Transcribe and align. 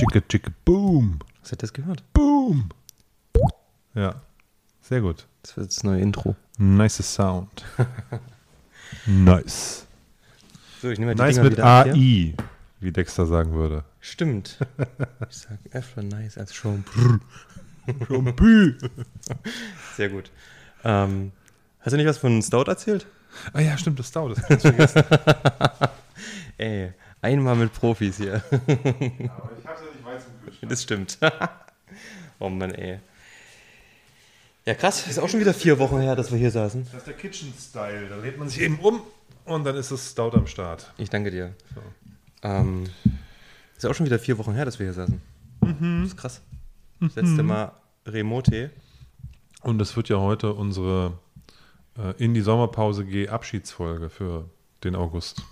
Chicka, 0.00 0.20
chicka, 0.22 0.50
boom. 0.64 1.18
Was 1.42 1.52
hat 1.52 1.62
das 1.62 1.74
gehört? 1.74 2.02
Boom. 2.14 2.70
Ja, 3.94 4.22
sehr 4.80 5.02
gut. 5.02 5.26
Das 5.42 5.58
wird 5.58 5.68
das 5.68 5.84
neue 5.84 6.00
Intro. 6.00 6.36
Nice 6.56 7.02
Sound. 7.02 7.66
nice. 9.06 9.86
So, 10.80 10.88
ich 10.88 10.98
nehme 10.98 11.14
mal 11.14 11.16
die 11.16 11.20
Nice 11.20 11.34
Dinger 11.34 11.44
mit 11.44 11.52
wieder 11.52 11.64
ab. 11.66 11.86
AI, 11.88 12.34
wie 12.80 12.92
Dexter 12.92 13.26
sagen 13.26 13.52
würde. 13.52 13.84
Stimmt. 14.00 14.56
Ich 15.28 15.36
sag 15.36 15.58
öfter 15.72 16.02
nice 16.02 16.38
als 16.38 16.54
schon. 16.54 16.82
Sehr 19.96 20.08
gut. 20.08 20.30
Ähm, 20.82 21.32
hast 21.80 21.92
du 21.92 21.98
nicht 21.98 22.06
was 22.06 22.16
von 22.16 22.40
Stout 22.40 22.64
erzählt? 22.68 23.06
Ah 23.52 23.60
ja, 23.60 23.76
stimmt, 23.76 23.98
das 23.98 24.08
Stout, 24.08 24.30
das 24.30 24.42
kannst 24.42 24.64
du 24.64 24.72
vergessen. 24.72 25.04
Ey, 26.56 26.94
einmal 27.20 27.56
mit 27.56 27.72
Profis 27.74 28.16
hier. 28.16 28.42
Aber 28.50 29.50
ich 29.58 29.66
hatte 29.66 29.89
Das 30.62 30.82
stimmt. 30.82 31.18
oh 32.38 32.48
Mann, 32.48 32.74
ey. 32.74 33.00
Ja, 34.66 34.74
krass. 34.74 35.06
Ist 35.06 35.18
auch 35.18 35.28
schon 35.28 35.40
wieder 35.40 35.54
vier 35.54 35.78
Wochen 35.78 36.00
her, 36.00 36.14
dass 36.16 36.30
wir 36.30 36.38
hier 36.38 36.50
saßen. 36.50 36.84
Das 36.84 36.94
ist 36.94 37.06
der 37.06 37.14
Kitchen 37.14 37.52
Style. 37.58 38.08
Da 38.08 38.16
lädt 38.16 38.38
man 38.38 38.48
sich 38.48 38.60
eben 38.60 38.78
um 38.78 39.02
und 39.44 39.64
dann 39.64 39.76
ist 39.76 39.90
das 39.90 40.10
Stout 40.10 40.32
am 40.34 40.46
Start. 40.46 40.92
Ich 40.98 41.10
danke 41.10 41.30
dir. 41.30 41.54
So. 41.74 41.80
Ähm, 42.42 42.84
ist 43.76 43.86
auch 43.86 43.94
schon 43.94 44.06
wieder 44.06 44.18
vier 44.18 44.38
Wochen 44.38 44.52
her, 44.52 44.64
dass 44.64 44.78
wir 44.78 44.86
hier 44.86 44.92
saßen. 44.92 45.20
Das 45.60 46.08
ist 46.08 46.16
krass. 46.16 46.40
Das 47.00 47.14
letzte 47.14 47.42
Mal 47.42 47.72
Remote. 48.06 48.70
Und 49.62 49.78
das 49.78 49.96
wird 49.96 50.08
ja 50.08 50.18
heute 50.18 50.52
unsere 50.52 51.18
äh, 51.96 52.12
in 52.22 52.34
die 52.34 52.40
Sommerpause 52.40 53.04
G 53.04 53.28
Abschiedsfolge 53.28 54.10
für 54.10 54.48
den 54.84 54.94
August. 54.94 55.42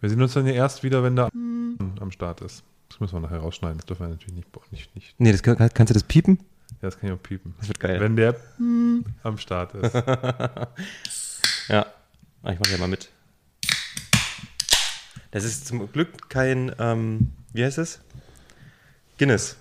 Wir 0.00 0.10
sehen 0.10 0.20
uns 0.20 0.34
dann 0.34 0.46
ja 0.46 0.52
erst 0.52 0.82
wieder, 0.82 1.02
wenn 1.02 1.16
der 1.16 1.30
am 1.32 2.10
Start 2.10 2.40
ist. 2.42 2.62
Das 2.88 3.00
müssen 3.00 3.14
wir 3.14 3.20
nachher 3.20 3.38
rausschneiden. 3.38 3.78
Das 3.78 3.86
dürfen 3.86 4.02
wir 4.04 4.08
natürlich 4.10 4.34
nicht. 4.34 4.48
nicht, 4.72 4.94
nicht. 4.94 5.14
Nee, 5.18 5.32
das, 5.32 5.42
kann- 5.42 5.56
kannst 5.56 5.90
du 5.90 5.94
das 5.94 6.04
piepen? 6.04 6.38
Ja, 6.70 6.76
das 6.88 6.98
kann 6.98 7.08
ich 7.10 7.14
auch 7.16 7.22
piepen. 7.22 7.54
Das 7.58 7.68
wird 7.68 7.80
geil. 7.80 8.00
Wenn 8.00 8.16
der 8.16 8.36
am 9.22 9.38
Start 9.38 9.74
ist. 9.74 9.94
Ja. 11.68 11.86
Ah, 12.42 12.52
ich 12.52 12.58
mache 12.58 12.72
ja 12.72 12.78
mal 12.78 12.88
mit. 12.88 13.08
Das 15.30 15.44
ist 15.44 15.66
zum 15.66 15.90
Glück 15.90 16.28
kein, 16.28 16.74
ähm, 16.78 17.32
wie 17.52 17.64
heißt 17.64 17.78
es? 17.78 18.00
Guinness. 19.18 19.56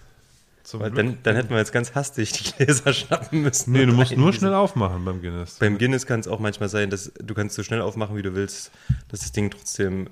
Zum 0.64 0.82
Weil 0.82 0.92
dann, 0.92 1.18
dann 1.24 1.36
hätten 1.36 1.50
wir 1.50 1.58
jetzt 1.58 1.72
ganz 1.74 1.96
hastig 1.96 2.32
die 2.34 2.52
Gläser 2.52 2.94
schnappen 2.94 3.42
müssen. 3.42 3.72
nee, 3.74 3.86
du 3.86 3.94
musst 3.94 4.16
nur 4.16 4.34
schnell 4.34 4.54
aufmachen 4.54 5.04
beim 5.06 5.22
Guinness. 5.22 5.60
Beim 5.60 5.78
Guinness 5.78 6.06
kann 6.06 6.20
es 6.20 6.28
auch 6.28 6.40
manchmal 6.40 6.70
sein, 6.70 6.90
dass 6.90 7.12
du 7.20 7.34
kannst 7.34 7.56
so 7.56 7.64
schnell 7.64 7.82
aufmachen, 7.82 8.16
wie 8.16 8.22
du 8.22 8.34
willst, 8.36 8.72
dass 9.10 9.22
das 9.22 9.32
Ding 9.32 9.50
trotzdem 9.50 10.10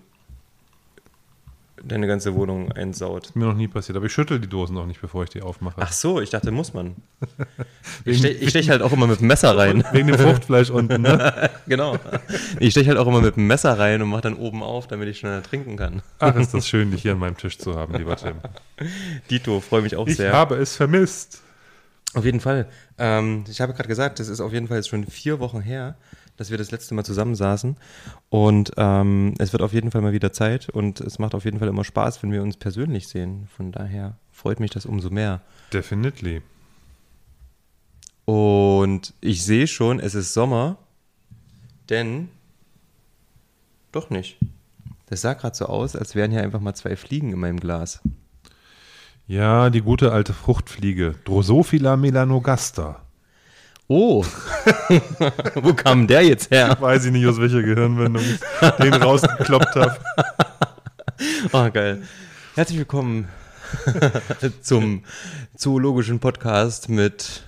deine 1.83 2.07
ganze 2.07 2.33
Wohnung 2.35 2.71
einsaut. 2.71 3.35
Mir 3.35 3.45
noch 3.45 3.55
nie 3.55 3.67
passiert. 3.67 3.95
Aber 3.97 4.05
ich 4.05 4.13
schüttel 4.13 4.39
die 4.39 4.47
Dosen 4.47 4.77
auch 4.77 4.85
nicht, 4.85 5.01
bevor 5.01 5.23
ich 5.23 5.29
die 5.29 5.41
aufmache. 5.41 5.75
Ach 5.79 5.91
so, 5.91 6.21
ich 6.21 6.29
dachte, 6.29 6.51
muss 6.51 6.73
man. 6.73 6.95
Ich 8.05 8.19
steche 8.19 8.33
ich 8.41 8.49
stech 8.49 8.69
halt 8.69 8.81
auch 8.81 8.91
immer 8.91 9.07
mit 9.07 9.19
dem 9.19 9.27
Messer 9.27 9.57
rein. 9.57 9.83
Wegen 9.91 10.07
dem 10.07 10.17
Fruchtfleisch 10.17 10.69
unten, 10.69 11.01
ne? 11.01 11.49
genau. 11.67 11.97
Ich 12.59 12.71
steche 12.71 12.89
halt 12.89 12.97
auch 12.97 13.07
immer 13.07 13.21
mit 13.21 13.35
dem 13.35 13.47
Messer 13.47 13.77
rein 13.77 14.01
und 14.01 14.09
mache 14.09 14.21
dann 14.21 14.35
oben 14.35 14.63
auf, 14.63 14.87
damit 14.87 15.07
ich 15.07 15.19
schneller 15.19 15.43
trinken 15.43 15.75
kann. 15.77 16.01
Ach, 16.19 16.35
ist 16.35 16.53
das 16.53 16.67
schön, 16.67 16.91
dich 16.91 17.01
hier 17.03 17.13
an 17.13 17.19
meinem 17.19 17.37
Tisch 17.37 17.57
zu 17.57 17.75
haben, 17.75 17.93
lieber 17.95 18.15
Tim. 18.15 18.35
Dito, 19.29 19.59
freue 19.59 19.81
mich 19.81 19.95
auch 19.95 20.07
Ich 20.07 20.17
sehr. 20.17 20.33
habe 20.33 20.55
es 20.55 20.75
vermisst. 20.75 21.41
Auf 22.13 22.25
jeden 22.25 22.41
Fall. 22.41 22.67
Ähm, 22.97 23.45
ich 23.49 23.61
habe 23.61 23.73
gerade 23.73 23.87
gesagt, 23.87 24.19
das 24.19 24.27
ist 24.27 24.41
auf 24.41 24.51
jeden 24.51 24.67
Fall 24.67 24.77
jetzt 24.77 24.89
schon 24.89 25.05
vier 25.05 25.39
Wochen 25.39 25.61
her, 25.61 25.95
dass 26.41 26.49
wir 26.49 26.57
das 26.57 26.71
letzte 26.71 26.95
Mal 26.95 27.03
zusammensaßen. 27.03 27.77
Und 28.29 28.71
ähm, 28.77 29.35
es 29.37 29.53
wird 29.53 29.61
auf 29.61 29.73
jeden 29.73 29.91
Fall 29.91 30.01
mal 30.01 30.11
wieder 30.11 30.33
Zeit 30.33 30.69
und 30.69 30.99
es 30.99 31.19
macht 31.19 31.35
auf 31.35 31.45
jeden 31.45 31.59
Fall 31.59 31.67
immer 31.67 31.83
Spaß, 31.83 32.23
wenn 32.23 32.31
wir 32.31 32.41
uns 32.41 32.57
persönlich 32.57 33.07
sehen. 33.07 33.47
Von 33.55 33.71
daher 33.71 34.17
freut 34.31 34.59
mich 34.59 34.71
das 34.71 34.87
umso 34.87 35.11
mehr. 35.11 35.41
Definitely. 35.71 36.41
Und 38.25 39.13
ich 39.21 39.43
sehe 39.45 39.67
schon, 39.67 39.99
es 39.99 40.15
ist 40.15 40.33
Sommer, 40.33 40.77
denn 41.89 42.29
doch 43.91 44.09
nicht. 44.09 44.37
Das 45.07 45.21
sah 45.21 45.33
gerade 45.33 45.55
so 45.55 45.65
aus, 45.67 45.95
als 45.95 46.15
wären 46.15 46.31
hier 46.31 46.41
einfach 46.41 46.59
mal 46.59 46.73
zwei 46.73 46.95
Fliegen 46.95 47.33
in 47.33 47.39
meinem 47.39 47.59
Glas. 47.59 48.01
Ja, 49.27 49.69
die 49.69 49.81
gute 49.81 50.11
alte 50.11 50.33
Fruchtfliege. 50.33 51.15
Drosophila 51.23 51.97
melanogaster. 51.97 53.01
Oh, 53.93 54.23
wo 55.55 55.73
kam 55.73 56.07
der 56.07 56.21
jetzt 56.23 56.49
her? 56.49 56.77
Weiß 56.79 57.03
ich 57.03 57.11
nicht, 57.11 57.27
aus 57.27 57.41
welcher 57.41 57.61
Gehirnwendung 57.61 58.23
ich 58.23 58.39
den 58.81 58.93
rausgekloppt 58.93 59.75
habe. 59.75 59.97
Oh, 61.51 61.69
geil. 61.69 62.01
Herzlich 62.55 62.77
willkommen 62.79 63.27
zum 64.61 65.03
zoologischen 65.57 66.21
Podcast 66.21 66.87
mit 66.87 67.43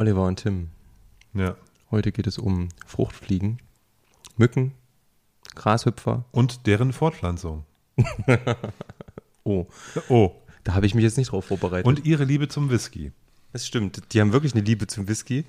Oliver 0.00 0.24
und 0.24 0.40
Tim. 0.42 0.70
Ja. 1.32 1.54
Heute 1.92 2.10
geht 2.10 2.26
es 2.26 2.36
um 2.36 2.68
Fruchtfliegen, 2.84 3.58
Mücken, 4.36 4.72
Grashüpfer. 5.54 6.24
Und 6.32 6.66
deren 6.66 6.92
Fortpflanzung. 6.92 7.64
Oh, 9.44 9.68
Oh. 10.08 10.32
da 10.64 10.74
habe 10.74 10.86
ich 10.86 10.96
mich 10.96 11.04
jetzt 11.04 11.18
nicht 11.18 11.30
drauf 11.30 11.44
vorbereitet. 11.44 11.86
Und 11.86 12.04
ihre 12.04 12.24
Liebe 12.24 12.48
zum 12.48 12.68
Whisky. 12.68 13.12
Das 13.52 13.66
stimmt. 13.66 14.02
Die 14.12 14.20
haben 14.20 14.32
wirklich 14.32 14.54
eine 14.54 14.62
Liebe 14.62 14.86
zum 14.86 15.08
Whisky. 15.08 15.44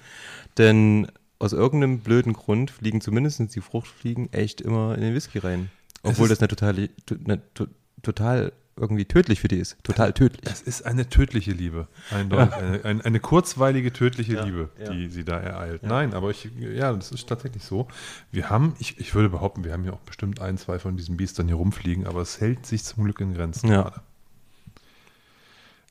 Denn 0.57 1.07
aus 1.39 1.53
irgendeinem 1.53 1.99
blöden 1.99 2.33
Grund 2.33 2.71
fliegen 2.71 3.01
zumindest 3.01 3.55
die 3.55 3.61
Fruchtfliegen 3.61 4.31
echt 4.33 4.61
immer 4.61 4.95
in 4.95 5.01
den 5.01 5.13
Whisky 5.13 5.39
rein. 5.39 5.69
Obwohl 6.03 6.29
das 6.29 6.39
eine 6.39 6.47
total, 6.47 6.89
eine, 7.25 7.41
to- 7.53 7.67
total 8.01 8.53
irgendwie 8.77 9.05
tödlich 9.05 9.41
für 9.41 9.47
die 9.47 9.57
ist. 9.57 9.77
Total 9.83 10.13
tödlich. 10.13 10.41
Es 10.51 10.61
ist 10.61 10.83
eine 10.85 11.07
tödliche 11.09 11.51
Liebe. 11.51 11.87
Eindeutig. 12.09 12.53
Eine, 12.55 12.85
eine, 12.85 13.05
eine 13.05 13.19
kurzweilige 13.19 13.93
tödliche 13.93 14.35
Ja, 14.35 14.43
Liebe, 14.45 14.69
ja. 14.79 14.91
die 14.91 15.09
sie 15.09 15.23
da 15.23 15.37
ereilt. 15.39 15.83
Nein, 15.83 16.13
aber 16.13 16.31
ich, 16.31 16.49
ja, 16.57 16.91
das 16.93 17.11
ist 17.11 17.27
tatsächlich 17.27 17.63
so. 17.63 17.87
Wir 18.31 18.49
haben, 18.49 18.73
ich, 18.79 18.97
ich 18.99 19.13
würde 19.13 19.29
behaupten, 19.29 19.63
wir 19.63 19.73
haben 19.73 19.83
hier 19.83 19.93
auch 19.93 19.99
bestimmt 19.99 20.39
ein, 20.41 20.57
zwei 20.57 20.79
von 20.79 20.97
diesen 20.97 21.17
Biestern 21.17 21.47
hier 21.47 21.57
rumfliegen, 21.57 22.07
aber 22.07 22.21
es 22.21 22.39
hält 22.41 22.65
sich 22.65 22.83
zum 22.83 23.03
Glück 23.03 23.19
in 23.19 23.33
Grenzen 23.35 23.69
Ja. 23.69 23.81
gerade. 23.83 24.01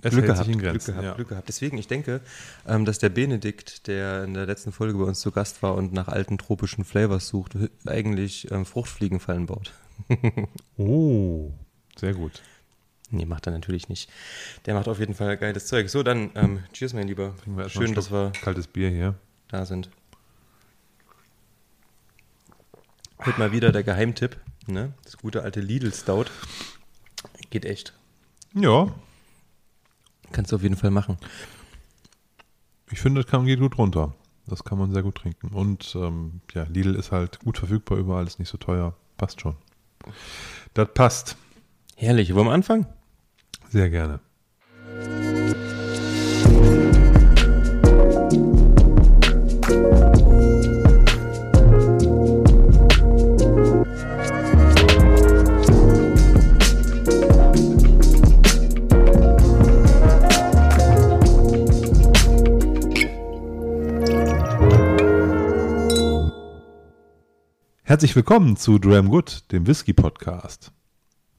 Es 0.03 0.13
Glück 0.13 0.27
gehabt, 0.27 0.47
Glück 0.47 0.61
gehabt, 0.85 1.05
ja. 1.05 1.15
Glück 1.15 1.29
gehabt. 1.29 1.49
Deswegen, 1.49 1.77
ich 1.77 1.87
denke, 1.87 2.21
ähm, 2.67 2.85
dass 2.85 2.99
der 2.99 3.11
Benedikt, 3.11 3.87
der 3.87 4.25
in 4.25 4.35
der 4.35 4.47
letzten 4.47 4.73
Folge 4.73 4.99
bei 4.99 5.05
uns 5.05 5.21
zu 5.21 5.31
Gast 5.31 5.63
war 5.63 5.75
und 5.75 5.93
nach 5.93 6.09
alten 6.09 6.39
tropischen 6.39 6.85
Flavors 6.85 7.29
sucht, 7.29 7.53
eigentlich 7.87 8.51
ähm, 8.51 8.65
Fruchtfliegenfallen 8.65 9.47
baut. 9.47 9.73
Oh, 10.79 11.53
sehr 11.97 12.15
gut. 12.15 12.41
Nee, 13.11 13.27
macht 13.27 13.47
er 13.47 13.53
natürlich 13.53 13.91
nicht. 13.91 14.11
Der 14.65 14.73
macht 14.73 14.89
auf 14.89 14.99
jeden 14.99 15.15
Fall 15.15 15.37
geiles 15.37 15.67
Zeug. 15.67 15.91
So, 15.91 16.03
dann, 16.03 16.31
ähm, 16.35 16.65
cheers, 16.73 16.95
mein 16.95 17.07
Lieber. 17.07 17.35
Schön, 17.67 17.95
dass 17.95 18.11
wir 18.11 18.33
kaltes 18.41 18.67
Bier 18.67 18.89
hier. 18.89 19.15
da 19.49 19.67
sind. 19.67 19.91
Heute 23.27 23.39
mal 23.39 23.53
wieder 23.53 23.73
der 23.73 23.83
Geheimtipp, 23.83 24.39
ne? 24.67 24.95
Das 25.05 25.19
gute 25.19 25.43
alte 25.43 25.61
Lidl 25.61 25.93
Stout. 25.93 26.27
Geht 27.51 27.67
echt. 27.67 27.93
Ja, 28.55 28.95
Kannst 30.33 30.53
du 30.53 30.57
auf 30.57 30.63
jeden 30.63 30.77
Fall 30.77 30.91
machen. 30.91 31.17
ich 32.91 33.01
finde, 33.01 33.23
das 33.23 33.31
kann, 33.31 33.47
geht 33.47 33.61
gut 33.61 33.79
runter. 33.79 34.15
Das 34.47 34.65
kann 34.65 34.79
man 34.79 34.93
sehr 34.93 35.03
gut 35.03 35.17
trinken. 35.17 35.49
Und 35.49 35.95
ähm, 35.97 36.41
ja, 36.55 36.65
Lidl 36.65 36.97
ist 36.97 37.13
halt 37.13 37.39
gut 37.41 37.59
verfügbar 37.59 37.99
überall, 37.99 38.27
ist 38.27 38.39
nicht 38.39 38.49
so 38.49 38.59
teuer. 38.59 38.95
Passt 39.17 39.41
schon. 39.41 39.57
Das 40.75 40.89
passt. 40.95 41.37
Herrlich. 41.97 42.35
Wollen 42.35 42.47
wir 42.47 42.53
anfangen? 42.53 42.87
Sehr 43.69 43.91
gerne. 43.91 44.21
Herzlich 67.91 68.15
willkommen 68.15 68.55
zu 68.57 68.79
Dram 68.79 69.09
Good, 69.09 69.51
dem 69.51 69.67
Whisky 69.67 69.93
Podcast. 69.93 70.71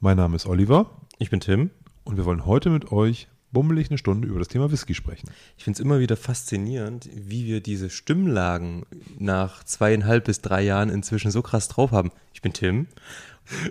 Mein 0.00 0.18
Name 0.18 0.36
ist 0.36 0.44
Oliver 0.44 1.00
Ich 1.16 1.30
bin 1.30 1.40
Tim. 1.40 1.70
und 2.04 2.18
wir 2.18 2.26
wollen 2.26 2.44
heute 2.44 2.68
mit 2.68 2.92
euch 2.92 3.28
bummelig 3.52 3.88
eine 3.88 3.96
Stunde 3.96 4.28
über 4.28 4.38
das 4.38 4.48
Thema 4.48 4.70
Whisky 4.70 4.92
sprechen. 4.92 5.30
Ich 5.56 5.64
finde 5.64 5.78
es 5.78 5.80
immer 5.82 5.98
wieder 5.98 6.14
faszinierend, 6.14 7.08
wie 7.14 7.46
wir 7.46 7.62
diese 7.62 7.88
Stimmlagen 7.88 8.84
nach 9.18 9.64
zweieinhalb 9.64 10.26
bis 10.26 10.42
drei 10.42 10.60
Jahren 10.60 10.90
inzwischen 10.90 11.30
so 11.30 11.40
krass 11.40 11.68
drauf 11.68 11.90
haben. 11.90 12.12
Ich 12.34 12.42
bin 12.42 12.52
Tim. 12.52 12.86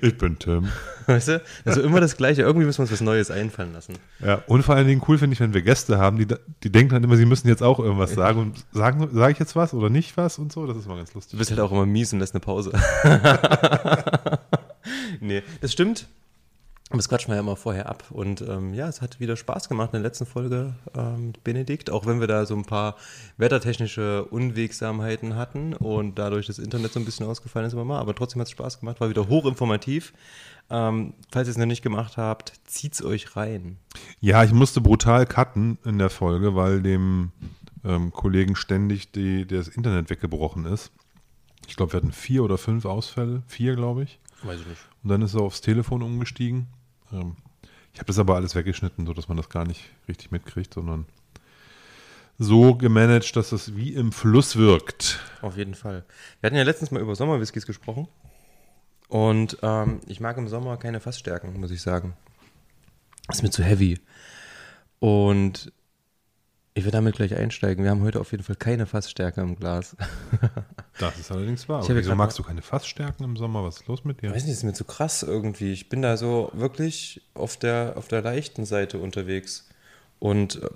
Ich 0.01 0.17
bin 0.17 0.37
Tim. 0.37 0.67
Weißt 1.07 1.29
du? 1.29 1.41
Also 1.65 1.81
immer 1.81 1.99
das 2.01 2.15
Gleiche. 2.17 2.41
Irgendwie 2.43 2.65
müssen 2.65 2.79
wir 2.79 2.83
uns 2.83 2.91
was 2.91 3.01
Neues 3.01 3.31
einfallen 3.31 3.73
lassen. 3.73 3.93
Ja, 4.19 4.43
und 4.47 4.63
vor 4.63 4.75
allen 4.75 4.85
Dingen 4.87 5.01
cool 5.07 5.17
finde 5.17 5.33
ich, 5.33 5.39
wenn 5.39 5.53
wir 5.53 5.61
Gäste 5.61 5.97
haben, 5.97 6.17
die, 6.17 6.27
die 6.63 6.71
denken 6.71 6.93
dann 6.93 7.03
immer, 7.03 7.15
sie 7.17 7.25
müssen 7.25 7.47
jetzt 7.47 7.63
auch 7.63 7.79
irgendwas 7.79 8.13
sagen 8.13 8.39
und 8.39 8.65
sagen, 8.73 9.09
sage 9.11 9.31
ich 9.33 9.39
jetzt 9.39 9.55
was 9.55 9.73
oder 9.73 9.89
nicht 9.89 10.17
was 10.17 10.37
und 10.39 10.51
so. 10.51 10.67
Das 10.67 10.77
ist 10.77 10.87
mal 10.87 10.97
ganz 10.97 11.11
Du 11.11 11.17
lustig. 11.17 11.39
bist 11.39 11.49
halt 11.51 11.59
auch 11.61 11.71
immer 11.71 11.85
mies 11.85 12.13
und 12.13 12.19
lässt 12.19 12.33
eine 12.35 12.41
Pause. 12.41 12.71
nee, 15.19 15.41
das 15.61 15.71
stimmt. 15.71 16.07
Das 16.93 17.07
quatschen 17.07 17.29
wir 17.29 17.35
ja 17.35 17.41
immer 17.41 17.55
vorher 17.55 17.89
ab. 17.89 18.03
Und 18.09 18.41
ähm, 18.41 18.73
ja, 18.73 18.87
es 18.87 19.01
hat 19.01 19.19
wieder 19.19 19.37
Spaß 19.37 19.69
gemacht 19.69 19.89
in 19.93 20.01
der 20.01 20.09
letzten 20.09 20.25
Folge 20.25 20.75
ähm, 20.95 21.27
mit 21.27 21.43
Benedikt, 21.43 21.89
auch 21.89 22.05
wenn 22.05 22.19
wir 22.19 22.27
da 22.27 22.45
so 22.45 22.55
ein 22.55 22.65
paar 22.65 22.95
wettertechnische 23.37 24.25
Unwegsamheiten 24.25 25.35
hatten 25.35 25.73
und 25.73 26.19
dadurch 26.19 26.47
das 26.47 26.59
Internet 26.59 26.93
so 26.93 26.99
ein 26.99 27.05
bisschen 27.05 27.25
ausgefallen 27.25 27.65
ist 27.65 27.73
immer 27.73 27.85
mal. 27.85 27.99
Aber 27.99 28.13
trotzdem 28.13 28.41
hat 28.41 28.47
es 28.47 28.51
Spaß 28.51 28.79
gemacht, 28.79 28.99
war 28.99 29.09
wieder 29.09 29.27
hochinformativ. 29.27 30.13
Ähm, 30.69 31.13
falls 31.31 31.47
ihr 31.47 31.51
es 31.51 31.57
noch 31.57 31.65
nicht 31.65 31.81
gemacht 31.81 32.17
habt, 32.17 32.53
zieht's 32.65 33.03
euch 33.03 33.35
rein. 33.35 33.77
Ja, 34.19 34.43
ich 34.43 34.53
musste 34.53 34.81
brutal 34.81 35.25
cutten 35.25 35.77
in 35.85 35.97
der 35.97 36.09
Folge, 36.09 36.55
weil 36.55 36.81
dem 36.81 37.31
ähm, 37.83 38.11
Kollegen 38.11 38.55
ständig 38.55 39.11
die, 39.11 39.45
das 39.45 39.67
Internet 39.67 40.09
weggebrochen 40.09 40.65
ist. 40.65 40.91
Ich 41.67 41.75
glaube, 41.75 41.93
wir 41.93 41.97
hatten 41.97 42.11
vier 42.11 42.43
oder 42.43 42.57
fünf 42.57 42.85
Ausfälle. 42.85 43.43
Vier, 43.47 43.75
glaube 43.75 44.03
ich. 44.03 44.19
Weiß 44.43 44.61
ich 44.61 44.67
nicht. 44.67 44.81
Und 45.03 45.09
dann 45.09 45.21
ist 45.21 45.33
er 45.33 45.41
aufs 45.41 45.61
Telefon 45.61 46.01
umgestiegen. 46.01 46.67
Ähm, 47.11 47.35
ich 47.93 47.99
habe 47.99 48.07
das 48.07 48.19
aber 48.19 48.35
alles 48.35 48.55
weggeschnitten, 48.55 49.05
sodass 49.05 49.27
man 49.27 49.37
das 49.37 49.49
gar 49.49 49.65
nicht 49.65 49.89
richtig 50.07 50.31
mitkriegt, 50.31 50.73
sondern 50.73 51.05
so 52.37 52.75
gemanagt, 52.75 53.35
dass 53.35 53.51
es 53.51 53.75
wie 53.75 53.93
im 53.93 54.11
Fluss 54.11 54.55
wirkt. 54.55 55.19
Auf 55.41 55.57
jeden 55.57 55.75
Fall. 55.75 56.05
Wir 56.39 56.47
hatten 56.47 56.57
ja 56.57 56.63
letztens 56.63 56.91
mal 56.91 57.01
über 57.01 57.15
Sommerwhiskys 57.15 57.65
gesprochen. 57.65 58.07
Und 59.09 59.57
ähm, 59.61 59.99
ich 60.07 60.21
mag 60.21 60.37
im 60.37 60.47
Sommer 60.47 60.77
keine 60.77 61.01
Fassstärken, 61.01 61.59
muss 61.59 61.71
ich 61.71 61.81
sagen. 61.81 62.13
Ist 63.29 63.43
mir 63.43 63.49
zu 63.49 63.63
heavy. 63.63 63.99
Und 64.99 65.71
ich 66.73 66.85
will 66.85 66.91
damit 66.91 67.15
gleich 67.15 67.35
einsteigen. 67.35 67.83
Wir 67.83 67.91
haben 67.91 68.01
heute 68.01 68.19
auf 68.21 68.31
jeden 68.31 68.43
Fall 68.43 68.55
keine 68.55 68.85
Fassstärke 68.85 69.41
im 69.41 69.55
Glas. 69.55 69.95
Das 70.99 71.17
ist 71.17 71.31
allerdings 71.31 71.67
wahr. 71.67 71.81
Ich 71.81 71.89
Wieso 71.89 72.13
magst 72.15 72.37
du 72.37 72.43
keine 72.43 72.61
Fassstärken 72.61 73.23
im 73.23 73.35
Sommer? 73.35 73.63
Was 73.63 73.77
ist 73.77 73.87
los 73.87 74.03
mit 74.05 74.17
Ich 74.17 74.21
dir? 74.21 74.35
weiß 74.35 74.43
nicht, 74.43 74.51
ist 74.53 74.63
mir 74.63 74.73
zu 74.73 74.85
krass 74.85 75.23
irgendwie. 75.23 75.71
Ich 75.73 75.89
bin 75.89 76.03
da 76.03 76.15
so 76.15 76.51
wirklich 76.53 77.21
auf 77.33 77.57
der, 77.57 77.93
auf 77.95 78.07
der 78.07 78.21
leichten 78.21 78.65
Seite 78.65 78.99
unterwegs 78.99 79.67
und 80.19 80.61
äh, 80.61 80.69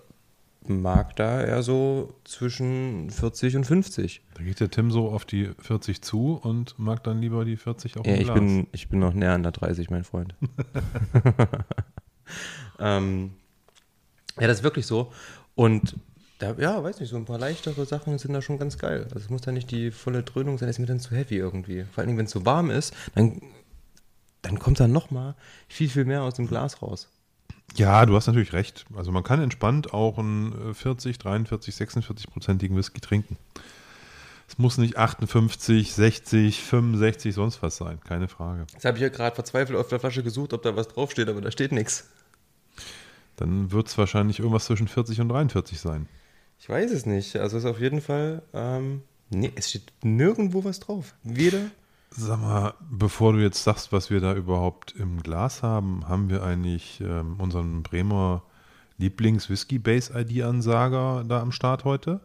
mag 0.68 1.16
da 1.16 1.44
eher 1.44 1.62
so 1.62 2.16
zwischen 2.24 3.12
40 3.12 3.58
und 3.58 3.66
50. 3.66 4.22
Da 4.34 4.42
geht 4.44 4.60
der 4.62 4.72
Tim 4.72 4.90
so 4.90 5.10
auf 5.12 5.26
die 5.26 5.52
40 5.60 6.02
zu 6.02 6.34
und 6.42 6.80
mag 6.80 7.04
dann 7.04 7.22
lieber 7.22 7.46
die 7.46 7.58
40 7.58 7.98
auch 8.00 8.06
Ja, 8.06 8.14
im 8.16 8.22
ich 8.22 8.26
Glas. 8.26 8.36
bin, 8.40 8.68
ich 8.72 8.90
bin 8.90 8.98
noch 9.00 9.14
näher 9.14 9.34
an 9.34 9.44
der 9.44 9.52
30, 9.52 9.92
mein 9.92 10.04
Freund. 10.06 10.34
ähm, 12.80 13.34
ja, 14.40 14.48
das 14.48 14.58
ist 14.58 14.64
wirklich 14.64 14.88
so. 14.88 15.12
Und 15.56 15.96
da, 16.40 16.54
ja, 16.60 16.84
weiß 16.84 17.00
nicht, 17.00 17.10
so 17.10 17.16
ein 17.16 17.26
paar 17.26 17.40
leichtere 17.40 17.86
Sachen 17.86 18.18
sind 18.18 18.34
da 18.34 18.42
schon 18.42 18.60
ganz 18.60 18.78
geil. 18.78 19.04
Also 19.06 19.20
es 19.20 19.30
muss 19.30 19.42
da 19.42 19.52
nicht 19.52 19.72
die 19.72 19.92
volle 19.92 20.24
Dröhnung 20.24 20.58
sein, 20.58 20.68
ist 20.68 20.80
mir 20.80 20.86
dann 20.86 21.00
zu 21.00 21.16
heavy 21.16 21.38
irgendwie. 21.38 21.86
Vor 21.94 22.04
allem, 22.04 22.18
wenn 22.18 22.26
es 22.26 22.32
so 22.32 22.46
warm 22.46 22.70
ist, 22.70 22.94
dann, 23.16 23.42
dann 24.42 24.60
kommt 24.60 24.80
da 24.80 24.88
noch 24.88 25.12
mal 25.12 25.36
viel, 25.70 25.90
viel 25.90 26.06
mehr 26.06 26.24
aus 26.24 26.34
dem 26.34 26.48
Glas 26.48 26.82
raus. 26.82 27.10
Ja, 27.76 28.06
du 28.06 28.16
hast 28.16 28.28
natürlich 28.28 28.54
recht. 28.54 28.86
Also 28.96 29.12
man 29.12 29.24
kann 29.24 29.42
entspannt 29.42 29.94
auch 29.94 30.18
einen 30.18 30.72
äh, 30.72 30.74
40, 30.74 31.18
43, 31.18 31.74
46-prozentigen 31.74 32.76
Whisky 32.76 33.00
trinken. 33.00 33.38
Es 34.48 34.58
muss 34.58 34.78
nicht 34.78 34.98
58, 34.98 35.94
60, 35.94 36.62
65, 36.62 37.34
sonst 37.34 37.64
was 37.64 37.78
sein, 37.78 38.00
keine 38.02 38.28
Frage. 38.28 38.68
Jetzt 38.74 38.86
habe 38.86 38.98
ich 38.98 39.02
ja 39.02 39.10
gerade 39.10 39.36
verzweifelt 39.36 39.78
auf 39.78 39.88
der 39.88 40.00
Flasche 40.00 40.22
gesucht, 40.22 40.54
ob 40.54 40.62
da 40.62 40.76
was 40.76 40.90
draufsteht, 40.90 41.28
aber 41.30 41.42
da 41.42 41.50
steht 41.50 41.72
nichts. 41.72 42.08
Dann 43.36 43.72
wird 43.72 43.88
es 43.88 43.98
wahrscheinlich 43.98 44.40
irgendwas 44.40 44.66
zwischen 44.66 44.88
40 44.88 45.22
und 45.22 45.30
43 45.30 45.80
sein. 45.80 46.08
Ich 46.60 46.70
weiß 46.70 46.92
es 46.92 47.06
nicht. 47.06 47.36
Also 47.36 47.58
es 47.58 47.64
ist 47.64 47.70
auf 47.70 47.80
jeden 47.80 48.02
Fall, 48.02 48.42
ähm, 48.54 49.02
nee, 49.30 49.52
es 49.56 49.70
steht 49.70 49.92
nirgendwo 50.04 50.64
was 50.64 50.80
drauf. 50.80 51.14
Weder 51.24 51.70
Sag 52.18 52.40
mal, 52.40 52.76
bevor 52.90 53.34
du 53.34 53.40
jetzt 53.40 53.64
sagst, 53.64 53.92
was 53.92 54.10
wir 54.10 54.22
da 54.22 54.34
überhaupt 54.34 54.96
im 54.98 55.22
Glas 55.22 55.64
haben, 55.64 56.08
haben 56.08 56.30
wir 56.30 56.44
eigentlich 56.44 57.02
ähm, 57.02 57.36
unseren 57.40 57.84
Bremer 57.84 58.44
Lieblings-Whisky-Base-ID-Ansager 59.00 61.26
da 61.28 61.42
am 61.42 61.52
Start 61.52 61.84
heute? 61.84 62.22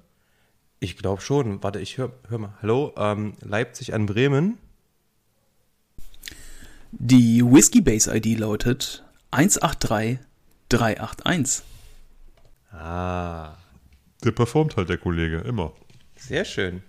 Ich 0.79 0.97
glaube 0.97 1.23
schon. 1.23 1.61
Warte, 1.63 1.81
ich 1.81 1.99
höre 1.99 2.13
hör 2.29 2.39
mal. 2.39 2.55
Hallo, 2.63 2.95
ähm, 2.97 3.35
Leipzig 3.41 3.93
an 3.93 4.07
Bremen. 4.07 4.59
Die 6.93 7.45
Whiskey 7.45 7.81
Base 7.81 8.17
ID 8.17 8.39
lautet 8.39 9.05
183381. 10.71 11.63
Ah, 12.73 13.55
Der 14.25 14.31
performt 14.31 14.77
halt, 14.77 14.89
der 14.89 14.99
Kollege, 14.99 15.39
immer. 15.39 15.73
sehr 16.17 16.45
schön. 16.45 16.83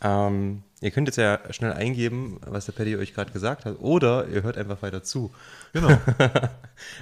Ähm, 0.00 0.62
ihr 0.80 0.92
könnt 0.92 1.08
jetzt 1.08 1.16
ja 1.16 1.40
schnell 1.50 1.72
eingeben, 1.72 2.38
was 2.46 2.66
der 2.66 2.72
Paddy 2.72 2.96
euch 2.96 3.14
gerade 3.14 3.32
gesagt 3.32 3.64
hat, 3.64 3.80
oder 3.80 4.28
ihr 4.28 4.44
hört 4.44 4.56
einfach 4.56 4.80
weiter 4.82 5.02
zu. 5.02 5.32
Genau. 5.72 5.98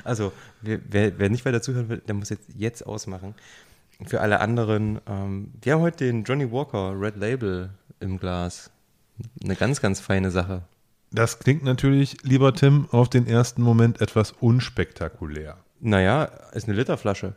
Also, 0.05 0.33
wer, 0.63 0.81
wer, 0.89 1.19
wer 1.19 1.29
nicht 1.29 1.45
weiter 1.45 1.61
zuhören 1.61 1.91
will, 1.91 1.99
der 1.99 2.15
muss 2.15 2.31
jetzt, 2.31 2.49
jetzt 2.57 2.87
ausmachen. 2.87 3.35
Für 4.07 4.23
alle 4.23 4.41
anderen, 4.41 5.01
ähm, 5.07 5.53
wir 5.61 5.75
haben 5.75 5.83
heute 5.83 6.07
den 6.07 6.25
Johnny 6.25 6.51
Walker 6.51 6.99
Red 6.99 7.17
Label 7.17 7.69
im 8.01 8.19
Glas. 8.19 8.71
Eine 9.45 9.55
ganz, 9.55 9.83
ganz 9.83 10.01
feine 10.01 10.31
Sache. 10.31 10.63
Das 11.11 11.39
klingt 11.41 11.63
natürlich, 11.63 12.17
lieber 12.23 12.55
Tim, 12.55 12.89
auf 12.91 13.11
den 13.11 13.27
ersten 13.27 13.61
Moment 13.61 14.01
etwas 14.01 14.33
unspektakulär. 14.33 15.59
Naja, 15.87 16.25
ist 16.53 16.67
eine 16.67 16.77
Literflasche. 16.77 17.37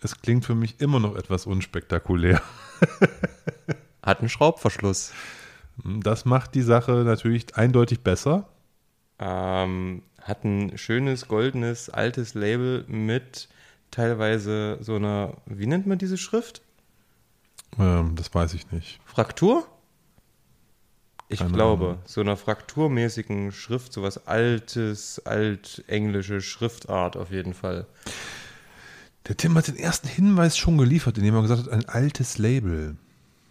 Es 0.00 0.20
klingt 0.20 0.44
für 0.44 0.54
mich 0.54 0.80
immer 0.80 1.00
noch 1.00 1.16
etwas 1.16 1.44
unspektakulär. 1.44 2.40
Hat 4.02 4.20
einen 4.20 4.28
Schraubverschluss. 4.28 5.12
Das 5.82 6.24
macht 6.24 6.54
die 6.54 6.62
Sache 6.62 6.92
natürlich 7.04 7.56
eindeutig 7.56 8.02
besser. 8.04 8.48
Ähm, 9.18 10.02
hat 10.20 10.44
ein 10.44 10.78
schönes, 10.78 11.26
goldenes, 11.26 11.90
altes 11.90 12.34
Label 12.34 12.84
mit 12.86 13.48
teilweise 13.90 14.78
so 14.80 14.94
einer, 14.94 15.38
wie 15.46 15.66
nennt 15.66 15.88
man 15.88 15.98
diese 15.98 16.16
Schrift? 16.16 16.62
Ähm, 17.76 18.14
das 18.14 18.32
weiß 18.32 18.54
ich 18.54 18.70
nicht. 18.70 19.00
Fraktur? 19.04 19.66
Ich 21.28 21.38
Keine 21.38 21.52
glaube, 21.52 21.84
Ahnung. 21.84 22.02
so 22.04 22.20
einer 22.20 22.36
frakturmäßigen 22.36 23.52
Schrift, 23.52 23.92
sowas 23.92 24.26
altes, 24.26 25.24
altenglische 25.24 26.40
Schriftart 26.40 27.16
auf 27.16 27.30
jeden 27.30 27.54
Fall. 27.54 27.86
Der 29.26 29.36
Tim 29.36 29.56
hat 29.56 29.68
den 29.68 29.76
ersten 29.76 30.08
Hinweis 30.08 30.56
schon 30.56 30.76
geliefert, 30.76 31.16
indem 31.16 31.34
er 31.34 31.42
gesagt 31.42 31.62
hat, 31.62 31.70
ein 31.70 31.88
altes 31.88 32.36
Label. 32.36 32.96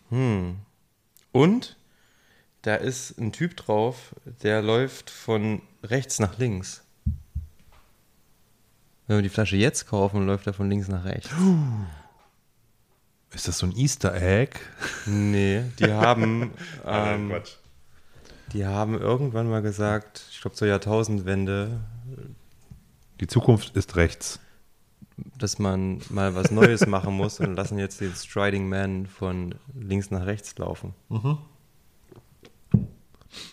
Hm. 0.10 0.58
Und 1.32 1.78
da 2.62 2.76
ist 2.76 3.18
ein 3.20 3.32
Typ 3.32 3.58
drauf, 3.58 4.16
der 4.44 4.62
läuft 4.62 5.10
von 5.10 5.62
rechts 5.84 6.20
nach 6.20 6.38
links. 6.38 6.84
Wenn 9.08 9.18
wir 9.18 9.24
die 9.24 9.30
Flasche 9.30 9.58
jetzt 9.58 9.88
kaufen, 9.88 10.26
läuft 10.26 10.48
er 10.48 10.54
von 10.54 10.70
links 10.70 10.88
nach 10.88 11.04
rechts. 11.04 11.30
Ist 13.32 13.48
das 13.48 13.58
so 13.58 13.66
ein 13.66 13.76
Easter 13.76 14.14
Egg? 14.16 14.60
Nee, 15.06 15.64
die 15.80 15.92
haben, 15.92 16.52
ähm, 16.86 17.34
die 18.54 18.66
haben 18.66 19.00
irgendwann 19.00 19.50
mal 19.50 19.62
gesagt, 19.62 20.24
ich 20.32 20.42
glaube 20.42 20.56
zur 20.56 20.68
Jahrtausendwende, 20.68 21.80
Die 23.20 23.28
Zukunft 23.28 23.76
ist 23.76 23.96
rechts. 23.96 24.40
dass 25.38 25.60
man 25.60 26.02
mal 26.10 26.34
was 26.36 26.52
Neues 26.52 26.86
machen 26.88 27.14
muss 27.16 27.40
und 27.40 27.56
lassen 27.56 27.78
jetzt 27.80 28.02
den 28.02 28.14
Striding 28.14 28.68
Man 28.68 29.06
von 29.08 29.56
links 29.76 30.12
nach 30.12 30.26
rechts 30.26 30.58
laufen. 30.58 30.94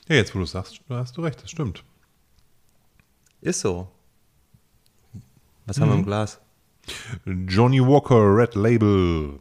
Ja, 0.08 0.16
jetzt 0.16 0.34
wo 0.34 0.38
du 0.40 0.46
sagst, 0.46 0.80
da 0.88 0.96
hast 0.98 1.16
du 1.16 1.22
recht, 1.22 1.42
das 1.42 1.50
stimmt. 1.50 1.84
Ist 3.40 3.60
so. 3.60 3.88
Was 5.66 5.80
haben 5.80 5.90
wir 5.90 5.96
im 5.96 6.04
Glas? 6.04 6.40
Johnny 7.24 7.80
Walker 7.80 8.34
Red 8.36 8.54
Label. 8.54 9.38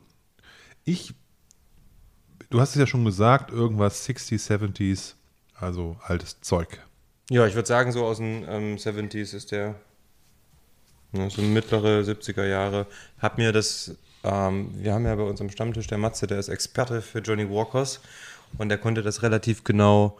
Ich, 0.86 1.14
du 2.50 2.60
hast 2.60 2.70
es 2.72 2.76
ja 2.76 2.88
schon 2.88 3.04
gesagt, 3.06 3.52
irgendwas 3.52 4.08
60s, 4.08 4.48
70s, 4.50 5.16
also 5.60 5.98
altes 6.04 6.42
Zeug. 6.42 6.80
Ja, 7.30 7.46
ich 7.46 7.56
würde 7.56 7.68
sagen, 7.68 7.92
so 7.92 8.06
aus 8.06 8.18
den 8.18 8.46
ähm, 8.48 8.76
70s 8.78 9.36
ist 9.36 9.52
der. 9.52 9.76
Ne, 11.12 11.30
so 11.30 11.42
mittlere 11.42 12.02
70er 12.02 12.46
Jahre. 12.46 12.86
Hab 13.20 13.38
mir 13.38 13.52
das, 13.52 13.96
ähm, 14.24 14.70
wir 14.76 14.94
haben 14.94 15.06
ja 15.06 15.16
bei 15.16 15.24
uns 15.24 15.42
am 15.42 15.50
Stammtisch 15.50 15.88
der 15.88 15.98
Matze, 15.98 16.28
der 16.28 16.40
ist 16.40 16.50
Experte 16.50 17.02
für 17.02 17.20
Johnny 17.20 17.50
Walkers 17.50 18.00
und 18.58 18.70
der 18.70 18.78
konnte 18.78 19.02
das 19.02 19.24
relativ 19.24 19.64
genau 19.64 20.18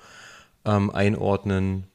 ähm, 0.66 0.90
einordnen. 0.90 1.86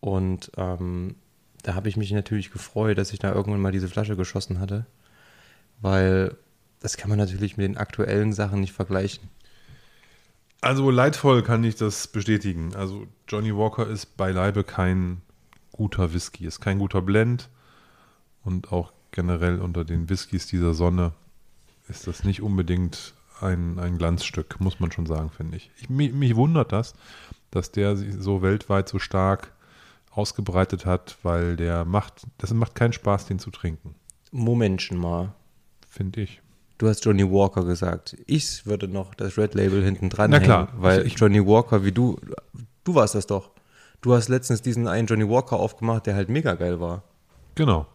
Und 0.00 0.50
ähm, 0.56 1.14
da 1.62 1.74
habe 1.74 1.88
ich 1.88 1.96
mich 1.96 2.10
natürlich 2.12 2.50
gefreut, 2.50 2.98
dass 2.98 3.12
ich 3.12 3.18
da 3.18 3.32
irgendwann 3.32 3.60
mal 3.60 3.72
diese 3.72 3.88
Flasche 3.88 4.16
geschossen 4.16 4.58
hatte, 4.58 4.84
weil 5.80 6.36
das 6.80 6.96
kann 6.96 7.08
man 7.08 7.18
natürlich 7.18 7.56
mit 7.56 7.64
den 7.64 7.76
aktuellen 7.76 8.32
Sachen 8.32 8.60
nicht 8.60 8.72
vergleichen. 8.72 9.30
Also 10.64 10.90
leidvoll 10.90 11.42
kann 11.42 11.62
ich 11.62 11.76
das 11.76 12.08
bestätigen. 12.08 12.74
Also 12.74 13.06
Johnny 13.28 13.54
Walker 13.54 13.86
ist 13.86 14.16
beileibe 14.16 14.64
kein 14.64 15.20
guter 15.72 16.14
Whisky, 16.14 16.46
ist 16.46 16.60
kein 16.62 16.78
guter 16.78 17.02
Blend 17.02 17.50
und 18.44 18.72
auch 18.72 18.94
generell 19.10 19.60
unter 19.60 19.84
den 19.84 20.08
Whiskys 20.08 20.46
dieser 20.46 20.72
Sonne 20.72 21.12
ist 21.88 22.06
das 22.06 22.24
nicht 22.24 22.40
unbedingt 22.40 23.12
ein, 23.42 23.78
ein 23.78 23.98
Glanzstück, 23.98 24.58
muss 24.58 24.80
man 24.80 24.90
schon 24.90 25.04
sagen, 25.04 25.28
finde 25.28 25.58
ich. 25.58 25.70
ich 25.82 25.90
mich, 25.90 26.14
mich 26.14 26.34
wundert 26.34 26.72
das, 26.72 26.94
dass 27.50 27.70
der 27.70 27.94
sich 27.94 28.14
so 28.14 28.40
weltweit 28.40 28.88
so 28.88 28.98
stark 28.98 29.52
ausgebreitet 30.12 30.86
hat, 30.86 31.18
weil 31.22 31.56
der 31.56 31.84
macht, 31.84 32.22
das 32.38 32.54
macht 32.54 32.74
keinen 32.74 32.94
Spaß, 32.94 33.26
den 33.26 33.38
zu 33.38 33.50
trinken, 33.50 33.94
Momentchen 34.30 34.96
mal. 34.96 35.34
finde 35.90 36.22
ich. 36.22 36.40
Du 36.78 36.88
hast 36.88 37.04
Johnny 37.04 37.24
Walker 37.30 37.64
gesagt. 37.64 38.16
Ich 38.26 38.66
würde 38.66 38.88
noch 38.88 39.14
das 39.14 39.38
Red 39.38 39.54
Label 39.54 39.82
hinten 39.84 40.10
dran 40.10 40.30
Na 40.30 40.36
hängen, 40.38 40.46
klar. 40.46 40.68
weil 40.76 41.06
ich- 41.06 41.16
Johnny 41.18 41.44
Walker, 41.46 41.84
wie 41.84 41.92
du, 41.92 42.18
du 42.84 42.94
warst 42.94 43.14
das 43.14 43.26
doch. 43.26 43.50
Du 44.00 44.12
hast 44.14 44.28
letztens 44.28 44.60
diesen 44.60 44.86
einen 44.88 45.06
Johnny 45.06 45.28
Walker 45.28 45.56
aufgemacht, 45.56 46.06
der 46.06 46.14
halt 46.14 46.28
mega 46.28 46.54
geil 46.54 46.80
war. 46.80 47.02
Genau. 47.54 47.86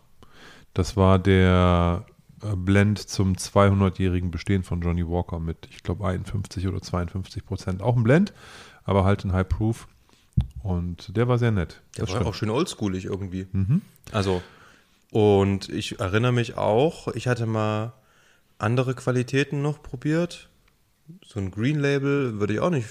Das 0.74 0.96
war 0.98 1.20
der 1.20 2.06
äh, 2.42 2.56
Blend 2.56 3.00
zum 3.00 3.34
200-jährigen 3.36 4.32
Bestehen 4.32 4.64
von 4.64 4.82
Johnny 4.82 5.06
Walker 5.08 5.40
mit, 5.40 5.68
ich 5.70 5.84
glaube, 5.84 6.08
51 6.08 6.68
oder 6.68 6.82
52 6.82 7.46
Prozent. 7.46 7.82
Auch 7.82 7.96
ein 7.98 8.04
Blend, 8.04 8.34
aber 8.86 9.04
halt 9.04 9.26
ein 9.26 9.34
High 9.34 9.48
Proof. 9.48 9.88
Und 10.64 11.16
der 11.18 11.28
war 11.28 11.38
sehr 11.38 11.52
nett. 11.52 11.82
Der 11.98 12.06
Das 12.06 12.14
war 12.14 12.22
stimmt. 12.22 12.30
auch 12.30 12.34
schön 12.34 12.50
oldschoolig 12.50 13.06
irgendwie. 13.06 13.48
Mhm. 13.52 13.82
Also, 14.14 14.42
und 15.12 15.68
ich 15.70 16.00
erinnere 16.00 16.32
mich 16.32 16.56
auch, 16.58 17.10
ich 17.10 17.28
hatte 17.28 17.46
mal 17.46 17.94
andere 18.60 18.94
Qualitäten 18.94 19.62
noch 19.62 19.82
probiert. 19.82 20.50
So 21.25 21.39
ein 21.39 21.50
Green 21.51 21.80
Label 21.80 22.39
würde 22.39 22.54
ich 22.54 22.60
auch 22.60 22.70
nicht 22.70 22.88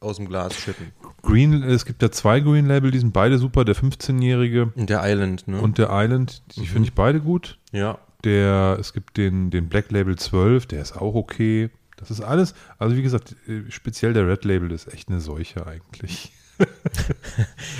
aus 0.00 0.16
dem 0.16 0.26
Glas 0.28 0.54
schütten. 0.56 0.92
Green, 1.22 1.62
es 1.62 1.84
gibt 1.84 2.02
ja 2.02 2.10
zwei 2.10 2.40
Green 2.40 2.66
Label, 2.66 2.90
die 2.90 2.98
sind 2.98 3.12
beide 3.12 3.38
super. 3.38 3.64
Der 3.64 3.76
15-jährige 3.76 4.72
Und 4.74 4.90
der 4.90 5.00
Island, 5.04 5.46
ne? 5.46 5.60
und 5.60 5.78
der 5.78 5.88
Island, 5.92 6.42
die 6.56 6.66
finde 6.66 6.88
ich 6.88 6.94
beide 6.94 7.20
gut. 7.20 7.58
ja. 7.72 7.98
Der, 8.24 8.76
es 8.78 8.92
gibt 8.92 9.16
den, 9.16 9.50
den 9.50 9.68
Black 9.68 9.90
Label 9.90 10.16
12, 10.16 10.66
der 10.66 10.80
ist 10.80 10.92
auch 10.96 11.16
okay. 11.16 11.70
Das 11.96 12.08
ist 12.12 12.20
alles, 12.20 12.54
also 12.78 12.94
wie 12.96 13.02
gesagt, 13.02 13.34
äh, 13.48 13.62
speziell 13.68 14.12
der 14.12 14.28
Red 14.28 14.44
Label 14.44 14.70
ist 14.70 14.92
echt 14.94 15.08
eine 15.08 15.20
Seuche 15.20 15.66
eigentlich. 15.66 16.32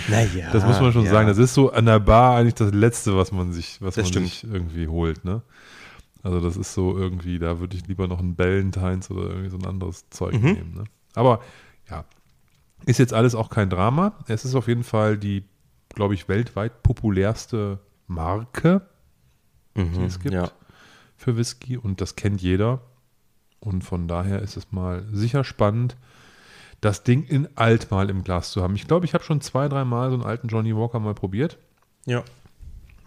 Naja. 0.08 0.50
Das 0.52 0.64
muss 0.64 0.80
man 0.80 0.92
schon 0.92 1.06
sagen. 1.06 1.28
Das 1.28 1.38
ist 1.38 1.54
so 1.54 1.72
an 1.72 1.86
der 1.86 2.00
Bar 2.00 2.36
eigentlich 2.36 2.54
das 2.54 2.72
Letzte, 2.72 3.16
was 3.16 3.30
man 3.32 3.52
sich, 3.52 3.80
was 3.80 3.94
Das 3.94 4.04
man 4.04 4.12
stimmt. 4.12 4.26
sich 4.28 4.44
irgendwie 4.44 4.88
holt, 4.88 5.24
ne? 5.24 5.42
Also 6.22 6.40
das 6.40 6.56
ist 6.56 6.74
so 6.74 6.96
irgendwie, 6.96 7.38
da 7.38 7.58
würde 7.60 7.76
ich 7.76 7.86
lieber 7.86 8.06
noch 8.06 8.20
einen 8.20 8.36
Ballantines 8.36 9.10
oder 9.10 9.22
irgendwie 9.28 9.50
so 9.50 9.56
ein 9.58 9.66
anderes 9.66 10.08
Zeug 10.10 10.34
Mhm. 10.34 10.52
nehmen. 10.52 10.74
Ne? 10.74 10.84
Aber 11.14 11.40
ja, 11.90 12.04
ist 12.86 12.98
jetzt 12.98 13.12
alles 13.12 13.34
auch 13.34 13.50
kein 13.50 13.70
Drama. 13.70 14.12
Es 14.28 14.44
ist 14.44 14.54
auf 14.54 14.68
jeden 14.68 14.84
Fall 14.84 15.18
die, 15.18 15.44
glaube 15.88 16.14
ich, 16.14 16.28
weltweit 16.28 16.82
populärste 16.82 17.78
Marke 18.06 18.82
Mhm, 19.74 19.92
die 19.94 20.04
es 20.04 20.20
gibt 20.20 20.34
Ja. 20.34 20.50
für 21.16 21.36
Whisky 21.36 21.76
und 21.78 22.00
das 22.00 22.14
kennt 22.14 22.40
jeder. 22.42 22.82
Und 23.58 23.82
von 23.84 24.06
daher 24.08 24.42
ist 24.42 24.56
es 24.56 24.70
mal 24.72 25.04
sicher 25.12 25.44
spannend, 25.44 25.96
das 26.80 27.04
Ding 27.04 27.22
in 27.24 27.48
alt 27.56 27.90
mal 27.90 28.10
im 28.10 28.22
Glas 28.24 28.50
zu 28.50 28.62
haben. 28.62 28.74
Ich 28.74 28.86
glaube, 28.86 29.06
ich 29.06 29.14
habe 29.14 29.22
schon 29.24 29.40
zwei, 29.40 29.68
drei 29.68 29.84
Mal 29.84 30.10
so 30.10 30.14
einen 30.16 30.24
alten 30.24 30.48
Johnny 30.48 30.76
Walker 30.76 30.98
mal 31.00 31.14
probiert. 31.14 31.58
ja. 32.06 32.22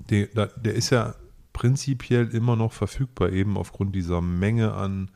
Der, 0.10 0.27
der 0.48 0.74
ist 0.75 0.89
ja 0.91 1.15
prinzipiell 1.55 2.27
immer 2.35 2.57
noch 2.57 2.74
verfügbar, 2.74 3.31
eben 3.31 3.57
aufgrund 3.57 3.95
dieser 3.95 4.19
Menge 4.19 4.74
an 4.74 5.09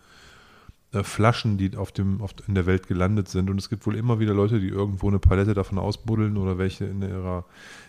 äh, 0.93 1.03
Flaschen, 1.03 1.58
die 1.58 1.75
auf 1.75 1.91
dem, 1.91 2.22
auf, 2.22 2.31
in 2.48 2.55
der 2.55 2.65
Welt 2.65 2.88
gelandet 2.88 3.27
sind. 3.27 3.50
Und 3.50 3.58
es 3.58 3.67
gibt 3.67 3.86
wohl 3.86 3.98
immer 3.98 4.19
wieder 4.19 4.34
Leute, 4.34 4.62
die 4.62 4.69
irgendwo 4.69 5.10
eine 5.10 5.19
Palette 5.19 5.53
davon 5.53 5.77
ausbuddeln 5.77 6.38
oder 6.38 6.58
welche 6.58 6.86
in 6.86 7.01
ihrer, 7.01 7.43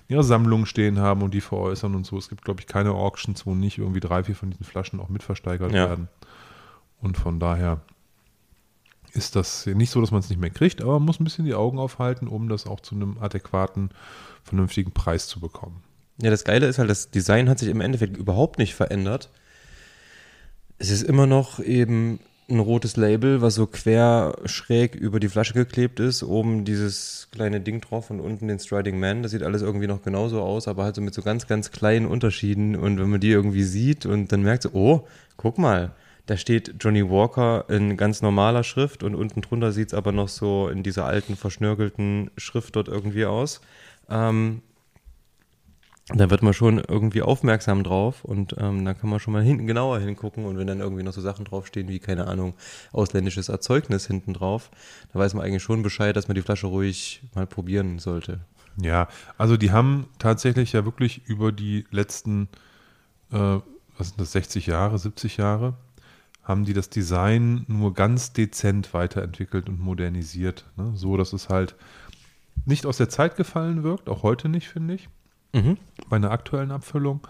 in 0.08 0.14
ihrer 0.14 0.24
Sammlung 0.24 0.66
stehen 0.66 0.98
haben 0.98 1.22
und 1.22 1.32
die 1.32 1.40
veräußern 1.40 1.94
und 1.94 2.04
so. 2.04 2.18
Es 2.18 2.28
gibt, 2.28 2.44
glaube 2.44 2.60
ich, 2.60 2.66
keine 2.66 2.90
Auctions, 2.90 3.46
wo 3.46 3.54
nicht 3.54 3.78
irgendwie 3.78 4.00
drei, 4.00 4.24
vier 4.24 4.34
von 4.34 4.50
diesen 4.50 4.64
Flaschen 4.64 4.98
auch 4.98 5.08
mitversteigert 5.08 5.70
Ja. 5.70 5.88
werden. 5.88 6.08
Und 7.00 7.16
von 7.16 7.38
daher 7.38 7.80
ist 9.12 9.36
das 9.36 9.64
nicht 9.66 9.90
so, 9.90 10.00
dass 10.00 10.10
man 10.10 10.20
es 10.20 10.28
nicht 10.28 10.40
mehr 10.40 10.50
kriegt, 10.50 10.82
aber 10.82 10.94
man 10.94 11.04
muss 11.04 11.20
ein 11.20 11.24
bisschen 11.24 11.44
die 11.44 11.54
Augen 11.54 11.78
aufhalten, 11.78 12.26
um 12.26 12.48
das 12.48 12.66
auch 12.66 12.80
zu 12.80 12.96
einem 12.96 13.16
adäquaten, 13.20 13.90
vernünftigen 14.42 14.90
Preis 14.90 15.28
zu 15.28 15.38
bekommen. 15.38 15.84
Ja, 16.22 16.30
das 16.30 16.44
Geile 16.44 16.66
ist 16.66 16.78
halt, 16.78 16.90
das 16.90 17.10
Design 17.10 17.48
hat 17.48 17.58
sich 17.58 17.68
im 17.68 17.80
Endeffekt 17.80 18.16
überhaupt 18.16 18.58
nicht 18.58 18.74
verändert. 18.74 19.30
Es 20.78 20.90
ist 20.90 21.02
immer 21.02 21.26
noch 21.26 21.60
eben 21.60 22.20
ein 22.50 22.58
rotes 22.58 22.96
Label, 22.96 23.42
was 23.42 23.54
so 23.54 23.66
quer 23.66 24.36
schräg 24.44 24.94
über 24.94 25.20
die 25.20 25.28
Flasche 25.28 25.54
geklebt 25.54 26.00
ist. 26.00 26.22
Oben 26.22 26.64
dieses 26.64 27.28
kleine 27.32 27.60
Ding 27.60 27.80
drauf 27.80 28.10
und 28.10 28.20
unten 28.20 28.48
den 28.48 28.58
Striding 28.58 28.98
Man. 28.98 29.22
Das 29.22 29.30
sieht 29.30 29.42
alles 29.42 29.62
irgendwie 29.62 29.86
noch 29.86 30.02
genauso 30.02 30.42
aus, 30.42 30.68
aber 30.68 30.84
halt 30.84 30.96
so 30.96 31.00
mit 31.00 31.14
so 31.14 31.22
ganz, 31.22 31.46
ganz 31.46 31.70
kleinen 31.70 32.06
Unterschieden. 32.06 32.76
Und 32.76 32.98
wenn 32.98 33.08
man 33.08 33.20
die 33.20 33.30
irgendwie 33.30 33.62
sieht 33.62 34.04
und 34.04 34.32
dann 34.32 34.42
merkt 34.42 34.64
so, 34.64 34.70
oh, 34.72 35.06
guck 35.36 35.58
mal, 35.58 35.92
da 36.26 36.36
steht 36.36 36.74
Johnny 36.80 37.08
Walker 37.08 37.64
in 37.68 37.96
ganz 37.96 38.20
normaler 38.20 38.64
Schrift 38.64 39.02
und 39.02 39.14
unten 39.14 39.40
drunter 39.40 39.72
sieht 39.72 39.88
es 39.88 39.94
aber 39.94 40.12
noch 40.12 40.28
so 40.28 40.68
in 40.68 40.82
dieser 40.82 41.06
alten, 41.06 41.36
verschnörkelten 41.36 42.30
Schrift 42.36 42.76
dort 42.76 42.88
irgendwie 42.88 43.26
aus. 43.26 43.60
Ähm, 44.08 44.62
da 46.14 46.30
wird 46.30 46.42
man 46.42 46.52
schon 46.52 46.78
irgendwie 46.78 47.22
aufmerksam 47.22 47.84
drauf 47.84 48.24
und 48.24 48.56
ähm, 48.58 48.84
da 48.84 48.94
kann 48.94 49.10
man 49.10 49.20
schon 49.20 49.32
mal 49.32 49.42
hinten 49.42 49.66
genauer 49.66 50.00
hingucken 50.00 50.44
und 50.44 50.58
wenn 50.58 50.66
dann 50.66 50.80
irgendwie 50.80 51.02
noch 51.02 51.12
so 51.12 51.20
Sachen 51.20 51.44
draufstehen 51.44 51.88
wie, 51.88 51.98
keine 51.98 52.26
Ahnung, 52.26 52.54
ausländisches 52.92 53.48
Erzeugnis 53.48 54.06
hinten 54.06 54.34
drauf, 54.34 54.70
da 55.12 55.18
weiß 55.18 55.34
man 55.34 55.44
eigentlich 55.44 55.62
schon 55.62 55.82
Bescheid, 55.82 56.16
dass 56.16 56.28
man 56.28 56.34
die 56.34 56.42
Flasche 56.42 56.66
ruhig 56.66 57.22
mal 57.34 57.46
probieren 57.46 57.98
sollte. 57.98 58.40
Ja, 58.76 59.08
also 59.38 59.56
die 59.56 59.72
haben 59.72 60.06
tatsächlich 60.18 60.72
ja 60.72 60.84
wirklich 60.84 61.22
über 61.26 61.52
die 61.52 61.86
letzten, 61.90 62.48
äh, 63.32 63.58
was 63.98 64.08
sind 64.08 64.20
das, 64.20 64.32
60 64.32 64.66
Jahre, 64.66 64.98
70 64.98 65.36
Jahre, 65.36 65.74
haben 66.42 66.64
die 66.64 66.72
das 66.72 66.88
Design 66.88 67.64
nur 67.68 67.94
ganz 67.94 68.32
dezent 68.32 68.94
weiterentwickelt 68.94 69.68
und 69.68 69.80
modernisiert. 69.80 70.64
Ne? 70.76 70.92
So, 70.94 71.16
dass 71.16 71.32
es 71.32 71.48
halt 71.48 71.76
nicht 72.64 72.86
aus 72.86 72.96
der 72.96 73.08
Zeit 73.08 73.36
gefallen 73.36 73.82
wirkt, 73.82 74.08
auch 74.08 74.22
heute 74.22 74.48
nicht, 74.48 74.68
finde 74.68 74.94
ich, 74.94 75.08
Mhm. 75.52 75.76
bei 76.08 76.16
einer 76.16 76.30
aktuellen 76.30 76.70
Abfüllung. 76.70 77.20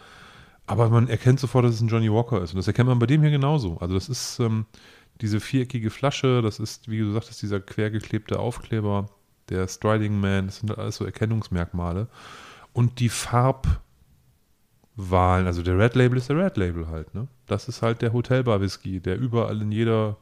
Aber 0.66 0.88
man 0.88 1.08
erkennt 1.08 1.40
sofort, 1.40 1.64
dass 1.64 1.74
es 1.74 1.80
ein 1.80 1.88
Johnny 1.88 2.12
Walker 2.12 2.42
ist. 2.42 2.52
Und 2.52 2.58
das 2.58 2.68
erkennt 2.68 2.88
man 2.88 2.98
bei 2.98 3.06
dem 3.06 3.22
hier 3.22 3.30
genauso. 3.30 3.78
Also 3.78 3.94
das 3.94 4.08
ist 4.08 4.38
ähm, 4.38 4.66
diese 5.20 5.40
viereckige 5.40 5.90
Flasche, 5.90 6.42
das 6.42 6.60
ist, 6.60 6.88
wie 6.88 7.00
du 7.00 7.12
sagtest, 7.12 7.42
dieser 7.42 7.60
quergeklebte 7.60 8.38
Aufkleber, 8.38 9.08
der 9.48 9.66
Striding 9.68 10.20
Man, 10.20 10.46
das 10.46 10.58
sind 10.58 10.76
alles 10.76 10.96
so 10.96 11.04
Erkennungsmerkmale. 11.04 12.08
Und 12.72 13.00
die 13.00 13.08
Farbwahlen, 13.08 13.80
also 15.46 15.62
der 15.62 15.76
Red 15.78 15.96
Label 15.96 16.18
ist 16.18 16.28
der 16.28 16.36
Red 16.36 16.56
Label 16.56 16.86
halt, 16.88 17.14
ne? 17.14 17.26
Das 17.46 17.68
ist 17.68 17.82
halt 17.82 18.00
der 18.00 18.12
Hotelbar 18.12 18.60
Whisky, 18.60 19.00
der 19.00 19.18
überall 19.18 19.60
in 19.60 19.72
jeder, 19.72 20.16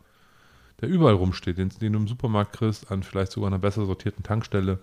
der 0.80 0.88
überall 0.88 1.14
rumsteht, 1.14 1.58
den, 1.58 1.68
den 1.68 1.92
du 1.92 1.98
im 1.98 2.08
Supermarkt 2.08 2.54
kriegst, 2.54 2.90
an 2.90 3.02
vielleicht 3.02 3.32
sogar 3.32 3.48
einer 3.48 3.58
besser 3.58 3.84
sortierten 3.84 4.22
Tankstelle. 4.22 4.78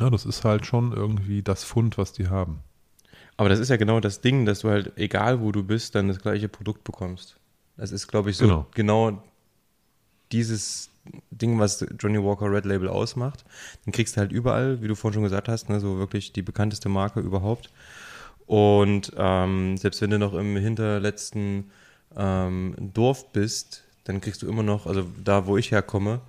Ja, 0.00 0.10
das 0.10 0.26
ist 0.26 0.44
halt 0.44 0.66
schon 0.66 0.92
irgendwie 0.92 1.42
das 1.42 1.64
Fund, 1.64 1.98
was 1.98 2.12
die 2.12 2.28
haben. 2.28 2.60
Aber 3.36 3.48
das 3.48 3.58
ist 3.58 3.68
ja 3.68 3.76
genau 3.76 4.00
das 4.00 4.20
Ding, 4.20 4.44
dass 4.46 4.60
du 4.60 4.70
halt, 4.70 4.92
egal 4.96 5.40
wo 5.40 5.50
du 5.52 5.62
bist, 5.62 5.94
dann 5.94 6.08
das 6.08 6.20
gleiche 6.20 6.48
Produkt 6.48 6.84
bekommst. 6.84 7.36
Das 7.76 7.90
ist, 7.90 8.06
glaube 8.06 8.30
ich, 8.30 8.36
so 8.36 8.44
Genau. 8.44 8.66
genau. 8.74 9.22
dieses 10.32 10.90
Ding, 11.30 11.58
was 11.58 11.84
Johnny 11.98 12.22
Walker 12.22 12.50
Red 12.50 12.64
Label 12.64 12.88
ausmacht. 12.88 13.44
Den 13.84 13.92
kriegst 13.92 14.16
du 14.16 14.20
halt 14.20 14.32
überall, 14.32 14.82
wie 14.82 14.88
du 14.88 14.94
vorhin 14.94 15.14
schon 15.14 15.22
gesagt 15.24 15.48
hast, 15.48 15.68
ne, 15.68 15.80
so 15.80 15.98
wirklich 15.98 16.32
die 16.32 16.42
bekannteste 16.42 16.88
Marke 16.88 17.20
überhaupt. 17.20 17.70
Und 18.46 19.12
ähm, 19.16 19.76
selbst 19.76 20.00
wenn 20.00 20.10
du 20.10 20.18
noch 20.18 20.34
im 20.34 20.56
hinterletzten 20.56 21.70
ähm, 22.16 22.74
Dorf 22.78 23.32
bist, 23.32 23.84
dann 24.04 24.20
kriegst 24.20 24.42
du 24.42 24.48
immer 24.48 24.62
noch, 24.62 24.86
also 24.86 25.04
da, 25.22 25.46
wo 25.46 25.56
ich 25.56 25.70
herkomme, 25.70 26.20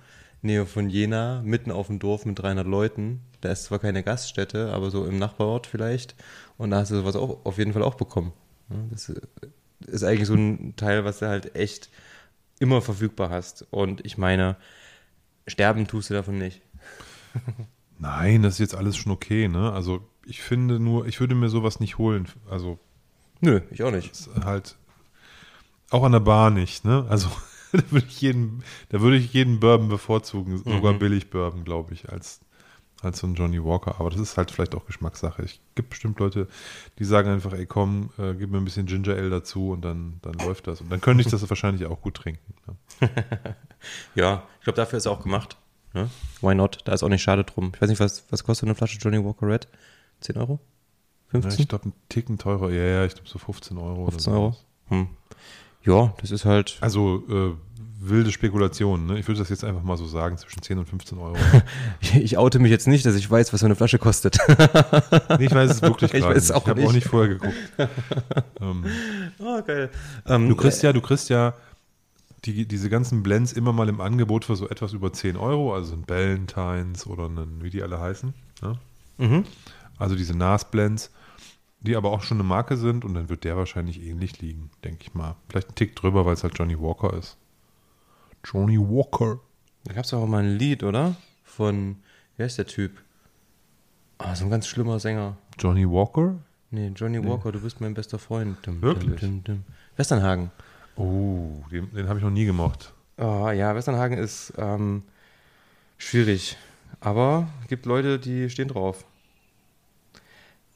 Nähe 0.42 0.66
von 0.66 0.88
Jena, 0.88 1.42
mitten 1.42 1.70
auf 1.70 1.88
dem 1.88 1.98
Dorf 1.98 2.24
mit 2.24 2.38
300 2.38 2.66
Leuten. 2.66 3.20
Da 3.46 3.52
ist 3.52 3.62
zwar 3.64 3.78
keine 3.78 4.02
Gaststätte, 4.02 4.72
aber 4.72 4.90
so 4.90 5.06
im 5.06 5.18
Nachbarort 5.20 5.68
vielleicht. 5.68 6.16
Und 6.58 6.70
da 6.72 6.78
hast 6.78 6.90
du 6.90 6.96
sowas 6.96 7.14
auch 7.14 7.44
auf 7.44 7.58
jeden 7.58 7.72
Fall 7.72 7.84
auch 7.84 7.94
bekommen. 7.94 8.32
Das 8.90 9.12
ist 9.86 10.02
eigentlich 10.02 10.26
so 10.26 10.34
ein 10.34 10.74
Teil, 10.74 11.04
was 11.04 11.20
du 11.20 11.28
halt 11.28 11.54
echt 11.54 11.88
immer 12.58 12.82
verfügbar 12.82 13.30
hast. 13.30 13.64
Und 13.70 14.04
ich 14.04 14.18
meine, 14.18 14.56
sterben 15.46 15.86
tust 15.86 16.10
du 16.10 16.14
davon 16.14 16.38
nicht. 16.38 16.60
Nein, 18.00 18.42
das 18.42 18.54
ist 18.54 18.58
jetzt 18.58 18.74
alles 18.74 18.96
schon 18.96 19.12
okay, 19.12 19.46
ne? 19.46 19.70
Also 19.72 20.00
ich 20.24 20.42
finde 20.42 20.80
nur, 20.80 21.06
ich 21.06 21.20
würde 21.20 21.36
mir 21.36 21.48
sowas 21.48 21.78
nicht 21.78 21.98
holen. 21.98 22.26
Also 22.50 22.80
Nö, 23.40 23.60
ich 23.70 23.84
auch 23.84 23.92
nicht. 23.92 24.28
halt 24.44 24.76
auch 25.90 26.02
an 26.02 26.12
der 26.12 26.20
Bar 26.20 26.50
nicht, 26.50 26.84
ne? 26.84 27.06
Also 27.08 27.28
da 27.72 27.80
würde 27.92 28.06
ich 28.08 28.20
jeden, 28.20 28.64
da 28.88 29.00
würde 29.00 29.18
ich 29.18 29.32
jeden 29.32 29.60
Bourbon 29.60 29.88
bevorzugen, 29.88 30.58
sogar 30.58 30.94
Mhm. 30.94 30.98
billig 30.98 31.30
Bourbon, 31.30 31.62
glaube 31.64 31.94
ich, 31.94 32.08
als 32.08 32.40
als 33.02 33.18
so 33.18 33.26
ein 33.26 33.34
Johnny 33.34 33.62
Walker. 33.62 34.00
Aber 34.00 34.10
das 34.10 34.20
ist 34.20 34.36
halt 34.36 34.50
vielleicht 34.50 34.74
auch 34.74 34.86
Geschmackssache. 34.86 35.42
Es 35.42 35.58
gibt 35.74 35.90
bestimmt 35.90 36.18
Leute, 36.18 36.48
die 36.98 37.04
sagen 37.04 37.28
einfach, 37.28 37.52
ey 37.52 37.66
komm, 37.66 38.10
äh, 38.18 38.34
gib 38.34 38.50
mir 38.50 38.58
ein 38.58 38.64
bisschen 38.64 38.86
Ginger 38.86 39.14
Ale 39.14 39.30
dazu 39.30 39.70
und 39.70 39.84
dann, 39.84 40.18
dann 40.22 40.34
läuft 40.34 40.66
das. 40.66 40.80
Und 40.80 40.90
dann 40.90 41.00
könnte 41.00 41.22
ich 41.22 41.28
das 41.28 41.48
wahrscheinlich 41.50 41.86
auch 41.86 42.00
gut 42.00 42.14
trinken. 42.14 42.54
Ne? 42.66 43.10
Ja, 44.14 44.42
ich 44.58 44.64
glaube, 44.64 44.78
dafür 44.78 44.96
ist 44.96 45.06
er 45.06 45.12
auch 45.12 45.22
gemacht. 45.22 45.56
Ne? 45.92 46.10
Why 46.40 46.54
not? 46.54 46.80
Da 46.84 46.92
ist 46.92 47.02
auch 47.02 47.08
nicht 47.08 47.22
schade 47.22 47.44
drum. 47.44 47.72
Ich 47.74 47.80
weiß 47.80 47.88
nicht, 47.88 48.00
was, 48.00 48.24
was 48.30 48.42
kostet 48.42 48.66
eine 48.66 48.74
Flasche 48.74 48.98
Johnny 48.98 49.22
Walker 49.24 49.46
Red? 49.46 49.68
10 50.20 50.36
Euro? 50.38 50.58
Ja, 51.32 51.40
15? 51.40 51.62
ich 51.62 51.68
glaube, 51.68 51.88
ein 51.88 51.92
Ticken 52.08 52.38
teurer. 52.38 52.70
Ja, 52.70 52.82
ja, 52.82 53.04
ich 53.04 53.14
glaube 53.14 53.28
so 53.28 53.38
15 53.38 53.78
Euro. 53.78 54.10
15 54.10 54.32
oder 54.32 54.42
Euro? 54.42 54.56
Hm. 54.88 55.08
Ja, 55.84 56.14
das 56.20 56.30
ist 56.30 56.44
halt. 56.44 56.78
Also 56.80 57.22
äh, 57.28 57.75
wilde 57.98 58.30
Spekulationen. 58.30 59.06
Ne? 59.06 59.18
Ich 59.18 59.26
würde 59.26 59.38
das 59.40 59.48
jetzt 59.48 59.64
einfach 59.64 59.82
mal 59.82 59.96
so 59.96 60.06
sagen, 60.06 60.36
zwischen 60.38 60.62
10 60.62 60.78
und 60.78 60.86
15 60.88 61.18
Euro. 61.18 61.36
Ich 62.14 62.36
oute 62.38 62.58
mich 62.58 62.70
jetzt 62.70 62.86
nicht, 62.86 63.04
dass 63.06 63.14
ich 63.14 63.30
weiß, 63.30 63.52
was 63.52 63.60
so 63.60 63.66
eine 63.66 63.74
Flasche 63.74 63.98
kostet. 63.98 64.38
nee, 65.38 65.46
ich 65.46 65.54
weiß 65.54 65.70
es 65.70 65.82
wirklich 65.82 66.12
Ich 66.14 66.22
weiß 66.22 66.36
es 66.36 66.48
nicht. 66.48 66.56
auch 66.56 66.62
Ich 66.62 66.68
habe 66.68 66.80
nicht. 66.80 66.88
auch 66.88 66.92
nicht 66.92 67.06
vorher 67.08 67.28
geguckt. 67.28 67.54
ähm, 68.60 68.84
Oh, 69.38 69.62
geil. 69.62 69.90
Ähm, 70.26 70.48
du 70.48 70.56
kriegst 70.56 70.82
ja, 70.82 70.92
du 70.92 71.00
kriegst 71.00 71.28
ja 71.30 71.54
die, 72.44 72.66
diese 72.66 72.88
ganzen 72.90 73.22
Blends 73.22 73.52
immer 73.52 73.72
mal 73.72 73.88
im 73.88 74.00
Angebot 74.00 74.44
für 74.44 74.56
so 74.56 74.68
etwas 74.68 74.92
über 74.92 75.12
10 75.12 75.36
Euro, 75.36 75.74
also 75.74 75.94
ein 75.94 76.02
Ballantines 76.02 77.06
oder 77.06 77.26
einen, 77.26 77.62
wie 77.62 77.70
die 77.70 77.82
alle 77.82 78.00
heißen. 78.00 78.34
Ne? 78.62 78.78
Mhm. 79.18 79.44
Also 79.98 80.14
diese 80.14 80.36
NAS-Blends, 80.36 81.10
die 81.80 81.96
aber 81.96 82.10
auch 82.12 82.22
schon 82.22 82.38
eine 82.38 82.46
Marke 82.46 82.76
sind 82.76 83.04
und 83.04 83.14
dann 83.14 83.28
wird 83.28 83.44
der 83.44 83.56
wahrscheinlich 83.56 84.02
ähnlich 84.02 84.40
liegen, 84.40 84.70
denke 84.84 84.98
ich 85.02 85.14
mal. 85.14 85.36
Vielleicht 85.48 85.70
ein 85.70 85.74
Tick 85.74 85.96
drüber, 85.96 86.26
weil 86.26 86.34
es 86.34 86.42
halt 86.44 86.58
Johnny 86.58 86.78
Walker 86.78 87.14
ist. 87.16 87.36
Johnny 88.52 88.78
Walker. 88.78 89.40
Da 89.84 89.92
gab 89.92 90.04
es 90.04 90.14
auch 90.14 90.26
mal 90.26 90.42
ein 90.44 90.56
Lied, 90.56 90.84
oder? 90.84 91.16
Von, 91.42 91.96
wie 92.36 92.44
heißt 92.44 92.58
der 92.58 92.66
Typ? 92.66 93.02
Ah, 94.18 94.34
so 94.34 94.44
ein 94.44 94.50
ganz 94.50 94.66
schlimmer 94.68 95.00
Sänger. 95.00 95.36
Johnny 95.58 95.88
Walker? 95.88 96.36
Nee, 96.70 96.92
Johnny 96.94 97.22
Walker, 97.24 97.52
du 97.52 97.60
bist 97.60 97.80
mein 97.80 97.94
bester 97.94 98.18
Freund. 98.18 98.58
Dum, 98.62 98.80
Wirklich? 98.82 99.20
Dum, 99.20 99.42
dum. 99.42 99.64
Westernhagen. 99.96 100.50
Oh, 100.96 101.64
den, 101.70 101.90
den 101.92 102.08
habe 102.08 102.18
ich 102.18 102.24
noch 102.24 102.30
nie 102.30 102.44
gemocht. 102.44 102.92
Oh, 103.18 103.50
ja, 103.50 103.74
Westernhagen 103.74 104.18
ist 104.18 104.52
ähm, 104.58 105.02
schwierig. 105.98 106.56
Aber 107.00 107.48
es 107.62 107.68
gibt 107.68 107.84
Leute, 107.86 108.18
die 108.18 108.48
stehen 108.48 108.68
drauf. 108.68 109.04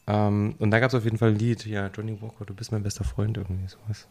Ähm, 0.07 0.55
und 0.59 0.71
da 0.71 0.81
gab 0.81 0.89
es 0.89 0.95
auf 0.95 1.05
jeden 1.05 1.19
Fall 1.19 1.31
ein 1.31 1.39
Lied. 1.39 1.67
Ja, 1.67 1.89
Johnny 1.89 2.21
Walker, 2.21 2.45
du 2.45 2.55
bist 2.55 2.73
mein 2.73 2.83
bester 2.83 3.05
Freund, 3.05 3.37
irgendwie 3.37 3.69
sowas. 3.69 4.09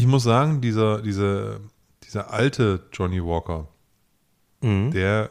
Ich 0.00 0.06
muss 0.06 0.22
sagen, 0.22 0.62
dieser, 0.62 1.02
diese, 1.02 1.60
dieser 2.04 2.32
alte 2.32 2.84
Johnny 2.90 3.22
Walker, 3.22 3.68
Mhm. 4.62 4.92
der 4.92 5.30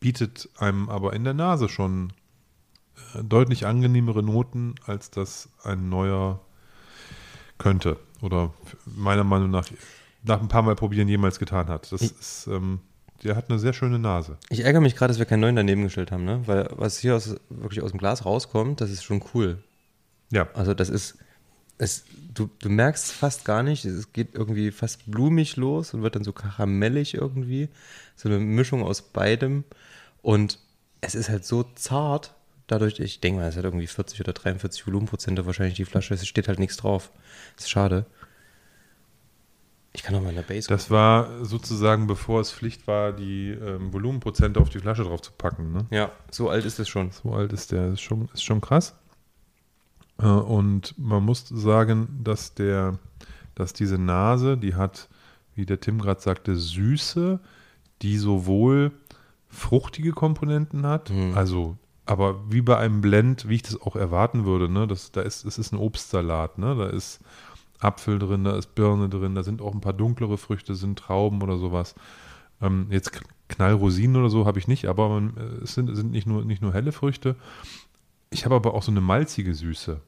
bietet 0.00 0.48
einem 0.56 0.88
aber 0.88 1.12
in 1.12 1.24
der 1.24 1.34
Nase 1.34 1.68
schon 1.68 2.14
äh, 3.14 3.22
deutlich 3.22 3.66
angenehmere 3.66 4.22
Noten, 4.22 4.76
als 4.86 5.10
das 5.10 5.50
ein 5.62 5.90
neuer 5.90 6.40
könnte. 7.58 7.98
Oder 8.22 8.54
meiner 8.86 9.24
Meinung 9.24 9.50
nach 9.50 9.68
nach 10.24 10.40
ein 10.40 10.48
paar 10.48 10.62
Mal 10.62 10.74
probieren 10.76 11.08
jemals 11.08 11.38
getan 11.38 11.66
hat. 11.68 11.92
Das 11.92 12.00
Ich- 12.00 12.12
ist, 12.18 12.46
ähm, 12.46 12.80
der 13.24 13.36
hat 13.36 13.50
eine 13.50 13.58
sehr 13.58 13.72
schöne 13.74 13.98
Nase. 13.98 14.38
Ich 14.48 14.60
ärgere 14.64 14.80
mich 14.80 14.96
gerade, 14.96 15.10
dass 15.10 15.18
wir 15.18 15.26
keinen 15.26 15.40
neuen 15.40 15.56
daneben 15.56 15.82
gestellt 15.82 16.12
haben, 16.12 16.24
ne? 16.24 16.42
Weil 16.46 16.68
was 16.76 16.98
hier 16.98 17.14
aus, 17.16 17.34
wirklich 17.50 17.82
aus 17.82 17.90
dem 17.90 17.98
Glas 17.98 18.24
rauskommt, 18.24 18.80
das 18.80 18.90
ist 18.90 19.02
schon 19.04 19.22
cool. 19.34 19.62
Ja, 20.30 20.48
Also 20.54 20.72
das 20.74 20.88
ist, 20.88 21.18
es, 21.82 22.04
du, 22.32 22.48
du 22.60 22.68
merkst 22.68 23.12
fast 23.12 23.44
gar 23.44 23.64
nicht, 23.64 23.84
es 23.84 24.12
geht 24.12 24.34
irgendwie 24.34 24.70
fast 24.70 25.10
blumig 25.10 25.56
los 25.56 25.94
und 25.94 26.02
wird 26.02 26.14
dann 26.14 26.22
so 26.22 26.32
karamellig 26.32 27.14
irgendwie. 27.14 27.68
So 28.14 28.28
eine 28.28 28.38
Mischung 28.38 28.84
aus 28.84 29.02
beidem. 29.02 29.64
Und 30.22 30.60
es 31.00 31.16
ist 31.16 31.28
halt 31.28 31.44
so 31.44 31.64
zart, 31.74 32.34
dadurch, 32.68 33.00
ich 33.00 33.20
denke 33.20 33.40
mal, 33.40 33.48
es 33.48 33.56
hat 33.56 33.64
irgendwie 33.64 33.88
40 33.88 34.20
oder 34.20 34.32
43 34.32 34.86
Volumenprozente 34.86 35.44
wahrscheinlich 35.44 35.74
die 35.74 35.84
Flasche, 35.84 36.14
es 36.14 36.24
steht 36.24 36.46
halt 36.46 36.60
nichts 36.60 36.76
drauf. 36.76 37.10
ist 37.58 37.68
schade. 37.68 38.06
Ich 39.92 40.04
kann 40.04 40.14
auch 40.14 40.22
mal 40.22 40.30
in 40.30 40.36
der 40.36 40.42
Base 40.42 40.68
das 40.68 40.88
war 40.88 41.44
sozusagen, 41.44 42.06
bevor 42.06 42.40
es 42.40 42.52
Pflicht 42.52 42.86
war, 42.86 43.12
die 43.12 43.50
ähm, 43.50 43.92
Volumenprozente 43.92 44.60
auf 44.60 44.70
die 44.70 44.78
Flasche 44.78 45.02
drauf 45.02 45.20
zu 45.20 45.32
packen. 45.32 45.72
Ne? 45.72 45.86
Ja, 45.90 46.12
so 46.30 46.48
alt 46.48 46.64
ist 46.64 46.78
es 46.78 46.88
schon. 46.88 47.10
So 47.10 47.34
alt 47.34 47.52
ist 47.52 47.72
der, 47.72 47.88
ist 47.88 48.00
schon, 48.00 48.30
ist 48.32 48.44
schon 48.44 48.60
krass. 48.60 48.94
Äh, 50.18 50.26
und 50.26 50.94
man 50.98 51.24
muss 51.24 51.48
sagen, 51.48 52.20
dass 52.22 52.54
der, 52.54 52.98
dass 53.54 53.72
diese 53.72 53.98
Nase, 53.98 54.56
die 54.56 54.74
hat, 54.74 55.08
wie 55.54 55.66
der 55.66 55.80
Tim 55.80 56.00
gerade 56.00 56.20
sagte, 56.20 56.56
Süße, 56.56 57.40
die 58.02 58.18
sowohl 58.18 58.92
fruchtige 59.48 60.12
Komponenten 60.12 60.86
hat, 60.86 61.10
Mhm. 61.10 61.34
also 61.36 61.76
aber 62.04 62.50
wie 62.50 62.62
bei 62.62 62.76
einem 62.78 63.00
Blend, 63.00 63.48
wie 63.48 63.54
ich 63.56 63.62
das 63.62 63.80
auch 63.80 63.94
erwarten 63.94 64.44
würde, 64.44 64.68
ne, 64.68 64.88
das, 64.88 65.12
da 65.12 65.20
ist, 65.22 65.44
es 65.44 65.56
ist 65.56 65.72
ein 65.72 65.78
Obstsalat, 65.78 66.58
ne, 66.58 66.74
da 66.74 66.86
ist 66.88 67.20
Apfel 67.78 68.18
drin, 68.18 68.42
da 68.44 68.56
ist 68.56 68.74
Birne 68.74 69.08
drin, 69.08 69.34
da 69.36 69.42
sind 69.44 69.62
auch 69.62 69.72
ein 69.72 69.80
paar 69.80 69.92
dunklere 69.92 70.36
Früchte, 70.36 70.74
sind 70.74 70.98
Trauben 70.98 71.42
oder 71.42 71.58
sowas. 71.58 71.94
Ähm, 72.60 72.86
jetzt 72.90 73.12
Knallrosinen 73.48 74.16
oder 74.16 74.30
so 74.30 74.46
habe 74.46 74.58
ich 74.58 74.66
nicht, 74.68 74.86
aber 74.86 75.08
man, 75.08 75.36
äh, 75.36 75.64
es 75.64 75.74
sind, 75.74 75.94
sind 75.94 76.10
nicht, 76.10 76.26
nur, 76.26 76.44
nicht 76.44 76.62
nur 76.62 76.72
helle 76.72 76.92
Früchte. 76.92 77.36
Ich 78.32 78.44
habe 78.44 78.54
aber 78.54 78.74
auch 78.74 78.82
so 78.82 78.90
eine 78.90 79.00
malzige 79.00 79.54
Süße. 79.54 80.00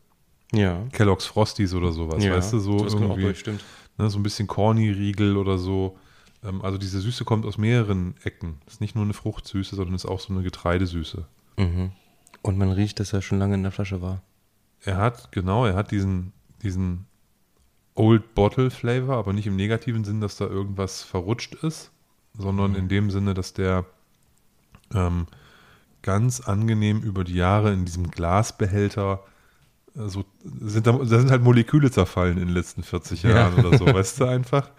Ja. 0.53 0.85
Kellogg's 0.93 1.27
Frosties 1.27 1.75
oder 1.75 1.93
sowas, 1.93 2.23
ja. 2.25 2.33
weißt 2.35 2.53
du, 2.53 2.59
so 2.59 2.79
das 2.85 2.95
auch 2.95 3.01
irgendwie, 3.01 3.23
durch, 3.23 3.41
stimmt. 3.41 3.65
ne, 3.99 4.09
so 4.11 4.19
ein 4.19 4.23
bisschen 4.23 4.47
Corny-Riegel 4.47 5.37
oder 5.37 5.59
so. 5.59 5.97
Ähm, 6.45 6.63
also 6.63 6.79
diese 6.79 7.01
Süße 7.01 7.25
kommt 7.25 7.45
aus 7.47 7.59
mehreren 7.59 8.15
Ecken. 8.23 8.59
Ist 8.67 8.81
nicht 8.81 8.95
nur 8.95 9.05
eine 9.05 9.15
Fruchtsüße, 9.15 9.75
sondern 9.77 9.95
ist 9.95 10.07
auch 10.07 10.21
so 10.21 10.33
eine 10.33 10.43
Getreidesüße. 10.43 11.27
Mhm. 11.59 11.93
Und 12.43 12.59
man 12.59 12.71
riecht, 12.71 13.01
dass 13.01 13.13
er 13.13 13.23
schon 13.23 13.39
lange 13.39 13.55
in 13.55 13.63
der 13.63 13.73
Flasche 13.73 14.01
war. 14.03 14.23
Er 14.83 14.99
hat, 14.99 15.33
genau, 15.33 15.65
er 15.65 15.75
hat 15.75 15.91
diesen, 15.91 16.33
diesen 16.63 17.07
Old 17.95 18.35
Bottle 18.35 18.71
Flavor, 18.71 19.17
aber 19.17 19.33
nicht 19.33 19.47
im 19.47 19.57
negativen 19.57 20.05
Sinn, 20.05 20.21
dass 20.21 20.37
da 20.37 20.47
irgendwas 20.47 21.03
verrutscht 21.03 21.55
ist, 21.55 21.91
sondern 22.37 22.73
Mhm. 22.73 22.77
in 22.77 22.89
dem 22.89 23.11
Sinne, 23.11 23.35
dass 23.35 23.55
der 23.55 23.87
ähm, 24.95 25.27
ganz 26.05 26.40
angenehm 26.40 27.01
über 27.01 27.25
die 27.25 27.35
Jahre 27.35 27.73
in 27.73 27.85
diesem 27.85 28.11
Glasbehälter 28.11 29.25
äh, 29.97 30.09
so 30.09 30.25
sind 30.45 30.87
da, 30.87 30.93
da 30.93 31.05
sind 31.05 31.31
halt 31.31 31.43
Moleküle 31.43 31.90
zerfallen 31.90 32.38
in 32.38 32.47
den 32.47 32.55
letzten 32.55 32.83
40 32.85 33.23
Ja. 33.25 33.31
Jahren 33.31 33.64
oder 33.64 33.77
so, 33.77 33.87
weißt 33.93 34.21
du 34.21 34.27
einfach. 34.27 34.71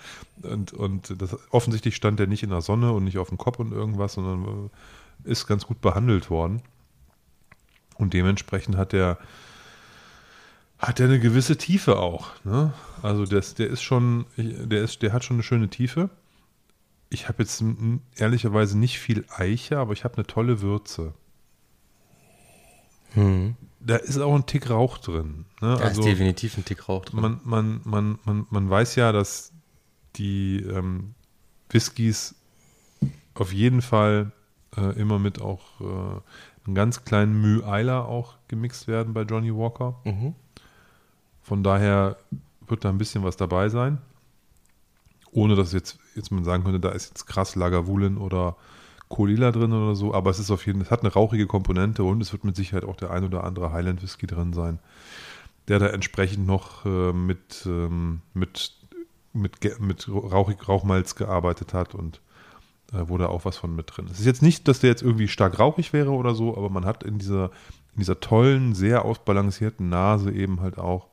Und, 0.44 0.72
und 0.72 1.22
das, 1.22 1.38
offensichtlich 1.50 1.96
stand 1.96 2.20
der 2.20 2.28
nicht 2.28 2.44
in 2.44 2.52
der 2.52 2.62
Sonne 2.62 2.92
und 2.94 3.04
nicht 3.04 3.18
auf 3.18 3.30
dem 3.30 3.38
Kopf 3.38 3.60
und 3.60 3.74
irgendwas, 3.74 4.14
sondern 4.14 4.70
äh, 5.26 5.30
ist 5.30 5.48
ganz 5.48 5.66
gut 5.66 5.82
behandelt 5.82 6.30
worden. 6.30 6.62
Und 7.98 8.14
dementsprechend 8.14 8.78
hat 8.78 8.94
der 8.94 9.18
hat 10.78 11.00
der 11.00 11.08
eine 11.08 11.20
gewisse 11.20 11.58
Tiefe 11.58 11.98
auch. 11.98 12.32
Ne? 12.44 12.74
Also 13.02 13.26
das, 13.26 13.56
der 13.56 13.68
ist 13.68 13.82
schon, 13.82 14.26
der 14.38 14.84
ist, 14.84 15.02
der 15.02 15.14
hat 15.14 15.24
schon 15.24 15.38
eine 15.38 15.44
schöne 15.44 15.70
Tiefe. 15.70 16.10
Ich 17.10 17.28
habe 17.28 17.44
jetzt 17.44 17.64
ehrlicherweise 18.16 18.78
nicht 18.78 19.00
viel 19.00 19.26
Eiche, 19.30 19.78
aber 19.78 19.94
ich 19.94 20.04
habe 20.04 20.16
eine 20.16 20.28
tolle 20.28 20.62
Würze. 20.62 21.14
Mhm. 23.14 23.56
Da 23.80 23.98
ist 23.98 24.18
auch 24.18 24.36
ein 24.36 24.46
Tick 24.46 24.70
Rauch 24.70 24.98
drin. 24.98 25.46
Ne? 25.62 25.76
Da 25.78 25.84
also 25.84 26.02
ist 26.02 26.08
definitiv 26.08 26.58
ein 26.58 26.66
Tick 26.66 26.90
Rauch 26.90 27.06
drin. 27.06 27.22
man, 27.22 27.40
man, 27.44 27.82
man, 27.84 28.20
man, 28.26 28.48
man 28.50 28.70
weiß 28.70 28.96
ja, 28.96 29.12
dass 29.12 29.52
die 30.16 30.62
ähm, 30.62 31.14
Whiskys 31.70 32.36
auf 33.36 33.54
jeden 33.54 33.82
Fall 33.82 34.32
äh, 34.76 35.00
immer 35.00 35.20
mit 35.20 35.42
auch 35.42 35.80
äh, 35.82 35.86
einem 36.66 36.76
ganz 36.76 37.06
kleinen 37.06 37.40
Müh 37.40 37.64
Eiler 37.64 38.08
auch 38.08 38.36
gemixt 38.48 38.88
werden 38.88 39.14
bei 39.14 39.22
Johnny 39.22 39.56
Walker. 39.56 40.00
Mhm. 40.04 40.34
Von 41.42 41.64
daher 41.64 42.18
wird 42.68 42.84
da 42.84 42.90
ein 42.90 42.98
bisschen 42.98 43.24
was 43.24 43.38
dabei 43.38 43.70
sein. 43.70 44.00
Ohne 45.32 45.56
dass 45.56 45.74
jetzt, 45.74 46.00
jetzt 46.16 46.32
man 46.32 46.44
sagen 46.44 46.64
könnte, 46.64 46.80
da 46.80 46.90
ist 46.90 47.10
jetzt 47.10 47.26
krass 47.26 47.56
Lagavulin 47.56 48.18
oder 48.18 48.56
Kolila 49.10 49.52
drin 49.52 49.72
oder 49.72 49.96
so, 49.96 50.14
aber 50.14 50.32
es 50.32 50.40
ist 50.40 50.52
auf 50.52 50.66
jeden 50.66 50.80
Fall, 50.80 50.86
es 50.86 50.92
hat 50.92 51.02
eine 51.02 51.14
rauchige 51.14 51.48
Komponente 51.48 52.04
und 52.04 52.22
es 52.22 52.32
wird 52.32 52.44
mit 52.44 52.56
Sicherheit 52.56 52.86
auch 52.86 52.96
der 52.96 53.12
ein 53.12 53.24
oder 53.24 53.44
andere 53.44 53.72
Highland 53.72 54.02
Whisky 54.02 54.28
drin 54.28 54.54
sein, 54.54 54.80
der 55.68 55.80
da 55.80 55.88
entsprechend 55.88 56.48
noch 56.48 56.86
äh, 56.86 57.14
mit, 57.14 57.64
ähm, 57.66 58.22
mit, 58.34 58.74
mit, 59.34 59.80
mit 59.80 60.10
rauchig 60.10 60.68
Rauchmalz 60.68 61.16
gearbeitet 61.16 61.74
hat 61.74 61.94
und 61.94 62.22
äh, 62.94 63.04
wo 63.08 63.18
da 63.18 63.28
auch 63.28 63.46
was 63.46 63.58
von 63.58 63.76
mit 63.76 63.96
drin 63.96 64.06
ist. 64.06 64.14
Es 64.14 64.20
ist 64.22 64.26
jetzt 64.26 64.42
nicht, 64.42 64.68
dass 64.68 64.80
der 64.80 64.90
jetzt 64.90 65.04
irgendwie 65.04 65.28
stark 65.28 65.60
rauchig 65.60 65.94
wäre 65.94 66.12
oder 66.12 66.34
so, 66.34 66.58
aber 66.58 66.70
man 66.70 66.86
hat 66.86 67.04
in 67.04 67.20
dieser, 67.20 67.52
in 67.94 68.00
dieser 68.00 68.20
tollen, 68.20 68.74
sehr 68.74 69.06
ausbalancierten 69.06 69.90
Nase 69.90 70.32
eben 70.32 70.62
halt 70.62 70.80
auch 70.80 71.08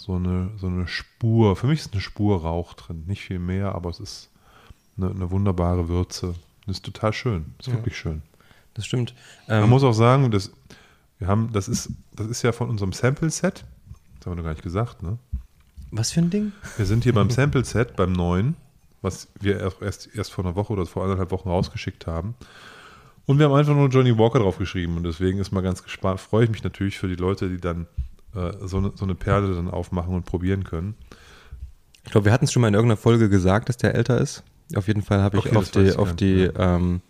so 0.00 0.14
eine, 0.14 0.50
so 0.56 0.66
eine 0.66 0.86
Spur. 0.88 1.56
Für 1.56 1.66
mich 1.66 1.80
ist 1.80 1.92
eine 1.92 2.00
Spur 2.00 2.40
Rauch 2.40 2.72
drin. 2.74 3.04
Nicht 3.06 3.22
viel 3.22 3.38
mehr, 3.38 3.74
aber 3.74 3.90
es 3.90 4.00
ist 4.00 4.30
eine, 4.96 5.10
eine 5.10 5.30
wunderbare 5.30 5.88
Würze. 5.88 6.34
Das 6.66 6.76
ist 6.76 6.84
total 6.84 7.12
schön. 7.12 7.54
Das 7.58 7.66
ist 7.66 7.72
Ja. 7.72 7.78
wirklich 7.78 7.98
schön. 7.98 8.22
Das 8.74 8.86
stimmt. 8.86 9.14
Man 9.46 9.64
Ähm, 9.64 9.70
muss 9.70 9.84
auch 9.84 9.92
sagen, 9.92 10.30
das, 10.30 10.52
wir 11.18 11.26
haben, 11.28 11.52
das 11.52 11.68
ist, 11.68 11.90
das 12.12 12.28
ist 12.28 12.42
ja 12.42 12.52
von 12.52 12.70
unserem 12.70 12.92
Sample-Set. 12.92 13.64
Das 14.18 14.26
haben 14.26 14.32
wir 14.32 14.36
noch 14.36 14.44
gar 14.44 14.52
nicht 14.52 14.62
gesagt, 14.62 15.02
ne? 15.02 15.18
was 15.90 16.12
für 16.12 16.20
ein 16.20 16.30
Ding? 16.30 16.52
Wir 16.76 16.86
sind 16.86 17.02
hier 17.02 17.12
beim 17.20 17.30
Sample-Set, 17.30 17.96
beim 17.96 18.12
neuen, 18.12 18.56
was 19.02 19.28
wir 19.40 19.60
erst, 19.60 20.08
erst, 20.14 20.32
vor 20.32 20.44
einer 20.44 20.54
Woche 20.54 20.72
oder 20.72 20.86
vor 20.86 21.02
anderthalb 21.02 21.30
Wochen 21.30 21.48
rausgeschickt 21.48 22.06
haben. 22.06 22.34
Und 23.26 23.38
wir 23.38 23.46
haben 23.46 23.54
einfach 23.54 23.74
nur 23.74 23.88
Johnny 23.88 24.16
Walker 24.16 24.38
drauf 24.38 24.56
geschrieben. 24.56 24.96
Und 24.96 25.02
deswegen 25.02 25.38
ist 25.40 25.50
mal 25.52 25.60
ganz 25.62 25.82
gespannt, 25.82 26.20
freue 26.20 26.44
ich 26.44 26.50
mich 26.50 26.62
natürlich 26.64 26.96
für 26.98 27.08
die 27.08 27.16
Leute, 27.16 27.48
die 27.48 27.58
dann 27.58 27.86
äh, 28.34 28.52
so, 28.66 28.78
eine, 28.78 28.92
so 28.94 29.04
eine 29.04 29.14
Perle 29.14 29.54
dann 29.54 29.68
aufmachen 29.68 30.14
und 30.14 30.24
probieren 30.24 30.64
können. 30.64 30.94
Ich 32.04 32.12
glaube, 32.12 32.26
wir 32.26 32.32
hatten 32.32 32.44
es 32.44 32.52
schon 32.52 32.62
mal 32.62 32.68
in 32.68 32.74
irgendeiner 32.74 32.96
Folge 32.96 33.28
gesagt, 33.28 33.68
dass 33.68 33.76
der 33.76 33.94
älter 33.94 34.18
ist. 34.18 34.42
Auf 34.74 34.88
jeden 34.88 35.02
Fall 35.02 35.20
habe 35.20 35.38
ich 35.38 35.46
Okay, 35.46 35.56
auf 35.56 35.70
die, 35.70 35.92
auf 35.92 36.16
die 36.16 36.42
ähm, 36.56 37.00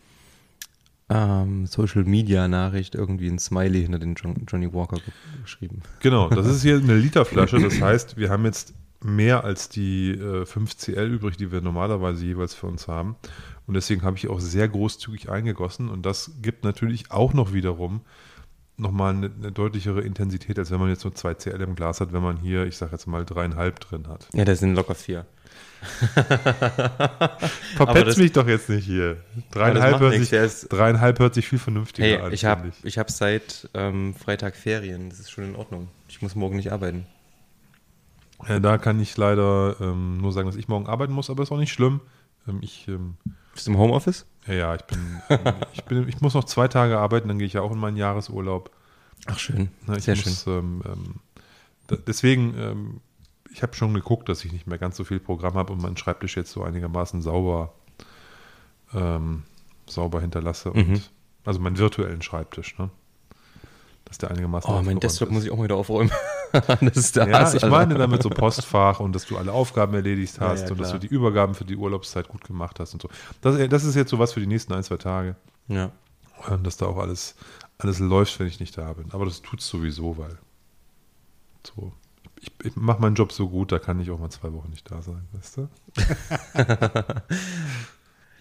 ähm, 1.10 1.66
Social 1.66 2.04
Media 2.04 2.48
Nachricht 2.48 2.94
irgendwie 2.94 3.28
ein 3.28 3.38
Smiley 3.38 3.82
hinter 3.82 3.98
den 3.98 4.14
John, 4.14 4.46
Johnny 4.48 4.72
Walker 4.72 4.96
ge 4.96 5.12
geschrieben. 5.42 5.82
Genau, 6.00 6.28
das 6.28 6.46
ist 6.46 6.62
hier 6.62 6.76
eine 6.76 6.96
Literflasche. 6.96 7.60
Das 7.60 7.80
heißt, 7.80 8.16
wir 8.16 8.30
haben 8.30 8.44
jetzt 8.44 8.74
mehr 9.02 9.44
als 9.44 9.68
die 9.68 10.12
äh, 10.12 10.46
5 10.46 10.76
CL 10.76 11.10
übrig, 11.10 11.36
die 11.36 11.52
wir 11.52 11.60
normalerweise 11.60 12.24
jeweils 12.24 12.54
für 12.54 12.66
uns 12.66 12.88
haben. 12.88 13.16
Und 13.66 13.74
deswegen 13.74 14.02
habe 14.02 14.16
ich 14.16 14.28
auch 14.28 14.40
sehr 14.40 14.68
großzügig 14.68 15.30
eingegossen. 15.30 15.88
Und 15.88 16.06
das 16.06 16.32
gibt 16.42 16.64
natürlich 16.64 17.10
auch 17.10 17.34
noch 17.34 17.52
wiederum 17.52 18.02
nochmal 18.80 19.14
eine, 19.14 19.30
eine 19.40 19.52
deutlichere 19.52 20.00
Intensität, 20.00 20.58
als 20.58 20.70
wenn 20.70 20.80
man 20.80 20.88
jetzt 20.88 21.04
nur 21.04 21.14
2 21.14 21.34
CL 21.34 21.60
im 21.60 21.74
Glas 21.74 22.00
hat, 22.00 22.12
wenn 22.12 22.22
man 22.22 22.36
hier, 22.38 22.64
ich 22.66 22.76
sage 22.76 22.92
jetzt 22.92 23.06
mal, 23.06 23.24
dreieinhalb 23.24 23.80
drin 23.80 24.08
hat. 24.08 24.28
Ja, 24.32 24.44
das 24.44 24.60
sind 24.60 24.74
locker 24.74 24.94
vier. 24.94 25.26
Verpetz 27.76 28.04
das- 28.06 28.16
mich 28.18 28.32
doch 28.32 28.46
jetzt 28.46 28.68
nicht 28.68 28.84
hier. 28.84 29.16
Dreieinhalb, 29.50 30.00
hört 30.00 30.14
sich, 30.14 30.32
ist- 30.32 30.68
dreieinhalb 30.68 31.18
hört 31.18 31.34
sich 31.34 31.48
viel 31.48 31.58
vernünftiger 31.58 32.06
Hey, 32.06 32.16
an. 32.18 32.32
ich 32.32 32.44
habe 32.44 32.62
finde 32.72 32.76
ich 32.88 32.98
hab 32.98 33.10
seit 33.10 33.68
ähm, 33.74 34.14
Freitag 34.14 34.56
Ferien. 34.56 35.08
Das 35.10 35.20
ist 35.20 35.30
schon 35.30 35.44
in 35.44 35.56
Ordnung. 35.56 35.88
Ich 36.08 36.20
muss 36.22 36.34
morgen 36.34 36.56
nicht 36.56 36.72
arbeiten. 36.72 37.06
Äh, 38.46 38.60
da 38.60 38.78
kann 38.78 39.00
ich 39.00 39.16
leider 39.16 39.76
ähm, 39.80 40.18
nur 40.18 40.32
sagen, 40.32 40.46
dass 40.48 40.56
ich 40.56 40.68
morgen 40.68 40.86
arbeiten 40.86 41.12
muss, 41.12 41.30
aber 41.30 41.42
ist 41.42 41.52
auch 41.52 41.58
nicht 41.58 41.72
schlimm. 41.72 42.00
Ähm, 42.48 42.58
ich, 42.62 42.88
ähm, 42.88 43.16
Bist 43.60 43.66
du 43.66 43.72
im 43.72 43.78
Homeoffice? 43.78 44.24
ja, 44.46 44.54
ja, 44.54 44.74
ich 44.74 44.84
bin, 44.84 45.20
ich 45.74 45.84
bin, 45.84 46.08
ich 46.08 46.22
muss 46.22 46.32
noch 46.32 46.44
zwei 46.44 46.66
Tage 46.66 46.98
arbeiten, 46.98 47.28
dann 47.28 47.36
gehe 47.36 47.46
ich 47.46 47.52
ja 47.52 47.60
auch 47.60 47.72
in 47.72 47.78
meinen 47.78 47.98
Jahresurlaub. 47.98 48.70
Ach, 49.26 49.38
schön. 49.38 49.68
Ne, 49.86 49.98
ich 49.98 50.04
Sehr 50.04 50.16
muss, 50.16 50.46
Ähm, 50.46 50.80
ähm, 50.86 51.14
da, 51.86 51.96
deswegen, 51.96 52.54
ähm, 52.58 53.00
ich 53.52 53.62
habe 53.62 53.74
schon 53.74 53.92
geguckt, 53.92 54.30
dass 54.30 54.46
ich 54.46 54.52
nicht 54.54 54.66
mehr 54.66 54.78
ganz 54.78 54.96
so 54.96 55.04
viel 55.04 55.20
Programm 55.20 55.56
habe 55.56 55.74
und 55.74 55.82
meinen 55.82 55.98
Schreibtisch 55.98 56.38
jetzt 56.38 56.52
so 56.52 56.62
einigermaßen 56.62 57.20
sauber, 57.20 57.74
ähm, 58.94 59.42
sauber 59.86 60.22
hinterlasse. 60.22 60.70
Mhm. 60.70 60.94
Und, 60.94 61.10
also 61.44 61.60
meinen 61.60 61.76
virtuellen 61.76 62.22
Schreibtisch, 62.22 62.78
ne? 62.78 62.88
Dass 64.06 64.16
der 64.16 64.30
einigermaßen 64.30 64.72
Oh, 64.72 64.80
mein 64.80 65.00
Desktop 65.00 65.28
ist. 65.28 65.34
muss 65.34 65.44
ich 65.44 65.50
auch 65.50 65.58
mal 65.58 65.64
wieder 65.64 65.76
aufräumen. 65.76 66.10
das 66.80 66.96
ist 66.96 67.16
der 67.16 67.28
Ja, 67.28 67.40
Hass, 67.40 67.54
ich 67.54 67.62
Alter. 67.62 67.76
meine 67.76 67.94
damit 67.94 68.22
so 68.22 68.30
Postfach 68.30 69.00
und 69.00 69.12
dass 69.14 69.24
du 69.26 69.36
alle 69.36 69.52
Aufgaben 69.52 69.94
erledigt 69.94 70.36
Ja, 70.38 70.48
hast 70.48 70.64
ja, 70.64 70.70
und 70.72 70.80
dass 70.80 70.90
du 70.92 70.98
die 70.98 71.06
Übergaben 71.06 71.54
für 71.54 71.64
die 71.64 71.76
Urlaubszeit 71.76 72.28
gut 72.28 72.44
gemacht 72.44 72.80
hast 72.80 72.94
und 72.94 73.02
so. 73.02 73.08
Das, 73.40 73.56
das 73.68 73.84
ist 73.84 73.94
jetzt 73.94 74.10
so 74.10 74.18
was 74.18 74.32
für 74.32 74.40
die 74.40 74.46
nächsten 74.46 74.72
ein, 74.72 74.82
zwei 74.82 74.96
Tage, 74.96 75.36
Ja. 75.68 75.92
dass 76.62 76.76
da 76.76 76.86
auch 76.86 76.98
alles, 76.98 77.36
alles 77.78 77.98
läuft, 77.98 78.38
wenn 78.40 78.46
ich 78.46 78.60
nicht 78.60 78.76
da 78.76 78.92
bin. 78.92 79.06
Aber 79.12 79.24
das 79.24 79.42
tut 79.42 79.60
sowieso, 79.60 80.16
weil 80.18 80.38
so, 81.66 81.92
ich, 82.40 82.50
ich 82.64 82.76
mache 82.76 83.00
meinen 83.00 83.14
Job 83.16 83.32
so 83.32 83.48
gut, 83.48 83.70
da 83.72 83.78
kann 83.78 84.00
ich 84.00 84.10
auch 84.10 84.18
mal 84.18 84.30
zwei 84.30 84.52
Wochen 84.52 84.70
nicht 84.70 84.90
da 84.90 85.02
sein, 85.02 85.28
weißt 85.32 85.58
du? 85.58 85.68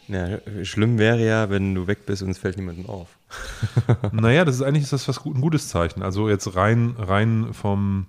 ja. 0.10 0.66
Schlimm 0.66 0.98
wäre 0.98 1.24
ja, 1.24 1.50
wenn 1.50 1.76
du 1.76 1.88
weg 1.88 2.06
bist 2.06 2.22
und 2.24 2.32
es 2.32 2.38
fällt 2.38 2.58
niemandem 2.58 2.88
auf. 2.88 3.18
naja, 4.12 4.44
das 4.44 4.56
ist 4.56 4.62
eigentlich 4.64 4.84
ist 4.84 4.94
das 4.94 5.08
was 5.08 5.24
ein 5.24 5.40
gutes 5.42 5.70
Zeichen. 5.70 6.02
Also 6.02 6.30
jetzt 6.30 6.56
rein, 6.56 6.96
rein 6.98 7.54
vom, 7.54 8.08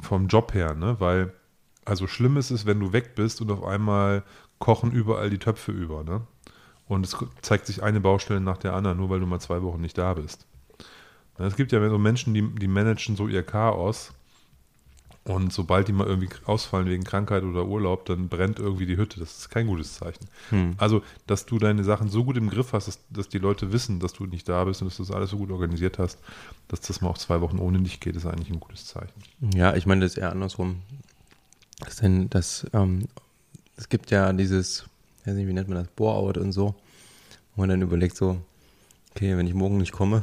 vom 0.00 0.28
Job 0.28 0.54
her, 0.54 0.74
ne? 0.74 0.96
Weil, 1.00 1.32
also 1.84 2.06
schlimm 2.06 2.36
ist 2.36 2.50
es, 2.50 2.66
wenn 2.66 2.78
du 2.78 2.92
weg 2.92 3.14
bist 3.14 3.40
und 3.40 3.50
auf 3.50 3.64
einmal 3.64 4.22
kochen 4.58 4.92
überall 4.92 5.30
die 5.30 5.38
Töpfe 5.38 5.72
über, 5.72 6.04
ne? 6.04 6.22
Und 6.86 7.04
es 7.04 7.16
zeigt 7.42 7.66
sich 7.66 7.82
eine 7.82 8.00
Baustelle 8.00 8.40
nach 8.40 8.56
der 8.58 8.74
anderen, 8.74 8.98
nur 8.98 9.10
weil 9.10 9.20
du 9.20 9.26
mal 9.26 9.40
zwei 9.40 9.62
Wochen 9.62 9.80
nicht 9.80 9.98
da 9.98 10.14
bist. 10.14 10.46
Na, 11.38 11.46
Es 11.46 11.56
gibt 11.56 11.72
ja 11.72 11.88
so 11.88 11.98
Menschen, 11.98 12.34
die, 12.34 12.42
die 12.42 12.68
managen 12.68 13.16
so 13.16 13.28
ihr 13.28 13.42
Chaos. 13.42 14.12
Und 15.28 15.52
sobald 15.52 15.88
die 15.88 15.92
mal 15.92 16.06
irgendwie 16.06 16.30
ausfallen 16.46 16.88
wegen 16.88 17.04
Krankheit 17.04 17.42
oder 17.42 17.66
Urlaub, 17.66 18.06
dann 18.06 18.30
brennt 18.30 18.58
irgendwie 18.58 18.86
die 18.86 18.96
Hütte. 18.96 19.20
Das 19.20 19.36
ist 19.36 19.50
kein 19.50 19.66
gutes 19.66 19.92
Zeichen. 19.92 20.24
Hm. 20.48 20.74
Also, 20.78 21.02
dass 21.26 21.44
du 21.44 21.58
deine 21.58 21.84
Sachen 21.84 22.08
so 22.08 22.24
gut 22.24 22.38
im 22.38 22.48
Griff 22.48 22.72
hast, 22.72 22.88
dass, 22.88 22.98
dass 23.10 23.28
die 23.28 23.36
Leute 23.36 23.70
wissen, 23.70 24.00
dass 24.00 24.14
du 24.14 24.24
nicht 24.24 24.48
da 24.48 24.64
bist 24.64 24.80
und 24.80 24.88
dass 24.88 24.96
du 24.96 25.02
das 25.02 25.14
alles 25.14 25.28
so 25.28 25.36
gut 25.36 25.50
organisiert 25.50 25.98
hast, 25.98 26.18
dass 26.68 26.80
das 26.80 27.02
mal 27.02 27.10
auch 27.10 27.18
zwei 27.18 27.42
Wochen 27.42 27.58
ohne 27.58 27.78
dich 27.80 28.00
geht, 28.00 28.16
ist 28.16 28.24
eigentlich 28.24 28.48
ein 28.48 28.58
gutes 28.58 28.86
Zeichen. 28.86 29.12
Ja, 29.54 29.76
ich 29.76 29.84
meine, 29.84 30.00
das 30.00 30.12
ist 30.12 30.16
eher 30.16 30.32
andersrum. 30.32 30.80
Das 31.80 31.96
denn, 31.96 32.30
das, 32.30 32.66
ähm, 32.72 33.06
es 33.76 33.90
gibt 33.90 34.10
ja 34.10 34.32
dieses, 34.32 34.86
ich 35.20 35.26
weiß 35.26 35.34
nicht, 35.34 35.46
wie 35.46 35.52
nennt 35.52 35.68
man 35.68 35.76
das, 35.76 35.88
Bore-out 35.88 36.38
und 36.38 36.52
so, 36.52 36.74
wo 37.54 37.60
man 37.60 37.68
dann 37.68 37.82
überlegt 37.82 38.16
so, 38.16 38.40
okay, 39.10 39.36
wenn 39.36 39.46
ich 39.46 39.52
morgen 39.52 39.76
nicht 39.76 39.92
komme, 39.92 40.22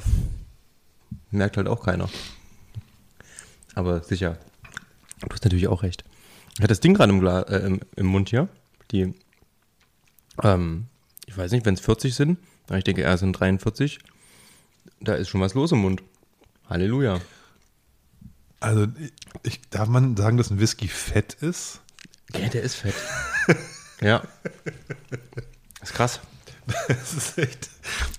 merkt 1.29 1.57
halt 1.57 1.67
auch 1.67 1.83
keiner. 1.83 2.09
Aber 3.75 4.01
sicher, 4.01 4.39
du 5.21 5.27
hast 5.29 5.43
natürlich 5.43 5.67
auch 5.67 5.83
recht. 5.83 6.03
Ich 6.53 6.59
hatte 6.59 6.67
das 6.67 6.79
Ding 6.79 6.93
gerade 6.93 7.11
im, 7.11 7.25
äh, 7.25 7.41
im, 7.65 7.79
im 7.95 8.05
Mund 8.05 8.29
hier, 8.29 8.47
die, 8.91 9.13
ähm, 10.43 10.87
ich 11.25 11.37
weiß 11.37 11.51
nicht, 11.51 11.65
wenn 11.65 11.73
es 11.73 11.81
40 11.81 12.15
sind, 12.15 12.39
aber 12.67 12.77
ich 12.77 12.83
denke, 12.83 13.03
er 13.03 13.17
sind 13.17 13.33
43, 13.33 13.99
da 15.01 15.15
ist 15.15 15.29
schon 15.29 15.41
was 15.41 15.53
los 15.53 15.71
im 15.71 15.79
Mund. 15.79 16.01
Halleluja. 16.69 17.19
Also, 18.59 18.87
ich, 19.43 19.61
darf 19.69 19.87
man 19.87 20.15
sagen, 20.17 20.37
dass 20.37 20.49
ein 20.49 20.59
Whisky 20.59 20.87
fett 20.87 21.33
ist? 21.35 21.81
Ja, 22.33 22.47
der 22.49 22.63
ist 22.63 22.75
fett. 22.75 22.95
ja. 24.01 24.23
Ist 25.81 25.93
krass. 25.93 26.19
Das 26.87 27.13
ist 27.13 27.37
echt, 27.37 27.69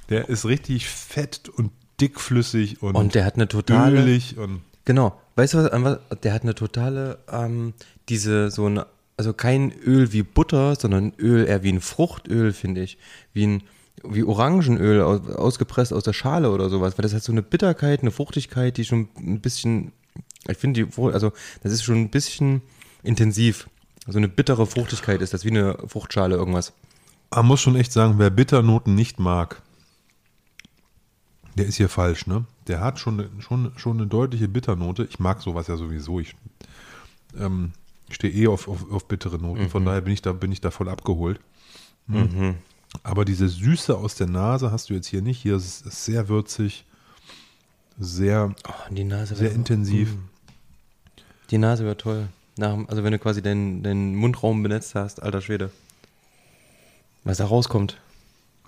der 0.09 0.29
ist 0.29 0.45
richtig 0.45 0.89
fett 0.89 1.49
und 1.49 1.73
dickflüssig 2.01 2.81
und, 2.83 2.95
Und 2.95 3.15
der 3.17 3.25
hat 3.25 3.35
eine 3.35 3.49
totale. 3.49 4.01
ölig 4.03 4.37
und 4.37 4.63
Genau. 4.85 5.21
Weißt 5.37 5.55
du 5.55 5.59
was? 5.59 6.21
Der 6.23 6.33
hat 6.33 6.43
eine 6.43 6.55
totale, 6.55 7.19
ähm, 7.31 7.75
diese, 8.09 8.51
so 8.51 8.67
eine, 8.67 8.87
also 9.19 9.33
kein 9.33 9.71
Öl 9.73 10.13
wie 10.13 10.23
Butter, 10.23 10.77
sondern 10.77 11.13
Öl 11.19 11.47
eher 11.47 11.63
wie 11.63 11.73
ein 11.73 11.81
Fruchtöl, 11.81 12.53
finde 12.53 12.83
ich. 12.83 12.99
Wie 13.35 13.47
ein, 13.47 13.63
wie 14.03 14.25
Orangenöl 14.25 15.03
aus, 15.03 15.29
ausgepresst 15.29 15.93
aus 15.93 16.05
der 16.05 16.15
Schale 16.15 16.51
oder 16.51 16.71
sowas. 16.71 16.97
Weil 16.97 17.03
das 17.03 17.15
hat 17.15 17.23
so 17.23 17.33
eine 17.33 17.43
Bitterkeit, 17.43 18.01
eine 18.01 18.11
Fruchtigkeit, 18.11 18.79
die 18.79 18.87
schon 18.87 19.09
ein 19.19 19.41
bisschen, 19.41 19.93
ich 20.49 20.57
finde 20.57 20.85
die, 20.85 21.03
also 21.03 21.33
das 21.63 21.73
ist 21.73 21.85
schon 21.85 21.97
ein 21.97 22.11
bisschen 22.11 22.63
intensiv. 23.03 23.69
So 24.07 24.19
eine 24.19 24.29
bittere 24.29 24.67
Fruchtigkeit 24.67 25.21
ist 25.21 25.35
das, 25.35 25.45
wie 25.45 25.51
eine 25.51 25.77
Fruchtschale 25.87 26.37
irgendwas. 26.37 26.73
Man 27.35 27.47
muss 27.47 27.61
schon 27.61 27.77
echt 27.77 27.93
sagen, 27.93 28.15
wer 28.19 28.31
Bitternoten 28.31 28.95
nicht 28.95 29.19
mag, 29.19 29.61
der 31.57 31.67
ist 31.67 31.77
hier 31.77 31.89
falsch, 31.89 32.27
ne? 32.27 32.47
Der 32.69 32.81
hat 32.81 32.99
schon, 32.99 33.21
eine- 33.21 33.31
schon, 33.43 33.73
schon 33.77 33.99
eine 33.99 34.07
deutliche 34.07 34.49
Bitternote. 34.49 35.07
Ich 35.09 35.19
mag 35.19 35.41
sowas 35.43 35.67
ja 35.69 35.77
sowieso. 35.77 36.21
Ich 36.21 36.35
ähm, 37.39 37.73
stehe 38.11 38.33
eh 38.33 38.47
auf, 38.49 38.69
auf, 38.69 38.91
auf 38.91 39.07
bittere 39.09 39.39
Noten, 39.39 39.69
von 39.69 39.85
daher 39.85 40.01
bin 40.01 40.13
ich 40.13 40.23
da, 40.23 40.33
bin 40.33 40.53
ich 40.53 40.61
da 40.61 40.71
voll 40.71 40.89
abgeholt. 40.89 41.41
Hm. 42.09 42.55
Aber 43.03 43.25
diese 43.25 43.49
Süße 43.49 43.97
aus 43.97 44.15
der 44.15 44.29
Nase 44.29 44.71
hast 44.71 44.91
du 44.91 44.95
jetzt 44.95 45.09
hier 45.09 45.23
nicht. 45.23 45.41
Hier 45.43 45.57
ist 45.57 45.85
es 45.87 46.05
sehr 46.05 46.29
würzig, 46.29 46.85
sehr, 47.99 48.55
Oh, 48.69 48.95
die 48.95 49.05
Nase 49.05 49.35
sehr 49.35 49.53
intensiv. 49.53 50.15
Die 51.51 51.59
Nase 51.59 51.85
wäre 51.85 51.97
toll. 51.97 52.29
Nach, 52.57 52.77
also 52.89 53.05
wenn 53.05 53.13
du 53.13 53.19
quasi 53.19 53.43
deinen, 53.43 53.83
deinen 53.83 54.15
Mundraum 54.15 54.63
benetzt 54.63 54.95
hast, 54.95 55.23
alter 55.23 55.41
Schwede. 55.43 55.71
Was 57.25 57.39
da 57.39 57.47
rauskommt. 57.47 57.99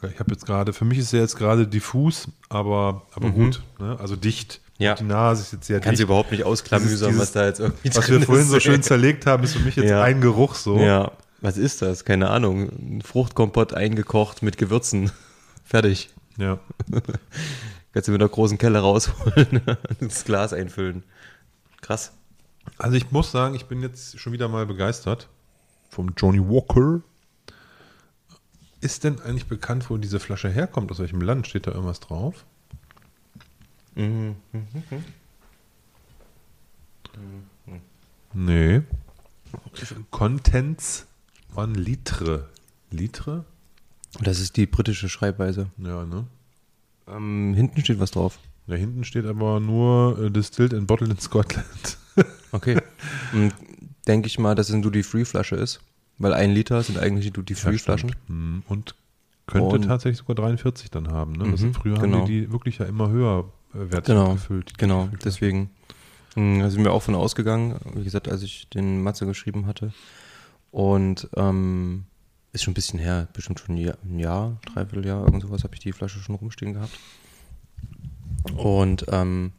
Ich 0.02 0.20
habe 0.20 0.30
jetzt 0.32 0.46
gerade, 0.46 0.72
für 0.72 0.84
mich 0.84 0.98
ist 0.98 1.12
er 1.12 1.20
jetzt 1.20 1.36
gerade 1.36 1.66
diffus, 1.66 2.28
aber, 2.48 3.02
aber 3.14 3.30
gut. 3.30 3.62
Ne? 3.78 3.96
Also 3.98 4.14
dicht. 4.16 4.60
Ja. 4.78 4.94
Die 4.94 5.02
Nase 5.04 5.42
ist 5.42 5.52
jetzt 5.52 5.66
sehr 5.66 5.80
du 5.80 5.90
dicht. 5.90 6.00
überhaupt 6.00 6.30
nicht 6.30 6.44
ausklamüsern, 6.44 7.18
was 7.18 7.32
da 7.32 7.46
jetzt 7.46 7.58
irgendwie 7.58 7.90
Was 7.96 8.08
wir 8.08 8.20
vorhin 8.22 8.44
ist. 8.44 8.50
so 8.50 8.60
schön 8.60 8.80
zerlegt 8.82 9.26
haben, 9.26 9.42
ist 9.42 9.54
für 9.54 9.62
mich 9.62 9.74
jetzt 9.74 9.90
Ja. 9.90 10.02
ein 10.04 10.20
Geruch 10.20 10.54
so. 10.54 10.78
Ja, 10.78 11.10
was 11.40 11.56
ist 11.56 11.82
das? 11.82 12.04
Keine 12.04 12.30
Ahnung. 12.30 12.68
Ein 12.98 13.02
Fruchtkompott 13.02 13.74
eingekocht 13.74 14.42
mit 14.42 14.56
Gewürzen. 14.56 15.10
Fertig. 15.64 16.10
Ja. 16.36 16.60
Kannst 17.92 18.06
du 18.06 18.12
mit 18.12 18.20
einer 18.20 18.28
großen 18.28 18.56
Kelle 18.58 18.78
rausholen, 18.78 19.62
ins 20.00 20.24
Glas 20.24 20.52
einfüllen. 20.52 21.02
Krass. 21.80 22.12
Also 22.76 22.96
ich 22.96 23.10
muss 23.10 23.32
sagen, 23.32 23.54
ich 23.56 23.64
bin 23.66 23.82
jetzt 23.82 24.20
schon 24.20 24.32
wieder 24.32 24.46
mal 24.46 24.66
begeistert 24.66 25.28
vom 25.90 26.12
Johnny 26.16 26.38
Walker. 26.40 27.00
Ist 28.80 29.04
denn 29.04 29.20
eigentlich 29.20 29.46
bekannt, 29.46 29.90
wo 29.90 29.96
diese 29.96 30.20
Flasche 30.20 30.48
herkommt? 30.48 30.90
Aus 30.90 30.98
welchem 31.00 31.20
Land? 31.20 31.46
Steht 31.46 31.66
da 31.66 31.72
irgendwas 31.72 32.00
drauf? 32.00 32.44
Nee. 38.34 38.82
Contents 40.10 41.06
von 41.52 41.74
Litre. 41.74 42.48
Litre? 42.90 43.44
Das 44.20 44.40
ist 44.40 44.56
die 44.56 44.66
britische 44.66 45.08
Schreibweise. 45.08 45.70
Ja, 45.78 46.04
ne? 46.04 46.26
Ähm, 47.08 47.54
hinten 47.54 47.80
steht 47.80 48.00
was 48.00 48.12
drauf. 48.12 48.38
Da 48.66 48.74
hinten 48.74 49.04
steht 49.04 49.26
aber 49.26 49.60
nur 49.60 50.18
äh, 50.18 50.30
Distilled 50.30 50.74
and 50.74 50.86
Bottled 50.86 51.10
in 51.10 51.18
Scotland. 51.18 51.98
Okay. 52.50 52.80
Denke 54.06 54.26
ich 54.26 54.38
mal, 54.38 54.54
dass 54.54 54.68
es 54.68 54.74
eine 54.74 54.82
Duty-Free-Flasche 54.82 55.54
ist. 55.54 55.80
Weil 56.18 56.34
ein 56.34 56.50
Liter 56.52 56.82
sind 56.82 56.98
eigentlich 56.98 57.26
die 57.26 57.32
Duty-Free-Flaschen. 57.32 58.14
Hm, 58.26 58.62
Und 58.68 58.94
könnte 59.46 59.76
Und- 59.76 59.82
tatsächlich 59.82 60.18
sogar 60.18 60.34
43 60.36 60.90
dann 60.90 61.08
haben. 61.08 61.32
Ne? 61.32 61.38
Das 61.38 61.48
Mhm, 61.48 61.56
sind 61.56 61.76
früher 61.76 61.98
genau. 61.98 62.18
haben 62.18 62.26
die 62.26 62.40
die 62.42 62.52
wirklich 62.52 62.78
ja 62.78 62.86
immer 62.86 63.08
höher 63.08 63.50
äh, 63.74 64.00
Genau, 64.02 64.32
gefüllt. 64.32 64.76
Genau, 64.78 65.08
deswegen 65.24 65.70
mh, 66.36 66.62
da 66.62 66.70
sind 66.70 66.84
wir 66.84 66.92
auch 66.92 67.02
von 67.02 67.14
ausgegangen, 67.14 67.76
wie 67.94 68.04
gesagt, 68.04 68.28
als 68.28 68.42
ich 68.42 68.68
den 68.68 69.02
Matze 69.02 69.26
geschrieben 69.26 69.66
hatte. 69.66 69.92
Und 70.70 71.28
ähm, 71.36 72.04
ist 72.52 72.64
schon 72.64 72.72
ein 72.72 72.74
bisschen 72.74 72.98
her, 72.98 73.28
bestimmt 73.32 73.60
schon 73.60 73.76
ein 73.76 73.78
Jahr, 73.78 73.96
ein 74.04 74.18
Jahr 74.18 74.58
dreiviertel 74.66 75.06
Jahr, 75.06 75.24
irgend 75.24 75.42
sowas 75.42 75.64
habe 75.64 75.74
ich 75.74 75.80
die 75.80 75.92
Flasche 75.92 76.18
schon 76.18 76.34
rumstehen 76.34 76.74
gehabt. 76.74 76.98
Und 78.56 79.06
ähm, 79.10 79.52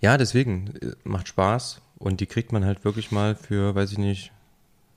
ja, 0.00 0.16
deswegen, 0.18 0.74
äh, 0.80 0.92
macht 1.04 1.28
Spaß 1.28 1.80
und 1.98 2.20
die 2.20 2.26
kriegt 2.26 2.52
man 2.52 2.64
halt 2.64 2.84
wirklich 2.84 3.10
mal 3.12 3.34
für, 3.34 3.74
weiß 3.74 3.92
ich 3.92 3.98
nicht, 3.98 4.32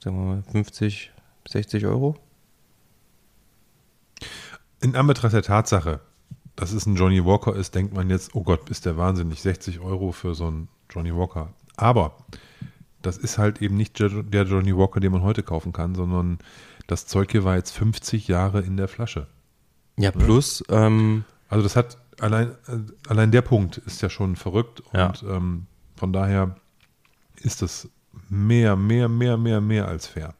sagen 0.05 0.17
wir 0.19 0.35
mal 0.35 0.43
50, 0.43 1.11
60 1.49 1.85
Euro. 1.87 2.15
In 4.81 4.95
Anbetracht 4.95 5.33
der 5.33 5.41
Tatsache, 5.41 5.99
dass 6.55 6.71
es 6.73 6.85
ein 6.85 6.95
Johnny 6.95 7.25
Walker 7.25 7.55
ist, 7.55 7.73
denkt 7.73 7.93
man 7.93 8.09
jetzt, 8.11 8.35
oh 8.35 8.43
Gott, 8.43 8.69
ist 8.69 8.85
der 8.85 8.97
wahnsinnig, 8.97 9.41
60 9.41 9.79
Euro 9.79 10.11
für 10.11 10.35
so 10.35 10.45
einen 10.47 10.67
Johnny 10.91 11.13
Walker. 11.15 11.53
Aber 11.75 12.15
das 13.01 13.17
ist 13.17 13.39
halt 13.39 13.61
eben 13.63 13.75
nicht 13.77 13.99
der 13.99 14.43
Johnny 14.43 14.77
Walker, 14.77 14.99
den 14.99 15.11
man 15.11 15.23
heute 15.23 15.41
kaufen 15.41 15.73
kann, 15.73 15.95
sondern 15.95 16.37
das 16.85 17.07
Zeug 17.07 17.31
hier 17.31 17.43
war 17.43 17.55
jetzt 17.55 17.71
50 17.71 18.27
Jahre 18.27 18.61
in 18.61 18.77
der 18.77 18.87
Flasche. 18.87 19.27
Ja, 19.97 20.11
plus, 20.11 20.63
ähm, 20.69 21.25
Also 21.49 21.63
das 21.63 21.75
hat 21.75 21.97
allein, 22.19 22.51
äh, 22.67 22.77
allein 23.07 23.31
der 23.31 23.41
Punkt 23.41 23.77
ist 23.77 24.01
ja 24.03 24.09
schon 24.11 24.35
verrückt 24.35 24.83
Ja. 24.93 25.07
und 25.07 25.23
ähm, 25.23 25.65
von 25.95 26.13
daher 26.13 26.57
ist 27.37 27.63
das 27.63 27.89
mehr, 28.29 28.75
mehr, 28.75 29.07
mehr, 29.09 29.37
mehr, 29.37 29.61
mehr 29.61 29.87
als 29.87 30.07
fair. 30.07 30.33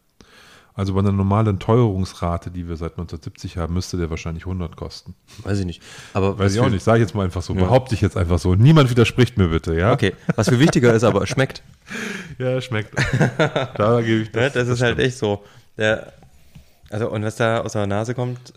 Also 0.77 0.93
bei 0.93 0.99
einer 0.99 1.13
normalen 1.13 1.57
Teuerungsrate, 1.57 2.51
die 2.51 2.67
wir 2.67 2.75
seit 2.75 2.93
1970 2.93 3.55
haben, 3.57 3.73
müsste 3.73 3.95
der 3.95 4.09
wahrscheinlich 4.09 4.43
100 4.45 4.75
kosten. 4.75 5.15
weiß 5.43 5.59
ich 5.59 5.65
nicht. 5.65 5.81
Aber 6.13 6.38
Weiß 6.38 6.53
ich 6.53 6.59
auch 6.59 6.69
nicht, 6.69 6.83
sage 6.83 6.97
ich 6.99 7.07
jetzt 7.07 7.15
mal 7.15 7.23
einfach 7.23 7.41
so, 7.41 7.53
Ja. 7.53 7.61
behaupte 7.61 7.95
ich 7.95 8.01
jetzt 8.01 8.17
einfach 8.17 8.39
so. 8.39 8.55
Niemand 8.55 8.89
widerspricht 8.89 9.38
mir 9.38 9.47
bitte, 9.47 9.73
ja? 9.73 9.93
Okay, 9.93 10.13
was 10.35 10.49
viel 10.49 10.59
wichtiger 10.59 10.93
ist, 10.93 11.05
aber 11.05 11.25
schmeckt. 11.27 11.63
Ja, 12.39 12.59
schmeckt. 12.59 12.93
da 13.75 14.01
gebe 14.01 14.23
ich 14.23 14.31
Das, 14.33 14.51
das. 14.51 14.67
das 14.67 14.67
ist 14.67 14.81
halt 14.81 14.95
stimmt. 14.95 15.07
echt 15.07 15.17
so. 15.17 15.45
Der, 15.77 16.11
also, 16.89 17.09
und 17.09 17.23
was 17.23 17.38
da 17.38 17.61
aus 17.61 17.71
der 17.71 17.88
Nase 17.88 18.13
kommt, 18.13 18.53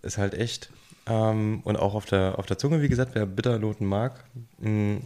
ist 0.00 0.16
halt 0.16 0.32
echt. 0.32 0.70
Ähm, 1.06 1.60
und 1.64 1.76
auch 1.76 1.94
auf 1.94 2.06
der, 2.06 2.38
auf 2.38 2.46
der 2.46 2.56
Zunge, 2.56 2.80
wie 2.80 2.88
gesagt, 2.88 3.10
wer 3.14 3.26
Bitternoten 3.26 3.86
mag, 3.86 4.24
mh, 4.60 5.00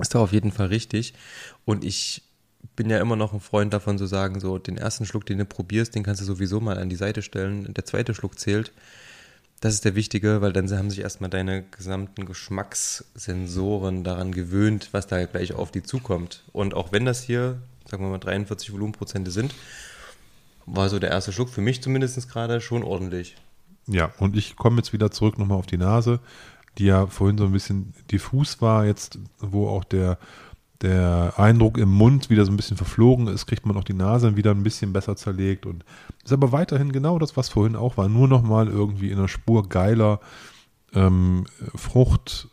ist 0.00 0.14
da 0.14 0.18
auf 0.18 0.32
jeden 0.32 0.52
Fall 0.52 0.66
richtig. 0.66 1.14
Und 1.64 1.84
ich 1.84 2.22
bin 2.76 2.90
ja 2.90 2.98
immer 2.98 3.16
noch 3.16 3.32
ein 3.32 3.40
Freund 3.40 3.72
davon 3.72 3.98
zu 3.98 4.06
sagen, 4.06 4.40
so 4.40 4.58
den 4.58 4.76
ersten 4.76 5.06
Schluck, 5.06 5.26
den 5.26 5.38
du 5.38 5.44
probierst, 5.44 5.94
den 5.94 6.02
kannst 6.02 6.20
du 6.20 6.24
sowieso 6.24 6.60
mal 6.60 6.78
an 6.78 6.88
die 6.88 6.96
Seite 6.96 7.22
stellen. 7.22 7.72
Der 7.74 7.84
zweite 7.84 8.14
Schluck 8.14 8.38
zählt. 8.38 8.72
Das 9.60 9.74
ist 9.74 9.84
der 9.84 9.94
wichtige, 9.94 10.42
weil 10.42 10.52
dann 10.52 10.70
haben 10.70 10.90
sich 10.90 11.00
erstmal 11.00 11.30
deine 11.30 11.62
gesamten 11.62 12.26
Geschmackssensoren 12.26 14.04
daran 14.04 14.32
gewöhnt, 14.32 14.88
was 14.92 15.06
da 15.06 15.24
gleich 15.24 15.54
auf 15.54 15.70
die 15.70 15.82
zukommt. 15.82 16.42
Und 16.52 16.74
auch 16.74 16.92
wenn 16.92 17.04
das 17.04 17.22
hier, 17.22 17.62
sagen 17.88 18.04
wir 18.04 18.10
mal, 18.10 18.18
43 18.18 18.72
Volumenprozente 18.72 19.30
sind, 19.30 19.54
war 20.66 20.88
so 20.88 20.98
der 20.98 21.10
erste 21.10 21.32
Schluck 21.32 21.48
für 21.48 21.60
mich 21.60 21.82
zumindest 21.82 22.28
gerade 22.28 22.60
schon 22.60 22.82
ordentlich. 22.82 23.36
Ja, 23.86 24.12
und 24.18 24.36
ich 24.36 24.56
komme 24.56 24.78
jetzt 24.78 24.92
wieder 24.92 25.10
zurück 25.10 25.38
nochmal 25.38 25.58
auf 25.58 25.66
die 25.66 25.76
Nase, 25.76 26.20
die 26.78 26.86
ja 26.86 27.06
vorhin 27.06 27.38
so 27.38 27.44
ein 27.44 27.52
bisschen 27.52 27.94
diffus 28.10 28.60
war, 28.60 28.86
jetzt, 28.86 29.18
wo 29.38 29.68
auch 29.68 29.84
der, 29.84 30.18
der 30.82 31.34
Eindruck 31.36 31.78
im 31.78 31.90
Mund 31.90 32.30
wieder 32.30 32.44
so 32.44 32.52
ein 32.52 32.56
bisschen 32.56 32.76
verflogen 32.76 33.28
ist, 33.28 33.46
kriegt 33.46 33.66
man 33.66 33.76
auch 33.76 33.84
die 33.84 33.94
Nase 33.94 34.36
wieder 34.36 34.50
ein 34.50 34.62
bisschen 34.62 34.92
besser 34.92 35.16
zerlegt 35.16 35.66
und 35.66 35.84
ist 36.24 36.32
aber 36.32 36.52
weiterhin 36.52 36.92
genau 36.92 37.18
das, 37.18 37.36
was 37.36 37.48
vorhin 37.48 37.76
auch 37.76 37.96
war, 37.96 38.08
nur 38.08 38.28
nochmal 38.28 38.68
irgendwie 38.68 39.10
in 39.10 39.18
einer 39.18 39.28
Spur 39.28 39.68
geiler 39.68 40.20
ähm, 40.94 41.46
Frucht, 41.74 42.48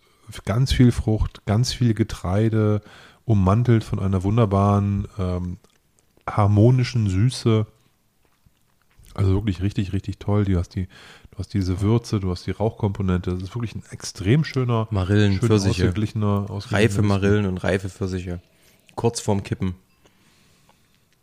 ganz 0.45 0.71
viel 0.71 0.91
Frucht, 0.91 1.45
ganz 1.45 1.73
viel 1.73 1.93
Getreide, 1.93 2.81
ummantelt 3.25 3.83
von 3.83 3.99
einer 3.99 4.23
wunderbaren, 4.23 5.07
ähm, 5.17 5.57
harmonischen 6.27 7.09
Süße. 7.09 7.65
Also 9.13 9.33
wirklich 9.33 9.61
richtig, 9.61 9.93
richtig 9.93 10.19
toll. 10.19 10.45
Du 10.45 10.57
hast 10.57 10.69
die, 10.75 10.87
hast 11.41 11.53
diese 11.53 11.81
Würze, 11.81 12.19
du 12.19 12.31
hast 12.31 12.47
die 12.47 12.51
Rauchkomponente. 12.51 13.31
Das 13.31 13.43
ist 13.43 13.55
wirklich 13.55 13.75
ein 13.75 13.83
extrem 13.91 14.43
schöner, 14.43 14.87
Marillen, 14.91 15.33
schön 15.33 15.47
Pfirsiche. 15.47 15.87
ausgeglichener, 15.87 16.45
ausgeglichener 16.49 16.71
Reife. 16.71 17.01
Marillen 17.01 17.45
und 17.45 17.57
reife 17.57 17.89
Pfirsiche. 17.89 18.41
Kurz 18.95 19.19
vorm 19.19 19.43
Kippen. 19.43 19.75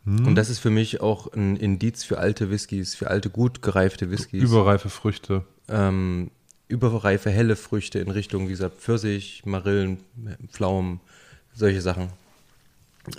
Hm. 0.05 0.27
Und 0.27 0.35
das 0.35 0.51
ist 0.51 0.59
für 0.59 0.71
mich 0.71 1.01
auch 1.01 1.33
ein 1.33 1.57
Indiz 1.57 2.05
für 2.05 2.19
alte 2.19 2.51
Whiskys, 2.51 2.95
für 2.95 3.09
alte, 3.09 3.31
gut 3.31 3.63
gereifte 3.63 4.11
Whiskys. 4.11 4.43
Überreife 4.43 4.91
Früchte. 4.91 5.45
ähm, 5.69 6.31
überreife, 6.69 7.31
helle 7.31 7.57
Früchte 7.57 7.99
in 7.99 8.11
Richtung, 8.11 8.47
wie 8.47 8.53
gesagt, 8.53 8.79
Pfirsich, 8.79 9.43
Marillen, 9.47 9.99
Pflaumen, 10.49 11.01
solche 11.55 11.81
Sachen. 11.81 12.11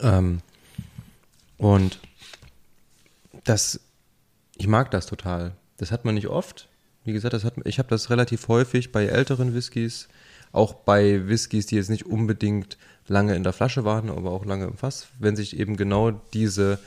Ähm, 0.01 0.41
und 1.57 1.99
das, 3.43 3.79
ich 4.55 4.67
mag 4.67 4.91
das 4.91 5.07
total. 5.07 5.53
Das 5.77 5.91
hat 5.91 6.05
man 6.05 6.15
nicht 6.15 6.27
oft. 6.27 6.68
Wie 7.09 7.13
gesagt, 7.13 7.33
das 7.33 7.43
hat, 7.43 7.55
ich 7.65 7.79
habe 7.79 7.89
das 7.89 8.09
relativ 8.09 8.47
häufig 8.47 8.91
bei 8.91 9.05
älteren 9.05 9.53
Whiskys, 9.53 10.07
auch 10.51 10.73
bei 10.73 11.27
Whiskys, 11.27 11.65
die 11.65 11.75
jetzt 11.75 11.89
nicht 11.89 12.05
unbedingt 12.05 12.77
lange 13.07 13.35
in 13.35 13.43
der 13.43 13.53
Flasche 13.53 13.83
waren, 13.83 14.09
aber 14.09 14.31
auch 14.31 14.45
lange 14.45 14.65
im 14.65 14.77
Fass, 14.77 15.07
wenn 15.19 15.35
sich 15.35 15.59
eben 15.59 15.75
genau 15.75 16.11
diese 16.11 16.79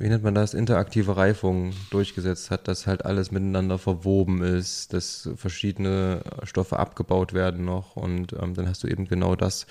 wie 0.00 0.08
nennt 0.08 0.24
man 0.24 0.34
das, 0.34 0.54
interaktive 0.54 1.18
Reifung 1.18 1.74
durchgesetzt 1.90 2.50
hat, 2.50 2.68
dass 2.68 2.86
halt 2.86 3.04
alles 3.04 3.30
miteinander 3.32 3.76
verwoben 3.76 4.42
ist, 4.42 4.94
dass 4.94 5.28
verschiedene 5.36 6.22
Stoffe 6.44 6.78
abgebaut 6.78 7.34
werden 7.34 7.66
noch 7.66 7.96
und 7.96 8.32
ähm, 8.32 8.54
dann 8.54 8.66
hast 8.66 8.82
du 8.82 8.88
eben 8.88 9.06
genau 9.06 9.36
das 9.36 9.66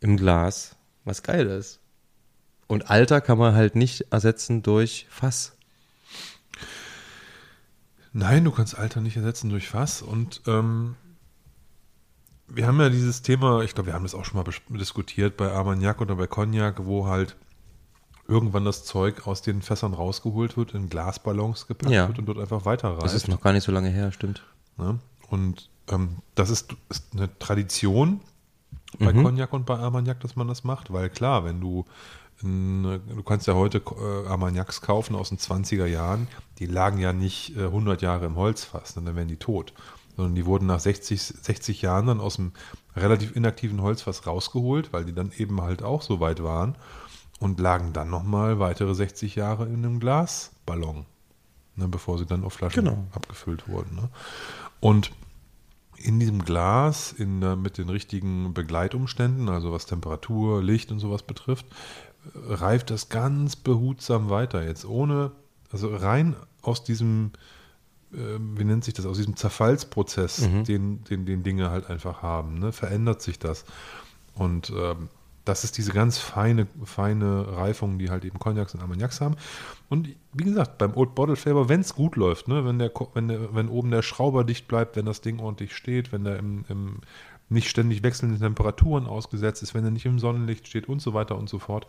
im 0.00 0.16
Glas, 0.16 0.76
was 1.04 1.22
geil 1.22 1.46
ist. 1.46 1.78
Und 2.68 2.88
Alter 2.88 3.20
kann 3.20 3.36
man 3.36 3.54
halt 3.54 3.76
nicht 3.76 4.06
ersetzen 4.10 4.62
durch 4.62 5.06
Fass. 5.10 5.58
Nein, 8.12 8.44
du 8.44 8.50
kannst 8.50 8.76
Alter 8.76 9.00
nicht 9.00 9.16
ersetzen 9.16 9.50
durch 9.50 9.68
Fass. 9.68 10.02
Und 10.02 10.42
ähm, 10.46 10.96
wir 12.48 12.66
haben 12.66 12.80
ja 12.80 12.88
dieses 12.88 13.22
Thema, 13.22 13.62
ich 13.62 13.74
glaube, 13.74 13.88
wir 13.88 13.94
haben 13.94 14.02
das 14.02 14.14
auch 14.14 14.24
schon 14.24 14.42
mal 14.42 14.50
diskutiert 14.78 15.36
bei 15.36 15.50
Armagnac 15.52 16.00
oder 16.00 16.16
bei 16.16 16.26
Cognac, 16.26 16.84
wo 16.86 17.06
halt 17.06 17.36
irgendwann 18.26 18.64
das 18.64 18.84
Zeug 18.84 19.26
aus 19.26 19.42
den 19.42 19.62
Fässern 19.62 19.92
rausgeholt 19.94 20.56
wird, 20.56 20.74
in 20.74 20.88
Glasballons 20.88 21.66
gepackt 21.66 21.92
Ja. 21.92 22.08
wird 22.08 22.18
und 22.18 22.26
dort 22.26 22.38
einfach 22.38 22.64
weiter 22.64 22.96
Das 23.00 23.14
ist 23.14 23.28
noch 23.28 23.40
gar 23.40 23.52
nicht 23.52 23.64
so 23.64 23.72
lange 23.72 23.88
her, 23.88 24.12
stimmt. 24.12 24.44
Ne? 24.76 24.98
Und 25.28 25.68
ähm, 25.88 26.16
das 26.36 26.50
ist, 26.50 26.74
ist 26.88 27.06
eine 27.12 27.36
Tradition 27.38 28.20
bei 28.98 29.12
Mhm. 29.12 29.22
Cognac 29.22 29.52
und 29.52 29.66
bei 29.66 29.78
Armagnac, 29.78 30.18
dass 30.20 30.34
man 30.36 30.48
das 30.48 30.64
macht, 30.64 30.92
weil 30.92 31.10
klar, 31.10 31.44
wenn 31.44 31.60
du 31.60 31.84
du 32.42 33.22
kannst 33.24 33.46
ja 33.46 33.54
heute 33.54 33.78
äh, 33.78 34.28
Armagnacs 34.28 34.80
kaufen 34.80 35.14
aus 35.14 35.28
den 35.28 35.38
20er 35.38 35.86
Jahren, 35.86 36.28
die 36.58 36.66
lagen 36.66 36.98
ja 36.98 37.12
nicht 37.12 37.56
äh, 37.56 37.64
100 37.64 38.02
Jahre 38.02 38.26
im 38.26 38.36
Holzfass, 38.36 38.94
dann 38.94 39.04
wären 39.14 39.28
die 39.28 39.36
tot, 39.36 39.74
sondern 40.16 40.34
die 40.34 40.46
wurden 40.46 40.66
nach 40.66 40.80
60, 40.80 41.20
60 41.22 41.82
Jahren 41.82 42.06
dann 42.06 42.20
aus 42.20 42.36
dem 42.36 42.52
relativ 42.96 43.36
inaktiven 43.36 43.82
Holzfass 43.82 44.26
rausgeholt, 44.26 44.92
weil 44.92 45.04
die 45.04 45.14
dann 45.14 45.32
eben 45.36 45.60
halt 45.60 45.82
auch 45.82 46.02
so 46.02 46.20
weit 46.20 46.42
waren 46.42 46.76
und 47.40 47.60
lagen 47.60 47.92
dann 47.92 48.10
nochmal 48.10 48.58
weitere 48.58 48.94
60 48.94 49.34
Jahre 49.34 49.66
in 49.66 49.84
einem 49.84 50.00
Glasballon, 50.00 51.06
ne, 51.76 51.88
bevor 51.88 52.18
sie 52.18 52.26
dann 52.26 52.44
auf 52.44 52.54
Flaschen 52.54 52.84
Genau. 52.84 53.04
abgefüllt 53.12 53.68
wurden. 53.68 53.96
Ne? 53.96 54.08
Und 54.80 55.12
in 55.96 56.18
diesem 56.18 56.44
Glas, 56.44 57.12
in, 57.12 57.40
mit 57.60 57.76
den 57.76 57.90
richtigen 57.90 58.54
Begleitumständen, 58.54 59.50
also 59.50 59.70
was 59.72 59.84
Temperatur, 59.84 60.62
Licht 60.62 60.90
und 60.90 60.98
sowas 60.98 61.22
betrifft, 61.22 61.66
reift 62.34 62.90
das 62.90 63.08
ganz 63.08 63.56
behutsam 63.56 64.30
weiter. 64.30 64.62
Jetzt 64.62 64.84
ohne, 64.84 65.32
also 65.72 65.94
rein 65.94 66.36
aus 66.62 66.84
diesem, 66.84 67.32
äh, 68.12 68.38
wie 68.38 68.64
nennt 68.64 68.84
sich 68.84 68.94
das, 68.94 69.06
aus 69.06 69.16
diesem 69.16 69.36
Zerfallsprozess, 69.36 70.40
den, 70.64 71.04
den, 71.04 71.26
den 71.26 71.42
Dinge 71.42 71.70
halt 71.70 71.88
einfach 71.88 72.22
haben, 72.22 72.58
ne, 72.58 72.72
verändert 72.72 73.22
sich 73.22 73.38
das. 73.38 73.64
Und 74.34 74.70
ähm, 74.70 75.08
das 75.44 75.64
ist 75.64 75.78
diese 75.78 75.92
ganz 75.92 76.18
feine, 76.18 76.66
feine 76.84 77.56
Reifung, 77.56 77.98
die 77.98 78.10
halt 78.10 78.24
eben 78.24 78.38
Cognacs 78.38 78.74
und 78.74 78.82
Armagnacs 78.82 79.20
haben. 79.20 79.36
Und 79.88 80.08
wie 80.32 80.44
gesagt, 80.44 80.78
beim 80.78 80.94
Old 80.96 81.14
Bottle 81.14 81.36
Flavor, 81.36 81.68
wenn 81.68 81.80
es 81.80 81.94
gut 81.94 82.16
läuft, 82.16 82.46
ne, 82.46 82.64
wenn, 82.64 82.78
der, 82.78 82.92
wenn, 83.14 83.28
der, 83.28 83.54
wenn 83.54 83.68
oben 83.68 83.90
der 83.90 84.02
Schrauber 84.02 84.44
dicht 84.44 84.68
bleibt, 84.68 84.96
wenn 84.96 85.06
das 85.06 85.22
Ding 85.22 85.40
ordentlich 85.40 85.74
steht, 85.74 86.12
wenn 86.12 86.24
der 86.24 86.38
im, 86.38 86.64
im 86.68 87.00
nicht 87.50 87.68
ständig 87.68 88.02
wechselnden 88.02 88.38
Temperaturen 88.38 89.06
ausgesetzt 89.06 89.62
ist, 89.62 89.74
wenn 89.74 89.84
er 89.84 89.90
nicht 89.90 90.06
im 90.06 90.18
Sonnenlicht 90.18 90.66
steht 90.66 90.88
und 90.88 91.02
so 91.02 91.12
weiter 91.14 91.36
und 91.36 91.48
so 91.48 91.58
fort, 91.58 91.86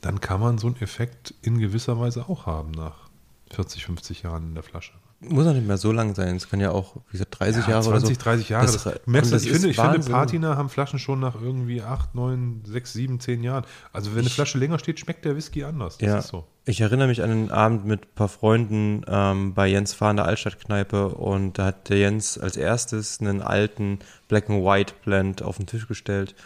dann 0.00 0.20
kann 0.20 0.40
man 0.40 0.58
so 0.58 0.66
einen 0.66 0.76
Effekt 0.76 1.34
in 1.42 1.58
gewisser 1.58 1.98
Weise 1.98 2.28
auch 2.28 2.46
haben 2.46 2.72
nach 2.72 3.08
40, 3.50 3.84
50 3.86 4.22
Jahren 4.22 4.48
in 4.48 4.54
der 4.54 4.62
Flasche. 4.62 4.92
Muss 5.20 5.46
auch 5.48 5.52
nicht 5.52 5.66
mehr 5.66 5.78
so 5.78 5.90
lang 5.90 6.14
sein. 6.14 6.36
Es 6.36 6.48
kann 6.48 6.60
ja 6.60 6.70
auch, 6.70 6.94
wie 7.08 7.12
gesagt, 7.12 7.40
30 7.40 7.66
Jahre 7.66 7.82
20, 7.82 7.90
oder 7.90 8.14
so. 8.14 8.22
30 8.22 8.48
Jahre. 8.50 8.66
Das, 8.66 8.84
Das, 8.84 9.00
merkst, 9.06 9.32
das, 9.32 9.42
ich 9.42 9.50
finde, 9.50 9.68
ich 9.70 9.76
finde. 9.76 9.98
Patina 9.98 10.56
haben 10.56 10.68
Flaschen 10.68 11.00
schon 11.00 11.18
nach 11.18 11.34
irgendwie 11.40 11.82
8, 11.82 12.14
9, 12.14 12.62
6, 12.64 12.92
7, 12.92 13.20
10 13.20 13.42
Jahren. 13.42 13.64
Also 13.92 14.12
wenn 14.12 14.20
eine 14.20 14.30
Flasche 14.30 14.58
länger 14.58 14.78
steht, 14.78 15.00
schmeckt 15.00 15.24
der 15.24 15.34
Whisky 15.34 15.64
anders. 15.64 15.98
Das 15.98 16.08
Ja, 16.08 16.18
ist 16.18 16.28
so. 16.28 16.44
ich 16.66 16.80
erinnere 16.80 17.08
mich 17.08 17.20
an 17.24 17.30
einen 17.30 17.50
Abend 17.50 17.84
mit 17.84 18.02
ein 18.02 18.14
paar 18.14 18.28
Freunden 18.28 19.02
ähm, 19.08 19.54
bei 19.54 19.66
Jens 19.66 19.92
Fahr 19.92 20.12
in 20.12 20.18
der 20.18 20.26
Altstadtkneipe 20.26 21.08
und 21.08 21.58
da 21.58 21.64
hat 21.66 21.88
der 21.88 21.98
Jens 21.98 22.38
als 22.38 22.56
erstes 22.56 23.20
einen 23.20 23.42
alten 23.42 23.98
Black 24.28 24.48
and 24.48 24.64
White 24.64 24.94
Blend 25.04 25.42
auf 25.42 25.56
den 25.56 25.66
Tisch 25.66 25.88
gestellt 25.88 26.36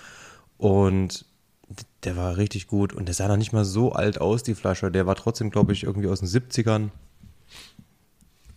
und 0.57 1.27
der 2.05 2.17
war 2.17 2.39
richtig 2.39 2.69
gut 2.69 2.95
und 2.95 3.07
der 3.07 3.15
sah 3.15 3.29
noch 3.29 3.37
nicht 3.37 3.53
mal 3.53 3.65
so 3.65 3.93
alt 3.93 4.19
aus, 4.21 4.43
die 4.43 4.55
Flasche. 4.55 4.91
Der 4.91 5.07
war 5.07 5.15
trotzdem, 5.15 5.51
glaube 5.51 5.73
ich, 5.73 5.85
irgendwie 5.85 6.09
aus 6.09 6.21
den 6.21 6.29
70ern. 6.29 6.89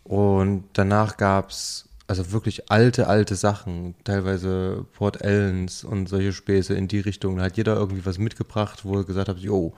Und 0.05 0.65
danach 0.73 1.17
gab 1.17 1.49
es 1.49 1.89
also 2.07 2.31
wirklich 2.31 2.69
alte, 2.71 3.07
alte 3.07 3.35
Sachen, 3.35 3.95
teilweise 4.03 4.85
Port 4.93 5.21
Ellens 5.21 5.83
und 5.83 6.07
solche 6.07 6.31
Späße 6.31 6.75
in 6.75 6.87
die 6.87 6.99
Richtung. 6.99 7.37
Da 7.37 7.43
hat 7.45 7.57
jeder 7.57 7.75
irgendwie 7.75 8.05
was 8.05 8.19
mitgebracht, 8.19 8.85
wo 8.85 8.97
er 8.97 9.03
gesagt 9.03 9.29
hat, 9.29 9.39
jo, 9.39 9.73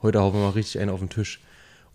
heute 0.00 0.20
hauen 0.20 0.34
wir 0.34 0.40
mal 0.40 0.50
richtig 0.50 0.80
einen 0.80 0.90
auf 0.90 1.00
den 1.00 1.08
Tisch. 1.08 1.40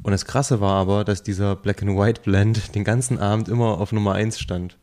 Und 0.04 0.12
das 0.12 0.26
Krasse 0.26 0.60
war 0.60 0.74
aber, 0.74 1.06
dass 1.06 1.24
dieser 1.24 1.56
Black 1.56 1.82
and 1.82 1.98
White 1.98 2.22
Blend 2.26 2.76
den 2.76 2.84
ganzen 2.84 3.20
Abend 3.20 3.48
immer 3.48 3.80
auf 3.80 3.94
Nummer 3.94 4.14
1 4.14 4.38
stand. 4.38 4.78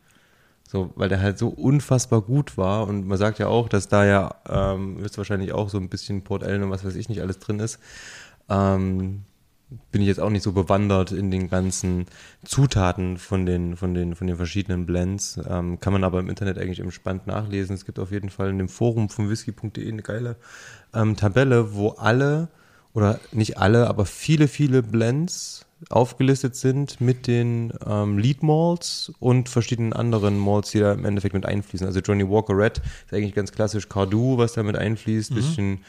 So, 0.67 0.91
weil 0.95 1.09
der 1.09 1.21
halt 1.21 1.37
so 1.37 1.49
unfassbar 1.49 2.21
gut 2.21 2.57
war 2.57 2.87
und 2.87 3.05
man 3.05 3.19
sagt 3.19 3.37
ja 3.37 3.47
auch, 3.47 3.69
dass 3.69 3.87
da 3.87 4.03
ja 4.03 4.35
ähm, 4.49 4.97
wahrscheinlich 5.15 5.53
auch 5.53 5.69
so 5.69 5.77
ein 5.77 5.89
bisschen 5.89 6.23
Port 6.23 6.41
Ellen 6.41 6.63
und 6.63 6.71
was 6.71 6.83
weiß 6.83 6.95
ich 6.95 7.07
nicht 7.07 7.21
alles 7.21 7.37
drin 7.37 7.59
ist. 7.59 7.77
Ähm, 8.49 9.21
bin 9.91 10.01
ich 10.01 10.07
jetzt 10.07 10.19
auch 10.19 10.29
nicht 10.29 10.43
so 10.43 10.51
bewandert 10.51 11.11
in 11.11 11.31
den 11.31 11.49
ganzen 11.49 12.05
Zutaten 12.43 13.17
von 13.17 13.45
den, 13.45 13.75
von 13.75 13.93
den, 13.93 14.15
von 14.15 14.27
den 14.27 14.37
verschiedenen 14.37 14.85
Blends. 14.85 15.39
Ähm, 15.49 15.79
kann 15.79 15.93
man 15.93 16.03
aber 16.03 16.19
im 16.19 16.29
Internet 16.29 16.57
eigentlich 16.57 16.79
entspannt 16.79 17.27
nachlesen. 17.27 17.73
Es 17.75 17.85
gibt 17.85 17.99
auf 17.99 18.11
jeden 18.11 18.29
Fall 18.29 18.49
in 18.49 18.59
dem 18.59 18.69
Forum 18.69 19.09
von 19.09 19.29
whisky.de 19.29 19.87
eine 19.87 20.01
geile 20.01 20.35
ähm, 20.93 21.15
Tabelle, 21.15 21.73
wo 21.73 21.89
alle, 21.89 22.49
oder 22.93 23.19
nicht 23.31 23.57
alle, 23.57 23.87
aber 23.87 24.05
viele, 24.05 24.47
viele 24.47 24.83
Blends 24.83 25.65
aufgelistet 25.89 26.55
sind 26.55 27.01
mit 27.01 27.27
den 27.27 27.73
ähm, 27.85 28.17
Lead 28.17 28.43
Malts 28.43 29.11
und 29.19 29.49
verschiedenen 29.49 29.93
anderen 29.93 30.37
Malts, 30.37 30.71
die 30.71 30.79
da 30.79 30.93
im 30.93 31.05
Endeffekt 31.05 31.33
mit 31.33 31.45
einfließen. 31.45 31.85
Also 31.85 31.99
Johnny 31.99 32.27
Walker 32.27 32.57
Red 32.57 32.81
ist 33.05 33.13
eigentlich 33.13 33.35
ganz 33.35 33.51
klassisch 33.51 33.89
Cardu, 33.89 34.37
was 34.37 34.53
da 34.53 34.63
mit 34.63 34.77
einfließt. 34.77 35.31
Mhm. 35.31 35.35
Bisschen 35.35 35.79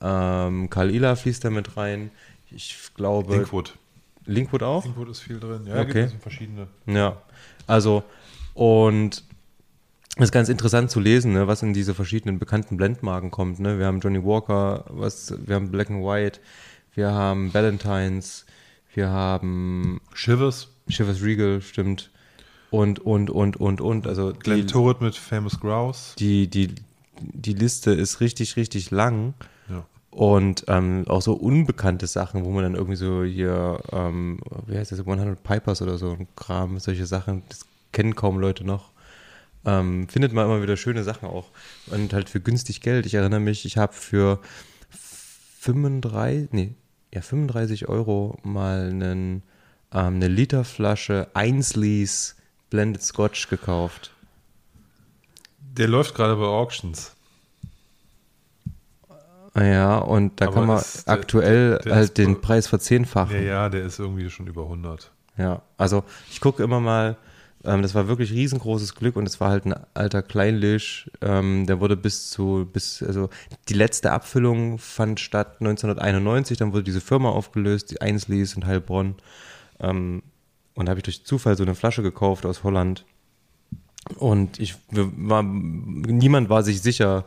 ähm, 0.00 0.70
Karl 0.70 0.90
Ila 0.90 1.16
fließt 1.16 1.44
da 1.44 1.50
mit 1.50 1.76
rein. 1.76 2.10
Ich 2.54 2.90
glaube. 2.94 3.34
Linkwood. 3.34 3.74
Linkwood 4.26 4.62
auch? 4.62 4.84
Linkwood 4.84 5.08
ist 5.10 5.20
viel 5.20 5.38
drin. 5.38 5.66
Ja, 5.66 5.80
okay. 5.80 6.02
gibt 6.02 6.14
es 6.14 6.22
verschiedene. 6.22 6.68
Ja, 6.86 7.20
also 7.66 8.04
und 8.54 9.24
es 10.16 10.24
ist 10.24 10.32
ganz 10.32 10.48
interessant 10.48 10.90
zu 10.90 11.00
lesen, 11.00 11.32
ne, 11.32 11.48
was 11.48 11.62
in 11.62 11.74
diese 11.74 11.92
verschiedenen 11.92 12.38
bekannten 12.38 12.76
Blendmarken 12.76 13.32
kommt. 13.32 13.58
Ne? 13.58 13.78
Wir 13.80 13.86
haben 13.86 13.98
Johnny 13.98 14.22
Walker, 14.24 14.84
was, 14.88 15.34
wir 15.44 15.56
haben 15.56 15.72
Black 15.72 15.90
and 15.90 16.04
White, 16.04 16.38
wir 16.94 17.10
haben 17.10 17.52
Valentines, 17.52 18.46
wir 18.94 19.08
haben 19.10 20.00
Shivers. 20.14 20.68
Shivers 20.88 21.22
Regal, 21.22 21.60
stimmt. 21.60 22.10
Und, 22.70 23.00
und, 23.00 23.30
und, 23.30 23.56
und, 23.56 23.80
und. 23.80 24.06
Also 24.06 24.32
Glenn 24.38 24.68
Turret 24.68 25.00
mit 25.00 25.16
Famous 25.16 25.58
Grouse. 25.58 26.14
Die, 26.18 26.48
die, 26.48 26.74
die 27.20 27.54
Liste 27.54 27.90
ist 27.90 28.20
richtig, 28.20 28.56
richtig 28.56 28.92
lang. 28.92 29.34
Und 30.14 30.66
ähm, 30.68 31.04
auch 31.08 31.22
so 31.22 31.32
unbekannte 31.32 32.06
Sachen, 32.06 32.44
wo 32.44 32.50
man 32.50 32.62
dann 32.62 32.76
irgendwie 32.76 32.94
so 32.94 33.24
hier, 33.24 33.80
ähm, 33.90 34.38
wie 34.66 34.78
heißt 34.78 34.92
das, 34.92 35.00
100 35.00 35.42
Pipers 35.42 35.82
oder 35.82 35.98
so 35.98 36.12
ein 36.12 36.28
Kram, 36.36 36.78
solche 36.78 37.04
Sachen, 37.04 37.42
das 37.48 37.66
kennen 37.90 38.14
kaum 38.14 38.38
Leute 38.38 38.64
noch. 38.64 38.92
Ähm, 39.64 40.06
findet 40.08 40.32
man 40.32 40.46
immer 40.46 40.62
wieder 40.62 40.76
schöne 40.76 41.02
Sachen 41.02 41.28
auch. 41.28 41.46
Und 41.88 42.12
halt 42.12 42.30
für 42.30 42.38
günstig 42.38 42.80
Geld. 42.80 43.06
Ich 43.06 43.14
erinnere 43.14 43.40
mich, 43.40 43.64
ich 43.64 43.76
habe 43.76 43.92
für 43.92 44.38
35, 44.90 46.52
nee, 46.52 46.74
ja, 47.12 47.20
35 47.20 47.88
Euro 47.88 48.38
mal 48.44 48.90
einen, 48.90 49.42
ähm, 49.92 50.14
eine 50.14 50.28
Literflasche 50.28 51.26
Ainsleys 51.34 52.36
Blended 52.70 53.02
Scotch 53.02 53.48
gekauft. 53.48 54.12
Der 55.58 55.88
läuft 55.88 56.14
gerade 56.14 56.36
bei 56.36 56.44
Auctions. 56.44 57.13
Ja, 59.56 59.98
und 59.98 60.40
da 60.40 60.46
Aber 60.46 60.54
kann 60.54 60.66
man 60.66 60.78
ist, 60.78 61.08
aktuell 61.08 61.70
der, 61.70 61.78
der 61.78 61.94
halt 61.94 62.18
den 62.18 62.40
Preis 62.40 62.66
verzehnfachen. 62.66 63.36
Ja, 63.36 63.42
ja, 63.42 63.68
der 63.68 63.84
ist 63.84 63.98
irgendwie 63.98 64.28
schon 64.28 64.46
über 64.46 64.62
100. 64.62 65.12
Ja, 65.36 65.62
also 65.76 66.04
ich 66.30 66.40
gucke 66.40 66.62
immer 66.62 66.80
mal, 66.80 67.16
ähm, 67.64 67.82
das 67.82 67.94
war 67.94 68.08
wirklich 68.08 68.32
riesengroßes 68.32 68.94
Glück 68.94 69.16
und 69.16 69.26
es 69.26 69.40
war 69.40 69.50
halt 69.50 69.64
ein 69.64 69.74
alter 69.94 70.22
Kleinlisch, 70.22 71.10
ähm, 71.22 71.66
der 71.66 71.80
wurde 71.80 71.96
bis 71.96 72.30
zu, 72.30 72.68
bis, 72.72 73.02
also 73.02 73.30
die 73.68 73.74
letzte 73.74 74.12
Abfüllung 74.12 74.78
fand 74.78 75.20
statt 75.20 75.56
1991, 75.60 76.58
dann 76.58 76.72
wurde 76.72 76.84
diese 76.84 77.00
Firma 77.00 77.30
aufgelöst, 77.30 77.90
die 77.90 78.00
Einslies 78.00 78.54
in 78.54 78.66
Heilbronn. 78.66 79.14
Ähm, 79.80 80.22
und 80.74 80.86
da 80.86 80.90
habe 80.90 80.98
ich 80.98 81.04
durch 81.04 81.24
Zufall 81.24 81.56
so 81.56 81.62
eine 81.62 81.74
Flasche 81.74 82.02
gekauft 82.02 82.44
aus 82.44 82.64
Holland. 82.64 83.04
Und 84.16 84.58
ich 84.58 84.74
war, 84.90 85.42
niemand 85.42 86.50
war 86.50 86.62
sich 86.62 86.82
sicher, 86.82 87.24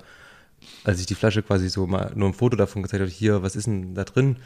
als 0.83 0.99
ich 0.99 1.05
die 1.05 1.15
Flasche 1.15 1.43
quasi 1.43 1.69
so 1.69 1.87
mal 1.87 2.11
nur 2.15 2.29
ein 2.29 2.33
Foto 2.33 2.55
davon 2.55 2.83
gezeigt 2.83 3.01
habe, 3.01 3.11
hier, 3.11 3.43
was 3.43 3.55
ist 3.55 3.67
denn 3.67 3.95
da 3.95 4.03
drin? 4.03 4.37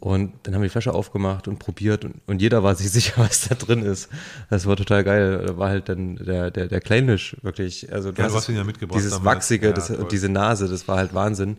Und 0.00 0.32
dann 0.44 0.54
haben 0.54 0.62
wir 0.62 0.68
die 0.68 0.72
Flasche 0.72 0.94
aufgemacht 0.94 1.48
und 1.48 1.58
probiert 1.58 2.04
und, 2.04 2.20
und, 2.26 2.40
jeder 2.40 2.62
war 2.62 2.74
sich 2.76 2.90
sicher, 2.90 3.14
was 3.16 3.48
da 3.48 3.54
drin 3.54 3.82
ist. 3.82 4.08
Das 4.48 4.66
war 4.66 4.76
total 4.76 5.02
geil. 5.02 5.44
Da 5.46 5.58
war 5.58 5.70
halt 5.70 5.88
dann 5.88 6.16
der, 6.16 6.50
der, 6.50 6.68
der 6.68 6.80
Kleinlisch 6.80 7.36
wirklich. 7.42 7.92
Also 7.92 8.10
ja, 8.10 8.28
du 8.28 8.34
hast 8.34 8.48
ihn 8.48 8.56
ja 8.56 8.64
mitgebracht. 8.64 8.98
Dieses. 8.98 9.24
Wachsige 9.24 9.68
ja, 9.68 9.72
das, 9.72 9.92
diese 10.10 10.28
Nase, 10.28 10.68
das 10.68 10.86
war 10.86 10.98
halt 10.98 11.14
Wahnsinn. 11.14 11.56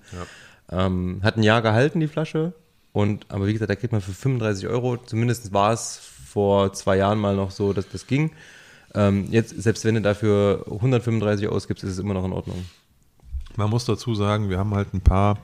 Ja. 0.71 0.85
Ähm, 0.85 1.19
hat 1.23 1.35
ein 1.35 1.43
Jahr 1.43 1.61
gehalten, 1.61 1.99
die 1.99 2.07
Flasche. 2.07 2.53
Und, 2.93 3.25
aber 3.29 3.47
wie 3.47 3.53
gesagt, 3.53 3.69
da 3.69 3.75
kriegt 3.75 3.91
man 3.91 4.01
für 4.01 4.13
35 4.13 4.67
Euro, 4.67 4.97
zumindest 4.97 5.53
war 5.53 5.73
es 5.73 5.99
vor 6.25 6.73
zwei 6.73 6.97
Jahren 6.97 7.19
mal 7.19 7.35
noch 7.35 7.51
so, 7.51 7.73
dass 7.73 7.89
das 7.89 8.07
ging. 8.07 8.31
Ähm, 8.95 9.27
jetzt, 9.29 9.61
selbst 9.61 9.85
wenn 9.85 9.95
du 9.95 10.01
dafür 10.01 10.65
135 10.71 11.47
ausgibst, 11.47 11.83
ist 11.83 11.91
es 11.91 11.99
immer 11.99 12.13
noch 12.13 12.25
in 12.25 12.33
Ordnung. 12.33 12.65
Man 13.59 13.69
muss 13.69 13.83
dazu 13.83 14.15
sagen, 14.15 14.49
wir 14.49 14.57
haben 14.57 14.73
halt 14.73 14.93
ein 14.93 15.01
paar 15.01 15.37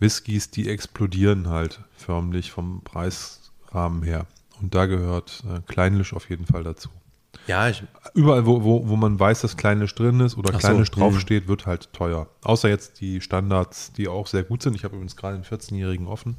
Whiskys, 0.00 0.50
die 0.50 0.68
explodieren 0.68 1.48
halt 1.48 1.80
förmlich 1.96 2.50
vom 2.50 2.82
Preisrahmen 2.82 4.02
her. 4.02 4.26
Und 4.60 4.74
da 4.74 4.86
gehört 4.86 5.44
äh, 5.48 5.60
Kleinlisch 5.66 6.12
auf 6.12 6.28
jeden 6.28 6.44
Fall 6.44 6.64
dazu. 6.64 6.88
Ja, 7.46 7.68
ich 7.68 7.84
Überall, 8.14 8.46
wo, 8.46 8.64
wo, 8.64 8.88
wo 8.88 8.96
man 8.96 9.18
weiß, 9.18 9.42
dass 9.42 9.56
Kleinlisch 9.56 9.94
drin 9.94 10.18
ist 10.18 10.36
oder 10.36 10.52
Kleinlisch 10.58 10.90
so, 10.92 11.00
draufsteht, 11.00 11.46
wird 11.46 11.66
halt 11.66 11.92
teuer. 11.92 12.26
Außer 12.42 12.68
jetzt 12.68 13.00
die 13.00 13.20
Standards, 13.20 13.92
die 13.92 14.08
auch 14.08 14.26
sehr 14.26 14.42
gut 14.42 14.62
sind. 14.62 14.74
Ich 14.74 14.82
habe 14.82 14.96
übrigens 14.96 15.14
gerade 15.16 15.36
einen 15.36 15.44
14-Jährigen 15.44 16.08
offen 16.08 16.36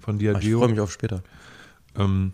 von 0.00 0.18
Diageo. 0.18 0.58
Ich 0.58 0.64
freue 0.64 0.68
mich 0.68 0.80
auf 0.80 0.90
später. 0.90 1.22
Ähm, 1.96 2.32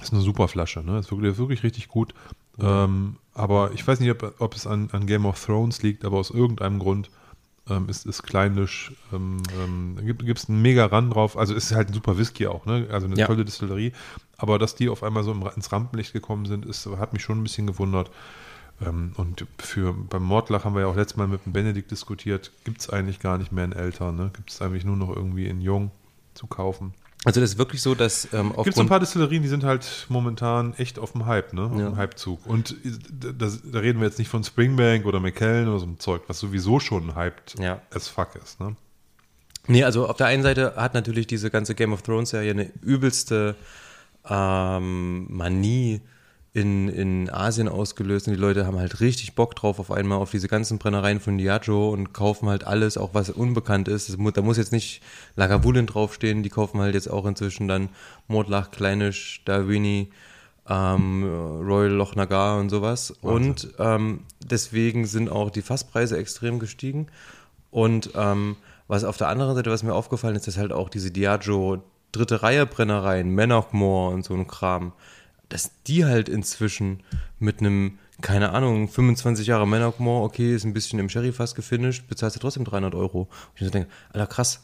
ist 0.00 0.12
eine 0.12 0.22
super 0.22 0.48
Flasche, 0.48 0.80
ne? 0.80 0.98
Ist 0.98 1.12
wirklich, 1.12 1.38
wirklich 1.38 1.62
richtig 1.62 1.86
gut. 1.86 2.14
Ähm, 2.58 3.16
aber 3.40 3.72
ich 3.72 3.86
weiß 3.86 4.00
nicht, 4.00 4.10
ob, 4.10 4.34
ob 4.38 4.54
es 4.54 4.66
an, 4.66 4.90
an, 4.92 5.06
Game 5.06 5.24
of 5.24 5.42
Thrones 5.42 5.82
liegt, 5.82 6.04
aber 6.04 6.18
aus 6.18 6.30
irgendeinem 6.30 6.78
Grund 6.78 7.10
ähm, 7.68 7.88
ist, 7.88 8.04
ist 8.04 8.22
Kleinisch, 8.22 8.92
ähm, 9.12 9.42
ähm, 9.58 9.96
gibt 10.04 10.38
es 10.38 10.48
einen 10.48 10.60
mega 10.60 10.84
Run 10.84 11.10
drauf. 11.10 11.38
Also 11.38 11.54
ist 11.54 11.72
halt 11.72 11.88
ein 11.88 11.94
super 11.94 12.18
Whisky 12.18 12.46
auch, 12.46 12.66
ne? 12.66 12.86
Also 12.90 13.06
eine 13.06 13.16
ja. 13.16 13.26
tolle 13.26 13.44
Distillerie. 13.44 13.92
Aber 14.36 14.58
dass 14.58 14.74
die 14.74 14.90
auf 14.90 15.02
einmal 15.02 15.24
so 15.24 15.32
ins 15.32 15.72
Rampenlicht 15.72 16.12
gekommen 16.12 16.44
sind, 16.44 16.66
ist, 16.66 16.86
hat 16.86 17.12
mich 17.14 17.22
schon 17.22 17.40
ein 17.40 17.42
bisschen 17.42 17.66
gewundert. 17.66 18.10
Ähm, 18.82 19.12
und 19.16 19.46
für, 19.58 19.94
beim 19.94 20.22
Mordlach 20.22 20.64
haben 20.64 20.74
wir 20.74 20.82
ja 20.82 20.86
auch 20.86 20.96
letztes 20.96 21.16
Mal 21.16 21.28
mit 21.28 21.46
dem 21.46 21.52
Benedikt 21.52 21.90
diskutiert, 21.90 22.50
gibt 22.64 22.80
es 22.80 22.90
eigentlich 22.90 23.20
gar 23.20 23.38
nicht 23.38 23.52
mehr 23.52 23.64
in 23.64 23.72
älter, 23.72 24.12
ne? 24.12 24.30
Gibt 24.34 24.50
es 24.50 24.60
eigentlich 24.60 24.84
nur 24.84 24.96
noch 24.96 25.14
irgendwie 25.14 25.46
in 25.46 25.62
jung 25.62 25.90
zu 26.34 26.46
kaufen. 26.46 26.92
Also 27.24 27.40
das 27.40 27.50
ist 27.50 27.58
wirklich 27.58 27.82
so, 27.82 27.94
dass 27.94 28.32
ähm, 28.32 28.54
Gibt 28.56 28.68
es 28.68 28.78
ein 28.78 28.88
paar 28.88 29.00
Distillerien, 29.00 29.42
die 29.42 29.48
sind 29.48 29.62
halt 29.62 30.06
momentan 30.08 30.72
echt 30.74 30.98
auf 30.98 31.12
dem 31.12 31.26
Hype, 31.26 31.52
ne? 31.52 31.64
Auf 31.64 31.78
ja. 31.78 31.90
dem 31.90 31.98
Hypezug. 31.98 32.46
Und 32.46 32.76
das, 33.38 33.60
da 33.62 33.78
reden 33.80 34.00
wir 34.00 34.06
jetzt 34.06 34.18
nicht 34.18 34.28
von 34.30 34.42
Springbank 34.42 35.04
oder 35.04 35.20
McKellen 35.20 35.68
oder 35.68 35.80
so 35.80 35.86
ein 35.86 35.98
Zeug, 35.98 36.22
was 36.28 36.38
sowieso 36.38 36.80
schon 36.80 37.14
hyped 37.14 37.56
ja. 37.58 37.82
as 37.90 38.08
fuck 38.08 38.36
ist, 38.42 38.58
ne? 38.60 38.74
Nee, 39.66 39.84
also 39.84 40.08
auf 40.08 40.16
der 40.16 40.26
einen 40.28 40.42
Seite 40.42 40.74
hat 40.76 40.94
natürlich 40.94 41.26
diese 41.26 41.50
ganze 41.50 41.74
Game 41.74 41.92
of 41.92 42.00
Thrones 42.00 42.30
Serie 42.30 42.52
eine 42.52 42.72
übelste 42.82 43.54
ähm, 44.28 45.26
Manie 45.28 46.00
in, 46.52 46.88
in 46.88 47.30
Asien 47.30 47.68
ausgelöst 47.68 48.26
und 48.26 48.34
die 48.34 48.40
Leute 48.40 48.66
haben 48.66 48.78
halt 48.78 49.00
richtig 49.00 49.34
Bock 49.36 49.54
drauf 49.54 49.78
auf 49.78 49.92
einmal 49.92 50.18
auf 50.18 50.32
diese 50.32 50.48
ganzen 50.48 50.78
Brennereien 50.78 51.20
von 51.20 51.38
Diageo 51.38 51.90
und 51.90 52.12
kaufen 52.12 52.48
halt 52.48 52.64
alles, 52.64 52.98
auch 52.98 53.10
was 53.14 53.30
unbekannt 53.30 53.86
ist. 53.86 54.16
Muss, 54.18 54.32
da 54.32 54.42
muss 54.42 54.56
jetzt 54.56 54.72
nicht 54.72 55.00
Lagavulin 55.36 55.86
draufstehen, 55.86 56.42
die 56.42 56.48
kaufen 56.48 56.80
halt 56.80 56.94
jetzt 56.94 57.08
auch 57.08 57.24
inzwischen 57.24 57.68
dann 57.68 57.88
Mordlach, 58.26 58.72
Kleinisch, 58.72 59.42
Darwini, 59.44 60.10
ähm, 60.68 61.24
Royal 61.62 61.92
Loch 61.92 62.16
Nagar 62.16 62.58
und 62.58 62.68
sowas. 62.68 63.14
Wahnsinn. 63.22 63.50
Und 63.50 63.74
ähm, 63.78 64.20
deswegen 64.44 65.06
sind 65.06 65.28
auch 65.28 65.50
die 65.50 65.62
Fasspreise 65.62 66.16
extrem 66.18 66.58
gestiegen. 66.58 67.06
Und 67.70 68.10
ähm, 68.16 68.56
was 68.88 69.04
auf 69.04 69.16
der 69.16 69.28
anderen 69.28 69.54
Seite, 69.54 69.70
was 69.70 69.84
mir 69.84 69.94
aufgefallen 69.94 70.34
ist, 70.34 70.48
ist 70.48 70.58
halt 70.58 70.72
auch 70.72 70.88
diese 70.88 71.12
Diageo 71.12 71.80
dritte 72.10 72.42
Reihe 72.42 72.66
Brennereien, 72.66 73.32
Mannochmore 73.32 74.12
und 74.12 74.24
so 74.24 74.34
ein 74.34 74.48
Kram 74.48 74.92
dass 75.50 75.70
die 75.86 76.06
halt 76.06 76.28
inzwischen 76.30 77.02
mit 77.38 77.60
einem, 77.60 77.98
keine 78.22 78.52
Ahnung, 78.52 78.88
25 78.88 79.46
Jahre 79.46 79.68
Menokmore, 79.68 80.24
okay, 80.24 80.54
ist 80.54 80.64
ein 80.64 80.72
bisschen 80.72 80.98
im 80.98 81.10
Sherry-Fass 81.10 81.54
gefinisht, 81.54 82.08
bezahlst 82.08 82.36
du 82.36 82.40
trotzdem 82.40 82.64
300 82.64 82.94
Euro. 82.94 83.22
Und 83.22 83.56
ich 83.56 83.64
so 83.64 83.70
denke, 83.70 83.90
Alter, 84.12 84.26
krass. 84.26 84.62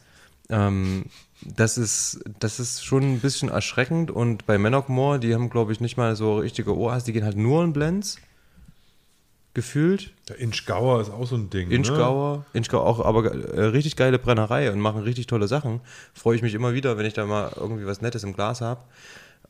Ähm, 0.48 1.06
das 1.42 1.76
ist, 1.76 2.20
das 2.38 2.60
ist 2.60 2.84
schon 2.84 3.02
ein 3.02 3.20
bisschen 3.20 3.48
erschreckend 3.48 4.10
und 4.10 4.46
bei 4.46 4.58
Menokmore, 4.58 5.18
die 5.18 5.34
haben, 5.34 5.50
glaube 5.50 5.72
ich, 5.72 5.80
nicht 5.80 5.96
mal 5.96 6.16
so 6.16 6.38
richtige 6.38 6.76
OAs, 6.76 7.04
die 7.04 7.12
gehen 7.12 7.24
halt 7.24 7.36
nur 7.36 7.62
in 7.64 7.72
Blends. 7.72 8.18
Gefühlt. 9.52 10.12
Der 10.28 10.38
Inchgauer 10.38 11.00
ist 11.00 11.10
auch 11.10 11.26
so 11.26 11.34
ein 11.34 11.48
Ding. 11.48 11.70
Inchgauer, 11.70 12.38
ne? 12.38 12.44
Inchgauer 12.52 12.84
auch, 12.84 13.02
aber 13.02 13.24
äh, 13.32 13.64
richtig 13.64 13.96
geile 13.96 14.18
Brennerei 14.18 14.70
und 14.70 14.80
machen 14.80 15.02
richtig 15.02 15.26
tolle 15.28 15.48
Sachen. 15.48 15.80
Freue 16.12 16.36
ich 16.36 16.42
mich 16.42 16.52
immer 16.52 16.74
wieder, 16.74 16.98
wenn 16.98 17.06
ich 17.06 17.14
da 17.14 17.24
mal 17.24 17.50
irgendwie 17.56 17.86
was 17.86 18.02
Nettes 18.02 18.22
im 18.22 18.34
Glas 18.34 18.60
habe. 18.60 18.82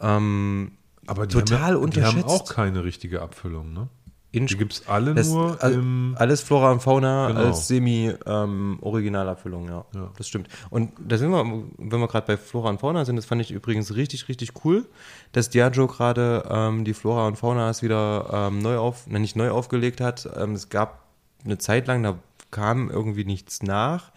Ähm, 0.01 0.73
Aber 1.07 1.27
die 1.27 1.35
total 1.35 1.75
haben, 1.75 1.77
unterschätzt. 1.77 2.17
Die 2.17 2.23
haben 2.23 2.29
auch 2.31 2.53
keine 2.53 2.85
richtige 2.85 3.23
Abfüllung, 3.23 3.73
ne? 3.73 3.89
In- 4.33 4.47
Die 4.47 4.57
gibt 4.59 4.73
es 4.75 4.89
alle 4.89 5.15
Das- 5.15 5.29
nur 5.29 5.57
all- 5.63 5.73
im. 5.73 6.15
Alles 6.19 6.43
Flora 6.43 6.71
und 6.73 6.83
Fauna 6.83 7.29
Genau. 7.29 7.41
als 7.47 7.69
Semi-Originalabfüllung, 7.69 9.69
ja. 9.69 9.85
Ja. 9.95 10.11
Das 10.17 10.29
stimmt. 10.29 10.49
Und 10.71 10.93
da 10.99 11.17
sind 11.17 11.31
wir, 11.31 11.45
wenn 11.79 12.01
wir 12.01 12.09
gerade 12.09 12.27
bei 12.27 12.37
Flora 12.37 12.71
und 12.71 12.81
Fauna 12.81 13.05
sind, 13.05 13.17
das 13.17 13.25
fand 13.25 13.41
ich 13.41 13.51
übrigens 13.51 13.95
richtig, 13.95 14.29
richtig 14.29 14.53
cool, 14.65 14.87
dass 15.33 15.51
Diageo 15.51 15.87
gerade 15.87 16.45
ähm, 16.51 16.85
die 16.85 16.95
Flora 16.95 17.27
und 17.27 17.37
Faunas 17.37 17.83
wieder 17.83 18.49
ähm, 18.51 18.61
neu 18.61 18.79
auf, 18.79 19.05
na, 19.09 19.19
nicht 19.19 19.37
neu 19.37 19.51
aufgelegt 19.51 20.01
hat. 20.01 20.29
Ähm, 20.37 20.53
es 20.53 20.69
gab 20.69 21.05
eine 21.45 21.59
Zeit 21.59 21.87
lang, 21.87 22.03
da 22.03 22.19
kam 22.51 22.91
irgendwie 22.91 23.25
nichts 23.25 23.63
nach. 23.63 24.11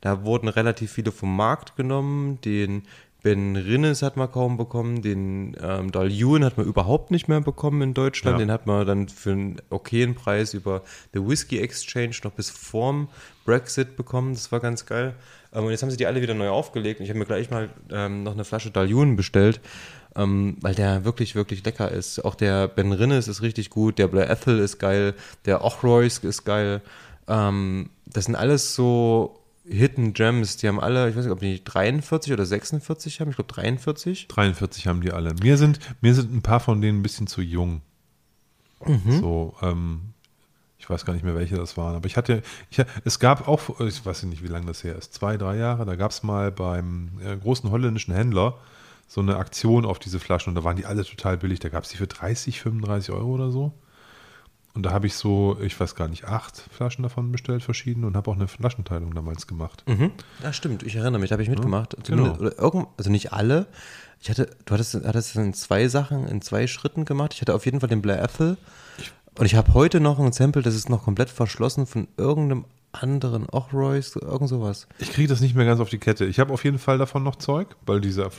Da 0.00 0.24
wurden 0.24 0.48
relativ 0.48 0.92
viele 0.92 1.12
vom 1.12 1.34
Markt 1.36 1.76
genommen. 1.76 2.40
Den 2.40 2.84
Ben 3.22 3.56
Rinnes 3.56 4.02
hat 4.02 4.16
man 4.16 4.30
kaum 4.30 4.56
bekommen, 4.56 5.02
den 5.02 5.56
ähm, 5.62 5.92
Dalyun 5.92 6.44
hat 6.44 6.56
man 6.56 6.66
überhaupt 6.66 7.10
nicht 7.10 7.28
mehr 7.28 7.40
bekommen 7.40 7.82
in 7.82 7.94
Deutschland. 7.94 8.38
Ja. 8.38 8.44
Den 8.44 8.50
hat 8.50 8.66
man 8.66 8.86
dann 8.86 9.08
für 9.08 9.32
einen 9.32 9.56
okayen 9.68 10.14
Preis 10.14 10.54
über 10.54 10.82
The 11.12 11.26
Whiskey 11.26 11.58
Exchange 11.58 12.16
noch 12.24 12.32
bis 12.32 12.50
vorm 12.50 13.08
Brexit 13.44 13.96
bekommen. 13.96 14.32
Das 14.34 14.50
war 14.52 14.60
ganz 14.60 14.86
geil. 14.86 15.14
Ähm, 15.52 15.64
und 15.64 15.70
jetzt 15.70 15.82
haben 15.82 15.90
sie 15.90 15.96
die 15.96 16.06
alle 16.06 16.22
wieder 16.22 16.34
neu 16.34 16.48
aufgelegt. 16.48 17.00
Und 17.00 17.04
ich 17.04 17.10
habe 17.10 17.18
mir 17.18 17.26
gleich 17.26 17.50
mal 17.50 17.68
ähm, 17.90 18.22
noch 18.22 18.32
eine 18.32 18.44
Flasche 18.44 18.70
Dalyun 18.70 19.16
bestellt, 19.16 19.60
ähm, 20.16 20.56
weil 20.60 20.74
der 20.74 21.04
wirklich, 21.04 21.34
wirklich 21.34 21.64
lecker 21.64 21.90
ist. 21.90 22.24
Auch 22.24 22.34
der 22.34 22.68
Ben 22.68 22.92
Rinnes 22.92 23.28
ist 23.28 23.42
richtig 23.42 23.70
gut, 23.70 23.98
der 23.98 24.08
Blair 24.08 24.30
Ethel 24.30 24.58
ist 24.58 24.78
geil, 24.78 25.14
der 25.44 25.64
Ochroysk 25.64 26.24
ist 26.24 26.44
geil. 26.44 26.80
Ähm, 27.28 27.90
das 28.06 28.24
sind 28.24 28.34
alles 28.34 28.74
so 28.74 29.39
Hidden 29.70 30.12
Gems. 30.12 30.56
Die 30.56 30.68
haben 30.68 30.80
alle, 30.80 31.08
ich 31.08 31.16
weiß 31.16 31.24
nicht, 31.24 31.32
ob 31.32 31.40
die 31.40 31.62
43 31.62 32.32
oder 32.32 32.44
46 32.44 33.20
haben. 33.20 33.30
Ich 33.30 33.36
glaube 33.36 33.52
43. 33.52 34.28
43 34.28 34.86
haben 34.86 35.00
die 35.00 35.12
alle. 35.12 35.34
Mir 35.34 35.56
sind, 35.56 35.78
mir 36.00 36.14
sind 36.14 36.34
ein 36.34 36.42
paar 36.42 36.60
von 36.60 36.80
denen 36.80 37.00
ein 37.00 37.02
bisschen 37.02 37.26
zu 37.26 37.40
jung. 37.40 37.82
Mhm. 38.84 39.20
So, 39.20 39.54
ähm, 39.62 40.00
ich 40.78 40.88
weiß 40.88 41.04
gar 41.04 41.12
nicht 41.12 41.24
mehr, 41.24 41.34
welche 41.34 41.56
das 41.56 41.76
waren. 41.76 41.94
Aber 41.94 42.06
ich 42.06 42.16
hatte, 42.16 42.42
ich, 42.70 42.82
es 43.04 43.18
gab 43.18 43.46
auch, 43.46 43.80
ich 43.80 44.04
weiß 44.04 44.24
nicht, 44.24 44.42
wie 44.42 44.48
lange 44.48 44.66
das 44.66 44.82
her 44.82 44.96
ist, 44.96 45.14
zwei, 45.14 45.36
drei 45.36 45.56
Jahre, 45.56 45.84
da 45.84 45.94
gab 45.96 46.10
es 46.10 46.22
mal 46.22 46.50
beim 46.50 47.20
äh, 47.24 47.36
großen 47.36 47.70
holländischen 47.70 48.14
Händler 48.14 48.58
so 49.06 49.20
eine 49.20 49.36
Aktion 49.36 49.84
auf 49.84 49.98
diese 49.98 50.20
Flaschen 50.20 50.50
und 50.50 50.54
da 50.54 50.62
waren 50.62 50.76
die 50.76 50.86
alle 50.86 51.04
total 51.04 51.36
billig. 51.36 51.58
Da 51.58 51.68
gab 51.68 51.82
es 51.82 51.90
die 51.90 51.96
für 51.96 52.06
30, 52.06 52.60
35 52.60 53.12
Euro 53.12 53.30
oder 53.30 53.50
so. 53.50 53.72
Und 54.80 54.84
da 54.84 54.92
habe 54.92 55.06
ich 55.06 55.14
so, 55.14 55.58
ich 55.60 55.78
weiß 55.78 55.94
gar 55.94 56.08
nicht, 56.08 56.24
acht 56.24 56.56
Flaschen 56.56 57.02
davon 57.02 57.30
bestellt, 57.32 57.62
verschiedene, 57.62 58.06
und 58.06 58.16
habe 58.16 58.30
auch 58.30 58.34
eine 58.34 58.48
Flaschenteilung 58.48 59.12
damals 59.12 59.46
gemacht. 59.46 59.84
Mhm. 59.86 60.10
Ja, 60.42 60.54
stimmt. 60.54 60.84
Ich 60.84 60.96
erinnere 60.96 61.20
mich, 61.20 61.28
da 61.28 61.34
habe 61.34 61.42
ich 61.42 61.50
mitgemacht. 61.50 61.90
genau. 62.02 62.32
Zumindest, 62.32 62.40
oder 62.40 62.58
irgend, 62.58 62.88
also 62.96 63.10
nicht 63.10 63.30
alle. 63.34 63.66
Ich 64.22 64.30
hatte, 64.30 64.48
du 64.64 64.72
hattest, 64.72 64.94
hattest 64.94 65.28
es 65.28 65.36
in 65.36 65.52
zwei 65.52 65.86
Sachen, 65.88 66.26
in 66.26 66.40
zwei 66.40 66.66
Schritten 66.66 67.04
gemacht. 67.04 67.34
Ich 67.34 67.42
hatte 67.42 67.54
auf 67.54 67.66
jeden 67.66 67.80
Fall 67.80 67.90
den 67.90 68.00
Blair 68.00 68.22
Ethel. 68.22 68.56
Und 69.38 69.44
ich 69.44 69.54
habe 69.54 69.74
heute 69.74 70.00
noch 70.00 70.18
ein 70.18 70.32
Sample, 70.32 70.62
das 70.62 70.74
ist 70.74 70.88
noch 70.88 71.04
komplett 71.04 71.28
verschlossen 71.28 71.84
von 71.84 72.08
irgendeinem 72.16 72.64
anderen 72.92 73.50
Ochroys, 73.50 74.16
irgend 74.16 74.48
sowas. 74.48 74.88
Ich 74.98 75.12
kriege 75.12 75.28
das 75.28 75.42
nicht 75.42 75.54
mehr 75.54 75.66
ganz 75.66 75.80
auf 75.80 75.90
die 75.90 75.98
Kette. 75.98 76.24
Ich 76.24 76.40
habe 76.40 76.54
auf 76.54 76.64
jeden 76.64 76.78
Fall 76.78 76.96
davon 76.96 77.22
noch 77.22 77.36
Zeug, 77.36 77.76
weil 77.84 78.00
dieser 78.00 78.30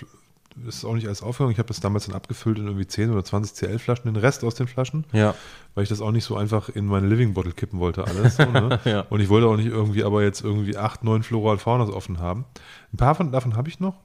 F- 0.59 0.67
ist 0.67 0.85
auch 0.85 0.93
nicht 0.93 1.07
alles 1.07 1.21
aufgegangen. 1.23 1.51
Ich 1.53 1.57
habe 1.59 1.67
das 1.67 1.79
damals 1.79 2.05
dann 2.07 2.15
abgefüllt 2.15 2.57
in 2.59 2.65
irgendwie 2.67 2.87
10 2.87 3.11
oder 3.11 3.23
20 3.23 3.53
CL-Flaschen, 3.55 4.05
den 4.13 4.15
Rest 4.21 4.43
aus 4.43 4.55
den 4.55 4.67
Flaschen, 4.67 5.05
Ja. 5.13 5.35
weil 5.75 5.83
ich 5.83 5.89
das 5.89 6.01
auch 6.01 6.11
nicht 6.11 6.25
so 6.25 6.35
einfach 6.37 6.69
in 6.69 6.85
meine 6.85 7.07
Living 7.07 7.33
Bottle 7.33 7.53
kippen 7.53 7.79
wollte, 7.79 8.05
alles. 8.05 8.37
So, 8.37 8.45
ne? 8.45 8.79
Ja. 8.85 9.01
Und 9.09 9.19
ich 9.21 9.29
wollte 9.29 9.47
auch 9.47 9.57
nicht 9.57 9.67
irgendwie 9.67 10.03
aber 10.03 10.23
jetzt 10.23 10.41
irgendwie 10.43 10.77
8, 10.77 11.03
9 11.03 11.23
Flora 11.23 11.53
und 11.53 11.61
Faunas 11.61 11.89
offen 11.89 12.19
haben. 12.19 12.45
Ein 12.93 12.97
paar 12.97 13.15
von, 13.15 13.31
davon 13.31 13.55
habe 13.55 13.69
ich 13.69 13.79
noch. 13.79 13.95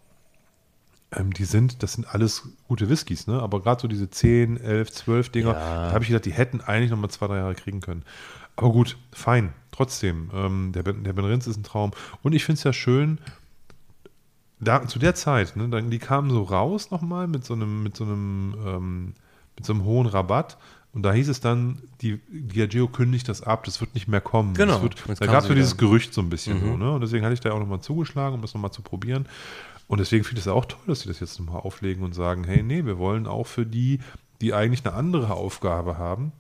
Ähm, 1.13 1.33
die 1.33 1.45
sind, 1.45 1.83
das 1.83 1.93
sind 1.93 2.07
alles 2.13 2.49
gute 2.67 2.89
Whiskys, 2.89 3.27
ne? 3.29 3.41
Aber 3.41 3.63
gerade 3.63 3.81
so 3.81 3.87
diese 3.89 4.11
10, 4.11 4.57
11, 4.61 4.91
12 4.93 5.29
Dinger, 5.31 5.53
Ja. 5.53 5.87
da 5.87 5.93
habe 5.93 6.03
ich 6.03 6.09
gedacht, 6.09 6.25
die 6.25 6.33
hätten 6.33 6.61
eigentlich 6.61 6.91
noch 6.91 6.99
mal 6.99 7.09
zwei, 7.09 7.29
drei 7.29 7.37
Jahre 7.39 7.55
kriegen 7.55 7.81
können. 7.81 8.03
Aber 8.57 8.71
gut, 8.71 8.97
fein. 9.13 9.53
Trotzdem, 9.71 10.31
ähm, 10.35 10.73
der, 10.73 10.83
Ben- 10.83 11.05
der 11.05 11.13
Ben 11.13 11.25
Rins 11.27 11.47
ist 11.47 11.59
ein 11.59 11.63
Traum. 11.63 11.93
Und 12.23 12.33
ich 12.35 12.45
finde 12.45 12.59
es 12.59 12.65
ja 12.65 12.73
schön, 12.73 13.19
da, 14.61 14.87
zu 14.87 14.99
der 14.99 15.15
Zeit, 15.15 15.57
ne, 15.57 15.69
dann, 15.69 15.91
die 15.91 15.99
kamen 15.99 16.31
so 16.31 16.43
raus 16.43 16.91
nochmal 16.91 17.27
mit 17.27 17.45
so 17.45 17.55
einem, 17.55 17.83
mit 17.83 17.97
so 17.97 18.05
einem, 18.05 18.55
ähm, 18.65 19.15
mit 19.57 19.65
so 19.65 19.73
einem 19.73 19.85
hohen 19.85 20.07
Rabatt. 20.07 20.57
Und 20.93 21.03
da 21.03 21.13
hieß 21.13 21.29
es 21.29 21.41
dann, 21.41 21.83
die 22.01 22.19
Diageo 22.31 22.89
kündigt 22.89 23.29
das 23.29 23.43
ab, 23.43 23.65
das 23.65 23.83
wird 23.83 23.95
nicht 23.95 24.09
mehr 24.09 24.23
kommen. 24.23 24.55
Genau. 24.55 24.81
Wird, 24.83 24.97
da 25.21 25.27
gab 25.27 25.43
es 25.43 25.49
so 25.49 25.55
dieses. 25.55 25.77
Gerücht 25.77 26.15
so 26.15 26.23
ein 26.23 26.31
bisschen 26.31 26.59
Mhm. 26.59 26.67
so, 26.67 26.77
ne? 26.79 26.91
Und 26.93 27.03
deswegen 27.03 27.23
hatte 27.23 27.35
ich 27.35 27.41
da 27.41 27.53
auch 27.53 27.59
nochmal 27.59 27.81
zugeschlagen, 27.81 28.37
um 28.37 28.41
das 28.41 28.55
nochmal 28.55 28.71
zu 28.71 28.81
probieren. 28.81 29.27
Und 29.89 29.99
deswegen 29.99 30.25
finde 30.25 30.39
ich 30.41 30.47
es 30.47 30.53
auch 30.53 30.65
toll, 30.65 30.81
dass 30.87 31.01
sie 31.01 31.09
das 31.09 31.21
jetzt 31.21 31.39
nochmal 31.39 31.61
auflegen 31.61 32.03
und 32.03 32.15
sagen, 32.15 32.45
hey, 32.45 32.63
nee, 32.63 32.87
wir 32.87 32.99
wollen 32.99 33.27
auch 33.27 33.47
für 33.47 33.67
die, 33.67 34.01
die 34.41 34.55
eigentlich 34.55 34.87
eine 34.87 34.95
andere 34.95 35.35
Aufgabe 35.35 35.99
haben, 35.99 36.33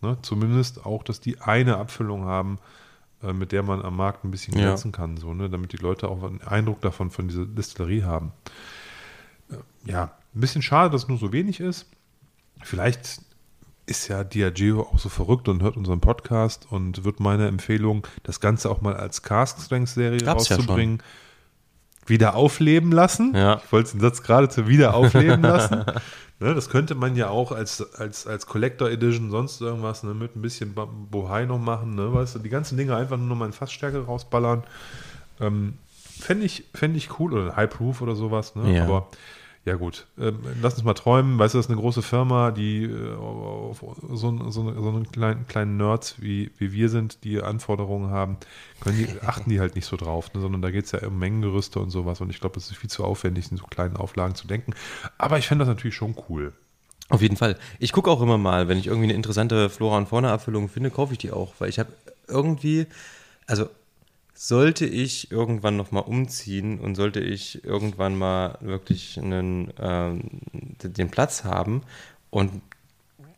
ne, 0.00 0.16
zumindest 0.22 0.86
auch, 0.86 1.02
dass 1.02 1.20
die 1.20 1.40
eine 1.40 1.76
Abfüllung 1.76 2.24
haben, 2.24 2.58
mit 3.32 3.52
der 3.52 3.62
man 3.62 3.82
am 3.82 3.96
Markt 3.96 4.24
ein 4.24 4.30
bisschen 4.30 4.54
Ja. 4.56 4.66
glänzen 4.66 4.92
kann, 4.92 5.16
so, 5.16 5.34
ne, 5.34 5.50
damit 5.50 5.72
die 5.72 5.76
Leute 5.78 6.08
auch 6.08 6.22
einen 6.22 6.40
Eindruck 6.42 6.80
davon 6.80 7.10
von 7.10 7.28
dieser 7.28 7.46
Distillerie 7.46 8.04
haben. 8.04 8.32
Äh, 9.50 9.56
Ja, 9.90 10.12
ein 10.34 10.40
bisschen 10.40 10.62
schade, 10.62 10.90
dass 10.90 11.02
es 11.04 11.08
nur 11.08 11.18
so 11.18 11.32
wenig 11.32 11.60
ist. 11.60 11.86
Vielleicht 12.62 13.20
ist 13.86 14.08
ja 14.08 14.22
Diageo 14.22 14.82
auch 14.82 14.98
so 14.98 15.08
verrückt 15.08 15.48
und 15.48 15.62
hört 15.62 15.76
unseren 15.76 16.00
Podcast 16.00 16.66
und 16.70 17.04
wird 17.04 17.20
meine 17.20 17.48
Empfehlung, 17.48 18.06
das 18.22 18.38
Ganze 18.40 18.70
auch 18.70 18.82
mal 18.82 18.94
als 18.96 19.22
Cask 19.22 19.60
Strength 19.60 19.88
Serie 19.88 20.18
Gab's 20.20 20.48
ja 20.50 20.56
rauszubringen, 20.56 21.02
wieder 22.08 22.34
aufleben 22.34 22.92
lassen. 22.92 23.34
Ja. 23.34 23.60
Ich 23.64 23.72
wollte 23.72 23.92
den 23.92 24.00
Satz 24.00 24.22
gerade 24.22 24.48
zu 24.48 24.68
wieder 24.68 24.94
aufleben 24.94 25.42
lassen. 25.42 25.84
ne, 26.40 26.54
das 26.54 26.68
könnte 26.68 26.94
man 26.94 27.16
ja 27.16 27.28
auch 27.28 27.52
als, 27.52 27.94
als, 27.94 28.26
als 28.26 28.46
Collector 28.46 28.90
Edition 28.90 29.30
sonst 29.30 29.60
irgendwas 29.60 30.02
ne, 30.02 30.14
mit 30.14 30.36
ein 30.36 30.42
bisschen 30.42 30.74
Bohai 31.10 31.44
noch 31.44 31.58
machen. 31.58 31.94
Ne, 31.94 32.12
weißt 32.12 32.36
du, 32.36 32.38
die 32.38 32.48
ganzen 32.48 32.76
Dinge 32.76 32.96
einfach 32.96 33.16
nur 33.16 33.36
mal 33.36 33.46
in 33.46 33.52
Fassstärke 33.52 34.04
rausballern. 34.04 34.64
Ähm, 35.40 35.74
Fände 36.20 36.46
ich, 36.46 36.64
fänd 36.74 36.96
ich 36.96 37.20
cool 37.20 37.32
oder 37.32 37.54
High 37.54 37.70
Proof 37.70 38.02
oder 38.02 38.16
sowas. 38.16 38.56
Ne? 38.56 38.74
Ja. 38.74 38.84
Aber 38.84 39.08
ja 39.68 39.74
gut, 39.74 40.06
ähm, 40.18 40.38
lass 40.62 40.74
uns 40.74 40.84
mal 40.84 40.94
träumen. 40.94 41.38
Weißt 41.38 41.52
du, 41.52 41.58
das 41.58 41.66
ist 41.66 41.70
eine 41.70 41.78
große 41.78 42.00
Firma, 42.00 42.50
die 42.52 42.84
äh, 42.84 43.14
auf 43.16 43.80
so, 43.80 44.16
so, 44.16 44.50
so 44.50 44.88
einen 44.88 45.12
kleinen, 45.12 45.46
kleinen 45.46 45.76
Nerds 45.76 46.22
wie, 46.22 46.50
wie 46.56 46.72
wir 46.72 46.88
sind, 46.88 47.22
die 47.22 47.42
Anforderungen 47.42 48.10
haben, 48.10 48.38
können 48.80 48.96
die, 48.96 49.20
achten 49.26 49.50
die 49.50 49.60
halt 49.60 49.74
nicht 49.74 49.84
so 49.84 49.96
drauf, 49.96 50.32
ne? 50.32 50.40
sondern 50.40 50.62
da 50.62 50.70
geht 50.70 50.86
es 50.86 50.92
ja 50.92 51.06
um 51.06 51.18
Mengengerüste 51.18 51.80
und 51.80 51.90
sowas. 51.90 52.22
Und 52.22 52.30
ich 52.30 52.40
glaube, 52.40 52.54
das 52.54 52.70
ist 52.70 52.78
viel 52.78 52.88
zu 52.88 53.04
aufwendig, 53.04 53.50
in 53.50 53.58
so 53.58 53.66
kleinen 53.66 53.98
Auflagen 53.98 54.34
zu 54.34 54.46
denken. 54.46 54.72
Aber 55.18 55.36
ich 55.36 55.46
fände 55.46 55.66
das 55.66 55.68
natürlich 55.68 55.96
schon 55.96 56.16
cool. 56.30 56.54
Auf 57.10 57.20
jeden 57.20 57.36
Fall. 57.36 57.58
Ich 57.78 57.92
gucke 57.92 58.10
auch 58.10 58.22
immer 58.22 58.38
mal, 58.38 58.68
wenn 58.68 58.78
ich 58.78 58.86
irgendwie 58.86 59.08
eine 59.08 59.14
interessante 59.14 59.68
Flora- 59.68 59.98
und 59.98 60.08
Fauna-Abfüllung 60.08 60.70
finde, 60.70 60.90
kaufe 60.90 61.12
ich 61.12 61.18
die 61.18 61.30
auch, 61.30 61.52
weil 61.58 61.68
ich 61.68 61.78
habe 61.78 61.92
irgendwie, 62.26 62.86
also 63.46 63.68
sollte 64.40 64.86
ich 64.86 65.32
irgendwann 65.32 65.76
nochmal 65.76 66.04
umziehen 66.04 66.78
und 66.78 66.94
sollte 66.94 67.18
ich 67.18 67.64
irgendwann 67.64 68.16
mal 68.16 68.56
wirklich 68.60 69.18
einen, 69.18 69.72
ähm, 69.80 70.20
den 70.80 71.10
Platz 71.10 71.42
haben 71.42 71.82
und 72.30 72.62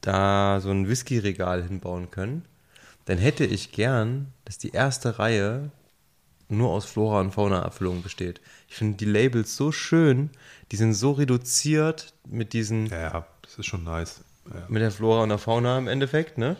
da 0.03 0.61
so 0.61 0.71
ein 0.71 0.89
Whisky-Regal 0.89 1.63
hinbauen 1.63 2.11
können, 2.11 2.45
dann 3.07 3.17
hätte 3.17 3.47
ich 3.47 3.73
gern, 3.73 4.27
dass 4.45 4.59
die 4.59 4.73
erste 4.73 5.19
Reihe 5.19 5.71
nur 6.51 6.69
aus 6.69 6.85
Flora- 6.85 7.21
und 7.21 7.33
Fauna-Abfüllungen 7.33 8.03
besteht. 8.03 8.43
Ich 8.69 8.75
finde 8.75 8.99
die 8.99 9.07
Labels 9.07 9.57
so 9.57 9.73
schön, 9.73 10.29
die 10.71 10.77
sind 10.77 10.93
so 10.93 11.13
reduziert 11.13 12.13
mit 12.29 12.53
diesen 12.53 12.87
Ja, 12.89 13.01
ja, 13.01 13.27
das 13.41 13.57
ist 13.57 13.67
schon 13.67 13.85
nice. 13.85 14.23
Ja. 14.53 14.67
mit 14.69 14.83
der 14.83 14.91
Flora 14.91 15.23
und 15.23 15.31
der 15.31 15.39
Fauna 15.39 15.79
im 15.79 15.89
Endeffekt, 15.89 16.37
ne? 16.37 16.57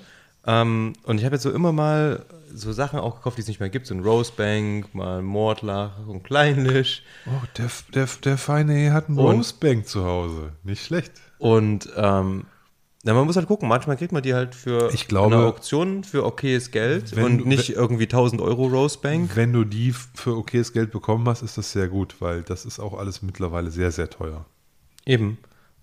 Ähm, 0.47 0.95
und 1.05 1.19
ich 1.19 1.25
habe 1.25 1.35
jetzt 1.37 1.43
so 1.43 1.51
immer 1.51 1.73
mal 1.73 2.25
so 2.53 2.73
Sachen 2.73 2.99
auch 2.99 3.17
gekauft, 3.17 3.37
die 3.37 3.43
es 3.43 3.49
nicht 3.49 3.61
mehr 3.61 3.69
gibt. 3.69 3.87
So 3.87 3.95
ein 3.95 4.01
Rosebank, 4.03 4.95
mal 4.95 5.19
ein 5.19 5.25
Mordlach 5.25 5.93
und 6.07 6.25
Kleinlisch. 6.25 7.03
Oh, 7.27 7.31
der, 7.59 7.69
der, 7.95 8.09
der 8.25 8.39
feine 8.39 8.75
Herr 8.75 8.93
hat 8.95 9.09
einen 9.09 9.19
Und- 9.19 9.37
Rosebank 9.37 9.87
zu 9.87 10.05
Hause. 10.05 10.53
Nicht 10.65 10.85
schlecht. 10.85 11.13
Und 11.39 11.89
ähm, 11.97 12.47
ja, 13.05 13.15
man 13.15 13.25
muss 13.25 13.37
halt 13.37 13.47
gucken, 13.47 13.69
manchmal 13.69 13.97
kriegt 13.97 14.13
man 14.13 14.23
die 14.23 14.35
halt 14.35 14.55
für 14.55 14.93
Ich 14.93 15.09
glaube- 15.09 15.35
eine 15.37 15.47
Auktion 15.47 16.05
für 16.05 16.25
okayes 16.25 16.71
Geld 16.71 17.15
Wenn 17.17 17.25
und 17.25 17.39
du- 17.39 17.49
nicht 17.49 17.71
irgendwie 17.71 18.05
1000 18.09 18.41
Euro 18.43 18.67
Rosebank. 18.67 19.37
Wenn 19.37 19.53
du 19.53 19.65
die 19.65 19.93
für 20.15 20.37
okayes 20.37 20.73
Geld 20.73 20.91
bekommen 20.91 21.27
hast, 21.29 21.43
ist 21.43 21.57
das 21.57 21.71
sehr 21.73 21.89
gut, 21.89 22.17
weil 22.21 22.43
das 22.43 22.65
ist 22.65 22.81
auch 22.81 22.99
alles 22.99 23.23
mittlerweile 23.23 23.71
sehr, 23.71 23.91
sehr 23.93 24.11
teuer. 24.11 24.45
Eben. 25.07 25.39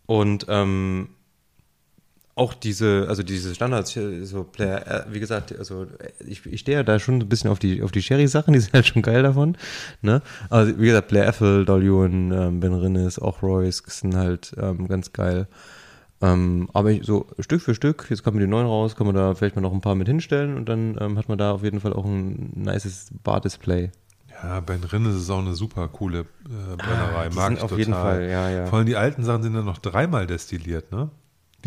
Und 0.06 0.46
ähm, 0.50 1.10
auch 2.38 2.54
diese, 2.54 3.06
also 3.10 3.24
diese 3.24 3.56
Standards, 3.56 3.98
so 4.24 4.44
Player, 4.44 5.06
äh, 5.08 5.14
wie 5.14 5.20
gesagt, 5.20 5.58
also 5.58 5.88
ich, 6.26 6.46
ich 6.46 6.60
stehe 6.60 6.78
ja 6.78 6.84
da 6.84 7.00
schon 7.00 7.16
ein 7.16 7.30
bisschen 7.30 7.50
auf 7.50 7.60
die, 7.60 7.82
auf 7.82 7.92
die 7.92 8.02
Sherry-Sachen, 8.02 8.54
die 8.54 8.60
sind 8.62 8.74
halt 8.74 8.86
schon 8.86 9.02
geil 9.02 9.24
davon. 9.24 9.58
Ne? 10.02 10.22
Also 10.50 10.80
wie 10.80 10.86
gesagt, 10.86 11.08
Blair 11.08 11.28
Ethel, 11.28 11.66
Dollion, 11.66 12.32
ähm, 12.32 12.60
Ben 12.60 12.74
Rinnes, 12.74 13.20
auch 13.20 13.42
Royce 13.42 13.84
sind 13.88 14.16
halt 14.16 14.54
ähm, 14.62 14.88
ganz 14.88 15.14
geil. 15.14 15.48
Ähm, 16.22 16.70
aber 16.74 16.92
ich, 16.92 17.06
so 17.06 17.28
Stück 17.40 17.62
für 17.62 17.76
Stück, 17.76 18.08
jetzt 18.10 18.24
kommen 18.24 18.40
die 18.40 18.48
neuen 18.48 18.66
raus, 18.66 18.96
kann 18.96 19.06
man 19.08 19.16
da 19.16 19.36
vielleicht 19.36 19.56
mal 19.56 19.62
noch 19.62 19.74
ein 19.74 19.82
paar 19.82 19.96
mit 19.96 20.08
hinstellen 20.08 20.58
und 20.58 20.68
dann 20.68 20.98
ähm, 21.00 21.18
hat 21.18 21.30
man 21.30 21.38
da 21.38 21.52
auf 21.52 21.64
jeden 21.64 21.80
Fall 21.80 21.94
auch 21.94 22.06
ein 22.06 22.52
nices 22.56 23.10
Bar-Display. 23.24 23.92
Ja, 24.44 24.60
Ben 24.60 24.84
Rinnes 24.84 25.16
ist 25.16 25.30
auch 25.30 25.40
eine 25.40 25.54
super 25.54 25.88
coole 25.88 26.20
äh, 26.20 26.76
Brennerei. 26.78 27.28
Ah, 27.28 27.34
Mag 27.34 27.54
ich 27.54 27.62
auf 27.62 27.70
total. 27.70 27.80
jeden 27.80 27.94
Fall, 27.94 28.30
ja, 28.30 28.50
ja. 28.50 28.66
Vor 28.68 28.78
allem 28.80 28.88
die 28.88 28.96
alten 28.96 29.24
Sachen 29.24 29.42
sind 29.44 29.54
dann 29.54 29.66
noch 29.66 29.80
dreimal 29.80 30.28
destilliert, 30.28 30.92
ne? 30.92 31.10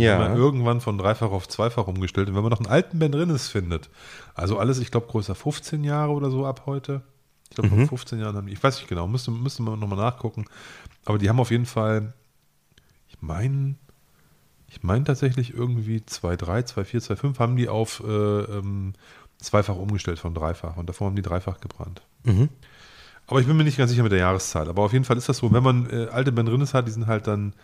Ja. 0.01 0.19
haben 0.19 0.37
irgendwann 0.37 0.81
von 0.81 0.99
dreifach 0.99 1.31
auf 1.31 1.49
zweifach 1.49 1.87
umgestellt. 1.87 2.29
Und 2.29 2.35
wenn 2.37 2.43
man 2.43 2.51
noch 2.51 2.61
einen 2.61 2.69
alten 2.69 2.99
Ben 2.99 3.15
Rinnes 3.15 3.49
findet, 3.49 3.89
also 4.35 4.59
alles, 4.59 4.79
ich 4.79 4.91
glaube, 4.91 5.07
größer 5.09 5.35
15 5.35 5.85
Jahre 5.85 6.13
oder 6.13 6.31
so 6.31 6.47
ab 6.47 6.63
heute. 6.67 7.03
Ich 7.51 7.57
glaube, 7.57 7.71
Mhm. 7.75 7.89
vor 7.89 7.99
15 7.99 8.21
Jahren 8.21 8.37
haben 8.37 8.47
die, 8.47 8.53
ich 8.53 8.63
weiß 8.63 8.77
nicht 8.79 8.89
genau, 8.89 9.07
müsste, 9.09 9.31
müsste 9.31 9.63
man 9.63 9.79
nochmal 9.79 9.99
nachgucken. 9.99 10.45
Aber 11.05 11.19
die 11.19 11.29
haben 11.29 11.41
auf 11.41 11.51
jeden 11.51 11.67
Fall, 11.67 12.13
ich 13.09 13.21
meine, 13.21 13.75
ich 14.69 14.83
meine 14.85 15.05
tatsächlich 15.05 15.53
irgendwie 15.53 15.99
2,3, 16.01 16.63
2,4, 16.65 17.01
2,5 17.01 17.39
haben 17.41 17.57
die 17.57 17.69
auf 17.69 18.03
äh, 18.07 18.11
ähm, 18.11 18.93
zweifach 19.39 19.75
umgestellt 19.77 20.19
von 20.21 20.33
dreifach. 20.35 20.77
Und 20.77 20.89
davor 20.89 21.09
haben 21.09 21.17
die 21.17 21.23
dreifach 21.23 21.59
gebrannt. 21.61 22.03
Mhm. 22.25 22.49
Aber 23.27 23.41
ich 23.41 23.47
bin 23.47 23.57
mir 23.57 23.65
nicht 23.65 23.79
ganz 23.79 23.91
sicher 23.91 24.03
mit 24.03 24.13
der 24.13 24.19
Jahreszahl. 24.21 24.69
Aber 24.69 24.83
auf 24.83 24.93
jeden 24.93 25.05
Fall 25.05 25.17
ist 25.17 25.29
das 25.29 25.39
so, 25.39 25.53
wenn 25.53 25.63
man 25.63 25.89
äh, 25.91 26.09
alte 26.11 26.31
Ben 26.33 26.47
Rinnes 26.49 26.75
hat, 26.75 26.87
die 26.87 26.91
sind 26.93 27.07
halt 27.07 27.27
dann 27.27 27.55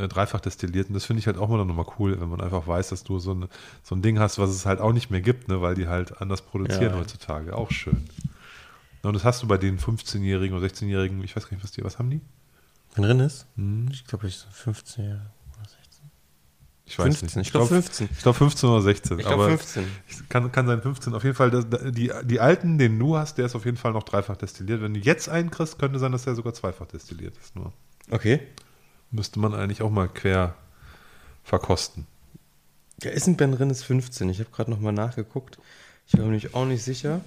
äh, 0.00 0.08
dreifach 0.08 0.40
destilliert. 0.40 0.88
Und 0.88 0.94
das 0.94 1.04
finde 1.04 1.20
ich 1.20 1.26
halt 1.26 1.38
auch 1.38 1.48
mal 1.48 1.64
nochmal 1.64 1.86
cool, 1.98 2.20
wenn 2.20 2.28
man 2.28 2.40
einfach 2.40 2.66
weiß, 2.66 2.88
dass 2.88 3.04
du 3.04 3.18
so, 3.18 3.32
eine, 3.32 3.48
so 3.82 3.94
ein 3.94 4.02
Ding 4.02 4.18
hast, 4.18 4.38
was 4.38 4.50
es 4.50 4.66
halt 4.66 4.80
auch 4.80 4.92
nicht 4.92 5.10
mehr 5.10 5.20
gibt, 5.20 5.48
ne, 5.48 5.60
weil 5.62 5.74
die 5.74 5.86
halt 5.86 6.20
anders 6.20 6.42
produzieren 6.42 6.92
Ja. 6.92 6.98
heutzutage. 6.98 7.56
Auch 7.56 7.70
schön. 7.70 8.08
Und 9.02 9.14
das 9.14 9.24
hast 9.24 9.42
du 9.42 9.46
bei 9.48 9.56
den 9.58 9.78
15-Jährigen 9.78 10.56
oder 10.56 10.66
16-Jährigen, 10.66 11.22
ich 11.24 11.34
weiß 11.36 11.44
gar 11.48 11.54
nicht, 11.56 11.64
was 11.64 11.70
die, 11.72 11.82
was 11.84 11.98
haben 11.98 12.10
die? 12.10 12.20
Wenn 12.94 13.04
drin 13.04 13.20
ist? 13.20 13.46
Hm, 13.56 13.88
Ich 13.92 14.04
glaube, 14.04 14.26
ich 14.26 14.36
so 14.36 14.46
15 14.50 15.04
Jahre. 15.06 15.30
ich 16.84 16.98
weiß 16.98 17.04
15, 17.18 17.38
nicht. 17.38 17.46
ich 17.46 17.52
glaube 17.52 17.66
15. 17.68 18.08
Ich 18.12 18.18
glaube 18.22 18.36
15 18.38 18.68
oder 18.68 18.82
16. 18.82 19.18
Ich 19.20 19.24
glaube 19.26 19.44
aber 19.44 19.50
15. 19.56 19.84
ich- 20.08 20.28
Kann, 20.28 20.50
kann 20.50 20.66
sein 20.66 20.82
15. 20.82 21.14
Auf 21.14 21.22
jeden 21.22 21.36
Fall, 21.36 21.50
das, 21.52 21.66
die, 21.92 22.10
die 22.24 22.40
alten, 22.40 22.78
den 22.78 22.98
du 22.98 23.16
hast, 23.16 23.38
der 23.38 23.46
ist 23.46 23.54
auf 23.54 23.64
jeden 23.64 23.76
Fall 23.76 23.92
noch 23.92 24.02
dreifach 24.02 24.36
destilliert. 24.36 24.82
Wenn 24.82 24.94
du 24.94 25.00
jetzt 25.00 25.28
einen 25.28 25.50
kriegst, 25.52 25.78
könnte 25.78 25.98
sein, 26.00 26.10
dass 26.12 26.24
der 26.24 26.34
sogar 26.34 26.52
zweifach 26.52 26.86
destilliert 26.86 27.34
ist. 27.40 27.54
Nur 27.54 27.72
Okay. 28.10 28.40
Müsste 29.10 29.38
man 29.40 29.54
eigentlich 29.54 29.82
auch 29.82 29.90
mal 29.90 30.08
quer 30.08 30.54
verkosten. 31.44 32.06
Ja, 33.02 33.10
ist 33.10 33.26
ein 33.26 33.36
Ben 33.36 33.54
Rinnes 33.54 33.82
15. 33.82 34.28
Ich 34.28 34.40
habe 34.40 34.50
gerade 34.50 34.70
nochmal 34.70 34.92
nachgeguckt. 34.92 35.58
Ich 36.06 36.14
war 36.14 36.20
mir 36.20 36.26
nämlich 36.26 36.54
auch 36.54 36.66
nicht 36.66 36.82
sicher. 36.82 37.20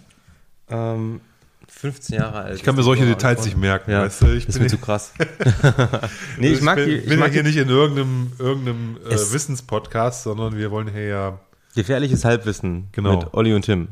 Ähm, 0.69 1.21
15 1.67 2.15
Jahre 2.17 2.39
alt. 2.41 2.55
Ich 2.57 2.63
kann 2.63 2.75
mir 2.75 2.81
ist 2.81 2.85
solche 2.85 3.05
Details 3.05 3.39
Frau. 3.39 3.45
nicht 3.45 3.57
merken, 3.57 3.91
Ja, 3.91 4.01
weißt 4.03 4.21
du? 4.21 4.25
Ich 4.35 4.45
das 4.45 4.55
ist 4.55 4.59
bin 4.59 4.63
mir 4.63 4.69
zu 4.69 4.77
krass. 4.77 5.13
nee, 6.37 6.49
ich 6.49 6.61
mag 6.61 6.75
bin, 6.75 6.89
die. 6.89 6.97
bin 6.97 7.13
Ich 7.13 7.17
mag 7.19 7.27
ja 7.29 7.33
hier 7.33 7.43
nicht 7.43 7.57
in 7.57 7.69
irgendeinem, 7.69 8.31
irgendeinem 8.37 8.97
äh, 9.09 9.11
Wissenspodcast, 9.11 10.23
sondern 10.23 10.55
wir 10.57 10.69
wollen 10.71 10.89
hier 10.89 11.07
ja 11.07 11.39
gefährliches 11.75 12.23
Halbwissen 12.25 12.89
Genau. 12.91 13.17
mit 13.17 13.33
Olli 13.33 13.53
und 13.53 13.63
Tim. 13.63 13.87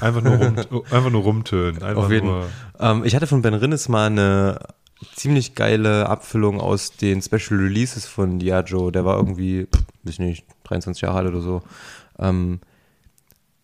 einfach 0.00 0.20
nur, 0.22 0.34
rum, 0.36 0.56
einfach 0.90 1.10
nur 1.10 1.22
rumtönen. 1.22 1.82
Einfach 1.82 2.04
Auf 2.04 2.10
jeden 2.10 2.26
nur, 2.26 2.46
Ähm, 2.80 3.04
ich 3.04 3.14
hatte 3.14 3.26
von 3.26 3.40
Ben 3.42 3.54
Rinnes 3.54 3.88
mal 3.88 4.06
eine 4.06 4.58
ziemlich 5.14 5.54
geile 5.54 6.08
Abfüllung 6.08 6.60
aus 6.60 6.92
den 6.92 7.22
Special 7.22 7.60
Releases 7.60 8.06
von 8.06 8.38
Diageo. 8.38 8.90
Der 8.90 9.04
war 9.04 9.16
irgendwie, 9.16 9.66
pff, 9.66 9.84
weiß 10.04 10.18
nicht, 10.18 10.44
23 10.64 11.02
Jahre 11.02 11.18
alt 11.18 11.28
oder 11.28 11.40
so. 11.40 11.62
Ähm, 12.18 12.60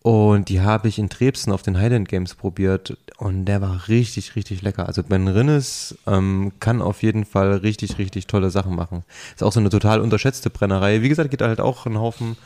und 0.05 0.49
die 0.49 0.61
habe 0.61 0.87
ich 0.87 0.99
in 0.99 1.09
Trebsen 1.09 1.51
auf 1.51 1.63
den 1.63 1.79
Highland 1.79 2.07
Games 2.07 2.35
probiert 2.35 2.95
und 3.17 3.45
der 3.45 3.61
war 3.61 3.87
richtig, 3.87 4.35
richtig 4.35 4.61
lecker. 4.61 4.85
Also 4.87 5.01
Ben 5.01 5.27
Rinnes 5.27 5.97
ähm, 6.05 6.51
kann 6.59 6.79
auf 6.81 7.01
jeden 7.01 7.25
Fall 7.25 7.53
richtig, 7.53 7.97
richtig 7.97 8.27
tolle 8.27 8.51
Sachen 8.51 8.75
machen. 8.75 9.03
Ist 9.33 9.41
auch 9.41 9.51
so 9.51 9.59
eine 9.59 9.71
total 9.71 10.01
unterschätzte 10.01 10.51
Brennerei. 10.51 11.01
Wie 11.01 11.09
gesagt, 11.09 11.31
geht 11.31 11.41
halt 11.41 11.59
auch 11.59 11.87
ein 11.87 11.97
Haufen, 11.97 12.37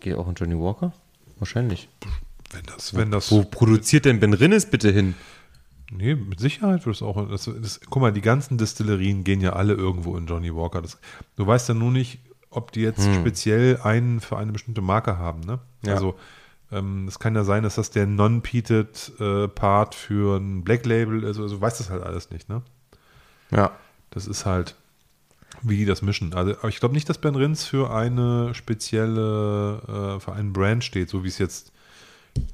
geht 0.00 0.14
auch 0.14 0.26
ein 0.26 0.34
Johnny 0.34 0.58
Walker? 0.58 0.94
Wahrscheinlich. 1.38 1.90
wenn 2.52 2.64
das, 2.64 2.94
wenn 2.94 3.10
das, 3.10 3.30
Wo 3.30 3.42
produziert 3.44 4.06
denn 4.06 4.18
Ben 4.18 4.32
Rinnes 4.32 4.64
bitte 4.64 4.90
hin? 4.90 5.14
Nee, 5.96 6.14
mit 6.14 6.40
Sicherheit 6.40 6.86
wird 6.86 6.96
es 6.96 7.02
auch, 7.02 7.28
das, 7.28 7.50
das, 7.60 7.80
guck 7.88 8.02
mal, 8.02 8.12
die 8.12 8.20
ganzen 8.20 8.58
Destillerien 8.58 9.24
gehen 9.24 9.40
ja 9.40 9.52
alle 9.52 9.74
irgendwo 9.74 10.16
in 10.16 10.26
Johnny 10.26 10.54
Walker. 10.54 10.82
Das, 10.82 10.98
du 11.36 11.46
weißt 11.46 11.68
ja 11.68 11.74
nur 11.74 11.90
nicht, 11.90 12.20
ob 12.50 12.72
die 12.72 12.80
jetzt 12.80 13.02
speziell 13.14 13.80
einen 13.82 14.20
für 14.20 14.36
eine 14.36 14.52
bestimmte 14.52 14.82
Marke 14.82 15.18
haben, 15.18 15.40
ne? 15.40 15.58
Ja. 15.84 15.94
Also, 15.94 16.16
ähm, 16.70 17.06
es 17.08 17.18
kann 17.18 17.34
ja 17.34 17.44
sein, 17.44 17.62
dass 17.62 17.76
das 17.76 17.90
der 17.90 18.06
non-peated 18.06 19.12
äh, 19.20 19.48
Part 19.48 19.94
für 19.94 20.38
ein 20.38 20.64
Black 20.64 20.84
Label 20.86 21.22
ist, 21.22 21.38
also 21.38 21.56
du 21.56 21.60
weißt 21.60 21.80
das 21.80 21.90
halt 21.90 22.02
alles 22.02 22.30
nicht, 22.30 22.48
ne? 22.48 22.62
Ja. 23.50 23.72
Das 24.10 24.26
ist 24.26 24.44
halt, 24.46 24.76
wie 25.62 25.76
die 25.76 25.84
das 25.84 26.02
mischen. 26.02 26.34
Also, 26.34 26.56
aber 26.58 26.68
ich 26.68 26.80
glaube 26.80 26.94
nicht, 26.94 27.08
dass 27.08 27.18
Ben 27.18 27.34
Rins 27.34 27.64
für 27.64 27.94
eine 27.94 28.54
spezielle, 28.54 30.16
äh, 30.16 30.20
für 30.20 30.32
einen 30.32 30.52
Brand 30.52 30.84
steht, 30.84 31.08
so 31.08 31.24
wie 31.24 31.28
es 31.28 31.38
jetzt 31.38 31.71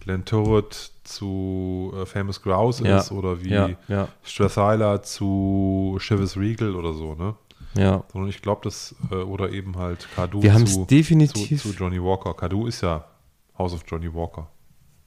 Glen 0.01 0.25
Turret 0.25 0.91
zu 1.05 1.93
äh, 2.01 2.07
Famous 2.07 2.43
Grouse 2.43 2.81
Ja. 2.81 2.99
ist 2.99 3.13
oder 3.13 3.43
wie 3.43 3.51
Ja, 3.51 3.71
ja. 3.89 4.09
Strathyla 4.23 5.03
zu 5.03 5.97
Chivas 6.01 6.37
Regal 6.37 6.75
oder 6.75 6.93
so, 6.93 7.15
ne? 7.15 7.35
Ja. 7.75 8.03
Sondern 8.13 8.31
ich 8.31 8.41
glaube, 8.43 8.63
das, 8.65 8.95
äh, 9.11 9.15
oder 9.17 9.51
eben 9.51 9.77
halt 9.77 10.09
Kadu 10.17 10.43
Wir 10.43 10.53
haben 10.55 10.67
zu, 10.67 10.83
es 10.83 10.87
definitiv, 10.87 11.63
zu, 11.63 11.71
zu 11.71 11.77
Johnny 11.77 12.03
Walker. 12.03 12.35
Kadu 12.35 12.67
ist 12.67 12.81
ja 12.81 13.05
House 13.59 13.75
of 13.75 13.83
Johnny 13.87 14.13
Walker. 14.13 14.49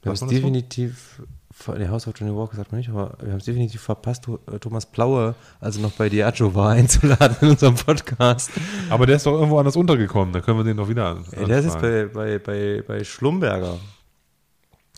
wir 0.03 0.09
haben 0.09 0.13
es 0.13 0.19
so? 0.19 0.27
definitiv, 0.27 1.21
der 1.67 1.89
Haus 1.89 2.07
of 2.07 2.13
Johnny 2.17 2.35
Walker 2.35 2.55
sagt 2.55 2.71
man 2.71 2.79
nicht, 2.79 2.89
aber 2.89 3.15
wir 3.21 3.31
haben 3.31 3.39
es 3.39 3.45
definitiv 3.45 3.81
verpasst, 3.81 4.27
äh, 4.27 4.59
Thomas 4.59 4.85
Blaue, 4.85 5.35
als 5.59 5.77
er 5.77 5.81
noch 5.83 5.91
bei 5.93 6.09
Diageo 6.09 6.53
war, 6.55 6.69
einzuladen 6.77 7.37
in 7.41 7.49
unserem 7.49 7.75
Podcast. 7.75 8.51
Aber 8.89 9.05
der 9.05 9.17
ist 9.17 9.25
doch 9.25 9.33
irgendwo 9.33 9.57
anders 9.59 9.75
untergekommen, 9.75 10.33
da 10.33 10.41
können 10.41 10.57
wir 10.59 10.63
den 10.63 10.77
doch 10.77 10.87
wieder 10.89 11.07
an. 11.07 11.25
Ey, 11.31 11.45
der 11.45 11.59
ist 11.59 11.65
jetzt 11.65 11.81
bei, 11.81 12.05
bei, 12.05 12.39
bei, 12.39 12.83
bei 12.87 13.03
Schlumberger. 13.03 13.77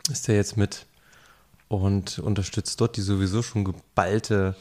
Ist 0.10 0.28
der 0.28 0.36
jetzt 0.36 0.58
mit 0.58 0.86
und 1.70 2.20
unterstützt 2.20 2.80
dort 2.82 2.98
die 2.98 3.02
sowieso 3.02 3.42
schon 3.42 3.64
geballte 3.64 4.56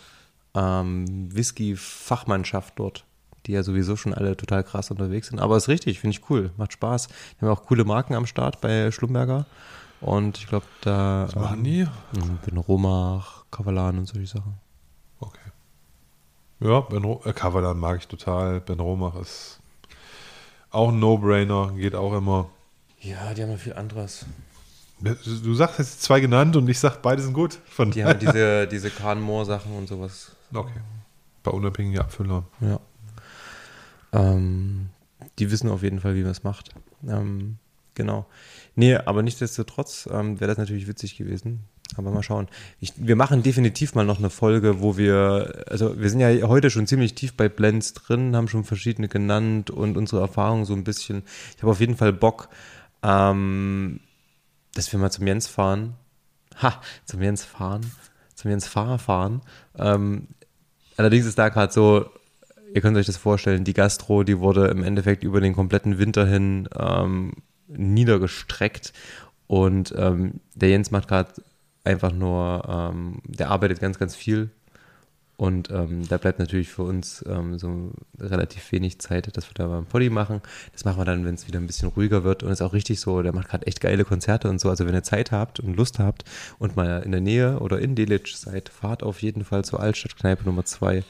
ähm, 0.55 1.35
Whisky-Fachmannschaft 1.35 2.75
dort, 2.79 3.05
die 3.47 3.53
ja 3.53 3.63
sowieso 3.63 3.97
schon 3.97 4.15
alle 4.15 4.37
total 4.37 4.63
krass 4.63 4.91
unterwegs 4.91 5.29
sind. 5.29 5.41
Aber 5.41 5.57
ist 5.57 5.69
richtig, 5.69 5.99
finde 6.01 6.17
ich 6.17 6.31
cool, 6.31 6.53
macht 6.57 6.73
Spaß. 6.73 7.09
Die 7.09 7.45
haben 7.45 7.53
auch 7.53 7.65
coole 7.65 7.85
Marken 7.85 8.15
am 8.15 8.27
Start 8.27 8.61
bei 8.61 8.91
Schlumberger. 8.91 9.47
Und 10.01 10.39
ich 10.39 10.47
glaube, 10.47 10.67
da 10.81 11.25
Was 11.27 11.35
machen 11.35 11.65
die? 11.65 11.87
ähm, 12.17 12.39
bin 12.45 12.57
Romach, 12.57 13.45
Kavalan 13.51 13.99
und 13.99 14.07
solche 14.07 14.27
Sachen. 14.27 14.55
Okay. 15.21 15.39
Ja, 16.61 16.81
Ben 16.81 17.05
Ro 17.05 17.21
äh, 17.25 17.33
Kavalan 17.33 17.79
mag 17.79 17.99
ich 17.99 18.09
total. 18.09 18.61
Ben 18.61 18.81
Romach 18.81 19.17
ist 19.17 19.61
auch 20.71 20.89
ein 20.89 20.99
No-Brainer, 20.99 21.73
geht 21.77 21.95
auch 21.95 22.15
immer. 22.15 22.49
Ja, 23.01 23.35
die 23.35 23.43
haben 23.43 23.53
noch 23.53 23.59
viel 23.59 23.75
anderes. 23.75 24.25
Du 25.03 25.55
sagst 25.55 25.79
jetzt 25.79 26.03
zwei 26.03 26.21
genannt 26.21 26.55
und 26.57 26.69
ich 26.69 26.79
sag, 26.79 27.03
beide 27.03 27.23
sind 27.23 27.33
gut. 27.33 27.59
Von 27.67 27.91
Die 27.91 28.05
haben 28.05 28.19
diese, 28.21 28.67
diese 28.69 28.91
Kahn-Moor-Sachen 28.91 29.73
und 29.73 29.89
sowas. 29.89 30.33
okay. 30.55 30.81
Bei 31.43 31.51
unabhängigen 31.51 32.01
Abfüller. 32.01 32.45
Ja. 32.61 32.79
Ähm, 34.13 34.91
die 35.39 35.51
wissen 35.51 35.69
auf 35.71 35.83
jeden 35.83 35.99
Fall, 36.01 36.15
wie 36.15 36.23
man 36.23 36.31
es 36.31 36.45
macht. 36.45 36.71
Ähm, 37.09 37.57
genau. 37.95 38.27
Nee, 38.77 38.95
aber 38.95 39.23
nichtsdestotrotz 39.23 40.09
ähm, 40.13 40.39
wäre 40.39 40.49
das 40.49 40.59
natürlich 40.59 40.87
witzig 40.87 41.17
gewesen. 41.17 41.65
Aber 41.97 42.11
mal 42.11 42.23
schauen. 42.23 42.49
Ich, 42.81 42.95
wir 42.97 43.17
machen 43.17 43.43
definitiv 43.43 43.95
mal 43.95 44.07
noch 44.07 44.19
eine 44.19 44.31
Folge, 44.31 44.81
wo 44.81 44.97
wir, 44.97 45.65
also 45.69 46.01
wir 46.01 46.09
sind 46.09 46.21
ja 46.21 46.31
heute 46.49 46.71
schon 46.71 46.87
ziemlich 46.87 47.15
tief 47.15 47.35
bei 47.35 47.49
Blends 47.49 47.93
drin, 47.93 48.35
haben 48.35 48.49
schon 48.49 48.65
verschiedene 48.65 49.09
genannt 49.09 49.71
und 49.71 49.97
unsere 49.97 50.23
Erfahrungen 50.23 50.65
so 50.65 50.75
ein 50.75 50.85
bisschen. 50.85 51.23
Ich 51.57 51.63
habe 51.63 51.73
auf 51.73 51.81
jeden 51.81 51.97
Fall 51.97 52.13
Bock, 52.13 52.49
ähm, 53.03 54.01
dass 54.75 54.93
wir 54.93 54.99
mal 54.99 55.11
zum 55.11 55.27
Jens 55.27 55.47
fahren. 55.47 55.95
Ha, 56.61 56.81
zum 57.05 57.23
Jens 57.23 57.45
fahren. 57.45 57.91
Zum 58.35 58.51
Jens 58.51 58.67
Fahrer 58.67 58.99
fahren. 58.99 59.43
Ähm, 59.79 60.29
allerdings 60.97 61.27
ist 61.27 61.39
da 61.39 61.49
gerade 61.49 61.73
so, 61.73 62.11
ihr 62.75 62.81
könnt 62.81 62.97
euch 62.97 63.07
das 63.07 63.17
vorstellen, 63.17 63.65
die 63.65 63.75
Gastro, 63.75 64.25
die 64.25 64.39
wurde 64.39 64.69
im 64.69 64.83
Endeffekt 64.83 65.23
über 65.25 65.41
den 65.41 65.55
kompletten 65.55 65.99
Winter 65.99 66.27
hin 66.27 66.69
ähm, 66.79 67.35
niedergestreckt. 67.69 68.93
Und 69.47 69.95
ähm, 69.97 70.41
der 70.55 70.71
Jens 70.71 70.91
macht 70.91 71.09
gerade 71.09 71.33
einfach 71.85 72.13
nur, 72.13 72.65
ähm, 72.69 73.21
der 73.25 73.51
arbeitet 73.51 73.81
ganz, 73.81 73.99
ganz 73.99 74.17
viel. 74.17 74.51
Und 75.43 75.71
ähm, 75.73 76.07
da 76.07 76.19
bleibt 76.19 76.39
natürlich 76.39 76.69
für 76.69 76.85
uns 76.85 77.25
ähm, 77.29 77.59
so 77.59 77.91
relativ 78.21 78.71
wenig 78.71 79.01
Zeit, 79.01 79.37
dass 79.37 79.51
wir 79.51 79.55
da 79.55 79.67
mal 79.67 79.79
ein 79.79 79.87
Poddy 79.87 80.09
machen. 80.09 80.41
Das 80.73 80.85
machen 80.85 81.01
wir 81.01 81.05
dann, 81.05 81.25
wenn 81.25 81.35
es 81.35 81.49
wieder 81.49 81.59
ein 81.59 81.67
bisschen 81.67 81.89
ruhiger 81.89 82.23
wird. 82.23 82.45
Und 82.45 82.53
ist 82.53 82.63
auch 82.63 82.73
richtig 82.73 83.01
so, 83.01 83.23
der 83.23 83.33
macht 83.33 83.49
gerade 83.49 83.67
echt 83.67 83.81
geile 83.81 84.05
Konzerte 84.05 84.49
und 84.49 84.61
so. 84.61 84.71
Also 84.71 84.87
wenn 84.87 84.95
ihr 84.95 85.03
Zeit 85.03 85.33
habt 85.33 85.59
und 85.59 85.77
Lust 85.77 85.99
habt 85.99 86.23
und 86.61 86.77
mal 86.77 87.03
in 87.03 87.11
der 87.11 87.21
Nähe 87.21 87.59
oder 87.59 87.81
in 87.81 87.97
Delitzsch 87.97 88.37
seid, 88.37 88.69
fahrt 88.69 89.03
auf 89.03 89.21
jeden 89.21 89.43
Fall 89.43 89.65
zur 89.65 89.81
Altstadtkneipe 89.81 90.45
Nummer 90.45 90.65
2 90.65 91.03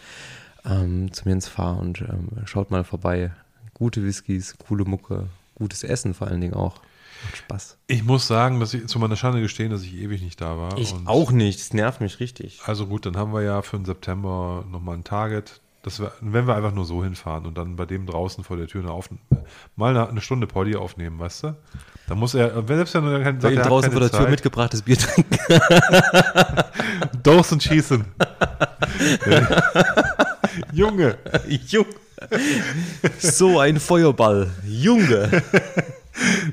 ähm, 0.64 1.12
zum 1.12 1.28
Jens 1.28 1.48
Fahr 1.48 1.78
und 1.78 2.00
ähm, 2.00 2.28
schaut 2.46 2.70
mal 2.70 2.84
vorbei. 2.84 3.32
Gute 3.74 4.02
Whiskys, 4.02 4.56
coole 4.66 4.86
Mucke, 4.86 5.26
gutes 5.56 5.84
Essen 5.84 6.14
vor 6.14 6.28
allen 6.28 6.40
Dingen 6.40 6.54
auch. 6.54 6.80
Macht 7.24 7.36
Spaß. 7.36 7.78
Ich 7.86 8.04
muss 8.04 8.26
sagen, 8.26 8.60
dass 8.60 8.74
ich 8.74 8.86
zu 8.86 8.98
meiner 8.98 9.16
Schande 9.16 9.40
gestehen, 9.40 9.70
dass 9.70 9.82
ich 9.82 9.94
ewig 9.94 10.22
nicht 10.22 10.40
da 10.40 10.58
war. 10.58 10.76
Ich 10.78 10.94
auch 11.04 11.30
nicht, 11.30 11.60
das 11.60 11.72
nervt 11.72 12.00
mich 12.00 12.20
richtig. 12.20 12.60
Also 12.64 12.86
gut, 12.86 13.06
dann 13.06 13.16
haben 13.16 13.32
wir 13.32 13.42
ja 13.42 13.62
für 13.62 13.76
den 13.76 13.84
September 13.84 14.64
nochmal 14.70 14.96
ein 14.96 15.04
Target. 15.04 15.60
dass 15.82 16.00
wir, 16.00 16.12
wenn 16.20 16.46
wir 16.46 16.54
einfach 16.54 16.72
nur 16.72 16.84
so 16.84 17.02
hinfahren 17.02 17.46
und 17.46 17.58
dann 17.58 17.76
bei 17.76 17.86
dem 17.86 18.06
draußen 18.06 18.44
vor 18.44 18.56
der 18.56 18.66
Tür 18.66 18.82
eine 18.82 18.92
auf, 18.92 19.08
mal 19.76 19.96
eine, 19.96 20.20
Stunde 20.20 20.46
Poddy 20.46 20.76
aufnehmen, 20.76 21.18
weißt 21.18 21.44
du? 21.44 21.56
Da 22.08 22.14
muss 22.14 22.34
er, 22.34 22.68
wenn 22.68 22.76
selbst 22.76 22.94
wenn 22.94 23.06
er 23.06 23.22
kein, 23.22 23.40
ihm 23.40 23.58
er 23.58 23.64
draußen 23.64 23.90
vor 23.90 24.00
der 24.00 24.10
Tür 24.10 24.20
Zeit, 24.20 24.30
mitgebrachtes 24.30 24.82
Bier 24.82 24.98
trinken. 24.98 25.38
Dose 27.22 27.54
und 27.54 27.62
schießen. 27.62 28.04
Junge. 30.72 31.18
Jung. 31.68 31.86
So 33.18 33.58
ein 33.58 33.80
Feuerball. 33.80 34.50
Junge. 34.64 35.42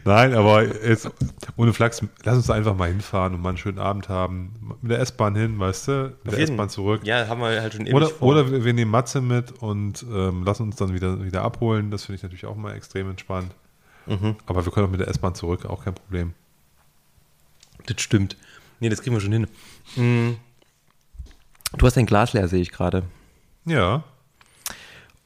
Nein, 0.06 0.34
aber 0.34 0.64
jetzt 0.64 1.10
ohne 1.58 1.74
Flachs, 1.74 2.02
lass 2.24 2.38
uns 2.38 2.50
einfach 2.50 2.76
mal 2.76 2.88
hinfahren 2.88 3.34
und 3.34 3.42
mal 3.42 3.50
einen 3.50 3.58
schönen 3.58 3.80
Abend 3.80 4.08
haben. 4.08 4.78
Mit 4.82 4.92
der 4.92 5.00
S-Bahn 5.00 5.36
hin, 5.36 5.60
weißt 5.60 5.88
du? 5.88 6.18
Mit 6.24 6.34
der 6.34 6.40
jeden. 6.40 6.54
S-Bahn 6.54 6.70
zurück. 6.70 7.02
Ja, 7.04 7.28
haben 7.28 7.42
wir 7.42 7.62
halt 7.62 7.74
schon 7.74 7.86
ewig 7.86 7.94
Oder, 7.94 8.08
vor. 8.08 8.30
oder 8.30 8.64
wir 8.64 8.74
nehmen 8.74 8.92
Matze 8.92 9.22
mit 9.22 9.52
und 9.62 10.06
ähm, 10.12 10.44
lassen 10.44 10.64
uns 10.64 10.78
dann 10.78 10.94
wieder, 10.94 11.24
wieder 11.24 11.44
abholen. 11.44 11.92
Das 11.92 12.06
finde 12.06 12.18
ich 12.18 12.24
natürlich 12.24 12.46
auch 12.46 12.56
mal 12.56 12.74
extrem 12.76 13.10
entspannt. 13.10 13.54
Mhm. 14.06 14.38
Aber 14.46 14.66
wir 14.66 14.72
können 14.72 14.88
auch 14.88 14.92
mit 14.92 15.02
der 15.02 15.10
S-Bahn 15.10 15.36
zurück, 15.36 15.66
auch 15.66 15.84
kein 15.84 15.94
Problem. 15.96 16.34
Das 17.86 18.02
stimmt. 18.02 18.38
Nee, 18.80 18.90
das 18.90 19.02
kriegen 19.02 19.16
wir 19.16 19.22
schon 19.22 19.34
hin. 19.34 19.48
Mm. 19.96 20.38
Du 21.78 21.86
hast 21.86 21.98
dein 21.98 22.06
Glas 22.06 22.34
leer, 22.34 22.48
sehe 22.48 22.62
ich 22.62 22.72
gerade. 22.72 23.04
Ja. 23.66 24.04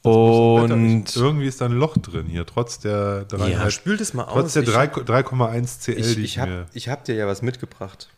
Und 0.03 1.15
irgendwie 1.15 1.47
ist 1.47 1.61
da 1.61 1.65
ein 1.65 1.71
Loch 1.71 1.95
drin 1.97 2.25
hier, 2.27 2.45
trotz 2.45 2.79
der 2.79 3.25
ja, 3.31 3.37
dreieinhalb- 3.37 3.71
spül 3.71 3.97
das 3.97 4.13
mal 4.13 4.25
trotz 4.25 4.45
aus. 4.47 4.53
der 4.53 4.63
Ich- 4.63 4.69
3 4.69 4.87
3,1 4.87 5.79
CL, 5.79 5.97
ich, 5.99 6.05
die 6.05 6.11
ich 6.11 6.17
ich, 6.23 6.37
mir. 6.37 6.43
habe 6.43 6.67
hab 6.91 7.05
dir 7.05 7.15
ja 7.15 7.25
was 7.25 7.41
mitgebracht. 7.41 8.09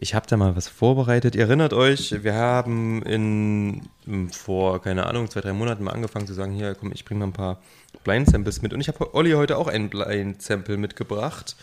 Ich 0.00 0.14
habe 0.14 0.26
da 0.28 0.36
mal 0.36 0.54
was 0.54 0.68
vorbereitet. 0.68 1.34
Ihr 1.34 1.42
erinnert 1.42 1.72
euch, 1.72 2.22
wir 2.22 2.34
haben 2.34 3.02
in 3.02 3.88
m, 4.06 4.30
vor, 4.30 4.80
keine 4.80 5.06
Ahnung, 5.06 5.28
zwei, 5.28 5.40
drei 5.40 5.52
Monaten 5.52 5.82
mal 5.82 5.90
angefangen 5.92 6.26
zu 6.26 6.34
sagen, 6.34 6.52
hier, 6.52 6.74
komm, 6.76 6.92
ich 6.92 7.04
bringe 7.04 7.20
mal 7.20 7.26
ein 7.26 7.32
paar 7.32 7.58
Blind 8.04 8.28
Samples 8.30 8.62
mit. 8.62 8.72
Und 8.72 8.80
ich 8.80 8.86
habe 8.88 9.12
Olli 9.14 9.32
heute 9.32 9.56
auch 9.56 9.66
ein 9.66 9.88
Blind 9.90 10.40
Sample 10.40 10.76
mitgebracht. 10.76 11.56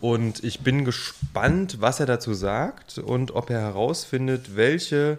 Und 0.00 0.42
ich 0.42 0.60
bin 0.60 0.84
gespannt, 0.84 1.76
was 1.80 2.00
er 2.00 2.06
dazu 2.06 2.34
sagt 2.34 2.98
und 2.98 3.32
ob 3.36 3.50
er 3.50 3.60
herausfindet, 3.60 4.56
welche 4.56 5.18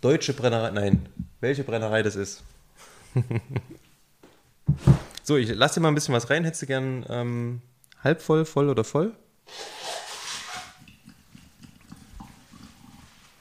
deutsche 0.00 0.32
Brennerei, 0.32 0.70
nein, 0.70 1.06
welche 1.40 1.64
Brennerei 1.64 2.02
das 2.02 2.16
ist. 2.16 2.42
So, 5.22 5.36
ich 5.36 5.48
lasse 5.54 5.74
dir 5.74 5.80
mal 5.80 5.88
ein 5.88 5.94
bisschen 5.94 6.14
was 6.14 6.28
rein. 6.30 6.42
Hättest 6.44 6.62
du 6.62 6.66
gern 6.66 7.04
ähm, 7.08 7.60
halb 8.02 8.20
voll, 8.20 8.44
voll 8.44 8.68
oder 8.68 8.82
voll? 8.82 9.12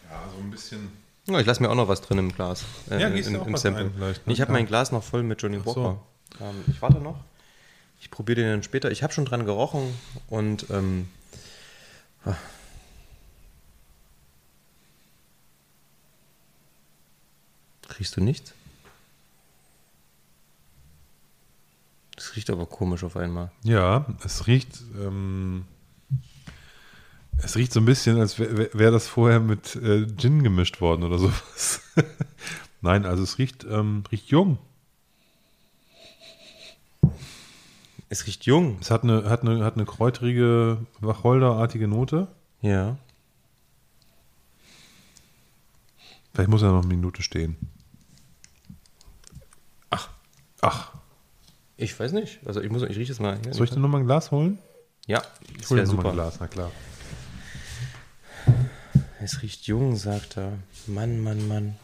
Ja, 0.09 0.23
so 0.35 0.39
ein 0.41 0.51
bisschen. 0.51 0.91
Ja, 1.25 1.39
ich 1.39 1.45
lasse 1.47 1.61
mir 1.63 1.69
auch 1.69 1.75
noch 1.75 1.87
was 1.87 2.01
drin 2.01 2.17
im 2.19 2.31
Glas. 2.33 2.63
Äh, 2.89 2.99
Ja, 3.01 3.07
in- 3.07 3.17
in, 3.17 3.35
im 3.35 3.57
Sample. 3.57 3.85
ein 3.85 3.93
vielleicht, 3.95 4.27
ne? 4.27 4.33
Ich 4.33 4.41
habe 4.41 4.51
mein 4.51 4.65
Glas 4.67 4.91
noch 4.91 5.03
voll 5.03 5.23
mit 5.23 5.41
Johnny 5.41 5.57
Ach 5.61 5.65
so. 5.65 5.75
Walker. 5.83 5.99
Ähm, 6.41 6.63
ich 6.67 6.81
warte 6.81 6.99
noch. 6.99 7.17
Ich 8.01 8.11
probiere 8.11 8.41
den 8.41 8.49
dann 8.49 8.63
später. 8.63 8.91
Ich 8.91 9.01
habe 9.03 9.13
schon 9.13 9.25
dran 9.25 9.45
gerochen 9.45 9.93
und 10.27 10.69
ähm, 10.69 11.07
riechst 17.99 18.15
du 18.17 18.21
nichts? 18.21 18.53
Das 22.15 22.35
riecht 22.35 22.49
aber 22.49 22.65
komisch 22.65 23.03
auf 23.03 23.15
einmal. 23.15 23.51
Ja, 23.63 24.05
es 24.25 24.45
riecht. 24.47 24.81
Ähm, 24.99 25.65
es 27.37 27.55
riecht 27.55 27.71
so 27.71 27.79
ein 27.79 27.85
bisschen, 27.85 28.19
als 28.19 28.37
wäre 28.39 28.69
wär 28.73 28.91
das 28.91 29.07
vorher 29.07 29.39
mit 29.39 29.75
äh, 29.77 30.05
Gin 30.17 30.43
gemischt 30.43 30.81
worden 30.81 31.03
oder 31.03 31.17
sowas. 31.17 31.81
Nein, 32.81 33.05
also 33.05 33.23
es 33.23 33.37
riecht, 33.37 33.63
ähm, 33.63 34.03
riecht 34.11 34.27
jung. 34.27 34.57
Es 38.09 38.25
riecht 38.27 38.45
jung. 38.45 38.77
Es 38.81 38.91
hat 38.91 39.03
eine, 39.03 39.29
hat 39.29 39.41
eine, 39.43 39.63
hat 39.63 39.75
eine 39.75 39.85
kräutrige, 39.85 40.85
wacholderartige 40.99 41.87
Note. 41.87 42.27
Ja. 42.61 42.97
Vielleicht 46.33 46.49
muss 46.49 46.61
er 46.61 46.71
noch 46.71 46.83
eine 46.83 46.87
Minute 46.87 47.21
stehen. 47.21 47.55
Ach. 50.61 50.91
Ich 51.77 51.97
weiß 51.97 52.11
nicht. 52.11 52.39
Also 52.45 52.61
ich 52.61 52.69
muss, 52.69 52.83
ich 52.83 52.97
rieche 52.97 53.11
es 53.11 53.19
mal. 53.19 53.37
Soll 53.51 53.65
ich 53.65 53.71
dir 53.71 53.79
nochmal 53.79 54.01
ein 54.01 54.05
Glas 54.07 54.31
holen? 54.31 54.57
Ja, 55.07 55.21
Ich 55.51 55.61
das 55.61 55.69
hol 55.69 55.77
dir 55.77 55.83
wäre 55.83 55.95
nochmal 55.95 56.11
ein. 56.11 56.15
Glas, 56.15 56.37
na 56.39 56.47
klar. 56.47 56.71
Es 59.21 59.41
riecht 59.41 59.67
jung, 59.67 59.95
sagt 59.95 60.37
er. 60.37 60.53
Mann, 60.87 61.19
Mann, 61.19 61.47
Mann. 61.47 61.75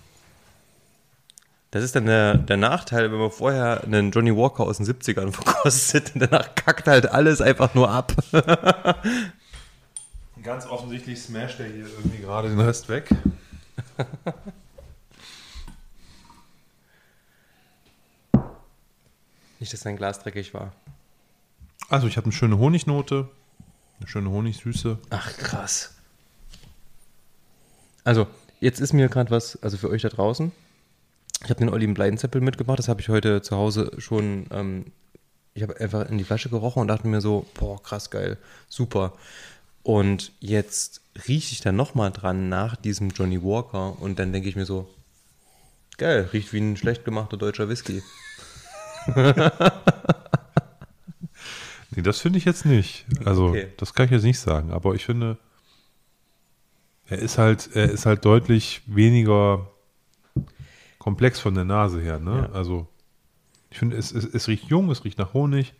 Das 1.72 1.84
ist 1.84 1.96
dann 1.96 2.06
der, 2.06 2.36
der 2.38 2.56
Nachteil, 2.58 3.12
wenn 3.12 3.20
man 3.20 3.32
vorher 3.32 3.84
einen 3.84 4.12
Johnny 4.12 4.34
Walker 4.36 4.64
aus 4.64 4.78
den 4.78 4.86
70ern 4.86 5.32
verkostet 5.34 6.14
und 6.16 6.22
danach 6.22 6.56
kackt 6.56 6.88
halt 6.88 7.08
alles 7.12 7.42
einfach 7.42 7.74
nur 7.74 7.90
ab. 7.92 8.14
Ganz 10.42 10.66
offensichtlich 10.68 11.22
smasht 11.22 11.60
er 11.60 11.66
hier 11.66 11.86
irgendwie 11.88 12.20
gerade 12.20 12.50
den 12.50 12.60
Rest 12.60 12.88
weg. 12.90 13.10
Nicht, 19.60 19.74
dass 19.74 19.82
dein 19.82 19.98
Glas 19.98 20.20
dreckig 20.20 20.54
war. 20.54 20.74
Also 21.90 22.08
ich 22.08 22.18
habe 22.18 22.26
eine 22.26 22.34
schöne 22.34 22.58
Honignote, 22.58 23.30
eine 24.00 24.08
schöne 24.08 24.30
Honigsüße. 24.30 24.98
Ach, 25.10 25.38
krass. 25.38 25.94
Also, 28.04 28.28
jetzt 28.60 28.80
ist 28.80 28.94
mir 28.94 29.08
gerade 29.10 29.32
was, 29.32 29.62
also 29.64 29.78
für 29.78 29.90
euch 29.90 30.02
da 30.02 30.10
draußen. 30.10 30.52
Ich 31.44 31.50
habe 31.50 31.60
den 31.60 31.70
Olli 31.70 31.86
im 31.86 31.94
Bleidenzeppel 31.94 32.42
mitgebracht. 32.42 32.80
Das 32.80 32.88
habe 32.88 33.02
ich 33.02 33.10
heute 33.10 33.42
zu 33.42 33.56
Hause 33.56 33.92
schon. 33.98 34.48
Ähm, 34.52 34.86
ich 35.54 35.64
habe 35.64 35.80
einfach 35.80 36.10
in 36.10 36.18
die 36.18 36.24
Flasche 36.24 36.50
gerochen 36.50 36.82
und 36.82 36.88
dachte 36.90 37.08
mir 37.08 37.22
so, 37.22 37.46
boah, 37.54 37.82
krass 37.82 38.10
geil, 38.10 38.38
super. 38.68 39.14
Und 39.84 40.34
jetzt 40.40 41.02
rieche 41.28 41.54
ich 41.54 41.62
da 41.62 41.72
nochmal 41.72 42.12
dran 42.12 42.50
nach 42.50 42.76
diesem 42.76 43.10
Johnny 43.12 43.42
Walker 43.42 44.00
und 44.02 44.20
dann 44.20 44.34
denke 44.34 44.50
ich 44.50 44.56
mir 44.56 44.66
so, 44.66 44.90
geil, 45.98 46.30
riecht 46.34 46.52
wie 46.52 46.60
ein 46.60 46.76
schlecht 46.76 47.06
gemachter 47.06 47.38
deutscher 47.38 47.70
Whisky. 47.70 48.04
Nee, 51.96 52.02
das 52.02 52.20
finde 52.20 52.38
ich 52.40 52.46
jetzt 52.46 52.66
nicht. 52.66 53.06
Also, 53.24 53.48
Okay. 53.50 53.68
das 53.78 53.94
kann 53.94 54.06
ich 54.06 54.12
jetzt 54.12 54.24
nicht 54.24 54.40
sagen, 54.40 54.72
aber 54.72 54.96
ich 54.96 55.06
finde, 55.06 55.38
er 57.08 57.20
ist 57.20 57.38
halt, 57.38 57.70
er 57.74 57.90
ist 57.90 58.06
halt 58.06 58.26
deutlich 58.26 58.82
weniger 58.86 59.68
komplex 61.00 61.40
von 61.40 61.54
der 61.56 61.64
Nase 61.64 62.02
her, 62.02 62.20
ne? 62.20 62.50
Ja. 62.52 62.56
Also, 62.56 62.88
ich 63.70 63.78
finde, 63.78 63.96
es, 63.96 64.12
es, 64.12 64.26
es 64.26 64.48
riecht 64.48 64.66
jung, 64.66 64.90
es 64.92 65.06
riecht 65.06 65.18
nach 65.20 65.34
Honig. 65.34 65.74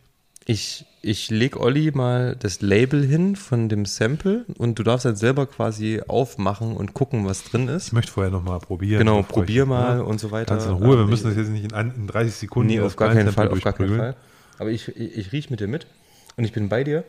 Ich, 0.48 0.84
ich 1.02 1.28
leg 1.30 1.56
Olli 1.56 1.90
mal 1.90 2.36
das 2.38 2.60
Label 2.60 3.04
hin 3.04 3.34
von 3.34 3.68
dem 3.68 3.84
Sample 3.84 4.44
und 4.58 4.78
du 4.78 4.84
darfst 4.84 5.04
halt 5.04 5.18
selber 5.18 5.46
quasi 5.46 6.00
aufmachen 6.06 6.76
und 6.76 6.94
gucken, 6.94 7.26
was 7.26 7.42
drin 7.42 7.66
ist. 7.66 7.88
Ich 7.88 7.92
möchte 7.92 8.12
vorher 8.12 8.30
nochmal 8.30 8.60
probieren. 8.60 9.00
Genau, 9.00 9.22
probier 9.24 9.64
ich, 9.64 9.68
mal 9.68 9.96
ne? 9.96 10.04
und 10.04 10.20
so 10.20 10.30
weiter. 10.30 10.54
Ganz 10.54 10.66
in 10.66 10.72
Ruhe, 10.74 10.98
wir 10.98 11.02
Ähm, 11.02 11.10
müssen 11.10 11.26
das 11.26 11.36
jetzt 11.36 11.48
nicht 11.48 11.64
in, 11.64 11.72
ein- 11.72 11.92
in 11.96 12.06
30 12.06 12.32
Sekunden 12.32 12.68
Nee, 12.68 12.80
auf 12.80 12.94
gar 12.94 13.12
keinen 13.12 13.32
Fall, 13.32 13.48
auf 13.48 13.60
gar 13.60 13.72
keinen. 13.72 13.96
Fall. 13.96 14.14
Aber 14.58 14.70
ich, 14.70 14.86
ich, 14.88 15.16
ich 15.18 15.32
rieche 15.32 15.50
mit 15.50 15.58
dir 15.58 15.66
mit 15.66 15.88
und 16.36 16.44
ich 16.44 16.52
bin 16.52 16.68
bei 16.68 16.84
dir. 16.84 17.02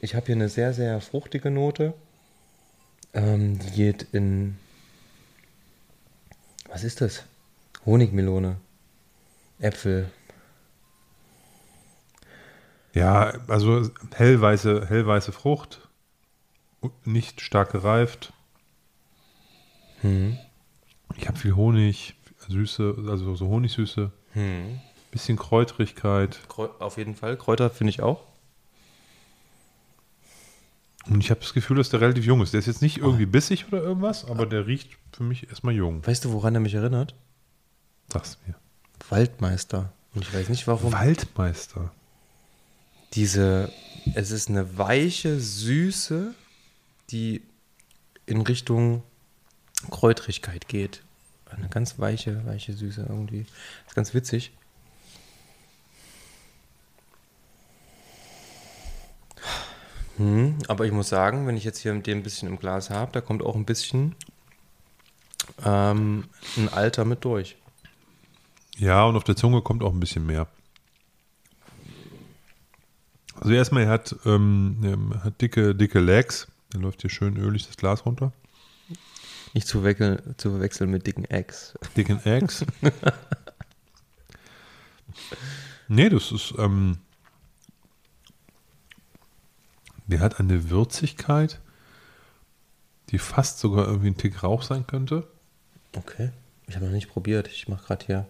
Ich 0.00 0.16
habe 0.16 0.26
hier 0.26 0.34
eine 0.34 0.48
sehr, 0.48 0.74
sehr 0.74 1.00
fruchtige 1.00 1.52
Note. 1.52 1.94
Ähm, 3.14 3.60
die 3.60 3.70
geht 3.70 4.06
in. 4.10 4.56
Was 6.68 6.82
ist 6.82 7.00
das? 7.00 7.22
Honigmelone. 7.86 8.56
Äpfel. 9.60 10.06
Ja, 12.94 13.32
also 13.48 13.90
hellweiße, 14.14 14.86
hellweiße 14.88 15.32
Frucht, 15.32 15.80
nicht 17.04 17.40
stark 17.40 17.72
gereift. 17.72 18.32
Hm. 20.02 20.36
Ich 21.16 21.28
habe 21.28 21.38
viel 21.38 21.54
Honig, 21.54 22.14
Süße, 22.48 22.96
also 23.08 23.34
so 23.36 23.48
Honigsüße, 23.48 24.10
Hm. 24.32 24.80
bisschen 25.10 25.36
Kräutrigkeit. 25.38 26.38
Kräu- 26.48 26.70
Auf 26.80 26.96
jeden 26.98 27.14
Fall. 27.14 27.36
Kräuter 27.36 27.70
finde 27.70 27.90
ich 27.90 28.02
auch. 28.02 28.24
Und 31.08 31.20
ich 31.20 31.30
habe 31.30 31.40
das 31.40 31.52
Gefühl, 31.52 31.76
dass 31.78 31.90
der 31.90 32.00
relativ 32.00 32.24
jung 32.24 32.42
ist. 32.42 32.52
Der 32.52 32.60
ist 32.60 32.66
jetzt 32.66 32.82
nicht 32.82 32.98
irgendwie 32.98 33.26
bissig 33.26 33.66
oder 33.68 33.82
irgendwas, 33.82 34.24
aber 34.24 34.46
der 34.46 34.66
riecht 34.66 34.96
für 35.12 35.24
mich 35.24 35.48
erstmal 35.48 35.74
jung. 35.74 36.06
Weißt 36.06 36.24
du, 36.24 36.32
woran 36.32 36.54
er 36.54 36.60
mich 36.60 36.74
erinnert? 36.74 37.14
Sag's 38.12 38.38
mir. 38.46 38.54
Waldmeister. 39.08 39.92
Und 40.14 40.22
ich 40.24 40.32
weiß 40.32 40.48
nicht 40.48 40.66
warum. 40.68 40.92
Waldmeister. 40.92 41.90
Diese, 43.14 43.72
es 44.14 44.30
ist 44.30 44.48
eine 44.48 44.78
weiche 44.78 45.40
Süße, 45.40 46.34
die 47.10 47.42
in 48.26 48.40
Richtung 48.42 49.02
Kräutrigkeit 49.90 50.68
geht. 50.68 51.02
Eine 51.50 51.68
ganz 51.68 51.98
weiche, 51.98 52.46
weiche 52.46 52.72
Süße 52.72 53.04
irgendwie. 53.08 53.46
ist 53.86 53.94
ganz 53.94 54.14
witzig. 54.14 54.52
Hm, 60.16 60.58
aber 60.68 60.86
ich 60.86 60.92
muss 60.92 61.08
sagen, 61.08 61.46
wenn 61.46 61.56
ich 61.56 61.64
jetzt 61.64 61.78
hier 61.78 61.92
mit 61.94 62.06
dem 62.06 62.18
ein 62.18 62.22
bisschen 62.22 62.48
im 62.48 62.58
Glas 62.58 62.90
habe, 62.90 63.12
da 63.12 63.20
kommt 63.20 63.42
auch 63.42 63.56
ein 63.56 63.64
bisschen 63.66 64.14
Ähm, 65.64 66.24
ein 66.56 66.68
Alter 66.68 67.04
mit 67.04 67.24
durch. 67.24 67.56
Ja, 68.78 69.04
und 69.04 69.16
auf 69.16 69.24
der 69.24 69.36
Zunge 69.36 69.62
kommt 69.62 69.82
auch 69.82 69.92
ein 69.92 70.00
bisschen 70.00 70.26
mehr. 70.26 70.46
Also 73.42 73.54
erstmal, 73.54 73.82
er 73.82 73.88
hat, 73.88 74.14
ähm, 74.24 75.10
er 75.12 75.24
hat 75.24 75.40
dicke, 75.40 75.74
dicke 75.74 75.98
Legs. 75.98 76.46
Dann 76.70 76.82
läuft 76.82 77.00
hier 77.00 77.10
schön 77.10 77.36
ölig 77.36 77.66
das 77.66 77.76
Glas 77.76 78.06
runter. 78.06 78.32
Nicht 79.52 79.66
zu, 79.66 79.82
weckeln, 79.82 80.22
zu 80.36 80.50
verwechseln 80.50 80.92
mit 80.92 81.08
dicken 81.08 81.24
Eggs. 81.24 81.76
Dicken 81.96 82.24
Eggs. 82.24 82.64
nee, 85.88 86.08
das 86.08 86.30
ist, 86.30 86.54
ähm, 86.56 86.98
der 90.06 90.20
hat 90.20 90.38
eine 90.38 90.70
Würzigkeit, 90.70 91.60
die 93.08 93.18
fast 93.18 93.58
sogar 93.58 93.88
irgendwie 93.88 94.10
ein 94.10 94.16
Tick 94.16 94.44
Rauch 94.44 94.62
sein 94.62 94.86
könnte. 94.86 95.26
Okay. 95.96 96.30
Ich 96.68 96.76
habe 96.76 96.86
noch 96.86 96.92
nicht 96.92 97.10
probiert. 97.10 97.48
Ich 97.48 97.66
mache 97.66 97.86
gerade 97.86 98.06
hier 98.06 98.26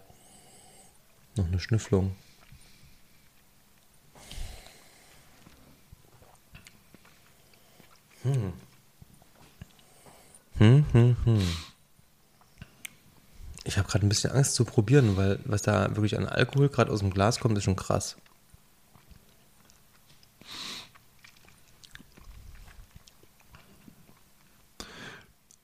noch 1.37 1.47
eine 1.47 1.61
Schnüfflung. 1.61 2.17
Hm. 8.23 8.53
Hm, 10.59 10.85
hm, 10.93 11.17
hm. 11.25 11.43
Ich 13.65 13.79
habe 13.79 13.89
gerade 13.89 14.07
ein 14.07 14.09
bisschen 14.09 14.33
Angst 14.33 14.55
zu 14.55 14.65
probieren, 14.65 15.17
weil 15.17 15.39
was 15.45 15.63
da 15.63 15.89
wirklich 15.91 16.17
an 16.17 16.27
Alkohol 16.27 16.69
gerade 16.69 16.91
aus 16.93 17.01
dem 17.01 17.11
Glas 17.11 17.41
kommt, 17.41 17.57
ist 17.59 17.65
schon 17.65 17.77
krass. 17.77 18.17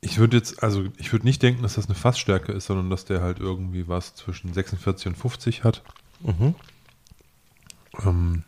Ich 0.00 0.18
würde 0.18 0.36
jetzt, 0.36 0.62
also 0.62 0.86
ich 0.96 1.12
würde 1.12 1.26
nicht 1.26 1.42
denken, 1.42 1.62
dass 1.62 1.74
das 1.74 1.86
eine 1.86 1.94
Fassstärke 1.94 2.52
ist, 2.52 2.66
sondern 2.66 2.88
dass 2.88 3.04
der 3.04 3.20
halt 3.20 3.40
irgendwie 3.40 3.88
was 3.88 4.14
zwischen 4.14 4.52
46 4.52 5.08
und 5.08 5.16
50 5.16 5.64
hat. 5.64 5.82
Mhm. 6.20 6.54
Ähm, 8.04 8.44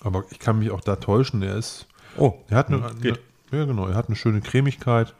aber 0.00 0.24
ich 0.30 0.38
kann 0.38 0.58
mich 0.58 0.70
auch 0.70 0.82
da 0.82 0.96
täuschen. 0.96 1.42
Er 1.42 1.56
ist, 1.56 1.86
Oh, 2.18 2.34
er 2.48 2.58
hat 2.58 2.68
eine, 2.68 2.86
eine 2.86 3.18
ja 3.52 3.64
genau, 3.64 3.86
er 3.86 3.94
hat 3.94 4.06
eine 4.08 4.16
schöne 4.16 4.40
Cremigkeit. 4.40 5.14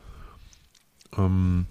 Ähm, 1.17 1.67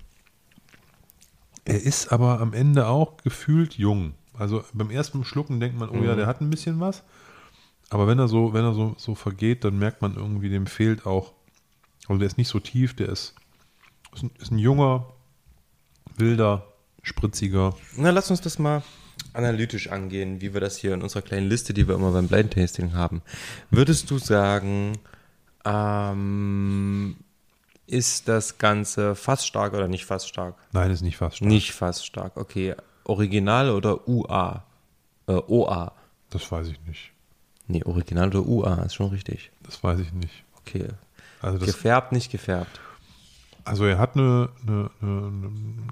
er 1.65 1.81
ist 1.81 2.11
aber 2.11 2.39
am 2.39 2.53
Ende 2.53 2.87
auch 2.87 3.17
gefühlt 3.17 3.75
jung. 3.77 4.13
Also 4.37 4.63
beim 4.73 4.91
ersten 4.91 5.23
Schlucken 5.23 5.59
denkt 5.59 5.77
man, 5.79 5.89
oh 5.89 6.03
ja, 6.03 6.13
Mhm. 6.13 6.17
der 6.17 6.27
hat 6.27 6.41
ein 6.41 6.49
bisschen 6.49 6.79
was. 6.79 7.03
Aber 7.89 8.07
wenn 8.07 8.19
er 8.19 8.27
so, 8.27 8.53
wenn 8.53 8.63
er 8.65 8.73
so, 8.73 8.95
so 8.97 9.15
vergeht, 9.15 9.63
dann 9.63 9.77
merkt 9.79 10.01
man 10.01 10.15
irgendwie, 10.15 10.49
dem 10.49 10.67
fehlt 10.67 11.05
auch. 11.05 11.33
Also 12.07 12.19
der 12.19 12.27
ist 12.27 12.37
nicht 12.37 12.49
so 12.49 12.59
tief, 12.59 12.95
der 12.95 13.09
ist, 13.09 13.35
ist, 14.13 14.23
ein, 14.23 14.31
ist 14.39 14.51
ein 14.51 14.57
junger, 14.59 15.07
wilder, 16.17 16.65
spritziger. 17.03 17.75
Na, 17.97 18.09
lass 18.09 18.29
uns 18.31 18.41
das 18.41 18.59
mal 18.59 18.83
analytisch 19.33 19.89
angehen, 19.91 20.41
wie 20.41 20.53
wir 20.53 20.61
das 20.61 20.77
hier 20.77 20.93
in 20.93 21.01
unserer 21.01 21.21
kleinen 21.21 21.47
Liste, 21.47 21.73
die 21.73 21.87
wir 21.87 21.95
immer 21.95 22.11
beim 22.11 22.27
Blind 22.27 22.53
Tasting 22.53 22.93
haben. 22.93 23.21
Würdest 23.69 24.09
du 24.11 24.17
sagen, 24.17 24.97
ähm, 25.65 27.15
ist 27.87 28.27
das 28.27 28.57
Ganze 28.57 29.15
fast 29.15 29.45
stark 29.45 29.73
oder 29.73 29.87
nicht 29.87 30.05
fast 30.05 30.27
stark? 30.29 30.55
Nein, 30.71 30.91
ist 30.91 31.01
nicht 31.01 31.17
fast 31.17 31.37
stark. 31.37 31.49
Nicht 31.49 31.73
fast 31.73 32.05
stark, 32.05 32.37
okay. 32.37 32.75
Original 33.03 33.69
oder 33.69 34.07
UA? 34.07 34.63
Äh, 35.27 35.33
OA. 35.47 35.91
Das 36.29 36.51
weiß 36.51 36.67
ich 36.67 36.79
nicht. 36.87 37.11
Nee, 37.67 37.83
Original 37.83 38.29
oder 38.29 38.45
UA, 38.45 38.83
ist 38.83 38.95
schon 38.95 39.09
richtig. 39.09 39.51
Das 39.63 39.83
weiß 39.83 39.99
ich 39.99 40.13
nicht. 40.13 40.43
Okay. 40.59 40.87
Also, 41.41 41.57
das, 41.57 41.67
Gefärbt, 41.67 42.11
nicht 42.11 42.31
gefärbt. 42.31 42.79
also 43.63 43.85
er 43.85 43.97
hat 43.99 44.15
eine, 44.15 44.49
eine, 44.65 44.89
eine, 45.01 45.27
eine 45.27 45.87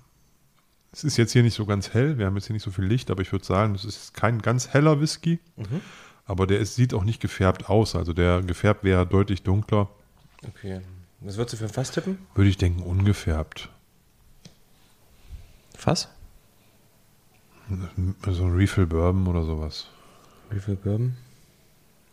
Es 0.92 1.04
ist 1.04 1.18
jetzt 1.18 1.32
hier 1.32 1.44
nicht 1.44 1.56
so 1.56 1.66
ganz 1.66 1.94
hell, 1.94 2.18
wir 2.18 2.26
haben 2.26 2.36
jetzt 2.36 2.48
hier 2.48 2.54
nicht 2.54 2.64
so 2.64 2.72
viel 2.72 2.86
Licht, 2.86 3.12
aber 3.12 3.22
ich 3.22 3.32
würde 3.32 3.46
sagen, 3.46 3.74
das 3.74 3.86
ist 3.86 4.14
kein 4.14 4.42
ganz 4.42 4.70
heller 4.70 5.00
Whisky. 5.00 5.40
Aber 6.26 6.48
der 6.48 6.60
ist, 6.60 6.76
sieht 6.76 6.94
auch 6.94 7.04
nicht 7.04 7.22
gefärbt 7.22 7.70
aus. 7.70 7.96
Also 7.96 8.14
der 8.14 8.42
gefärbt 8.42 8.84
wäre 8.84 9.06
deutlich 9.06 9.44
dunkler. 9.44 9.90
Okay. 10.48 10.82
Was 11.22 11.38
würdest 11.38 11.54
du 11.54 11.58
für 11.58 11.66
ein 11.66 11.74
Fass 11.74 11.92
tippen? 11.92 12.18
Würde 12.36 12.50
ich 12.50 12.58
denken, 12.58 12.82
ungefärbt. 12.82 13.70
Fass? 15.76 16.10
So 18.30 18.44
ein 18.46 18.56
Refill 18.56 18.86
Bourbon 18.86 19.28
oder 19.28 19.44
sowas. 19.44 19.88
Viel 20.50 20.76
Bourbon? 20.76 21.16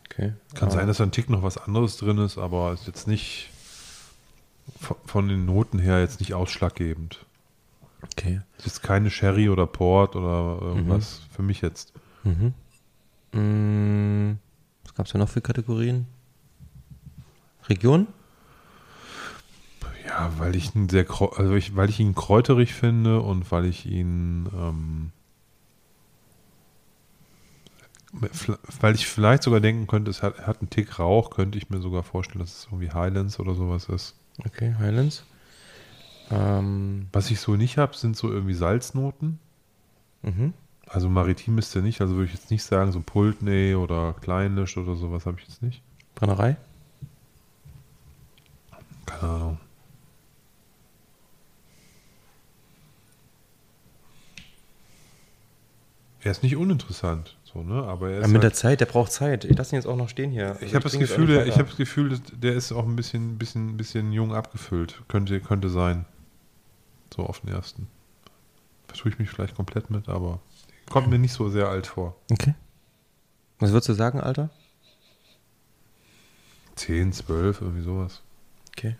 Okay. 0.09 0.33
Kann 0.55 0.69
Ah, 0.69 0.71
sein, 0.71 0.87
dass 0.87 0.97
da 0.97 1.03
ein 1.03 1.11
Tick 1.11 1.29
noch 1.29 1.43
was 1.43 1.57
anderes 1.57 1.97
drin 1.97 2.17
ist, 2.17 2.37
aber 2.37 2.73
ist 2.73 2.87
jetzt 2.87 3.07
nicht 3.07 3.49
von, 4.79 4.97
von 5.05 5.27
den 5.29 5.45
Noten 5.45 5.79
her 5.79 5.99
jetzt 6.01 6.19
nicht 6.19 6.33
ausschlaggebend. 6.33 7.25
Okay. 8.03 8.41
Ist 8.57 8.65
jetzt 8.65 8.83
keine 8.83 9.09
Sherry 9.09 9.49
oder 9.49 9.67
Port 9.67 10.15
oder 10.15 10.59
irgendwas 10.61 11.21
für 11.33 11.43
mich 11.43 11.61
jetzt. 11.61 11.93
Mhm. 12.23 12.53
Mm, 13.33 14.33
Was 14.83 14.93
gab 14.95 15.05
es 15.05 15.11
da 15.13 15.17
noch 15.17 15.29
für 15.29 15.41
Kategorien? 15.41 16.07
Region? 17.69 18.07
Ja, 20.05 20.31
weil 20.39 20.55
ich 20.55 20.75
ihn 20.75 20.89
sehr, 20.89 21.05
also 21.09 21.53
ich, 21.55 21.75
weil 21.75 21.89
ich 21.89 21.99
ihn 21.99 22.15
kräuterig 22.15 22.73
finde 22.73 23.21
und 23.21 23.49
weil 23.51 23.65
ich 23.65 23.85
ihn, 23.85 24.49
ähm, 24.53 25.11
weil 28.81 28.95
ich 28.95 29.07
vielleicht 29.07 29.43
sogar 29.43 29.61
denken 29.61 29.87
könnte, 29.87 30.11
es 30.11 30.21
hat, 30.21 30.45
hat 30.45 30.59
einen 30.59 30.69
Tick 30.69 30.99
Rauch, 30.99 31.29
könnte 31.29 31.57
ich 31.57 31.69
mir 31.69 31.79
sogar 31.79 32.03
vorstellen, 32.03 32.39
dass 32.39 32.57
es 32.59 32.65
irgendwie 32.65 32.91
Highlands 32.91 33.39
oder 33.39 33.55
sowas 33.55 33.87
ist. 33.87 34.15
Okay, 34.45 34.75
Highlands. 34.77 35.23
Ähm, 36.29 37.07
Was 37.11 37.31
ich 37.31 37.39
so 37.39 37.55
nicht 37.55 37.77
habe, 37.77 37.95
sind 37.95 38.17
so 38.17 38.29
irgendwie 38.31 38.53
Salznoten. 38.53 39.39
mhm. 40.23 40.53
Also 40.93 41.07
maritim 41.07 41.57
ist 41.57 41.73
der 41.73 41.81
nicht, 41.81 42.01
also 42.01 42.15
würde 42.15 42.25
ich 42.25 42.33
jetzt 42.33 42.51
nicht 42.51 42.63
sagen, 42.63 42.91
so 42.91 42.99
Pultney 42.99 43.75
oder 43.75 44.13
Kleinlisch 44.19 44.75
oder 44.75 44.95
sowas 44.95 45.25
habe 45.25 45.37
ich 45.39 45.47
jetzt 45.47 45.61
nicht. 45.61 45.81
Brennerei? 46.15 46.57
Keine 49.05 49.31
Ahnung. 49.31 49.57
Er 56.23 56.31
ist 56.31 56.43
nicht 56.43 56.57
uninteressant, 56.57 57.37
so, 57.45 57.63
ne? 57.63 57.83
Aber 57.83 58.09
er 58.09 58.19
Ja, 58.19 58.25
ist 58.25 58.27
mit 58.27 58.43
der 58.43 58.49
halt, 58.49 58.55
Zeit, 58.57 58.81
der 58.81 58.85
braucht 58.85 59.13
Zeit. 59.13 59.45
Ich 59.45 59.57
lasse 59.57 59.73
ihn 59.73 59.77
jetzt 59.77 59.87
auch 59.87 59.95
noch 59.95 60.09
stehen 60.09 60.29
hier. 60.29 60.49
Also 60.49 60.65
ich 60.65 60.75
habe 60.75 60.83
das 60.83 60.99
Gefühl, 60.99 61.27
der, 61.27 61.47
ich 61.47 61.55
habe 61.55 61.69
das 61.69 61.77
Gefühl, 61.77 62.19
der 62.19 62.53
ist 62.53 62.71
auch 62.73 62.85
ein 62.85 62.97
bisschen, 62.97 63.37
bisschen, 63.37 63.77
bisschen 63.77 64.11
jung 64.11 64.35
abgefüllt. 64.35 65.01
Könnte, 65.07 65.39
könnte 65.39 65.69
sein. 65.69 66.05
So 67.15 67.23
auf 67.23 67.39
den 67.39 67.49
ersten. 67.49 67.87
Vertue 68.87 69.13
ich 69.13 69.19
mich 69.19 69.29
vielleicht 69.29 69.55
komplett 69.55 69.89
mit, 69.89 70.09
aber 70.09 70.41
kommt 70.91 71.09
mir 71.09 71.17
nicht 71.17 71.33
so 71.33 71.49
sehr 71.49 71.69
alt 71.69 71.87
vor. 71.87 72.15
Okay. 72.31 72.53
Was 73.59 73.71
würdest 73.71 73.89
du 73.89 73.93
sagen, 73.93 74.19
Alter? 74.19 74.49
10, 76.75 77.13
12, 77.13 77.61
irgendwie 77.61 77.83
sowas. 77.83 78.21
Okay. 78.69 78.95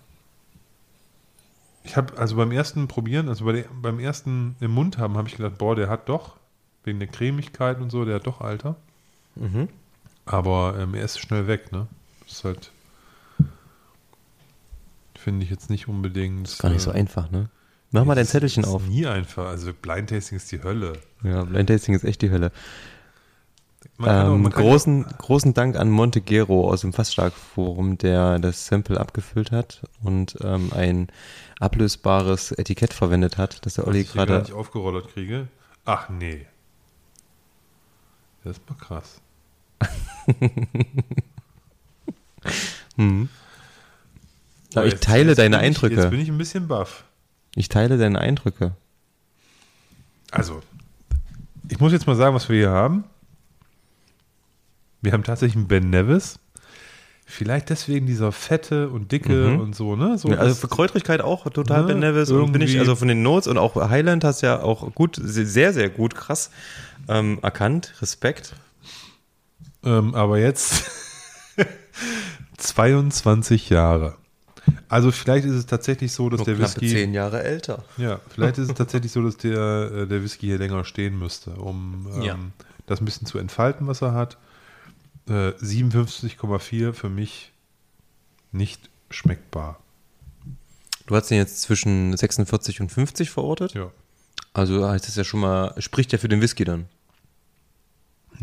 Ich 1.84 1.98
habe 1.98 2.18
also 2.18 2.36
beim 2.36 2.52
ersten 2.52 2.88
Probieren, 2.88 3.28
also 3.28 3.46
bei 3.46 3.54
der, 3.54 3.66
beim 3.82 4.00
ersten 4.00 4.56
im 4.60 4.72
Mund 4.72 4.98
haben, 4.98 5.18
habe 5.18 5.28
ich 5.28 5.36
gedacht, 5.36 5.58
boah, 5.58 5.76
der 5.76 5.90
hat 5.90 6.08
doch, 6.10 6.38
wegen 6.84 7.00
der 7.00 7.08
Cremigkeit 7.08 7.80
und 7.80 7.90
so, 7.90 8.06
der 8.06 8.16
hat 8.16 8.28
doch 8.28 8.40
Alter. 8.42 8.76
Mhm. 9.36 9.68
Aber 10.26 10.78
ähm, 10.78 10.94
er 10.94 11.04
ist 11.04 11.20
schnell 11.20 11.48
weg, 11.48 11.72
ne? 11.72 11.88
Das 12.24 12.34
ist 12.34 12.44
halt, 12.44 12.72
finde 15.16 15.44
ich 15.44 15.50
jetzt 15.50 15.70
nicht 15.70 15.88
unbedingt. 15.88 16.48
Ist 16.48 16.62
gar 16.62 16.70
nicht 16.70 16.84
so 16.84 16.92
äh, 16.92 16.96
einfach, 16.96 17.32
ne? 17.32 17.50
Mach 17.92 18.06
mal 18.06 18.16
dein 18.16 18.26
Zettelchen 18.26 18.64
auf. 18.66 18.88
nie 18.88 19.06
einfach. 19.06 19.48
Also 19.48 19.74
Blind 19.74 20.10
Tasting 20.10 20.38
ist 20.38 20.52
die 20.52 20.64
Hölle. 20.64 20.94
Ja, 21.24 21.44
Blind 21.44 21.70
Tasting 21.70 21.94
ist 21.94 22.04
echt 22.06 22.22
die 22.22 22.32
Hölle. 22.32 22.52
Kann 23.98 24.08
auch- 24.10 24.34
Ähm, 24.36 24.42
man 24.44 24.52
kann 24.52 24.64
großen, 24.64 25.06
großen 25.18 25.54
Dank 25.54 25.76
an 25.76 25.90
Montegero 25.90 26.70
aus 26.70 26.82
dem 26.82 26.94
Fassstark-Forum, 26.94 27.98
der 27.98 28.40
das 28.40 28.66
Sample 28.68 29.00
abgefüllt 29.00 29.52
hat 29.52 29.82
und 30.04 30.38
ähm, 30.42 30.72
ein 30.74 31.08
ablösbares 31.60 32.52
Etikett 32.54 32.94
verwendet 32.94 33.38
hat, 33.38 33.66
das 33.66 33.74
der 33.76 33.88
Olli 33.88 34.02
ich 34.02 34.14
gerade. 34.14 34.40
nicht 34.40 34.54
aufgerollert 34.54 35.10
kriege. 35.14 35.48
Ach 35.86 36.10
nee. 36.10 36.46
Das 38.44 38.58
ist 38.58 38.70
mal 38.70 38.76
krass. 38.78 39.22
Hm. 42.98 43.30
Boah, 44.74 44.86
ich 44.86 44.94
jetzt- 44.94 45.04
teile 45.04 45.30
jetzt 45.30 45.38
deine 45.38 45.58
bin 45.58 45.60
ich, 45.62 45.68
Eindrücke. 45.68 45.96
Jetzt 45.96 46.10
bin 46.10 46.20
ich 46.20 46.30
ein 46.30 46.38
bisschen 46.38 46.68
baff. 46.68 47.04
Ich 47.56 47.70
teile 47.70 47.98
deine 47.98 48.20
Eindrücke. 48.20 48.76
Also, 50.32 50.62
ich 51.70 51.80
muss 51.80 51.92
jetzt 51.92 52.08
mal 52.08 52.16
sagen, 52.16 52.34
was 52.36 52.48
wir 52.50 52.56
hier 52.58 52.70
haben. 52.72 53.04
Wir 55.02 55.12
haben 55.14 55.24
tatsächlich 55.24 55.56
einen 55.58 55.68
Ben 55.68 55.90
Nevis. 55.90 56.40
Vielleicht 57.26 57.70
deswegen 57.70 58.06
dieser 58.08 58.32
fette 58.34 58.90
und 58.90 59.12
dicke 59.12 59.34
Mhm. 59.52 59.60
und 59.62 59.76
so, 59.76 59.96
ne? 59.96 60.18
So 60.18 60.30
Ja, 60.30 60.38
also 60.38 60.54
für 60.56 60.68
Kräutrigkeit 60.68 61.22
auch 61.22 61.50
total 61.50 61.82
Ne, 61.82 61.88
Ben 61.88 62.00
Nevis 62.00 62.30
und 62.30 62.52
bin 62.52 62.62
ich 62.62 62.72
irgendwie- 62.72 62.80
also 62.82 62.96
von 62.96 63.08
den 63.08 63.22
Notes 63.24 63.48
und 63.48 63.58
auch 63.58 63.76
Highland 63.76 64.24
hast 64.26 64.42
ja 64.42 64.62
auch 64.62 64.94
gut, 64.94 65.18
sehr, 65.22 65.72
sehr 65.74 65.90
gut, 65.90 66.14
krass 66.16 66.52
ähm, 67.08 67.40
erkannt. 67.42 67.94
Respekt. 68.02 68.54
ähm, 69.84 70.14
aber 70.14 70.40
jetzt 70.40 70.84
22 72.58 73.70
Jahre. 73.70 74.16
Also 74.90 75.12
vielleicht 75.12 75.46
ist 75.46 75.54
es 75.56 75.66
tatsächlich 75.66 76.12
so, 76.12 76.30
dass 76.30 76.40
Nur 76.40 76.46
der 76.46 76.60
Whisky. 76.60 76.88
zehn 76.90 77.14
Jahre 77.14 77.44
älter. 77.44 77.84
Ja, 77.98 78.20
vielleicht 78.30 78.58
ist 78.60 78.70
es 78.70 78.76
tatsächlich 78.76 79.12
so, 79.12 79.24
dass 79.24 79.38
der, 79.38 79.92
äh, 79.94 80.08
der 80.08 80.24
Whisky 80.24 80.48
hier 80.48 80.58
länger 80.58 80.84
stehen 80.86 81.18
müsste, 81.18 81.52
um 81.52 82.08
ähm, 82.16 82.22
Ja. 82.22 82.40
das 82.88 83.02
ein 83.02 83.06
bisschen 83.06 83.28
zu 83.28 83.38
entfalten, 83.38 83.88
was 83.88 84.02
er 84.02 84.14
hat. 84.14 84.38
Äh, 85.28 85.52
57,4 85.62 86.94
für 86.94 87.10
mich 87.10 87.52
nicht 88.52 88.90
schmeckbar. 89.10 89.80
Du 91.08 91.16
hast 91.16 91.32
ihn 91.32 91.38
jetzt 91.38 91.62
zwischen 91.62 92.16
46 92.16 92.82
und 92.82 92.92
50 92.92 93.30
verortet. 93.30 93.74
Ja. 93.74 93.92
Also 94.54 94.88
heißt 94.88 95.08
das 95.08 95.16
ja 95.16 95.24
schon 95.24 95.40
mal, 95.42 95.74
spricht 95.80 96.12
ja 96.12 96.18
für 96.18 96.28
den 96.30 96.42
Whisky 96.42 96.64
dann. 96.66 96.86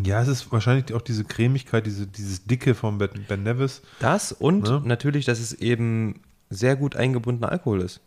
Ja, 0.03 0.23
es 0.23 0.29
ist 0.29 0.53
wahrscheinlich 0.53 0.95
auch 0.95 1.03
diese 1.03 1.25
Cremigkeit, 1.25 1.85
diese, 1.85 2.07
dieses 2.07 2.45
Dicke 2.45 2.75
von 2.75 2.99
Ben, 2.99 3.11
ben 3.27 3.43
Nevis. 3.43 3.83
Das 3.99 4.31
und 4.33 4.65
Ne? 4.65 4.83
natürlich, 4.85 5.25
dass 5.25 5.41
es 5.41 5.53
eben 5.53 6.21
sehr 6.51 6.77
gut 6.77 6.95
eingebundener 6.95 7.51
Alkohol 7.51 7.81
ist. 7.81 8.01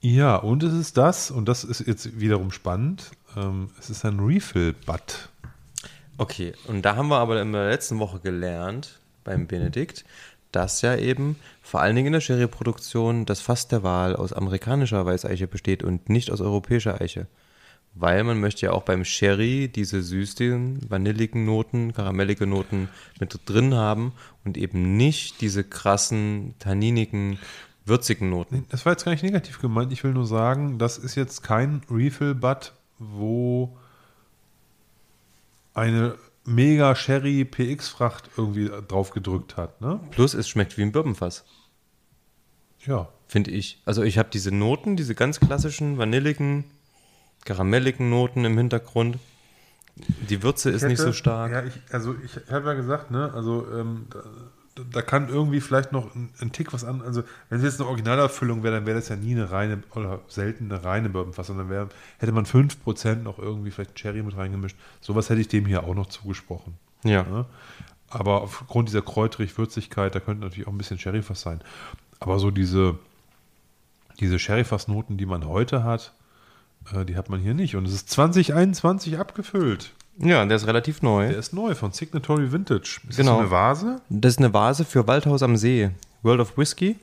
Ja, 0.00 0.36
und 0.36 0.62
es 0.62 0.72
ist 0.72 0.96
das, 0.96 1.30
und 1.30 1.48
das 1.48 1.64
ist 1.64 1.86
jetzt 1.86 2.20
wiederum 2.20 2.50
spannend, 2.50 3.10
ähm, 3.36 3.70
es 3.78 3.88
ist 3.90 4.04
ein 4.04 4.20
Refill-Butt. 4.20 5.30
Okay, 6.18 6.52
und 6.66 6.82
da 6.82 6.96
haben 6.96 7.08
wir 7.08 7.18
aber 7.18 7.40
in 7.40 7.52
der 7.52 7.68
letzten 7.68 7.98
Woche 7.98 8.20
gelernt, 8.20 9.00
beim 9.24 9.46
Benedikt, 9.46 10.04
dass 10.52 10.80
ja 10.82 10.96
eben 10.96 11.36
vor 11.62 11.80
allen 11.80 11.96
Dingen 11.96 12.06
in 12.08 12.12
der 12.14 12.20
Sherry-Produktion 12.20 13.26
das 13.26 13.40
Fass 13.40 13.68
der 13.68 13.82
Wahl 13.82 14.16
aus 14.16 14.32
amerikanischer 14.32 15.04
Weißeiche 15.04 15.46
besteht 15.46 15.82
und 15.82 16.08
nicht 16.08 16.30
aus 16.30 16.40
europäischer 16.40 17.00
Eiche. 17.00 17.26
Weil 17.98 18.24
man 18.24 18.38
möchte 18.40 18.66
ja 18.66 18.72
auch 18.72 18.82
beim 18.82 19.04
Sherry 19.06 19.68
diese 19.68 20.02
süßen, 20.02 20.90
vanilligen 20.90 21.46
Noten, 21.46 21.94
karamellige 21.94 22.46
Noten 22.46 22.90
mit 23.18 23.38
drin 23.46 23.74
haben 23.74 24.12
und 24.44 24.58
eben 24.58 24.98
nicht 24.98 25.40
diese 25.40 25.64
krassen, 25.64 26.54
tanninigen, 26.58 27.38
würzigen 27.86 28.28
Noten. 28.28 28.66
Das 28.68 28.84
war 28.84 28.92
jetzt 28.92 29.04
gar 29.04 29.12
nicht 29.12 29.22
negativ 29.22 29.60
gemeint. 29.60 29.92
Ich 29.92 30.04
will 30.04 30.12
nur 30.12 30.26
sagen, 30.26 30.78
das 30.78 30.98
ist 30.98 31.14
jetzt 31.14 31.42
kein 31.42 31.80
Refill-Butt, 31.90 32.74
wo 32.98 33.78
eine 35.72 36.16
mega 36.44 36.94
Sherry 36.94 37.44
PX-Fracht 37.44 38.30
irgendwie 38.36 38.70
drauf 38.88 39.10
gedrückt 39.10 39.56
hat. 39.56 39.80
Ne? 39.80 40.00
Plus 40.10 40.34
es 40.34 40.48
schmeckt 40.48 40.76
wie 40.76 40.82
ein 40.82 40.92
Birbenfass. 40.92 41.44
Ja. 42.84 43.08
finde 43.26 43.50
ich. 43.50 43.80
Also 43.84 44.02
ich 44.02 44.18
habe 44.18 44.28
diese 44.32 44.52
Noten, 44.52 44.96
diese 44.96 45.14
ganz 45.14 45.40
klassischen, 45.40 45.98
vanilligen, 45.98 46.64
karamelligen 47.46 48.10
Noten 48.10 48.44
im 48.44 48.58
Hintergrund. 48.58 49.18
Die 50.28 50.42
Würze 50.42 50.70
ist 50.70 50.82
nicht 50.82 50.98
so 50.98 51.12
stark. 51.12 51.52
Ja, 51.52 51.64
ich, 51.64 51.72
also 51.90 52.14
ich 52.22 52.36
habe 52.50 52.66
ja 52.68 52.74
gesagt, 52.74 53.10
ne, 53.10 53.32
also 53.32 53.66
ähm, 53.72 54.06
da, 54.10 54.82
da 54.92 55.00
kann 55.00 55.30
irgendwie 55.30 55.62
vielleicht 55.62 55.92
noch 55.92 56.14
ein, 56.14 56.28
ein 56.40 56.52
Tick 56.52 56.74
was 56.74 56.84
an. 56.84 57.00
Also 57.00 57.22
wenn 57.48 57.58
es 57.58 57.64
jetzt 57.64 57.80
eine 57.80 57.88
Originalerfüllung 57.88 58.62
wäre, 58.62 58.74
dann 58.74 58.86
wäre 58.86 58.98
das 58.98 59.08
ja 59.08 59.16
nie 59.16 59.32
eine 59.32 59.50
reine 59.50 59.82
oder 59.94 60.20
selten 60.28 60.70
eine 60.70 60.84
reine 60.84 61.08
Bourbonfass, 61.08 61.46
sondern 61.46 61.70
wäre, 61.70 61.88
hätte 62.18 62.32
man 62.32 62.44
5% 62.44 63.22
noch 63.22 63.38
irgendwie 63.38 63.70
vielleicht 63.70 63.94
Cherry 63.94 64.22
mit 64.22 64.36
reingemischt. 64.36 64.76
Sowas 65.00 65.30
hätte 65.30 65.40
ich 65.40 65.48
dem 65.48 65.64
hier 65.64 65.84
auch 65.84 65.94
noch 65.94 66.06
zugesprochen. 66.06 66.74
Ja. 67.02 67.22
Ne? 67.22 67.46
Aber 68.10 68.42
aufgrund 68.42 68.88
dieser 68.88 69.02
kräuterig-Würzigkeit, 69.02 70.14
da 70.14 70.20
könnte 70.20 70.44
natürlich 70.44 70.66
auch 70.66 70.72
ein 70.72 70.78
bisschen 70.78 70.98
Sherryfass 70.98 71.40
sein. 71.40 71.60
Aber 72.20 72.38
so 72.38 72.50
diese, 72.50 72.98
diese 74.20 74.38
Sherryfass-Noten, 74.38 75.16
die 75.16 75.26
man 75.26 75.46
heute 75.46 75.84
hat, 75.84 76.12
die 77.06 77.16
hat 77.16 77.28
man 77.30 77.40
hier 77.40 77.54
nicht. 77.54 77.76
Und 77.76 77.86
es 77.86 77.94
ist 77.94 78.10
2021 78.10 79.18
abgefüllt. 79.18 79.92
Ja, 80.18 80.44
der 80.46 80.56
ist 80.56 80.66
relativ 80.66 81.02
neu. 81.02 81.28
Der 81.28 81.38
ist 81.38 81.52
neu 81.52 81.74
von 81.74 81.92
Signatory 81.92 82.50
Vintage. 82.52 83.00
Ist 83.08 83.16
Genau. 83.18 83.32
das 83.32 83.40
eine 83.40 83.50
Vase? 83.50 84.00
Das 84.08 84.32
ist 84.32 84.38
eine 84.38 84.54
Vase 84.54 84.84
für 84.84 85.06
Waldhaus 85.06 85.42
am 85.42 85.56
See, 85.56 85.90
World 86.22 86.40
of 86.40 86.56
Whiskey. 86.56 86.96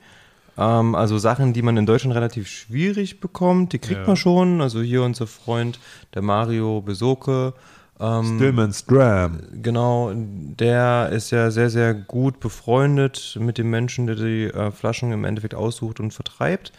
Ähm, 0.58 0.94
also 0.94 1.18
Sachen, 1.18 1.52
die 1.52 1.62
man 1.62 1.76
in 1.76 1.86
Deutschland 1.86 2.14
relativ 2.16 2.48
schwierig 2.48 3.20
bekommt, 3.20 3.72
die 3.72 3.78
kriegt 3.78 4.00
Ja. 4.00 4.06
man 4.06 4.16
schon. 4.16 4.60
Also 4.60 4.80
hier 4.82 5.02
unser 5.02 5.26
Freund, 5.26 5.78
der 6.14 6.22
Mario 6.22 6.80
Besoke. 6.80 7.52
Ähm, 8.00 8.36
Stillman's 8.36 8.84
Dram. 8.86 9.40
Genau, 9.62 10.12
der 10.14 11.10
ist 11.12 11.30
ja 11.30 11.50
sehr, 11.50 11.70
sehr 11.70 11.94
gut 11.94 12.40
befreundet 12.40 13.38
mit 13.40 13.56
dem 13.56 13.70
Menschen, 13.70 14.06
der 14.06 14.16
die 14.16 14.44
äh, 14.44 14.72
Flaschen 14.72 15.12
im 15.12 15.24
Endeffekt 15.24 15.54
aussucht 15.54 16.00
und 16.00 16.12
vertreibt. 16.12 16.72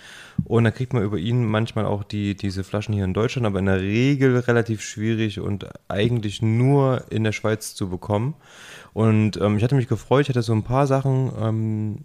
Und 0.43 0.65
da 0.65 0.71
kriegt 0.71 0.93
man 0.93 1.03
über 1.03 1.17
ihn 1.17 1.45
manchmal 1.45 1.85
auch 1.85 2.03
die, 2.03 2.35
diese 2.35 2.65
Flaschen 2.65 2.93
hier 2.93 3.05
in 3.05 3.13
Deutschland, 3.13 3.47
aber 3.47 3.59
in 3.59 3.65
der 3.65 3.79
Regel 3.79 4.37
relativ 4.37 4.81
schwierig 4.81 5.39
und 5.39 5.67
eigentlich 5.87 6.41
nur 6.41 7.05
in 7.09 7.23
der 7.23 7.31
Schweiz 7.31 7.75
zu 7.75 7.89
bekommen. 7.89 8.35
Und 8.93 9.37
ähm, 9.37 9.57
ich 9.57 9.63
hatte 9.63 9.75
mich 9.75 9.87
gefreut, 9.87 10.23
ich 10.23 10.29
hatte 10.29 10.41
so 10.41 10.53
ein 10.53 10.63
paar 10.63 10.87
Sachen 10.87 11.31
ähm, 11.39 11.97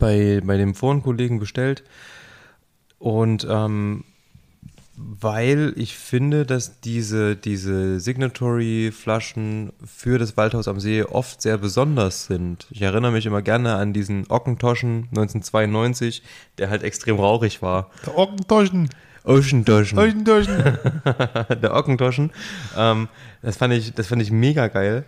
bei, 0.00 0.40
bei 0.44 0.56
dem 0.56 0.74
Forenkollegen 0.74 1.38
bestellt. 1.38 1.84
Und 2.98 3.46
ähm, 3.48 4.04
weil 4.96 5.72
ich 5.76 5.96
finde, 5.96 6.46
dass 6.46 6.80
diese, 6.80 7.36
diese 7.36 7.98
Signatory-Flaschen 7.98 9.72
für 9.84 10.18
das 10.18 10.36
Waldhaus 10.36 10.68
am 10.68 10.78
See 10.80 11.02
oft 11.02 11.42
sehr 11.42 11.58
besonders 11.58 12.26
sind. 12.26 12.66
Ich 12.70 12.82
erinnere 12.82 13.12
mich 13.12 13.26
immer 13.26 13.42
gerne 13.42 13.74
an 13.74 13.92
diesen 13.92 14.26
Ockentoschen 14.28 15.08
1992, 15.10 16.22
der 16.58 16.70
halt 16.70 16.82
extrem 16.82 17.16
rauchig 17.16 17.60
war. 17.62 17.90
Der 18.06 18.16
Ockentoschen. 18.16 18.88
Oceantoschen. 19.24 19.98
Ockentoschen. 19.98 20.56
der 21.62 21.74
Ockentoschen. 21.74 22.30
Ähm, 22.76 23.08
das, 23.42 23.56
fand 23.56 23.74
ich, 23.74 23.94
das 23.94 24.06
fand 24.06 24.22
ich 24.22 24.30
mega 24.30 24.68
geil. 24.68 25.04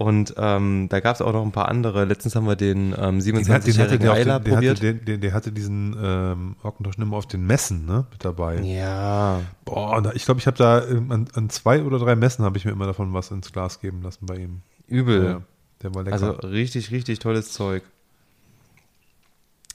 Und 0.00 0.32
ähm, 0.36 0.86
da 0.88 1.00
gab 1.00 1.16
es 1.16 1.20
auch 1.22 1.32
noch 1.32 1.42
ein 1.44 1.50
paar 1.50 1.66
andere. 1.66 2.04
Letztens 2.04 2.36
haben 2.36 2.46
wir 2.46 2.54
den 2.54 2.94
ähm, 2.96 3.18
Den 3.20 3.36
hat- 3.52 3.66
den 3.66 3.78
hatte 3.78 3.96
27-jährigen 3.96 3.98
der, 4.00 4.12
auf 4.12 4.16
Eiler 4.18 4.38
den, 4.38 4.44
der, 4.44 4.56
hatte, 4.70 4.74
probiert. 4.74 5.08
den, 5.08 5.20
der 5.20 5.32
hatte 5.32 5.50
diesen 5.50 5.96
ähm, 6.00 6.56
immer 6.98 7.16
auf 7.16 7.26
den 7.26 7.44
Messen 7.44 7.84
ne, 7.84 8.06
mit 8.12 8.24
dabei. 8.24 8.60
ja, 8.60 9.40
Boah, 9.64 10.12
ich 10.14 10.24
glaube, 10.24 10.38
ich 10.38 10.46
habe 10.46 10.56
da 10.56 10.86
ähm, 10.86 11.10
an, 11.10 11.26
an 11.34 11.50
zwei 11.50 11.82
oder 11.82 11.98
drei 11.98 12.14
Messen 12.14 12.44
habe 12.44 12.56
ich 12.56 12.64
mir 12.64 12.70
immer 12.70 12.86
davon 12.86 13.12
was 13.12 13.32
ins 13.32 13.50
Glas 13.50 13.80
geben 13.80 14.02
lassen 14.02 14.24
bei 14.26 14.36
ihm. 14.36 14.60
übel. 14.86 15.24
Ja, 15.24 15.40
der 15.82 15.94
war 15.96 16.04
lecker. 16.04 16.12
Also 16.12 16.30
richtig, 16.46 16.92
richtig 16.92 17.18
tolles 17.18 17.50
Zeug. 17.52 17.82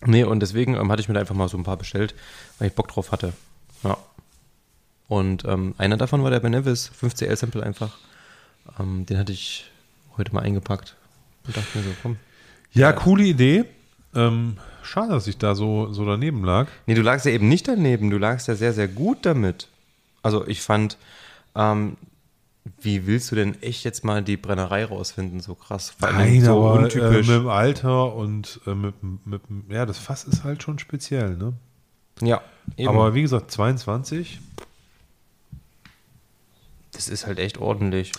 Nee, 0.06 0.24
und 0.24 0.40
deswegen 0.40 0.76
ähm, 0.76 0.90
hatte 0.90 1.02
ich 1.02 1.10
mir 1.10 1.16
da 1.16 1.20
einfach 1.20 1.36
mal 1.36 1.50
so 1.50 1.58
ein 1.58 1.64
paar 1.66 1.76
bestellt, 1.78 2.16
weil 2.60 2.70
ich 2.70 2.76
Bock 2.76 2.88
drauf 2.88 3.12
hatte. 3.12 3.34
Ja. 3.84 3.98
Und 5.10 5.44
ähm, 5.44 5.76
einer 5.78 5.98
davon 5.98 6.24
war 6.24 6.32
der 6.32 6.40
Benevis 6.40 6.90
5CL-Sample 7.02 7.62
einfach. 7.62 7.98
Ähm, 8.80 9.06
den 9.06 9.18
hatte 9.18 9.34
ich 9.34 9.70
heute 10.18 10.34
mal 10.34 10.42
eingepackt 10.42 10.96
und 11.46 11.56
dachte 11.58 11.78
mir 11.78 11.84
so, 11.84 11.90
komm. 12.02 12.18
ja, 12.72 12.92
coole 12.94 13.24
Idee. 13.24 13.66
Ähm, 14.16 14.58
schade, 14.84 15.12
dass 15.14 15.28
ich 15.28 15.38
da 15.38 15.56
so, 15.56 15.92
so 15.92 16.06
daneben 16.06 16.44
lag. 16.44 16.68
Nee, 16.86 16.94
du 16.94 17.02
lagst 17.02 17.26
ja 17.26 17.32
eben 17.32 17.50
nicht 17.50 17.68
daneben, 17.68 18.10
du 18.10 18.18
lagst 18.18 18.48
ja 18.48 18.56
sehr, 18.56 18.74
sehr 18.74 18.88
gut 18.88 19.26
damit. 19.26 19.68
Also 20.22 20.48
ich 20.48 20.62
fand, 20.62 20.98
ähm, 21.56 21.98
wie 22.80 23.08
willst 23.08 23.32
du 23.32 23.36
denn 23.36 23.62
echt 23.62 23.84
jetzt 23.84 24.06
mal 24.06 24.24
die 24.24 24.38
Brennerei 24.38 24.86
rausfinden, 24.86 25.40
so 25.42 25.56
krass? 25.56 25.94
Allem 26.02 26.42
so 26.42 26.66
aber, 26.66 26.74
untypisch. 26.84 27.28
Äh, 27.28 27.32
mit 27.32 27.42
dem 27.42 27.48
Alter 27.48 28.16
und 28.16 28.62
äh, 28.66 28.74
mit, 28.74 28.96
mit, 29.26 29.42
ja, 29.70 29.86
das 29.86 29.98
Fass 29.98 30.24
ist 30.24 30.44
halt 30.44 30.64
schon 30.64 30.80
speziell, 30.80 31.36
ne? 31.36 31.54
ja, 32.22 32.42
eben. 32.78 32.90
Aber 32.90 33.14
wie 33.14 33.22
gesagt, 33.22 33.52
22. 33.52 34.40
das 36.94 37.10
ist 37.10 37.26
halt 37.26 37.40
echt 37.40 37.58
ordentlich. 37.58 38.12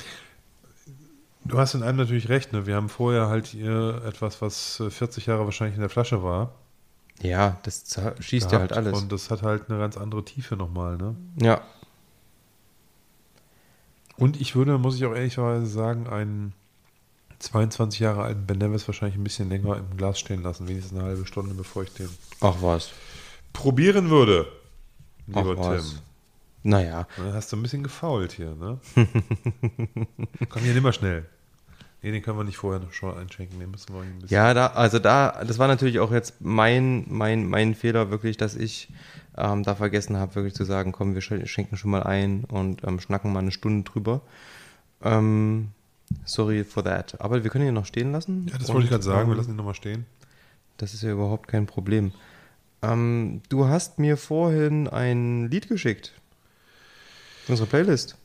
Du 1.45 1.59
hast 1.59 1.74
in 1.74 1.82
einem 1.82 1.99
natürlich 1.99 2.28
recht, 2.28 2.53
ne? 2.53 2.66
Wir 2.66 2.76
haben 2.76 2.88
vorher 2.88 3.28
halt 3.28 3.47
hier 3.47 4.03
etwas, 4.07 4.40
was 4.40 4.80
äh, 4.80 4.90
40 4.90 5.26
Jahre 5.26 5.45
wahrscheinlich 5.45 5.74
in 5.74 5.80
der 5.80 5.90
Flasche 5.90 6.22
war. 6.22 6.53
Ja, 7.20 7.59
das 7.62 7.84
schießt 8.20 8.51
ja 8.51 8.59
halt 8.61 8.72
alles. 8.72 9.01
Und 9.01 9.12
das 9.12 9.30
hat 9.30 9.42
halt 9.42 9.70
eine 9.70 9.78
ganz 9.78 9.97
andere 9.97 10.24
Tiefe 10.24 10.57
nochmal, 10.57 10.97
ne? 10.97 11.14
ja, 11.40 11.61
Und 14.16 14.40
ich 14.40 14.57
würde, 14.57 14.78
muss 14.78 14.97
ich 14.97 15.05
auch 15.05 15.14
ehrlicherweise 15.14 15.66
sagen, 15.66 16.09
einen 16.09 16.55
22 17.38 18.01
Jahre 18.01 18.22
alten 18.22 18.47
Ben 18.47 18.59
Nevis 18.59 18.88
wahrscheinlich 18.88 19.16
ein 19.16 19.24
bisschen 19.24 19.49
länger 19.49 19.76
im 19.76 19.97
Glas 19.97 20.18
stehen 20.18 20.42
lassen, 20.42 20.66
wenigstens 20.66 20.99
eine 20.99 21.07
halbe 21.07 21.26
Stunde, 21.26 21.55
bevor 21.55 21.82
ich 21.82 21.92
den 21.92 22.09
ach 22.40 22.57
was. 22.61 22.90
probieren 23.53 24.11
würde. 24.11 24.47
Ach 25.32 25.36
Lieber 25.36 25.57
was. 25.59 25.90
Tim. 25.90 25.99
Naja, 26.66 27.07
Da 27.18 27.32
hast 27.34 27.53
du 27.53 27.57
ein 27.57 27.62
bisschen 27.62 27.82
gefault 27.82 28.32
hier, 28.32 28.55
ne? 28.55 28.78
Komm 30.49 30.62
hier, 30.62 30.72
nimm 30.72 30.82
mal 30.82 30.95
schnell. 30.95 31.26
Nee, 32.05 32.12
den 32.12 32.22
können 32.22 32.36
wir 32.36 32.44
nicht 32.44 32.59
vorher 32.59 32.80
noch 32.82 32.92
schon 32.92 33.16
einschenken, 33.16 33.59
den 33.59 33.70
müssen 33.70 33.94
wir 33.94 34.02
ein 34.02 34.18
bisschen. 34.20 34.34
ja, 34.36 34.52
da, 34.52 34.66
also 34.68 34.98
da, 34.98 35.42
das 35.42 35.59
war 35.59 35.68
natürlich 35.68 35.98
auch 36.00 36.12
jetzt 36.12 36.34
mein, 36.40 37.07
mein, 37.09 37.46
mein 37.48 37.74
Fehler 37.74 38.11
wirklich, 38.11 38.36
dass 38.36 38.55
ich 38.57 38.90
ähm, 39.38 39.62
da 39.62 39.74
vergessen 39.74 40.18
habe, 40.18 40.34
wirklich 40.34 40.55
zu 40.55 40.64
sagen, 40.64 40.92
komm, 40.92 41.14
wir 41.14 41.22
sch- 41.22 41.46
schenken 41.46 41.78
schon 41.78 41.90
mal 41.90 42.02
ein 42.02 42.44
und 42.44 42.84
ähm, 42.84 43.00
schnacken 43.00 43.32
mal 43.32 43.38
eine 43.40 43.52
Stunde 43.52 43.90
drüber. 43.90 44.20
Ähm, 45.02 45.68
sorry 46.26 46.62
for 46.62 46.84
that. 46.84 47.18
Aber 47.22 47.42
wir 47.42 47.50
können 47.50 47.66
ihn 47.66 47.74
noch 47.74 47.86
stehen 47.86 48.12
lassen. 48.12 48.48
Ja, 48.52 48.59
das 48.59 48.68
wollte 48.68 48.84
ich 48.84 48.90
gerade 48.90 49.02
sagen, 49.02 49.28
wir 49.28 49.32
ähm, 49.32 49.38
lassen 49.38 49.50
ihn 49.52 49.57
nochmal 49.57 49.74
stehen. 49.74 50.05
Das 50.76 50.92
ist 50.92 51.02
ja 51.02 51.11
überhaupt 51.11 51.48
kein 51.48 51.64
Problem. 51.66 52.12
Ähm, 52.82 53.40
du 53.48 53.66
hast 53.66 53.98
mir 53.98 54.18
vorhin 54.18 54.88
ein 54.88 55.48
Lied 55.50 55.68
geschickt. 55.68 56.12
Unsere 57.48 57.66
Playlist. 57.68 58.16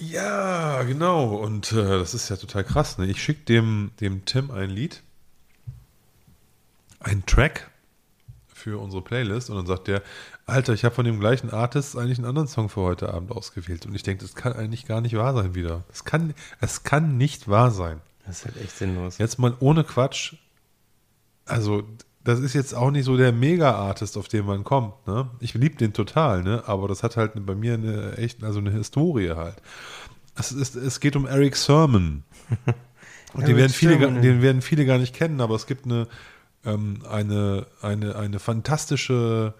Ja, 0.00 0.82
genau. 0.82 1.36
Und 1.36 1.72
äh, 1.72 1.98
das 1.98 2.14
ist 2.14 2.28
ja 2.28 2.36
total 2.36 2.64
krass. 2.64 2.98
Ne? 2.98 3.06
Ich 3.06 3.22
schicke 3.22 3.44
dem, 3.44 3.92
dem 4.00 4.24
Tim 4.24 4.50
ein 4.50 4.70
Lied. 4.70 5.02
einen 7.00 7.24
Track 7.26 7.70
für 8.48 8.78
unsere 8.80 9.02
Playlist 9.02 9.50
und 9.50 9.56
dann 9.56 9.66
sagt 9.66 9.86
der, 9.86 10.02
Alter, 10.46 10.72
ich 10.72 10.84
habe 10.84 10.94
von 10.94 11.04
dem 11.04 11.20
gleichen 11.20 11.50
Artist 11.50 11.96
eigentlich 11.96 12.18
einen 12.18 12.26
anderen 12.26 12.48
Song 12.48 12.68
für 12.68 12.80
heute 12.80 13.12
Abend 13.12 13.30
ausgewählt. 13.30 13.86
Und 13.86 13.94
ich 13.94 14.02
denke, 14.02 14.24
das 14.24 14.34
kann 14.34 14.52
eigentlich 14.54 14.86
gar 14.86 15.00
nicht 15.00 15.16
wahr 15.16 15.34
sein 15.34 15.54
wieder. 15.54 15.84
Es 15.92 16.04
kann, 16.04 16.34
es 16.60 16.82
kann 16.82 17.16
nicht 17.16 17.48
wahr 17.48 17.70
sein. 17.70 18.00
Das 18.26 18.38
ist 18.38 18.44
halt 18.46 18.56
echt 18.56 18.76
sinnlos. 18.76 19.18
Jetzt 19.18 19.38
mal 19.38 19.54
ohne 19.60 19.84
Quatsch. 19.84 20.34
Also, 21.44 21.84
das 22.26 22.40
ist 22.40 22.54
jetzt 22.54 22.74
auch 22.74 22.90
nicht 22.90 23.04
so 23.04 23.16
der 23.16 23.32
Mega-Artist, 23.32 24.16
auf 24.18 24.28
den 24.28 24.44
man 24.44 24.64
kommt. 24.64 25.06
Ne? 25.06 25.30
Ich 25.40 25.54
liebe 25.54 25.76
den 25.76 25.92
total, 25.92 26.42
ne? 26.42 26.64
aber 26.66 26.88
das 26.88 27.02
hat 27.02 27.16
halt 27.16 27.32
bei 27.46 27.54
mir 27.54 27.74
eine 27.74 28.16
echt, 28.18 28.42
also 28.42 28.58
eine 28.58 28.70
Historie 28.72 29.30
halt. 29.30 29.56
Es, 30.38 30.52
ist, 30.52 30.74
es 30.76 31.00
geht 31.00 31.16
um 31.16 31.26
Eric 31.26 31.56
Sermon. 31.56 32.22
Und 33.32 33.46
den 33.48 33.56
werden, 33.56 33.72
viele, 33.72 33.98
Sermon. 33.98 34.22
den 34.22 34.42
werden 34.42 34.62
viele 34.62 34.86
gar 34.86 34.98
nicht 34.98 35.14
kennen, 35.14 35.40
aber 35.40 35.54
es 35.54 35.66
gibt 35.66 35.84
eine, 35.84 36.08
ähm, 36.64 36.98
eine, 37.08 37.66
eine, 37.82 38.16
eine 38.16 38.38
fantastische 38.38 39.54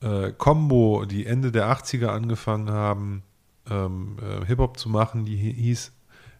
äh, 0.00 0.32
Combo, 0.36 1.04
die 1.04 1.26
Ende 1.26 1.52
der 1.52 1.66
80er 1.70 2.06
angefangen 2.06 2.70
haben, 2.70 3.22
ähm, 3.70 4.16
äh, 4.22 4.44
Hip-Hop 4.46 4.78
zu 4.78 4.88
machen, 4.88 5.24
die 5.24 5.36
hi- 5.36 5.54
hieß, 5.54 5.92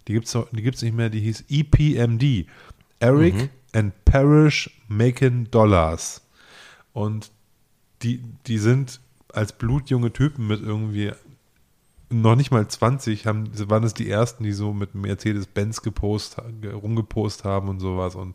die 0.06 0.12
gibt 0.14 0.26
es 0.26 0.36
gibt's 0.52 0.82
nicht 0.82 0.94
mehr, 0.96 1.10
die 1.10 1.20
hieß 1.20 1.44
EPMD. 1.48 2.46
Eric 3.00 3.50
and 3.72 3.92
Parrish 4.04 4.70
Making 4.88 5.50
Dollars. 5.50 6.22
Und 6.92 7.30
die, 8.02 8.22
die 8.46 8.58
sind 8.58 9.00
als 9.32 9.52
blutjunge 9.52 10.12
Typen 10.12 10.46
mit 10.46 10.62
irgendwie 10.62 11.12
noch 12.10 12.36
nicht 12.36 12.50
mal 12.50 12.66
20, 12.66 13.26
haben, 13.26 13.50
waren 13.68 13.84
es 13.84 13.92
die 13.92 14.08
ersten, 14.08 14.42
die 14.42 14.52
so 14.52 14.72
mit 14.72 14.94
Mercedes-Benz 14.94 15.82
gepost, 15.82 16.38
ge- 16.62 16.72
rumgepost 16.72 17.44
haben 17.44 17.68
und 17.68 17.80
sowas. 17.80 18.14
Und 18.14 18.34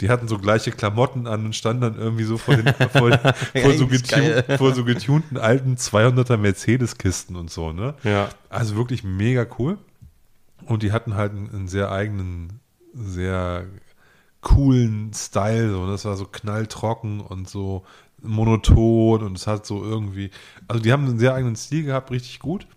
die 0.00 0.08
hatten 0.08 0.26
so 0.26 0.36
gleiche 0.36 0.72
Klamotten 0.72 1.28
an 1.28 1.44
und 1.44 1.54
standen 1.54 1.82
dann 1.82 1.94
irgendwie 1.96 2.24
so 2.24 2.38
vor, 2.38 2.56
den, 2.56 2.74
vor, 2.90 3.12
vor, 3.62 3.72
so, 3.74 3.86
getun, 3.86 4.56
vor 4.58 4.74
so 4.74 4.84
getunten 4.84 5.36
alten 5.36 5.76
200er 5.76 6.36
Mercedes-Kisten 6.38 7.36
und 7.36 7.52
so, 7.52 7.72
ne? 7.72 7.94
Ja. 8.02 8.30
Also 8.48 8.74
wirklich 8.74 9.04
mega 9.04 9.46
cool. 9.60 9.78
Und 10.66 10.82
die 10.82 10.90
hatten 10.90 11.14
halt 11.14 11.30
einen, 11.30 11.50
einen 11.54 11.68
sehr 11.68 11.92
eigenen, 11.92 12.58
sehr 12.94 13.66
coolen 14.44 15.12
Style. 15.12 15.72
So. 15.72 15.86
Das 15.88 16.04
war 16.04 16.16
so 16.16 16.26
knalltrocken 16.26 17.20
und 17.20 17.48
so 17.48 17.84
monoton 18.22 19.22
und 19.22 19.36
es 19.36 19.48
hat 19.48 19.66
so 19.66 19.82
irgendwie. 19.82 20.30
Also 20.68 20.82
die 20.82 20.92
haben 20.92 21.04
einen 21.04 21.18
sehr 21.18 21.34
eigenen 21.34 21.56
Stil 21.56 21.82
gehabt, 21.82 22.12
richtig 22.12 22.38
gut. 22.38 22.68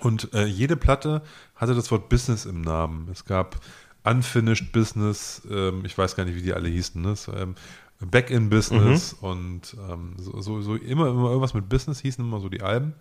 Und 0.00 0.32
äh, 0.32 0.46
jede 0.46 0.76
Platte 0.76 1.22
hatte 1.54 1.74
das 1.74 1.90
Wort 1.90 2.08
Business 2.08 2.46
im 2.46 2.62
Namen. 2.62 3.08
Es 3.12 3.26
gab 3.26 3.60
Unfinished 4.02 4.72
Business, 4.72 5.42
ähm, 5.50 5.84
ich 5.84 5.96
weiß 5.96 6.16
gar 6.16 6.24
nicht, 6.24 6.36
wie 6.36 6.42
die 6.42 6.52
alle 6.52 6.68
hießen, 6.68 7.00
ne? 7.00 7.10
Es, 7.10 7.28
ähm, 7.28 7.54
Back 8.00 8.30
in 8.30 8.50
Business 8.50 9.14
und 9.20 9.76
ähm, 9.88 10.14
so, 10.18 10.40
so, 10.40 10.60
so 10.60 10.74
immer, 10.74 11.08
immer 11.08 11.28
irgendwas 11.28 11.54
mit 11.54 11.68
Business 11.68 12.00
hießen 12.00 12.24
immer 12.24 12.40
so 12.40 12.48
die 12.48 12.60
Alben. 12.60 12.94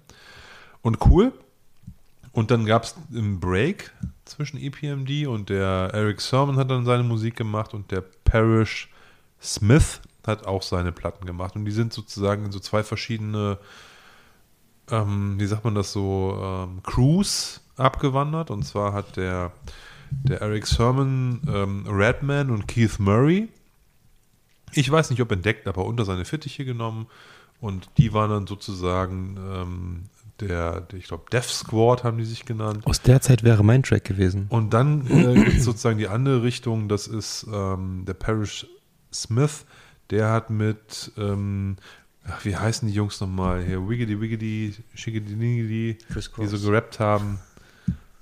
Und 0.81 1.05
cool. 1.07 1.33
Und 2.33 2.49
dann 2.49 2.65
gab 2.65 2.83
es 2.83 2.95
einen 3.11 3.39
Break 3.39 3.93
zwischen 4.25 4.57
EPMD 4.57 5.27
und 5.27 5.49
der 5.49 5.91
Eric 5.93 6.19
Sermon 6.19 6.57
hat 6.57 6.71
dann 6.71 6.83
seine 6.83 7.03
Musik 7.03 7.35
gemacht 7.35 7.75
und 7.75 7.91
der 7.91 8.01
Parrish 8.01 8.89
Smith 9.39 10.01
hat 10.25 10.47
auch 10.47 10.63
seine 10.63 10.91
Platten 10.91 11.25
gemacht. 11.27 11.55
Und 11.55 11.65
die 11.65 11.71
sind 11.71 11.93
sozusagen 11.93 12.45
in 12.45 12.51
so 12.51 12.59
zwei 12.59 12.81
verschiedene, 12.81 13.59
ähm, 14.89 15.39
wie 15.39 15.45
sagt 15.45 15.63
man 15.63 15.75
das 15.75 15.91
so, 15.91 16.39
ähm, 16.41 16.81
Crews 16.81 17.61
abgewandert. 17.77 18.49
Und 18.49 18.63
zwar 18.63 18.93
hat 18.93 19.15
der, 19.15 19.51
der 20.09 20.41
Eric 20.41 20.65
Sermon 20.65 21.41
ähm, 21.47 21.85
Redman 21.87 22.49
und 22.49 22.67
Keith 22.67 22.97
Murray, 22.97 23.47
ich 24.71 24.89
weiß 24.89 25.11
nicht, 25.11 25.21
ob 25.21 25.31
entdeckt, 25.31 25.67
aber 25.67 25.85
unter 25.85 26.03
seine 26.03 26.25
Fittiche 26.25 26.65
genommen. 26.65 27.05
Und 27.61 27.89
die 27.97 28.11
waren 28.11 28.31
dann 28.31 28.47
sozusagen 28.47 29.37
ähm, 29.37 30.03
der, 30.39 30.81
der, 30.81 30.99
ich 30.99 31.07
glaube, 31.07 31.25
Death 31.31 31.45
Squad 31.45 32.03
haben 32.03 32.17
die 32.17 32.25
sich 32.25 32.45
genannt. 32.45 32.85
Aus 32.85 33.01
der 33.01 33.21
Zeit 33.21 33.43
wäre 33.43 33.63
mein 33.63 33.83
Track 33.83 34.03
gewesen. 34.03 34.47
Und 34.49 34.73
dann 34.73 35.07
äh, 35.07 35.33
gibt 35.35 35.57
es 35.57 35.63
sozusagen 35.63 35.97
die 35.97 36.07
andere 36.07 36.43
Richtung, 36.43 36.89
das 36.89 37.07
ist 37.07 37.45
ähm, 37.51 38.03
der 38.05 38.13
Parrish 38.13 38.67
Smith, 39.13 39.65
der 40.09 40.31
hat 40.31 40.49
mit, 40.49 41.11
ähm, 41.17 41.77
ach, 42.25 42.43
wie 42.45 42.55
heißen 42.55 42.87
die 42.87 42.93
Jungs 42.93 43.21
nochmal 43.21 43.63
hier, 43.63 43.87
Wiggity 43.87 44.19
Wiggity, 44.19 44.75
Shiggity 44.95 45.35
Niggity, 45.35 45.97
die 46.37 46.47
so 46.47 46.59
gerappt 46.59 46.99
haben. 46.99 47.39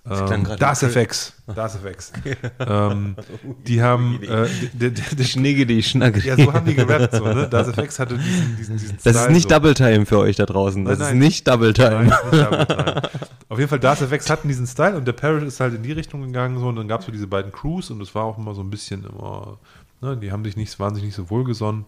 Ähm, 0.04 0.48
das 0.58 0.82
FX, 0.82 1.34
das 1.46 1.76
FX. 1.76 2.12
ähm, 2.60 3.16
die 3.68 3.84
haben, 3.84 4.20
äh, 4.24 4.48
die 4.74 5.84
Schnagge. 5.84 6.20
ja, 6.22 6.36
so 6.36 6.52
haben 6.52 6.66
die 6.66 6.74
gerappt, 6.74 7.14
so, 7.14 7.24
ne? 7.24 7.48
Das 7.48 7.68
FX 7.68 8.00
hatte 8.00 8.18
diesen, 8.18 8.58
diesen, 8.58 8.78
diesen 8.78 8.98
Das 9.04 9.16
ist 9.16 9.30
nicht 9.30 9.44
so. 9.44 9.50
Double 9.50 9.76
Time 9.76 10.08
für 10.08 10.18
euch 10.18 10.38
da 10.38 10.48
draußen. 10.48 10.86
Das 10.86 10.98
Nein, 10.98 11.08
ist 11.08 11.12
nein. 11.14 11.20
nicht 11.20 11.48
Double 11.48 11.74
Time. 11.74 12.06
Nein, 12.06 12.08
ist 12.08 12.32
nicht 12.32 12.44
Double 12.44 12.66
Time. 12.66 13.02
Auf 13.50 13.60
jeden 13.60 13.70
Fall, 13.70 13.80
Darth 13.80 14.02
FX 14.02 14.30
hatten 14.32 14.48
diesen 14.48 14.66
Style 14.66 14.98
und 14.98 15.06
der 15.06 15.14
Parrot 15.14 15.44
ist 15.44 15.60
halt 15.60 15.76
in 15.76 15.84
die 15.84 15.92
Richtung 15.92 16.24
gegangen 16.24 16.58
so, 16.58 16.68
und 16.68 16.78
dann 16.78 16.88
gab 16.88 17.02
es 17.02 17.06
so 17.06 17.12
diese 17.12 17.28
beiden 17.28 17.52
Crews 17.52 17.92
und 17.92 18.02
es 18.02 18.16
war 18.16 18.24
auch 18.24 18.40
immer 18.40 18.56
so 18.56 18.62
ein 18.62 18.72
bisschen 18.72 19.06
immer, 19.06 19.60
ne, 20.02 20.18
die 20.18 20.32
haben 20.32 20.44
sich 20.44 20.58
nicht, 20.58 20.80
waren 20.80 20.96
sich 20.96 21.04
nicht 21.04 21.16
so 21.16 21.30
wohlgesonnen. 21.30 21.86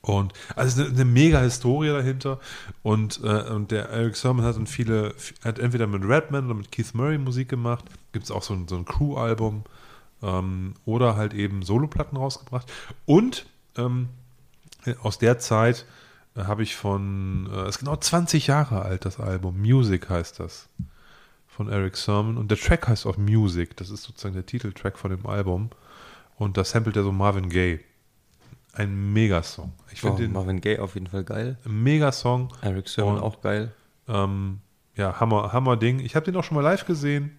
Und 0.00 0.32
also 0.54 0.82
eine, 0.82 0.90
eine 0.90 1.04
mega 1.04 1.40
Historie 1.40 1.88
dahinter. 1.88 2.38
Und, 2.82 3.20
äh, 3.22 3.50
und 3.50 3.70
der 3.70 3.88
Eric 3.90 4.16
Sermon 4.16 4.44
hat 4.44 4.56
dann 4.56 4.66
viele, 4.66 5.14
hat 5.44 5.58
entweder 5.58 5.86
mit 5.86 6.02
Redman 6.04 6.46
oder 6.46 6.54
mit 6.54 6.72
Keith 6.72 6.94
Murray 6.94 7.18
Musik 7.18 7.48
gemacht. 7.48 7.84
Gibt 8.12 8.24
es 8.24 8.30
auch 8.30 8.42
so 8.42 8.54
ein, 8.54 8.68
so 8.68 8.76
ein 8.76 8.84
Crew-Album. 8.84 9.64
Ähm, 10.22 10.74
oder 10.84 11.16
halt 11.16 11.34
eben 11.34 11.62
Soloplatten 11.62 12.16
rausgebracht. 12.16 12.70
Und 13.06 13.46
ähm, 13.76 14.08
aus 15.02 15.18
der 15.18 15.38
Zeit 15.38 15.84
äh, 16.36 16.44
habe 16.44 16.62
ich 16.62 16.76
von, 16.76 17.48
äh, 17.52 17.68
ist 17.68 17.78
genau 17.78 17.96
20 17.96 18.46
Jahre 18.46 18.82
alt, 18.82 19.04
das 19.04 19.20
Album. 19.20 19.60
Music 19.60 20.08
heißt 20.08 20.40
das. 20.40 20.68
Von 21.46 21.68
Eric 21.68 21.96
Sermon. 21.96 22.36
Und 22.36 22.50
der 22.50 22.58
Track 22.58 22.86
heißt 22.86 23.04
auch 23.06 23.16
Music. 23.16 23.76
Das 23.76 23.90
ist 23.90 24.04
sozusagen 24.04 24.34
der 24.34 24.46
Titeltrack 24.46 24.96
von 24.96 25.10
dem 25.10 25.26
Album. 25.26 25.70
Und 26.36 26.56
da 26.56 26.64
samplet 26.64 26.96
er 26.96 27.02
so 27.02 27.10
Marvin 27.10 27.48
Gaye. 27.48 27.80
Ein 28.72 29.12
Megasong. 29.12 29.72
Ich 29.92 30.04
Oh, 30.04 30.08
finde 30.08 30.22
den 30.22 30.32
Marvin 30.32 30.60
Gaye 30.60 30.78
auf 30.78 30.94
jeden 30.94 31.06
Fall 31.08 31.24
geil. 31.24 31.58
ein 31.64 31.82
Megasong. 31.82 32.52
Eric 32.62 32.88
Sermon 32.88 33.18
auch 33.18 33.40
geil. 33.40 33.72
Ähm, 34.08 34.60
ja, 34.94 35.18
Hammer, 35.20 35.52
Hammer 35.52 35.76
Ding. 35.76 36.00
Ich 36.00 36.14
habe 36.16 36.24
den 36.24 36.36
auch 36.36 36.44
schon 36.44 36.54
mal 36.56 36.62
live 36.62 36.84
gesehen. 36.86 37.38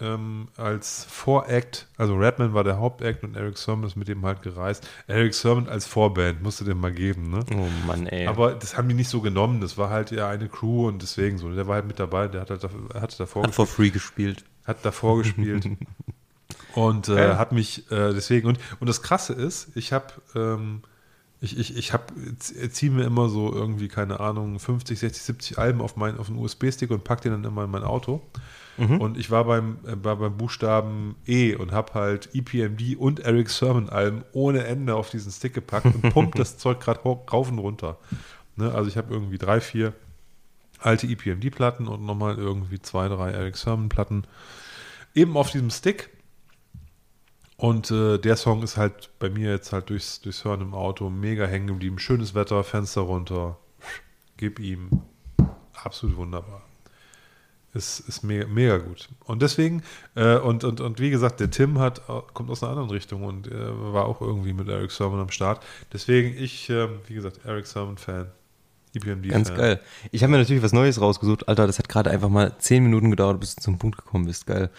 Ähm, 0.00 0.48
als 0.56 1.04
Voract, 1.04 1.86
also 1.96 2.16
Redman 2.16 2.54
war 2.54 2.64
der 2.64 2.78
Hauptact 2.78 3.22
und 3.22 3.36
Eric 3.36 3.56
Sermon 3.56 3.86
ist 3.86 3.94
mit 3.94 4.08
dem 4.08 4.24
halt 4.24 4.42
gereist. 4.42 4.88
Eric 5.06 5.32
Sermon 5.32 5.68
als 5.68 5.86
Vorband 5.86 6.42
musste 6.42 6.64
den 6.64 6.78
mal 6.80 6.90
geben, 6.92 7.30
ne? 7.30 7.44
Oh 7.54 7.86
Mann, 7.86 8.06
ey. 8.08 8.26
Aber 8.26 8.54
das 8.54 8.76
haben 8.76 8.88
die 8.88 8.94
nicht 8.96 9.08
so 9.10 9.20
genommen. 9.20 9.60
Das 9.60 9.78
war 9.78 9.90
halt 9.90 10.10
ja 10.10 10.28
eine 10.28 10.48
Crew 10.48 10.88
und 10.88 11.02
deswegen 11.02 11.38
so. 11.38 11.54
Der 11.54 11.68
war 11.68 11.76
halt 11.76 11.86
mit 11.86 12.00
dabei. 12.00 12.26
Der 12.26 12.40
hat 12.40 12.50
halt 12.50 12.64
davor, 12.64 12.80
hat 13.00 13.20
davor, 13.20 13.42
Hat 13.44 13.54
for 13.54 13.66
free 13.66 13.90
gespielt. 13.90 14.44
hat 14.64 14.84
davor 14.84 15.18
gespielt 15.18 15.68
und 16.74 17.08
äh, 17.08 17.14
Geil. 17.14 17.38
hat 17.38 17.52
mich 17.52 17.90
äh, 17.90 18.12
deswegen 18.12 18.48
und 18.48 18.58
und 18.80 18.88
das 18.88 19.02
Krasse 19.02 19.32
ist, 19.32 19.76
ich 19.76 19.92
habe 19.92 20.06
ähm, 20.34 20.82
ich, 21.40 21.58
ich, 21.58 21.76
ich 21.76 21.92
habe 21.92 22.04
ziehe 22.38 22.92
mir 22.92 23.04
immer 23.04 23.28
so 23.28 23.52
irgendwie 23.52 23.88
keine 23.88 24.20
Ahnung 24.20 24.60
50, 24.60 24.98
60, 24.98 25.22
70 25.22 25.58
Alben 25.58 25.80
auf 25.80 25.96
meinen 25.96 26.18
auf 26.18 26.28
einen 26.28 26.38
USB-Stick 26.38 26.90
und 26.90 27.04
pack 27.04 27.20
den 27.22 27.32
dann 27.32 27.44
immer 27.44 27.64
in 27.64 27.70
mein 27.70 27.82
Auto. 27.82 28.22
Und 28.98 29.18
ich 29.18 29.30
war 29.30 29.44
beim 29.44 29.78
äh, 29.84 29.96
war 30.02 30.16
beim 30.16 30.36
Buchstaben 30.36 31.16
E 31.26 31.54
und 31.54 31.72
habe 31.72 31.94
halt 31.94 32.30
EPMD 32.32 32.96
und 32.96 33.20
Eric 33.20 33.50
Sermon 33.50 33.88
Alben 33.88 34.24
ohne 34.32 34.64
Ende 34.64 34.94
auf 34.94 35.10
diesen 35.10 35.30
Stick 35.30 35.54
gepackt 35.54 35.86
und 35.86 36.02
pumpt 36.12 36.38
das 36.38 36.58
Zeug 36.58 36.80
gerade 36.80 37.00
rauf 37.00 37.50
und 37.50 37.58
runter. 37.58 37.98
Ne? 38.56 38.72
Also 38.72 38.88
ich 38.88 38.96
habe 38.96 39.12
irgendwie 39.12 39.38
drei, 39.38 39.60
vier 39.60 39.92
alte 40.78 41.06
EPMD-Platten 41.06 41.86
und 41.86 42.04
nochmal 42.04 42.38
irgendwie 42.38 42.80
zwei, 42.80 43.08
drei 43.08 43.30
Eric 43.30 43.56
Sermon-Platten 43.56 44.26
eben 45.14 45.36
auf 45.36 45.50
diesem 45.50 45.70
Stick. 45.70 46.10
Und 47.62 47.92
äh, 47.92 48.18
der 48.18 48.34
Song 48.34 48.64
ist 48.64 48.76
halt 48.76 49.10
bei 49.20 49.30
mir 49.30 49.52
jetzt 49.52 49.72
halt 49.72 49.88
durchs, 49.88 50.20
durchs 50.20 50.44
Hören 50.44 50.62
im 50.62 50.74
Auto 50.74 51.08
mega 51.10 51.46
hängen 51.46 51.68
geblieben. 51.68 52.00
Schönes 52.00 52.34
Wetter, 52.34 52.64
Fenster 52.64 53.02
runter, 53.02 53.56
gib 54.36 54.58
ihm. 54.58 54.90
Absolut 55.72 56.16
wunderbar. 56.16 56.62
Ist, 57.72 58.00
ist 58.00 58.24
mega, 58.24 58.48
mega 58.48 58.78
gut. 58.78 59.08
Und 59.26 59.42
deswegen, 59.42 59.84
äh, 60.16 60.38
und, 60.38 60.64
und, 60.64 60.80
und 60.80 60.98
wie 60.98 61.10
gesagt, 61.10 61.38
der 61.38 61.52
Tim 61.52 61.78
hat, 61.78 62.00
äh, 62.08 62.22
kommt 62.34 62.50
aus 62.50 62.64
einer 62.64 62.72
anderen 62.72 62.90
Richtung 62.90 63.22
und 63.22 63.46
äh, 63.46 63.92
war 63.92 64.06
auch 64.06 64.20
irgendwie 64.20 64.54
mit 64.54 64.68
Eric 64.68 64.90
Sermon 64.90 65.20
am 65.20 65.30
Start. 65.30 65.62
Deswegen, 65.92 66.36
ich, 66.36 66.68
äh, 66.68 66.88
wie 67.06 67.14
gesagt, 67.14 67.44
Eric 67.44 67.68
Sermon-Fan. 67.68 68.28
EPMD-Fan. 68.94 69.30
Ganz 69.30 69.54
geil. 69.54 69.80
Ich 70.10 70.22
habe 70.22 70.30
mir 70.32 70.38
natürlich 70.38 70.62
was 70.62 70.72
Neues 70.72 71.00
rausgesucht. 71.00 71.48
Alter, 71.48 71.66
das 71.66 71.78
hat 71.78 71.88
gerade 71.88 72.10
einfach 72.10 72.28
mal 72.28 72.52
zehn 72.58 72.82
Minuten 72.82 73.10
gedauert, 73.10 73.40
bis 73.40 73.54
du 73.54 73.62
zum 73.62 73.78
Punkt 73.78 73.96
gekommen 73.98 74.26
bist. 74.26 74.46
Geil. 74.46 74.70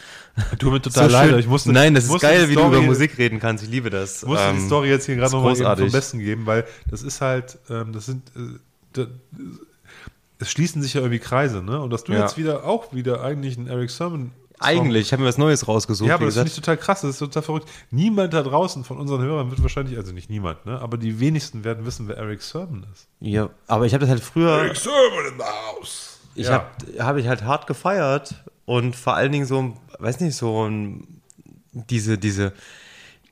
Du 0.60 0.70
mir 0.72 0.82
total 0.82 1.10
leid, 1.10 1.30
aber 1.30 1.40
ich 1.40 1.48
musste. 1.48 1.72
Nein, 1.72 1.94
das 1.96 2.06
ist 2.06 2.20
geil, 2.22 2.44
die 2.46 2.50
wie 2.52 2.54
du 2.56 2.60
Story- 2.62 2.78
über 2.78 2.86
Musik 2.86 3.18
reden 3.18 3.40
kannst. 3.40 3.64
Ich 3.64 3.70
liebe 3.70 3.90
das. 3.90 4.22
Ich 4.24 4.30
musste 4.30 4.52
die 4.54 4.58
Ähm, 4.60 4.66
Story 4.68 4.90
jetzt 4.90 5.06
hier 5.08 5.16
gerade 5.16 5.32
nochmal 5.32 5.54
großartig. 5.54 5.92
Besten 5.92 6.20
geben, 6.20 6.46
weil 6.46 6.66
das 6.90 7.02
ist 7.02 7.22
halt, 7.22 7.58
ähm, 7.70 7.92
das 7.94 8.06
sind, 8.06 8.24
äh, 8.36 8.60
da, 8.94 9.08
es 10.40 10.52
schließen 10.52 10.82
sich 10.82 10.94
ja 10.94 11.02
irgendwie 11.02 11.20
Kreise, 11.20 11.64
ne? 11.64 11.80
Und 11.82 11.90
dass 11.92 12.04
du 12.04 12.12
Ja. 12.14 12.22
jetzt 12.22 12.38
wieder 12.38 12.66
auch 12.66 12.94
wieder 12.94 13.24
eigentlich 13.24 13.58
einen 13.58 13.68
Eric 13.68 13.90
Sermon 13.90 14.32
Eigentlich, 14.64 15.08
ich 15.08 15.14
habe 15.14 15.22
mir 15.24 15.30
was 15.30 15.38
Neues 15.38 15.68
rausgesucht. 15.68 16.08
Ja, 16.08 16.16
aber 16.16 16.26
das 16.26 16.36
finde 16.36 16.50
ich 16.50 16.56
total 16.56 16.78
krass, 16.78 17.02
das 17.02 17.12
ist 17.12 17.20
total 17.20 17.44
verrückt. 17.44 17.70
Niemand 17.92 18.34
da 18.34 18.42
draußen 18.42 18.84
von 18.84 18.98
unseren 18.98 19.22
Hörern 19.22 19.50
wird 19.50 19.62
wahrscheinlich, 19.62 19.98
also 19.98 20.12
nicht 20.12 20.30
niemand, 20.30 20.66
ne? 20.66 20.80
aber 20.80 20.98
die 20.98 21.20
wenigsten 21.20 21.64
werden 21.64 21.86
wissen, 21.86 22.08
wer 22.08 22.18
Eric 22.18 22.42
Sermon 22.42 22.86
ist. 22.94 23.08
ja, 23.20 23.50
aber 23.68 23.86
ich 23.86 23.94
habe 23.94 24.02
das 24.02 24.10
halt 24.10 24.24
früher, 24.24 24.74
Sermon 24.76 25.26
in 25.32 25.38
the 25.38 25.44
house. 25.44 26.20
ich 26.36 26.48
ja. 26.48 26.54
habe 26.54 27.04
hab 27.04 27.18
ich 27.18 27.28
halt 27.28 27.44
hart 27.44 27.68
gefeiert 27.68 28.36
und 28.66 28.96
vor 28.96 29.16
allen 29.16 29.32
Dingen 29.32 29.46
so, 29.46 29.74
weiß 30.00 30.20
nicht, 30.20 30.36
so 30.36 30.68
ein, 30.68 31.22
diese, 31.72 32.18
diese, 32.18 32.54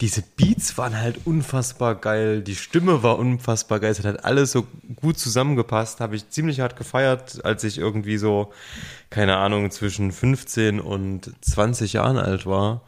diese 0.01 0.23
Beats 0.35 0.77
waren 0.79 0.97
halt 0.99 1.21
unfassbar 1.25 1.93
geil, 1.93 2.41
die 2.41 2.55
Stimme 2.55 3.03
war 3.03 3.19
unfassbar 3.19 3.79
geil, 3.79 3.91
es 3.91 3.99
hat 3.99 4.05
halt 4.05 4.25
alles 4.25 4.51
so 4.51 4.65
gut 4.95 5.19
zusammengepasst, 5.19 5.99
habe 5.99 6.15
ich 6.15 6.29
ziemlich 6.29 6.59
hart 6.59 6.75
gefeiert, 6.75 7.45
als 7.45 7.63
ich 7.63 7.77
irgendwie 7.77 8.17
so, 8.17 8.51
keine 9.11 9.37
Ahnung, 9.37 9.69
zwischen 9.69 10.11
15 10.11 10.79
und 10.79 11.31
20 11.41 11.93
Jahren 11.93 12.17
alt 12.17 12.47
war. 12.47 12.81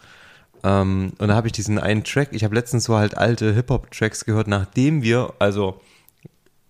Ähm, 0.63 1.13
und 1.19 1.27
da 1.27 1.35
habe 1.35 1.47
ich 1.47 1.53
diesen 1.53 1.77
einen 1.77 2.03
Track, 2.03 2.29
ich 2.31 2.43
habe 2.43 2.55
letztens 2.55 2.85
so 2.85 2.97
halt 2.97 3.15
alte 3.15 3.53
Hip-Hop-Tracks 3.53 4.25
gehört, 4.25 4.47
nachdem 4.47 5.03
wir, 5.03 5.33
also 5.37 5.79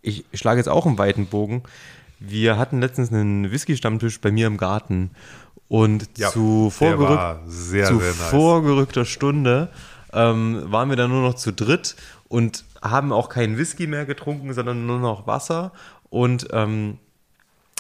ich 0.02 0.26
schlage 0.34 0.60
jetzt 0.60 0.68
auch 0.68 0.86
einen 0.86 0.98
weiten 0.98 1.28
Bogen. 1.28 1.64
Wir 2.20 2.58
hatten 2.58 2.82
letztens 2.82 3.14
einen 3.14 3.50
Whisky-Stammtisch 3.50 4.20
bei 4.20 4.32
mir 4.32 4.48
im 4.48 4.58
Garten 4.58 5.12
und 5.70 6.18
Ja, 6.18 6.30
zu, 6.30 6.70
vorgerück 6.70 7.40
sehr, 7.48 7.88
zu 7.88 8.00
sehr 8.00 8.10
nice. 8.10 8.30
vorgerückter 8.30 9.06
Stunde 9.06 9.70
ähm, 10.14 10.72
waren 10.72 10.90
wir 10.90 10.96
dann 10.96 11.12
nur 11.12 11.22
noch 11.22 11.36
zu 11.36 11.52
dritt 11.52 11.96
und 12.28 12.66
haben 12.82 13.12
auch 13.12 13.30
keinen 13.30 13.58
Whisky 13.58 13.88
mehr 13.88 14.06
getrunken, 14.06 14.54
sondern 14.54 14.86
nur 14.86 15.00
noch 15.00 15.28
Wasser 15.28 15.72
und 16.10 16.48
ähm, 16.52 17.00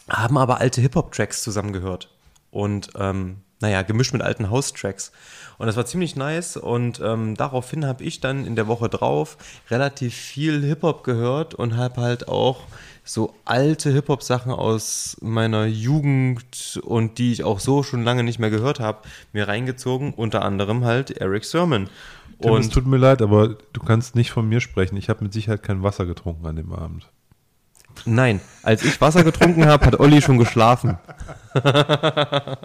haben 0.09 0.37
aber 0.37 0.59
alte 0.59 0.81
Hip-Hop-Tracks 0.81 1.43
zusammengehört. 1.43 2.09
Und 2.51 2.89
ähm, 2.95 3.37
naja, 3.61 3.81
gemischt 3.81 4.13
mit 4.13 4.21
alten 4.21 4.49
House-Tracks. 4.49 5.11
Und 5.57 5.67
das 5.67 5.77
war 5.77 5.85
ziemlich 5.85 6.15
nice. 6.15 6.57
Und 6.57 6.99
ähm, 6.99 7.35
daraufhin 7.35 7.85
habe 7.85 8.03
ich 8.03 8.19
dann 8.19 8.45
in 8.45 8.55
der 8.55 8.67
Woche 8.67 8.89
drauf 8.89 9.37
relativ 9.71 10.13
viel 10.13 10.61
Hip-Hop 10.61 11.03
gehört 11.03 11.53
und 11.53 11.77
habe 11.77 12.01
halt 12.01 12.27
auch 12.27 12.61
so 13.05 13.33
alte 13.45 13.91
Hip-Hop-Sachen 13.91 14.51
aus 14.51 15.17
meiner 15.21 15.65
Jugend 15.65 16.79
und 16.83 17.17
die 17.17 17.31
ich 17.31 17.43
auch 17.43 17.59
so 17.59 17.83
schon 17.83 18.03
lange 18.03 18.23
nicht 18.23 18.39
mehr 18.39 18.49
gehört 18.49 18.79
habe, 18.79 19.07
mir 19.31 19.47
reingezogen. 19.47 20.13
Unter 20.13 20.43
anderem 20.43 20.83
halt 20.83 21.11
Eric 21.11 21.45
Sermon. 21.45 21.89
Tim, 22.43 22.53
es 22.55 22.67
Und 22.67 22.73
tut 22.73 22.85
mir 22.85 22.97
leid, 22.97 23.21
aber 23.21 23.57
du 23.73 23.81
kannst 23.81 24.15
nicht 24.15 24.31
von 24.31 24.47
mir 24.47 24.61
sprechen. 24.61 24.97
Ich 24.97 25.09
habe 25.09 25.23
mit 25.23 25.33
Sicherheit 25.33 25.63
kein 25.63 25.83
Wasser 25.83 26.05
getrunken 26.05 26.45
an 26.45 26.55
dem 26.55 26.71
Abend. 26.73 27.09
Nein, 28.05 28.41
als 28.63 28.83
ich 28.83 28.99
Wasser 28.99 29.23
getrunken 29.23 29.65
habe, 29.65 29.85
hat 29.85 29.99
Olli 29.99 30.21
schon 30.21 30.37
geschlafen. 30.37 30.97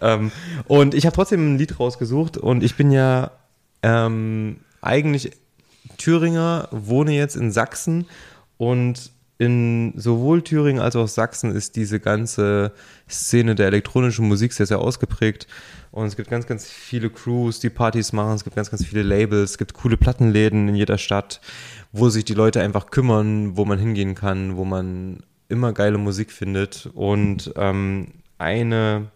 ähm, 0.00 0.30
und 0.66 0.94
ich 0.94 1.04
habe 1.04 1.14
trotzdem 1.14 1.54
ein 1.54 1.58
Lied 1.58 1.78
rausgesucht 1.78 2.36
und 2.38 2.62
ich 2.62 2.76
bin 2.76 2.90
ja 2.90 3.32
ähm, 3.82 4.60
eigentlich 4.80 5.32
Thüringer, 5.98 6.68
wohne 6.70 7.12
jetzt 7.12 7.36
in 7.36 7.50
Sachsen 7.50 8.06
und 8.56 9.10
in 9.38 9.92
sowohl 9.96 10.42
Thüringen 10.42 10.82
als 10.82 10.96
auch 10.96 11.06
Sachsen 11.06 11.54
ist 11.54 11.76
diese 11.76 12.00
ganze 12.00 12.72
Szene 13.08 13.54
der 13.54 13.68
elektronischen 13.68 14.26
Musik 14.26 14.52
sehr, 14.52 14.66
sehr 14.66 14.80
ausgeprägt. 14.80 15.46
Und 15.92 16.06
es 16.06 16.16
gibt 16.16 16.28
ganz, 16.28 16.46
ganz 16.46 16.66
viele 16.66 17.08
Crews, 17.08 17.60
die 17.60 17.70
Partys 17.70 18.12
machen, 18.12 18.34
es 18.34 18.44
gibt 18.44 18.56
ganz, 18.56 18.70
ganz 18.70 18.84
viele 18.84 19.02
Labels, 19.02 19.52
es 19.52 19.58
gibt 19.58 19.74
coole 19.74 19.96
Plattenläden 19.96 20.68
in 20.68 20.74
jeder 20.74 20.98
Stadt, 20.98 21.40
wo 21.92 22.08
sich 22.08 22.24
die 22.24 22.34
Leute 22.34 22.60
einfach 22.60 22.90
kümmern, 22.90 23.56
wo 23.56 23.64
man 23.64 23.78
hingehen 23.78 24.16
kann, 24.16 24.56
wo 24.56 24.64
man 24.64 25.20
immer 25.48 25.72
geile 25.72 25.98
Musik 25.98 26.32
findet. 26.32 26.90
Und 26.94 27.52
ähm, 27.56 28.08
eine 28.38 29.06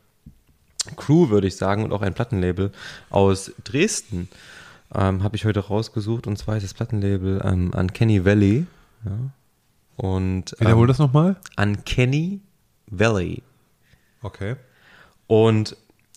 Crew, 0.96 1.30
würde 1.30 1.48
ich 1.48 1.56
sagen, 1.56 1.84
und 1.84 1.92
auch 1.92 2.02
ein 2.02 2.14
Plattenlabel 2.14 2.70
aus 3.10 3.52
Dresden 3.64 4.28
ähm, 4.94 5.24
habe 5.24 5.34
ich 5.34 5.44
heute 5.44 5.60
rausgesucht. 5.60 6.28
Und 6.28 6.38
zwar 6.38 6.56
ist 6.56 6.62
das 6.62 6.74
Plattenlabel 6.74 7.42
ähm, 7.44 7.72
Uncanny 7.74 8.24
Valley. 8.24 8.66
Ja. 9.04 9.10
Und 9.96 10.54
Wiederhol 10.58 10.84
ähm, 10.84 10.88
das 10.88 10.98
nochmal. 10.98 11.36
Uncanny 11.56 12.40
Valley. 12.86 13.42
Okay. 14.22 14.56
Und 15.26 15.76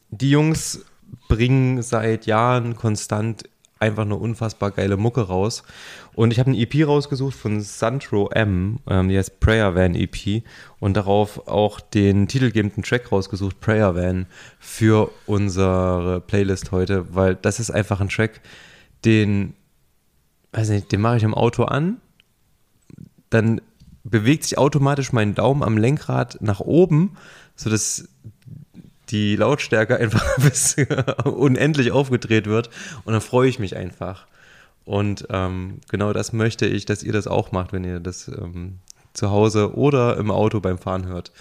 die 0.09 0.29
Jungs 0.29 0.85
bringen 1.27 1.81
seit 1.81 2.25
Jahren 2.25 2.75
konstant 2.75 3.43
einfach 3.79 4.03
eine 4.03 4.15
unfassbar 4.15 4.71
geile 4.71 4.97
Mucke 4.97 5.21
raus. 5.21 5.63
Und 6.13 6.31
ich 6.31 6.39
habe 6.39 6.51
eine 6.51 6.59
EP 6.59 6.87
rausgesucht 6.87 7.35
von 7.35 7.59
Sandro 7.61 8.29
M, 8.29 8.79
ähm, 8.87 9.09
die 9.09 9.17
heißt 9.17 9.39
Prayer 9.39 9.75
Van 9.75 9.95
EP 9.95 10.43
und 10.79 10.95
darauf 10.95 11.47
auch 11.47 11.79
den 11.79 12.27
titelgebenden 12.27 12.83
Track 12.83 13.11
rausgesucht, 13.11 13.59
Prayer 13.59 13.95
Van, 13.95 14.27
für 14.59 15.11
unsere 15.25 16.21
Playlist 16.21 16.71
heute, 16.71 17.13
weil 17.13 17.35
das 17.35 17.59
ist 17.59 17.71
einfach 17.71 17.99
ein 17.99 18.09
Track, 18.09 18.41
den, 19.03 19.53
weiß 20.53 20.69
nicht, 20.69 20.91
den 20.91 21.01
mache 21.01 21.17
ich 21.17 21.23
im 21.23 21.33
Auto 21.33 21.63
an, 21.63 21.97
dann 23.35 23.61
bewegt 24.05 24.43
sich 24.43 24.57
automatisch 24.57 25.11
mein 25.11 25.35
Daumen 25.35 25.61
am 25.61 25.77
Lenkrad 25.77 26.37
nach 26.41 26.61
oben, 26.61 27.17
sodass 27.55 28.07
die 29.09 29.35
Lautstärke 29.35 29.97
einfach 29.97 30.23
bis 30.37 30.77
unendlich 31.23 31.91
aufgedreht 31.91 32.47
wird 32.47 32.69
und 33.03 33.13
dann 33.13 33.21
freue 33.21 33.49
ich 33.49 33.59
mich 33.59 33.75
einfach. 33.75 34.25
Und 34.85 35.27
ähm, 35.31 35.79
genau 35.89 36.13
das 36.13 36.31
möchte 36.31 36.65
ich, 36.65 36.85
dass 36.85 37.03
ihr 37.03 37.11
das 37.11 37.27
auch 37.27 37.51
macht, 37.51 37.73
wenn 37.73 37.83
ihr 37.83 37.99
das 37.99 38.27
ähm, 38.27 38.79
zu 39.13 39.31
Hause 39.31 39.75
oder 39.75 40.17
im 40.17 40.29
Auto 40.31 40.59
beim 40.59 40.77
Fahren 40.77 41.07
hört. 41.07 41.31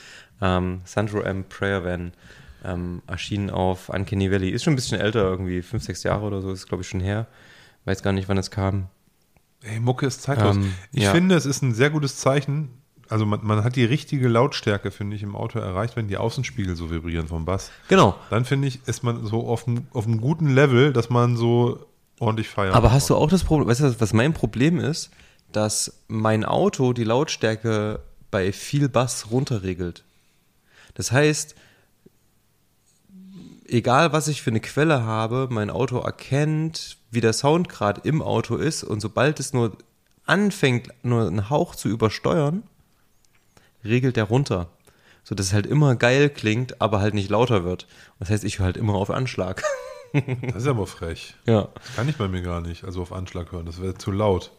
Ähm, 0.40 0.80
Sandro 0.84 1.20
M. 1.20 1.44
Prayer 1.44 1.84
Van 1.84 2.12
ähm, 2.64 3.02
erschienen 3.06 3.50
auf 3.50 3.90
Uncanny 3.90 4.32
Valley. 4.32 4.48
Ist 4.48 4.64
schon 4.64 4.72
ein 4.72 4.76
bisschen 4.76 4.98
älter, 4.98 5.22
irgendwie 5.22 5.60
fünf, 5.60 5.84
sechs 5.84 6.02
Jahre 6.02 6.24
oder 6.24 6.40
so, 6.40 6.50
ist 6.50 6.66
glaube 6.66 6.82
ich 6.82 6.88
schon 6.88 7.00
her. 7.00 7.26
Weiß 7.84 8.02
gar 8.02 8.12
nicht, 8.12 8.28
wann 8.28 8.38
es 8.38 8.50
kam. 8.50 8.88
Ey, 9.64 9.80
Mucke 9.80 10.06
ist 10.06 10.22
zeitlos. 10.22 10.56
Ähm, 10.56 10.74
ich 10.92 11.04
ja. 11.04 11.12
finde, 11.12 11.34
es 11.34 11.46
ist 11.46 11.62
ein 11.62 11.74
sehr 11.74 11.90
gutes 11.90 12.18
Zeichen. 12.18 12.70
Also 13.08 13.26
man, 13.26 13.40
man 13.42 13.64
hat 13.64 13.76
die 13.76 13.84
richtige 13.84 14.28
Lautstärke, 14.28 14.90
finde 14.90 15.16
ich, 15.16 15.22
im 15.22 15.36
Auto 15.36 15.58
erreicht, 15.58 15.96
wenn 15.96 16.08
die 16.08 16.16
Außenspiegel 16.16 16.76
so 16.76 16.90
vibrieren 16.90 17.28
vom 17.28 17.44
Bass. 17.44 17.70
Genau. 17.88 18.16
Dann 18.30 18.44
finde 18.44 18.68
ich, 18.68 18.80
ist 18.86 19.02
man 19.02 19.26
so 19.26 19.46
auf 19.46 19.66
einem, 19.66 19.86
auf 19.92 20.06
einem 20.06 20.20
guten 20.20 20.54
Level, 20.54 20.92
dass 20.92 21.10
man 21.10 21.36
so 21.36 21.86
ordentlich 22.18 22.48
feiert. 22.48 22.74
Aber 22.74 22.92
hast 22.92 23.10
du 23.10 23.16
auch 23.16 23.28
das 23.28 23.44
Problem, 23.44 23.68
weißt 23.68 23.80
du, 23.80 24.00
was 24.00 24.12
mein 24.12 24.32
Problem 24.32 24.78
ist? 24.78 25.10
Dass 25.52 26.00
mein 26.08 26.44
Auto 26.44 26.92
die 26.92 27.04
Lautstärke 27.04 28.00
bei 28.30 28.52
viel 28.52 28.88
Bass 28.88 29.30
runterregelt. 29.30 30.02
Das 30.94 31.12
heißt, 31.12 31.54
egal 33.74 34.12
was 34.12 34.28
ich 34.28 34.42
für 34.42 34.50
eine 34.50 34.60
Quelle 34.60 35.04
habe, 35.04 35.48
mein 35.50 35.70
Auto 35.70 35.98
erkennt, 35.98 36.96
wie 37.10 37.20
der 37.20 37.32
Sound 37.32 37.68
gerade 37.68 38.00
im 38.04 38.22
Auto 38.22 38.56
ist 38.56 38.84
und 38.84 39.00
sobald 39.00 39.40
es 39.40 39.52
nur 39.52 39.76
anfängt, 40.24 40.88
nur 41.02 41.26
einen 41.26 41.50
Hauch 41.50 41.74
zu 41.74 41.88
übersteuern, 41.88 42.62
regelt 43.84 44.16
er 44.16 44.24
runter. 44.24 44.68
So 45.24 45.34
dass 45.34 45.46
es 45.46 45.52
halt 45.52 45.66
immer 45.66 45.96
geil 45.96 46.28
klingt, 46.30 46.80
aber 46.80 47.00
halt 47.00 47.14
nicht 47.14 47.30
lauter 47.30 47.64
wird. 47.64 47.86
Das 48.18 48.30
heißt, 48.30 48.44
ich 48.44 48.58
höre 48.58 48.66
halt 48.66 48.76
immer 48.76 48.94
auf 48.94 49.10
Anschlag. 49.10 49.62
Das 50.42 50.62
ist 50.62 50.68
aber 50.68 50.86
frech. 50.86 51.34
ja. 51.44 51.68
Das 51.74 51.96
kann 51.96 52.08
ich 52.08 52.16
bei 52.16 52.28
mir 52.28 52.42
gar 52.42 52.60
nicht, 52.60 52.84
also 52.84 53.02
auf 53.02 53.12
Anschlag 53.12 53.50
hören. 53.50 53.66
Das 53.66 53.82
wäre 53.82 53.94
zu 53.94 54.12
laut. 54.12 54.52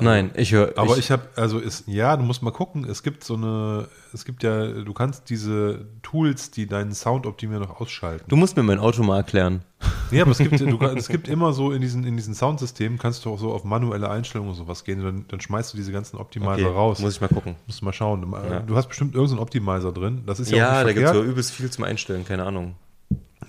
Nein, 0.00 0.30
ich 0.34 0.52
höre. 0.52 0.76
Aber 0.76 0.96
ich, 0.98 1.10
habe, 1.10 1.22
also 1.36 1.58
ist, 1.58 1.84
ja, 1.86 2.16
du 2.16 2.22
musst 2.22 2.42
mal 2.42 2.50
gucken, 2.50 2.84
es 2.84 3.02
gibt 3.02 3.24
so 3.24 3.34
eine, 3.34 3.88
es 4.12 4.24
gibt 4.24 4.42
ja, 4.42 4.66
du 4.66 4.92
kannst 4.92 5.30
diese 5.30 5.86
Tools, 6.02 6.50
die 6.50 6.66
deinen 6.66 6.92
Sound 6.92 7.26
optimieren, 7.26 7.62
noch 7.62 7.80
ausschalten. 7.80 8.24
Du 8.28 8.36
musst 8.36 8.56
mir 8.56 8.62
mein 8.62 8.78
Auto 8.78 9.02
mal 9.02 9.16
erklären. 9.18 9.62
Ja, 10.10 10.22
aber 10.22 10.32
es 10.32 10.38
gibt, 10.38 10.58
du, 10.60 10.80
es 10.96 11.08
gibt 11.08 11.28
immer 11.28 11.52
so 11.52 11.72
in 11.72 11.80
diesen, 11.80 12.04
in 12.04 12.16
diesen 12.16 12.34
Soundsystemen, 12.34 12.98
kannst 12.98 13.24
du 13.24 13.30
auch 13.30 13.38
so 13.38 13.52
auf 13.52 13.64
manuelle 13.64 14.10
Einstellungen 14.10 14.50
und 14.50 14.56
sowas 14.56 14.84
gehen, 14.84 15.02
dann, 15.02 15.24
dann 15.28 15.40
schmeißt 15.40 15.72
du 15.72 15.76
diese 15.76 15.92
ganzen 15.92 16.16
Optimizer 16.16 16.68
raus. 16.70 16.98
Muss 17.00 17.14
ich 17.14 17.20
mal 17.20 17.28
gucken. 17.28 17.56
Musst 17.66 17.80
du 17.80 17.84
mal 17.84 17.92
schauen. 17.92 18.32
Ja. 18.32 18.60
Du 18.60 18.76
hast 18.76 18.88
bestimmt 18.88 19.14
irgendeinen 19.14 19.40
Optimizer 19.40 19.92
drin. 19.92 20.22
Das 20.26 20.40
ist 20.40 20.50
ja, 20.50 20.56
Ja, 20.58 20.68
auch 20.80 20.84
da 20.84 20.92
gibt 20.92 21.04
es 21.06 21.12
verkehrt. 21.12 21.26
übelst 21.26 21.52
viel 21.52 21.70
zum 21.70 21.84
Einstellen, 21.84 22.24
keine 22.24 22.44
Ahnung. 22.44 22.74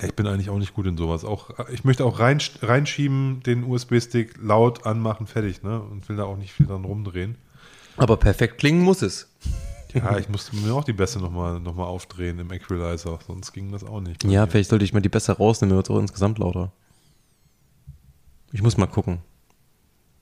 Ich 0.04 0.16
bin 0.16 0.28
eigentlich 0.28 0.50
auch 0.50 0.58
nicht 0.58 0.74
gut 0.74 0.88
in 0.88 0.98
sowas. 0.98 1.24
Auch, 1.24 1.52
ich 1.70 1.84
möchte 1.84 2.06
auch 2.06 2.20
rein, 2.20 2.40
reinschieben, 2.62 3.42
den 3.44 3.64
USB-Stick 3.64 4.36
laut 4.42 4.86
anmachen, 4.86 5.28
fertig, 5.28 5.64
ne? 5.64 5.82
Und 5.82 6.08
will 6.10 6.16
da 6.16 6.24
auch 6.24 6.38
nicht 6.38 6.54
viel 6.54 6.66
dran 6.66 6.86
rumdrehen. 6.86 7.36
Aber 7.98 8.18
perfekt 8.18 8.58
klingen 8.58 8.82
muss 8.82 9.02
es. 9.02 9.28
Ja, 9.94 10.18
ich 10.18 10.30
musste 10.30 10.56
mir 10.56 10.74
auch 10.74 10.86
die 10.86 10.94
Bässe 10.94 11.20
nochmal 11.20 11.60
noch 11.60 11.76
mal 11.76 11.84
aufdrehen 11.84 12.40
im 12.40 12.52
Equalizer, 12.52 13.20
sonst 13.28 13.52
ging 13.52 13.72
das 13.72 13.84
auch 13.84 14.00
nicht. 14.00 14.24
Ja, 14.24 14.48
vielleicht 14.48 14.70
sollte 14.70 14.86
ich 14.86 14.94
mal 14.94 15.02
die 15.02 15.10
besser 15.10 15.34
rausnehmen, 15.34 15.76
wird 15.76 15.88
es 15.88 15.92
auch 15.92 16.00
insgesamt 16.00 16.40
lauter. 16.40 16.72
Ich 18.54 18.62
muss 18.62 18.78
mal 18.78 18.88
gucken. 18.88 19.20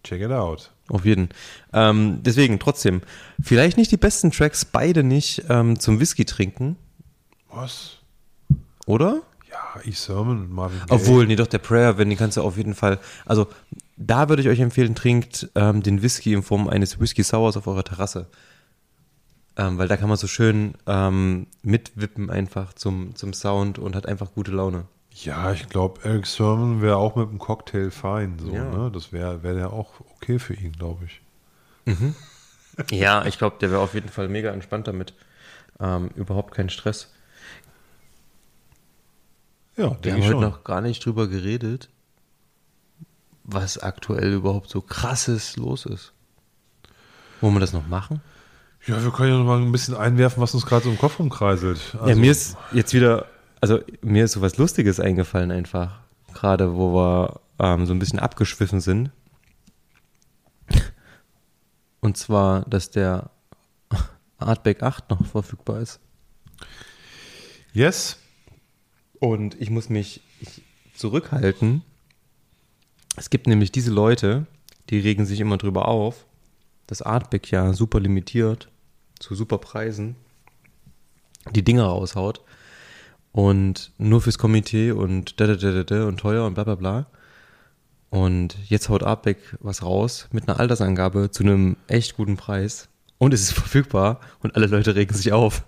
Check 0.03 0.21
it 0.21 0.31
out. 0.31 0.71
Auf 0.87 1.05
jeden. 1.05 1.29
Ähm, 1.71 2.19
deswegen, 2.23 2.57
trotzdem, 2.59 3.01
vielleicht 3.39 3.77
nicht 3.77 3.91
die 3.91 3.97
besten 3.97 4.31
Tracks, 4.31 4.65
beide 4.65 5.03
nicht 5.03 5.43
ähm, 5.49 5.79
zum 5.79 5.99
Whisky 5.99 6.25
trinken, 6.25 6.77
Was? 7.51 7.97
oder? 8.85 9.21
Ja, 9.51 9.81
E. 9.83 9.91
Sermon 9.91 10.41
und 10.41 10.51
Marvin 10.53 10.79
Gaye. 10.79 10.95
Obwohl, 10.95 11.25
nee, 11.25 11.35
doch, 11.35 11.47
der 11.47 11.57
Prayer, 11.57 11.97
wenn, 11.97 12.09
den 12.09 12.17
kannst 12.17 12.37
du 12.37 12.41
auf 12.43 12.57
jeden 12.57 12.75
Fall, 12.75 12.99
also 13.25 13.47
da 13.97 14.29
würde 14.29 14.41
ich 14.41 14.47
euch 14.47 14.59
empfehlen, 14.59 14.95
trinkt 14.95 15.49
ähm, 15.55 15.81
den 15.83 16.01
Whisky 16.01 16.33
in 16.33 16.43
Form 16.43 16.67
eines 16.67 16.99
Whisky 16.99 17.23
Sours 17.23 17.57
auf 17.57 17.67
eurer 17.67 17.83
Terrasse. 17.83 18.27
ähm, 19.57 19.77
weil 19.77 19.87
da 19.87 19.97
kann 19.97 20.07
man 20.07 20.17
so 20.17 20.27
schön 20.27 20.75
ähm, 20.87 21.47
mitwippen 21.63 22.29
einfach 22.29 22.73
zum, 22.73 23.15
zum 23.15 23.33
Sound 23.33 23.77
und 23.79 23.95
hat 23.95 24.05
einfach 24.05 24.31
gute 24.33 24.51
Laune. 24.51 24.85
Ja, 25.11 25.51
ich 25.51 25.67
glaube, 25.67 25.99
Eric 26.03 26.27
Sermon 26.27 26.81
wäre 26.81 26.95
auch 26.97 27.15
mit 27.17 27.27
einem 27.27 27.39
Cocktail 27.39 27.89
fein. 27.91 28.37
So, 28.39 28.53
Ja. 28.53 28.63
ne? 28.69 28.91
Das 28.93 29.11
wäre 29.11 29.43
wär 29.43 29.53
ja 29.55 29.67
auch 29.67 29.89
okay 30.15 30.39
für 30.39 30.53
ihn, 30.53 30.71
glaube 30.73 31.05
ich. 31.05 31.21
Ja, 32.91 33.25
ich 33.25 33.37
glaube, 33.37 33.57
der 33.59 33.71
wäre 33.71 33.81
auf 33.81 33.93
jeden 33.95 34.09
Fall 34.09 34.29
mega 34.29 34.51
entspannt 34.51 34.87
damit. 34.87 35.13
Ähm, 35.81 36.09
überhaupt 36.15 36.53
kein 36.53 36.69
Stress. 36.69 37.11
Ja, 39.79 39.91
Wir 39.91 39.97
denke 39.97 40.11
haben 40.11 40.19
ich 40.19 40.25
heute 40.25 40.31
schon. 40.33 40.41
noch 40.41 40.63
gar 40.63 40.81
nicht 40.81 41.05
drüber 41.05 41.27
geredet, 41.27 41.89
was 43.43 43.77
aktuell 43.77 44.33
überhaupt 44.33 44.69
so 44.69 44.81
krasses 44.81 45.55
los 45.55 45.85
ist. 45.85 46.13
Wollen 47.41 47.53
wir 47.55 47.59
das 47.61 47.73
noch 47.73 47.87
machen? 47.87 48.21
Ja, 48.85 49.01
wir 49.03 49.11
können 49.11 49.31
ja 49.31 49.37
noch 49.37 49.45
mal 49.45 49.59
ein 49.59 49.71
bisschen 49.71 49.95
einwerfen, 49.95 50.41
was 50.41 50.53
uns 50.53 50.65
gerade 50.65 50.83
so 50.85 50.89
im 50.91 50.97
Kopf 50.97 51.19
rumkreiselt. 51.19 51.79
ja, 51.93 51.99
Also, 52.01 52.19
mir 52.19 52.31
ist 52.31 52.57
jetzt 52.73 52.93
wieder, 52.93 53.25
also 53.61 53.79
mir 54.01 54.25
ist 54.25 54.33
so 54.33 54.41
was 54.41 54.57
Lustiges 54.57 54.99
eingefallen 54.99 55.51
einfach. 55.51 55.99
Gerade 56.33 56.75
wo 56.75 56.93
wir 56.93 57.39
ähm, 57.59 57.85
so 57.85 57.93
ein 57.93 57.99
bisschen 57.99 58.19
abgeschwiffen 58.19 58.81
sind. 58.81 59.11
Und 62.01 62.17
zwar, 62.17 62.61
dass 62.61 62.91
der 62.91 63.29
Artback 64.37 64.83
8 64.83 65.09
noch 65.09 65.25
verfügbar 65.25 65.79
ist. 65.81 65.99
Yes. 67.73 68.18
Und 69.19 69.59
ich 69.59 69.69
muss 69.69 69.89
mich 69.89 70.21
ich- 70.39 70.61
zurückhalten. 70.93 71.81
Es 73.15 73.29
gibt 73.29 73.47
nämlich 73.47 73.71
diese 73.71 73.91
Leute, 73.91 74.45
die 74.89 74.99
regen 74.99 75.25
sich 75.25 75.39
immer 75.39 75.57
drüber 75.57 75.87
auf, 75.87 76.25
dass 76.87 77.01
Artback 77.01 77.51
ja 77.51 77.73
super 77.73 77.99
limitiert, 77.99 78.69
zu 79.19 79.35
super 79.35 79.57
Preisen, 79.57 80.15
die 81.53 81.63
Dinger 81.63 81.85
raushaut. 81.85 82.41
Und 83.31 83.91
nur 83.97 84.21
fürs 84.21 84.37
Komitee 84.39 84.91
und 84.91 85.39
da, 85.39 85.47
da, 85.47 85.55
da, 85.55 85.71
da, 85.71 85.83
da 85.83 86.05
und 86.07 86.17
teuer 86.19 86.45
und 86.47 86.55
bla 86.55 86.63
bla 86.63 86.75
bla. 86.75 87.05
Und 88.09 88.57
jetzt 88.67 88.89
haut 88.89 89.03
Artback 89.03 89.37
was 89.59 89.83
raus 89.83 90.27
mit 90.31 90.49
einer 90.49 90.59
Altersangabe 90.59 91.29
zu 91.29 91.43
einem 91.43 91.77
echt 91.87 92.15
guten 92.17 92.37
Preis. 92.37 92.89
Und 93.19 93.33
es 93.33 93.41
ist 93.41 93.51
verfügbar 93.53 94.19
und 94.41 94.55
alle 94.55 94.65
Leute 94.65 94.95
regen 94.95 95.13
sich 95.13 95.31
auf. 95.31 95.63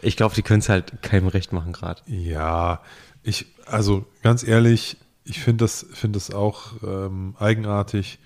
Ich 0.00 0.16
glaube, 0.16 0.34
die 0.34 0.42
können 0.42 0.60
es 0.60 0.68
halt 0.68 1.02
keinem 1.02 1.28
recht 1.28 1.52
machen 1.52 1.72
gerade. 1.72 2.02
Ja, 2.06 2.80
ich, 3.22 3.46
also 3.66 4.06
ganz 4.22 4.42
ehrlich, 4.42 4.96
ich 5.24 5.40
finde 5.40 5.64
das, 5.64 5.86
finde 5.92 6.16
das 6.16 6.32
auch 6.32 6.72
ähm, 6.82 7.36
eigenartig. 7.38 8.18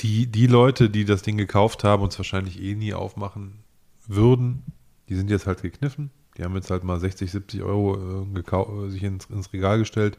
Die, 0.00 0.26
die 0.26 0.46
Leute, 0.46 0.90
die 0.90 1.04
das 1.04 1.22
Ding 1.22 1.36
gekauft 1.36 1.84
haben 1.84 2.02
und 2.02 2.12
es 2.12 2.18
wahrscheinlich 2.18 2.60
eh 2.60 2.74
nie 2.74 2.92
aufmachen 2.92 3.62
würden, 4.06 4.64
die 5.08 5.14
sind 5.14 5.30
jetzt 5.30 5.46
halt 5.46 5.62
gekniffen. 5.62 6.10
Die 6.36 6.44
haben 6.44 6.54
jetzt 6.54 6.70
halt 6.70 6.82
mal 6.82 6.98
60, 6.98 7.30
70 7.30 7.62
Euro 7.62 8.24
äh, 8.24 8.86
äh, 8.86 8.90
sich 8.90 9.02
ins, 9.02 9.26
ins 9.26 9.52
Regal 9.52 9.78
gestellt. 9.78 10.16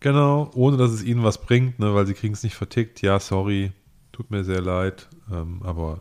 Genau, 0.00 0.50
ohne 0.54 0.76
dass 0.76 0.90
es 0.90 1.02
ihnen 1.02 1.22
was 1.24 1.38
bringt, 1.38 1.78
ne, 1.78 1.94
weil 1.94 2.06
sie 2.06 2.14
kriegen 2.14 2.34
es 2.34 2.42
nicht 2.42 2.54
vertickt. 2.54 3.00
Ja, 3.02 3.18
sorry, 3.18 3.72
tut 4.14 4.30
mir 4.30 4.44
sehr 4.44 4.60
leid, 4.62 5.08
ähm, 5.30 5.60
aber 5.64 6.00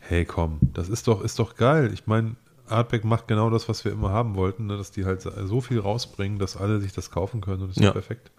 hey, 0.00 0.24
komm, 0.24 0.58
das 0.74 0.88
ist 0.88 1.06
doch, 1.06 1.22
ist 1.22 1.38
doch 1.38 1.54
geil. 1.56 1.90
Ich 1.92 2.06
meine, 2.06 2.36
Artback 2.68 3.04
macht 3.04 3.28
genau 3.28 3.50
das, 3.50 3.68
was 3.68 3.84
wir 3.84 3.92
immer 3.92 4.10
haben 4.10 4.34
wollten, 4.34 4.66
ne, 4.66 4.76
dass 4.76 4.90
die 4.90 5.04
halt 5.04 5.22
so 5.22 5.60
viel 5.60 5.78
rausbringen, 5.78 6.38
dass 6.38 6.56
alle 6.56 6.80
sich 6.80 6.92
das 6.92 7.10
kaufen 7.10 7.40
können 7.40 7.62
und 7.62 7.68
das 7.70 7.76
ist 7.76 7.82
Ja. 7.84 7.92
perfekt. 7.92 8.30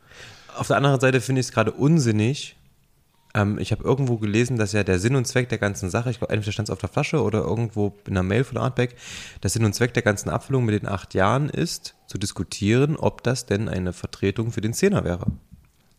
Auf 0.58 0.68
der 0.68 0.78
anderen 0.78 1.00
Seite 1.00 1.22
finde 1.22 1.42
ich 1.42 1.48
es 1.48 1.52
gerade 1.52 1.72
unsinnig. 1.72 2.56
Ähm, 3.36 3.60
ich 3.60 3.72
habe 3.72 3.84
irgendwo 3.84 4.18
gelesen, 4.18 4.58
dass 4.58 4.72
ja 4.74 4.84
der 4.84 5.00
Sinn 5.00 5.16
und 5.16 5.26
Zweck 5.26 5.50
der 5.50 5.60
ganzen 5.60 5.92
Sache, 5.92 6.10
ich 6.10 6.18
glaube, 6.18 6.34
entweder 6.34 6.52
stand 6.52 6.70
es 6.70 6.74
auf 6.74 6.80
der 6.80 6.90
Flasche 6.90 7.22
oder 7.22 7.42
irgendwo 7.42 7.96
in 8.08 8.14
einer 8.14 8.24
Mail 8.24 8.44
von 8.44 8.58
Artback, 8.58 8.96
der 9.44 9.52
Sinn 9.52 9.64
und 9.66 9.74
Zweck 9.74 9.94
der 9.94 10.04
ganzen 10.04 10.30
Abfüllung 10.30 10.66
mit 10.66 10.82
den 10.82 10.90
acht 10.90 11.14
Jahren 11.14 11.50
ist, 11.50 11.96
zu 12.08 12.18
diskutieren, 12.18 12.98
ob 12.98 13.24
das 13.24 13.46
denn 13.46 13.70
eine 13.70 13.94
Vertretung 13.94 14.52
für 14.52 14.62
den 14.62 14.74
Zehner 14.74 15.04
wäre. 15.04 15.28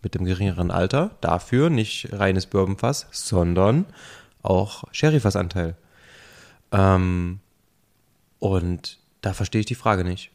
Mit 0.03 0.15
dem 0.15 0.25
geringeren 0.25 0.71
Alter, 0.71 1.17
dafür 1.21 1.69
nicht 1.69 2.09
reines 2.13 2.47
Bourbonfass, 2.47 3.07
sondern 3.11 3.87
auch 4.43 4.85
Sherryfassanteil. 4.93 5.77
Ähm, 6.73 7.41
und 8.39 8.99
da 9.21 9.35
verstehe 9.35 9.61
ich 9.61 9.67
die 9.67 9.75
Frage 9.75 10.05
nicht. 10.05 10.31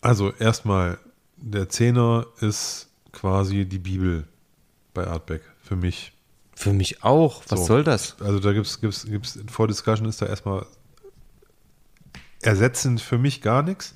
Also 0.00 0.32
erstmal, 0.32 0.98
der 1.36 1.68
Zehner 1.68 2.26
ist 2.40 2.88
quasi 3.12 3.64
die 3.64 3.78
Bibel 3.78 4.26
bei 4.94 5.06
Artback 5.06 5.42
für 5.62 5.76
mich. 5.76 6.12
Für 6.54 6.72
mich 6.72 7.02
auch. 7.02 7.42
Was 7.48 7.60
So. 7.60 7.66
soll 7.66 7.84
das? 7.84 8.20
Also 8.20 8.38
da 8.38 8.52
gibt 8.52 8.66
es 8.66 8.80
gibt's, 8.80 9.04
gibt's, 9.04 9.38
vor 9.50 9.68
Discussion 9.68 10.08
ist 10.08 10.22
da 10.22 10.26
erstmal 10.26 10.66
ersetzend 12.40 13.00
für 13.00 13.18
mich 13.18 13.42
gar 13.42 13.62
nichts. 13.62 13.94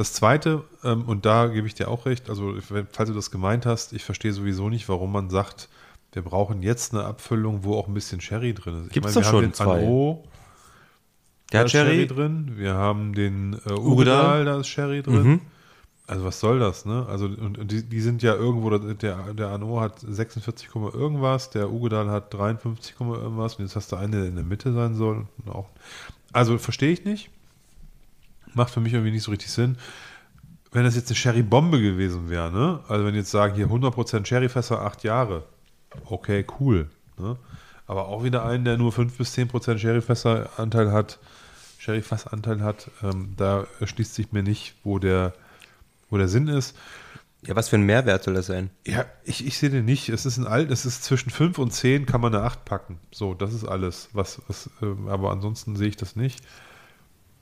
Das 0.00 0.14
zweite, 0.14 0.64
ähm, 0.82 1.02
und 1.02 1.26
da 1.26 1.48
gebe 1.48 1.66
ich 1.66 1.74
dir 1.74 1.88
auch 1.88 2.06
recht, 2.06 2.30
also 2.30 2.54
falls 2.90 3.10
du 3.10 3.14
das 3.14 3.30
gemeint 3.30 3.66
hast, 3.66 3.92
ich 3.92 4.02
verstehe 4.02 4.32
sowieso 4.32 4.70
nicht, 4.70 4.88
warum 4.88 5.12
man 5.12 5.28
sagt, 5.28 5.68
wir 6.14 6.22
brauchen 6.22 6.62
jetzt 6.62 6.94
eine 6.94 7.04
Abfüllung, 7.04 7.64
wo 7.64 7.74
auch 7.74 7.86
ein 7.86 7.92
bisschen 7.92 8.18
Sherry 8.22 8.54
drin 8.54 8.86
ist. 8.86 8.94
Wir 8.94 9.02
doch 9.02 9.14
haben 9.14 9.24
schon 9.24 9.42
den 9.42 9.52
zwei. 9.52 9.80
Anro, 9.80 10.24
Der 11.52 11.60
da 11.60 11.64
hat 11.64 11.70
Sherry 11.70 11.90
Sherry. 11.90 12.06
drin, 12.06 12.52
wir 12.56 12.72
haben 12.72 13.12
den 13.12 13.60
äh, 13.66 13.72
Ugedal. 13.74 14.46
Da 14.46 14.60
ist 14.60 14.68
Sherry 14.68 15.02
drin. 15.02 15.22
Mhm. 15.22 15.40
Also 16.06 16.24
was 16.24 16.40
soll 16.40 16.58
das, 16.60 16.86
ne? 16.86 17.04
Also 17.06 17.26
und, 17.26 17.58
und 17.58 17.70
die, 17.70 17.86
die 17.86 18.00
sind 18.00 18.22
ja 18.22 18.34
irgendwo, 18.34 18.70
der, 18.70 19.34
der 19.34 19.48
Anno 19.48 19.82
hat 19.82 20.00
46, 20.00 20.70
Komma 20.70 20.94
irgendwas, 20.94 21.50
der 21.50 21.70
Ugedal 21.70 22.08
hat 22.08 22.32
53, 22.32 22.96
Komma 22.96 23.16
irgendwas 23.16 23.56
und 23.56 23.66
jetzt 23.66 23.76
hast 23.76 23.92
du 23.92 23.96
eine, 23.96 24.16
der 24.16 24.28
in 24.28 24.36
der 24.36 24.44
Mitte 24.44 24.72
sein 24.72 24.94
soll. 24.94 25.26
Also 26.32 26.56
verstehe 26.56 26.90
ich 26.90 27.04
nicht. 27.04 27.28
Macht 28.54 28.72
für 28.72 28.80
mich 28.80 28.92
irgendwie 28.92 29.12
nicht 29.12 29.22
so 29.22 29.30
richtig 29.30 29.50
Sinn. 29.50 29.76
Wenn 30.72 30.84
das 30.84 30.94
jetzt 30.94 31.08
eine 31.08 31.16
Sherry-Bombe 31.16 31.80
gewesen 31.80 32.30
wäre, 32.30 32.50
ne? 32.52 32.80
Also 32.88 33.04
wenn 33.04 33.14
jetzt 33.14 33.30
sagen, 33.30 33.54
hier 33.54 33.66
100% 33.66 34.24
Sherryfässer, 34.24 34.82
8 34.82 35.02
Jahre. 35.02 35.44
Okay, 36.04 36.46
cool. 36.60 36.88
Ne? 37.18 37.36
Aber 37.86 38.08
auch 38.08 38.22
wieder 38.22 38.44
einen, 38.44 38.64
der 38.64 38.76
nur 38.76 38.92
5 38.92 39.18
bis 39.18 39.36
10% 39.36 39.78
Sherryfässer-Anteil 39.78 40.92
hat, 40.92 41.18
Sherryfassanteil 41.78 42.62
hat, 42.62 42.90
ähm, 43.02 43.34
da 43.36 43.66
erschließt 43.80 44.14
sich 44.14 44.32
mir 44.32 44.42
nicht, 44.42 44.74
wo 44.84 44.98
der, 44.98 45.32
wo 46.08 46.18
der 46.18 46.28
Sinn 46.28 46.46
ist. 46.46 46.76
Ja, 47.46 47.56
was 47.56 47.70
für 47.70 47.76
ein 47.76 47.86
Mehrwert 47.86 48.22
soll 48.22 48.34
das 48.34 48.46
sein? 48.46 48.68
Ja, 48.86 49.06
ich, 49.24 49.46
ich 49.46 49.56
sehe 49.58 49.70
den 49.70 49.86
nicht. 49.86 50.10
Es 50.10 50.26
ist 50.26 50.36
ein 50.36 50.46
alt, 50.46 50.70
es 50.70 50.84
ist 50.84 51.04
zwischen 51.04 51.30
5 51.30 51.58
und 51.58 51.72
10 51.72 52.04
kann 52.04 52.20
man 52.20 52.34
eine 52.34 52.44
8 52.44 52.66
packen. 52.66 52.98
So, 53.10 53.32
das 53.32 53.54
ist 53.54 53.64
alles. 53.64 54.10
Was, 54.12 54.42
was, 54.46 54.68
ähm, 54.82 55.08
aber 55.08 55.30
ansonsten 55.30 55.74
sehe 55.74 55.88
ich 55.88 55.96
das 55.96 56.16
nicht. 56.16 56.44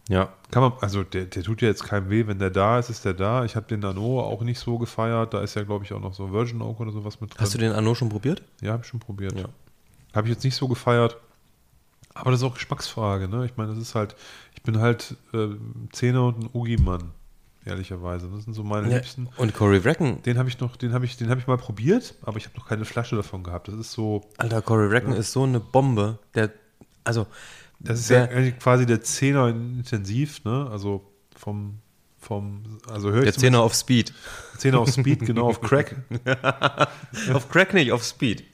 Ja. 0.08 0.32
Kann 0.50 0.62
man, 0.62 0.72
also 0.80 1.04
der, 1.04 1.26
der 1.26 1.42
tut 1.42 1.60
ja 1.60 1.68
jetzt 1.68 1.84
keinem 1.84 2.08
weh, 2.08 2.26
wenn 2.26 2.38
der 2.38 2.50
da 2.50 2.78
ist, 2.78 2.88
ist 2.88 3.04
der 3.04 3.12
da. 3.12 3.44
Ich 3.44 3.54
habe 3.56 3.66
den 3.66 3.80
Nano 3.80 4.20
auch 4.20 4.40
nicht 4.40 4.58
so 4.58 4.78
gefeiert. 4.78 5.34
Da 5.34 5.42
ist 5.42 5.54
ja, 5.54 5.62
glaube 5.62 5.84
ich, 5.84 5.92
auch 5.92 6.00
noch 6.00 6.14
so 6.14 6.32
Virgin 6.32 6.62
Oak 6.62 6.80
oder 6.80 6.90
sowas 6.90 7.20
mit 7.20 7.30
drin. 7.30 7.40
Hast 7.40 7.54
du 7.54 7.58
den 7.58 7.72
Anno 7.72 7.94
schon 7.94 8.08
probiert? 8.08 8.42
Ja, 8.62 8.72
habe 8.72 8.82
ich 8.82 8.88
schon 8.88 9.00
probiert. 9.00 9.38
Ja. 9.38 9.44
Habe 10.14 10.26
ich 10.26 10.34
jetzt 10.34 10.44
nicht 10.44 10.56
so 10.56 10.66
gefeiert. 10.66 11.18
Aber 12.14 12.30
das 12.30 12.40
ist 12.40 12.46
auch 12.46 12.54
Geschmacksfrage, 12.54 13.28
ne? 13.28 13.44
Ich 13.44 13.56
meine, 13.56 13.70
das 13.70 13.78
ist 13.78 13.94
halt, 13.94 14.16
ich 14.54 14.62
bin 14.62 14.80
halt 14.80 15.14
äh, 15.34 15.48
Zehner 15.92 16.24
und 16.24 16.42
ein 16.42 16.50
Ugi-Mann, 16.52 17.12
ehrlicherweise. 17.64 18.28
Das 18.28 18.44
sind 18.44 18.54
so 18.54 18.64
meine 18.64 18.88
Liebsten. 18.88 19.28
Und 19.36 19.54
Corey 19.54 19.84
Wrecken. 19.84 20.22
Den 20.22 20.38
habe 20.38 20.48
ich 20.48 20.58
noch, 20.58 20.76
den 20.76 20.94
habe 20.94 21.04
ich, 21.04 21.16
den 21.16 21.30
habe 21.30 21.38
ich 21.38 21.46
mal 21.46 21.58
probiert, 21.58 22.14
aber 22.22 22.38
ich 22.38 22.46
habe 22.46 22.56
noch 22.56 22.66
keine 22.66 22.86
Flasche 22.86 23.14
davon 23.14 23.44
gehabt. 23.44 23.68
Das 23.68 23.76
ist 23.76 23.92
so, 23.92 24.22
Alter, 24.38 24.62
Corey 24.62 24.90
Wrecken 24.90 25.12
ist 25.12 25.32
so 25.32 25.44
eine 25.44 25.60
Bombe. 25.60 26.18
Der, 26.34 26.50
also, 27.04 27.26
das 27.80 28.00
ist 28.00 28.10
wer- 28.10 28.42
ja 28.44 28.50
quasi 28.52 28.86
der 28.86 29.02
Zehner 29.02 29.48
intensiv, 29.48 30.44
ne? 30.44 30.68
Also 30.70 31.04
vom, 31.36 31.78
vom, 32.18 32.62
also 32.90 33.10
höre 33.10 33.18
ich 33.18 33.24
der 33.24 33.34
Zehner 33.34 33.60
auf 33.62 33.74
Speed. 33.74 34.12
Zehner 34.58 34.80
auf 34.80 34.90
Speed, 34.90 35.20
genau 35.20 35.46
auf 35.48 35.60
Crack. 35.62 35.96
auf 37.32 37.48
Crack 37.48 37.74
nicht, 37.74 37.92
auf 37.92 38.02
Speed. 38.04 38.44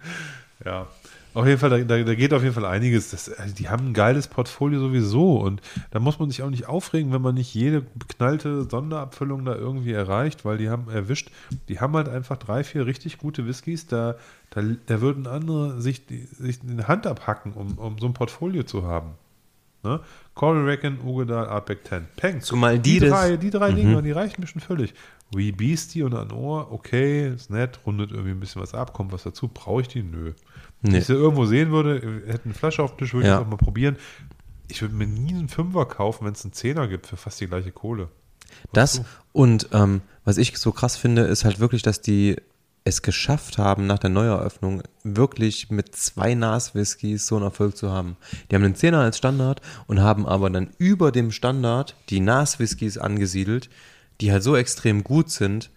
Ja. 0.65 0.89
Auf 1.35 1.47
jeden 1.47 1.59
Fall, 1.59 1.71
da, 1.71 1.79
da, 1.79 2.03
da 2.05 2.15
geht 2.15 2.33
auf 2.33 2.43
jeden 2.43 2.55
Fall 2.55 2.65
einiges. 2.65 3.11
Das, 3.11 3.29
also 3.29 3.53
die 3.55 3.69
haben 3.69 3.89
ein 3.89 3.93
geiles 3.93 4.29
Portfolio 4.29 4.79
sowieso 4.79 5.41
und 5.41 5.61
da 5.91 5.99
muss 5.99 6.21
man 6.21 6.31
sich 6.31 6.43
auch 6.45 6.51
nicht 6.51 6.69
aufregen, 6.69 7.13
wenn 7.13 7.23
man 7.23 7.35
nicht 7.35 7.53
jede 7.53 7.81
beknallte 7.81 8.65
Sonderabfüllung 8.71 9.45
da 9.45 9.57
irgendwie 9.57 9.93
erreicht, 9.93 10.45
weil 10.45 10.59
die 10.59 10.71
haben 10.71 10.89
erwischt, 10.89 11.31
die 11.69 11.81
haben 11.81 11.95
halt 11.97 12.09
einfach 12.09 12.37
drei, 12.37 12.63
vier 12.63 12.87
richtig 12.87 13.19
gute 13.19 13.47
Whiskys, 13.47 13.89
da, 13.89 14.15
da, 14.51 14.63
da 14.87 15.01
würden 15.01 15.27
andere 15.27 15.81
sich, 15.81 16.07
die, 16.07 16.25
sich 16.25 16.61
eine 16.63 16.87
Hand 16.87 17.05
abhacken, 17.07 17.53
um, 17.53 17.79
um 17.79 17.99
so 17.99 18.07
ein 18.07 18.15
Portfolio 18.15 18.63
zu 18.63 18.85
haben. 18.85 19.15
Ne? 19.85 20.01
Coral 20.35 20.65
Reckon, 20.65 20.99
Ugedal, 21.05 21.47
Artback 21.47 21.87
10. 21.87 22.07
Peng. 22.17 22.41
Zumal 22.41 22.79
die 22.79 22.99
das- 22.99 23.11
drei, 23.11 23.37
die 23.37 23.51
drei 23.51 23.73
Dinger, 23.73 24.03
die 24.03 24.11
reichen 24.13 24.41
mir 24.41 24.47
schon 24.47 24.61
völlig. 24.63 24.95
Wee 25.35 25.53
Beastie 25.53 26.03
und 26.03 26.15
ein 26.15 26.33
Ohr, 26.33 26.73
okay, 26.73 27.29
ist 27.35 27.51
nett, 27.51 27.81
rundet 27.87 28.11
irgendwie 28.11 28.31
ein 28.31 28.41
bisschen 28.41 28.63
was 28.63 28.75
ab, 28.75 28.93
kommt 28.93 29.13
was 29.13 29.23
dazu. 29.25 29.49
Brauche 29.53 29.83
ich 29.83 29.89
die? 29.89 30.03
Nö. 30.03 30.33
Wenn 30.83 30.93
Nee. 30.93 30.99
ich 30.99 31.07
sie 31.07 31.13
irgendwo 31.15 31.45
sehen 31.47 31.71
würde, 31.71 32.23
hätte 32.27 32.45
eine 32.47 32.55
Flasche 32.55 32.83
auf 32.83 32.93
dem 32.95 32.99
Tisch, 32.99 33.15
würde 33.15 33.27
Ja. 33.29 33.39
ich 33.41 33.45
auch 33.45 33.51
mal 33.51 33.57
probieren. 33.57 33.97
Ich 34.69 34.81
würde 34.83 34.95
mir 34.95 35.07
nie 35.07 35.35
einen 35.35 35.49
Fünfer 35.49 35.87
kaufen, 35.87 36.25
wenn 36.27 36.33
es 36.35 36.45
einen 36.45 36.53
Zehner 36.53 36.89
gibt 36.89 37.07
für 37.07 37.17
fast 37.17 37.41
die 37.41 37.47
gleiche 37.47 37.73
Kohle. 37.73 38.09
Das 38.73 39.03
und 39.33 39.69
ähm, 39.73 40.01
was 40.25 40.37
ich 40.39 40.57
so 40.59 40.73
krass 40.73 40.97
finde, 40.97 41.23
ist 41.23 41.45
halt 41.45 41.59
wirklich, 41.61 41.83
dass 41.83 42.01
die 42.01 42.37
es 42.85 43.01
geschafft 43.01 43.57
haben, 43.57 43.87
nach 43.87 43.99
der 43.99 44.11
Neueröffnung 44.11 44.83
wirklich 45.03 45.71
mit 45.71 45.97
zwei 45.97 46.35
Nas-Whiskys 46.35 47.27
so 47.27 47.37
einen 47.37 47.47
Erfolg 47.47 47.77
zu 47.77 47.91
haben. 47.91 48.17
Die 48.51 48.55
haben 48.55 48.63
den 48.63 48.75
Zehner 48.75 49.01
als 49.01 49.17
Standard 49.17 49.63
und 49.87 50.03
haben 50.03 50.27
aber 50.27 50.51
dann 50.51 50.71
über 50.77 51.11
dem 51.11 51.31
Standard 51.31 51.97
die 52.11 52.21
Nas-Whiskys 52.21 52.99
angesiedelt, 52.99 53.71
die 54.21 54.31
halt 54.31 54.43
so 54.43 54.55
extrem 54.55 55.03
gut 55.03 55.31
sind. 55.31 55.71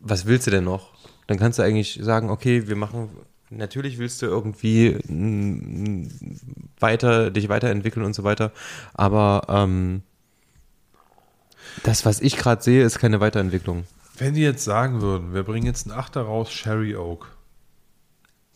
Was 0.00 0.26
willst 0.26 0.48
du 0.48 0.50
denn 0.50 0.64
noch? 0.64 0.92
Dann 1.28 1.38
kannst 1.38 1.60
du 1.60 1.62
eigentlich 1.62 2.00
sagen, 2.02 2.30
okay, 2.30 2.66
wir 2.66 2.76
machen, 2.76 3.08
natürlich 3.50 3.98
willst 3.98 4.22
du 4.22 4.26
irgendwie 4.26 4.98
mm, 5.06 6.08
weiter, 6.80 7.30
dich 7.30 7.48
weiterentwickeln 7.48 8.04
und 8.04 8.14
so 8.14 8.24
weiter, 8.24 8.52
aber 8.94 9.46
ähm, 9.48 10.02
das, 11.82 12.04
was 12.04 12.20
ich 12.20 12.36
gerade 12.36 12.62
sehe, 12.62 12.84
ist 12.84 12.98
keine 12.98 13.20
Weiterentwicklung. 13.20 13.84
Wenn 14.18 14.34
die 14.34 14.42
jetzt 14.42 14.64
sagen 14.64 15.00
würden, 15.00 15.34
wir 15.34 15.42
bringen 15.42 15.66
jetzt 15.66 15.88
einen 15.88 15.98
Achter 15.98 16.22
raus, 16.22 16.50
Sherry 16.52 16.96
Oak. 16.96 17.28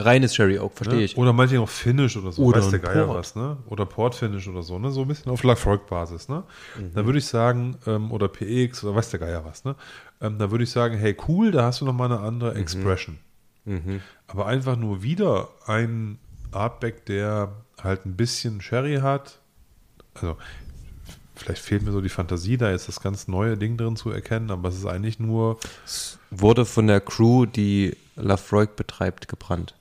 Reines 0.02 0.34
Sherry 0.34 0.58
Oak, 0.58 0.72
verstehe 0.74 0.98
Ne? 1.00 1.04
ich. 1.04 1.16
Oder 1.18 1.34
meinetwegen 1.34 1.62
auch 1.62 1.68
Finish 1.68 2.16
oder 2.16 2.32
so, 2.32 2.42
Oder 2.42 2.60
weiß 2.62 2.70
der 2.70 2.78
Geier 2.78 3.04
Port. 3.04 3.18
was, 3.18 3.36
ne? 3.36 3.58
Oder 3.66 3.84
Port 3.84 4.14
Finish 4.14 4.48
oder 4.48 4.62
so, 4.62 4.78
ne? 4.78 4.90
So 4.90 5.02
ein 5.02 5.08
bisschen 5.08 5.30
auf 5.30 5.42
Lafroig-Basis, 5.42 6.28
ne? 6.30 6.44
Mhm. 6.78 6.94
Da 6.94 7.04
würde 7.04 7.18
ich 7.18 7.26
sagen, 7.26 7.76
ähm, 7.86 8.10
oder 8.10 8.28
PX 8.28 8.82
oder 8.84 8.94
weiß 8.94 9.10
der 9.10 9.20
Geier 9.20 9.44
was, 9.44 9.64
ne? 9.64 9.76
Ähm, 10.22 10.38
da 10.38 10.50
würde 10.50 10.64
ich 10.64 10.70
sagen, 10.70 10.96
hey, 10.96 11.14
cool, 11.28 11.50
da 11.50 11.64
hast 11.64 11.82
du 11.82 11.84
nochmal 11.84 12.10
eine 12.10 12.20
andere 12.20 12.52
Mhm. 12.54 12.60
Expression. 12.60 13.18
Aber 14.26 14.46
einfach 14.46 14.74
nur 14.76 15.02
wieder 15.02 15.48
ein 15.66 16.18
Artback, 16.50 17.04
der 17.04 17.52
halt 17.82 18.06
ein 18.06 18.16
bisschen 18.16 18.60
Sherry 18.62 18.96
hat. 18.96 19.38
Also, 20.14 20.36
vielleicht 21.40 21.62
fehlt 21.62 21.82
mir 21.82 21.92
so 21.92 22.00
die 22.00 22.08
Fantasie, 22.08 22.56
da 22.56 22.70
jetzt 22.70 22.88
das 22.88 23.00
ganz 23.00 23.26
neue 23.28 23.56
Ding 23.56 23.76
drin 23.76 23.96
zu 23.96 24.10
erkennen, 24.10 24.50
aber 24.50 24.68
es 24.68 24.76
ist 24.76 24.86
eigentlich 24.86 25.18
nur, 25.18 25.58
Wurde 26.30 26.64
von 26.64 26.86
der 26.86 27.00
Crew, 27.00 27.46
die 27.46 27.96
Lafroig 28.14 28.76
betreibt, 28.76 29.26
gebrannt. 29.26 29.74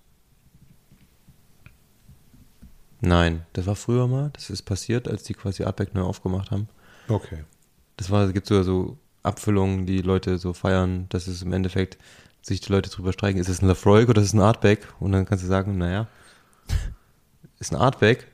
Nein, 3.01 3.45
das 3.53 3.67
war 3.67 3.75
früher 3.75 4.07
mal. 4.07 4.31
Das 4.33 4.49
ist 4.49 4.63
passiert, 4.63 5.07
als 5.07 5.23
die 5.23 5.33
quasi 5.33 5.63
Artback 5.63 5.93
neu 5.93 6.01
aufgemacht 6.01 6.51
haben. 6.51 6.67
okay. 7.07 7.43
Das 7.97 8.09
war, 8.09 8.23
es 8.23 8.31
gibt 8.31 8.47
sogar 8.47 8.63
so 8.63 8.97
Abfüllungen, 9.23 9.85
die 9.85 10.01
Leute 10.01 10.37
so 10.37 10.53
feiern, 10.53 11.07
dass 11.09 11.27
es 11.27 11.41
im 11.41 11.51
Endeffekt 11.51 11.97
sich 12.41 12.61
die 12.61 12.71
Leute 12.71 12.89
drüber 12.89 13.11
streiken, 13.11 13.41
ist 13.41 13.49
es 13.49 13.61
ein 13.61 13.67
Lafroig 13.67 14.07
oder 14.07 14.21
ist 14.21 14.29
es 14.29 14.33
ein 14.33 14.39
Artback? 14.39 14.87
Und 15.01 15.11
dann 15.11 15.25
kannst 15.25 15.43
du 15.43 15.47
sagen, 15.49 15.77
naja, 15.77 16.07
ist 17.59 17.73
ein 17.73 17.75
Artback, 17.75 18.27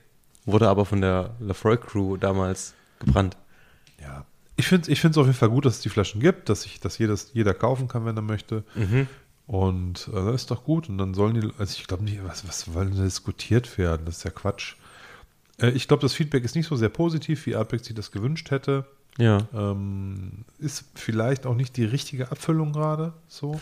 wurde 0.44 0.68
aber 0.68 0.84
von 0.84 1.00
der 1.00 1.34
Lafroig 1.40 1.80
Crew 1.80 2.16
damals 2.16 2.74
gebrannt. 2.98 3.36
Ja. 4.00 4.24
Ich 4.56 4.66
finde 4.66 4.82
es 4.82 4.88
ich 4.88 5.00
find's 5.00 5.18
auf 5.18 5.26
jeden 5.26 5.38
Fall 5.38 5.50
gut, 5.50 5.66
dass 5.66 5.76
es 5.76 5.80
die 5.80 5.88
Flaschen 5.88 6.20
gibt, 6.20 6.48
dass 6.48 6.62
sich 6.62 6.80
dass 6.80 6.98
jedes, 6.98 7.30
jeder 7.34 7.54
kaufen 7.54 7.88
kann, 7.88 8.04
wenn 8.04 8.16
er 8.16 8.22
möchte. 8.22 8.64
Und 9.46 10.08
äh, 10.08 10.12
das 10.12 10.42
ist 10.42 10.50
doch 10.50 10.64
gut. 10.64 10.88
Und 10.88 10.98
dann 10.98 11.14
sollen 11.14 11.40
die, 11.40 11.50
also 11.58 11.76
ich 11.78 11.86
glaube 11.86 12.04
nicht, 12.04 12.24
was, 12.24 12.46
was 12.48 12.72
wollen 12.74 12.96
da 12.96 13.02
diskutiert 13.02 13.78
werden? 13.78 14.06
Das 14.06 14.18
ist 14.18 14.24
ja 14.24 14.30
Quatsch. 14.30 14.74
Äh, 15.60 15.70
ich 15.70 15.88
glaube, 15.88 16.02
das 16.02 16.14
Feedback 16.14 16.44
ist 16.44 16.56
nicht 16.56 16.66
so 16.66 16.76
sehr 16.76 16.88
positiv, 16.88 17.46
wie 17.46 17.54
Artback 17.54 17.84
sich 17.84 17.94
das 17.94 18.10
gewünscht 18.10 18.50
hätte. 18.50 18.86
Ja. 19.18 19.46
Ähm, 19.54 20.44
ist 20.58 20.84
vielleicht 20.94 21.46
auch 21.46 21.54
nicht 21.54 21.76
die 21.76 21.84
richtige 21.84 22.30
Abfüllung 22.30 22.72
gerade 22.72 23.12
so. 23.28 23.60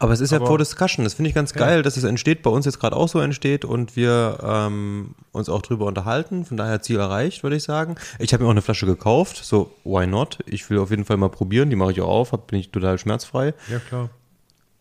Aber 0.00 0.12
es 0.14 0.20
ist 0.20 0.30
ja 0.32 0.38
Aber- 0.38 0.46
vor 0.48 0.58
Discussion. 0.58 1.04
Das 1.04 1.14
finde 1.14 1.28
ich 1.28 1.34
ganz 1.34 1.52
Ja. 1.52 1.58
geil, 1.58 1.82
dass 1.82 1.96
es 1.96 2.04
entsteht, 2.04 2.42
bei 2.42 2.50
uns 2.50 2.64
jetzt 2.66 2.80
gerade 2.80 2.96
auch 2.96 3.08
so 3.08 3.20
entsteht 3.20 3.64
und 3.64 3.94
wir 3.96 4.38
ähm, 4.42 5.14
uns 5.30 5.48
auch 5.48 5.62
drüber 5.62 5.86
unterhalten. 5.86 6.44
Von 6.44 6.56
daher 6.56 6.80
Ziel 6.82 6.98
erreicht, 6.98 7.42
würde 7.42 7.56
ich 7.56 7.62
sagen. 7.62 7.94
Ich 8.18 8.32
habe 8.32 8.42
mir 8.42 8.48
auch 8.48 8.52
eine 8.52 8.62
Flasche 8.62 8.86
gekauft, 8.86 9.36
so 9.44 9.70
why 9.84 10.06
not? 10.06 10.38
Ich 10.46 10.68
will 10.70 10.78
auf 10.78 10.90
jeden 10.90 11.04
Fall 11.04 11.18
mal 11.18 11.28
probieren, 11.28 11.70
die 11.70 11.76
mache 11.76 11.92
ich 11.92 12.00
auch 12.00 12.08
auf, 12.08 12.32
hab, 12.32 12.48
bin 12.48 12.58
ich 12.58 12.70
total 12.72 12.98
schmerzfrei. 12.98 13.54
Ja, 13.70 13.78
klar. 13.78 14.08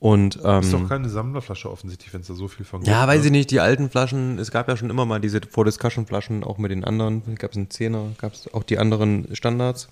Und 0.02 0.38
Ist 0.38 0.46
doch 0.46 0.80
ähm, 0.80 0.88
keine 0.88 1.10
Sammlerflasche 1.10 1.70
offensichtlich, 1.70 2.14
wenn 2.14 2.22
es 2.22 2.28
da 2.28 2.34
so 2.34 2.48
viel 2.48 2.66
von 2.66 2.84
ja, 2.84 3.00
gibt, 3.02 3.08
weiß 3.10 3.20
ne? 3.20 3.26
ich 3.26 3.32
nicht, 3.34 3.52
die 3.52 3.60
alten 3.60 3.90
Flaschen, 3.90 4.40
es 4.40 4.50
gab 4.50 4.70
ja 4.70 4.78
schon 4.78 4.90
immer 4.90 5.06
mal 5.06 5.20
diese 5.20 5.41
vor 5.50 5.66
Discussion 5.66 6.06
Flaschen, 6.06 6.46
auch 6.46 6.58
mit 6.58 6.72
den 6.72 6.86
anderen, 6.86 7.36
gab 7.36 7.52
es 7.52 7.58
einen 7.58 7.70
Zehner, 7.70 8.06
gab 8.18 8.32
es 8.34 8.54
auch 8.54 8.64
die 8.64 8.78
anderen 8.78 9.28
Standards. 9.36 9.90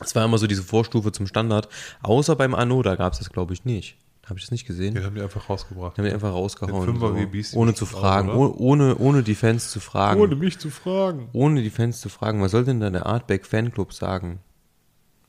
Es 0.00 0.14
war 0.14 0.24
immer 0.24 0.38
so 0.38 0.46
diese 0.46 0.62
Vorstufe 0.62 1.12
zum 1.12 1.26
Standard, 1.26 1.68
außer 2.02 2.36
beim 2.36 2.54
Anno, 2.54 2.82
da 2.82 2.96
gab 2.96 3.12
es 3.12 3.18
das 3.20 3.30
glaube 3.30 3.52
ich 3.54 3.64
nicht. 3.64 3.96
Habe 4.26 4.38
ich 4.38 4.44
das 4.46 4.50
nicht 4.52 4.66
gesehen? 4.66 4.94
Den 4.94 5.04
haben 5.04 5.14
die 5.14 5.20
einfach 5.20 5.50
rausgebracht. 5.50 5.96
Die 5.96 6.00
haben 6.00 6.06
die 6.08 6.14
einfach 6.14 6.32
rausgehauen. 6.32 6.86
Den 6.86 6.98
Fünfer 6.98 7.42
so, 7.44 7.58
ohne 7.58 7.74
zu 7.74 7.84
auch, 7.84 7.88
fragen, 7.88 8.30
oder? 8.30 8.38
oh- 8.38 8.54
ohne, 8.56 8.96
ohne 8.96 9.22
die 9.22 9.34
Fans 9.34 9.70
zu 9.70 9.80
fragen. 9.80 10.18
Ohne 10.20 10.32
Ohne, 10.32 10.40
mich 10.44 10.58
zu 10.58 10.70
fragen. 10.70 11.28
die 11.32 11.70
Fans 11.70 12.00
zu 12.00 12.08
fragen, 12.08 12.40
was 12.40 12.52
soll 12.52 12.64
denn 12.64 12.80
da 12.80 12.88
der 12.88 13.04
Artback 13.04 13.44
Fanclub 13.44 13.92
sagen? 13.92 14.40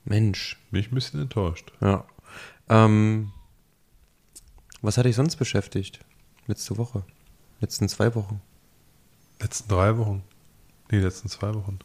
Mensch, 0.05 0.57
Bin 0.71 0.79
ich 0.79 0.91
ein 0.91 0.95
bisschen 0.95 1.21
enttäuscht. 1.21 1.71
ja. 1.81 2.05
Ähm, 2.69 3.31
was 4.81 4.97
hatte 4.97 5.09
ich 5.09 5.15
sonst 5.15 5.35
beschäftigt? 5.35 5.99
Letzte 6.47 6.77
Woche. 6.77 7.03
Letzten 7.59 7.89
zwei 7.89 8.15
Wochen. 8.15 8.41
Letzten 9.41 9.67
drei 9.69 9.97
Wochen. 9.97 10.23
Nee, 10.89 10.99
letzten 10.99 11.27
zwei 11.27 11.53
Wochen. 11.53 11.79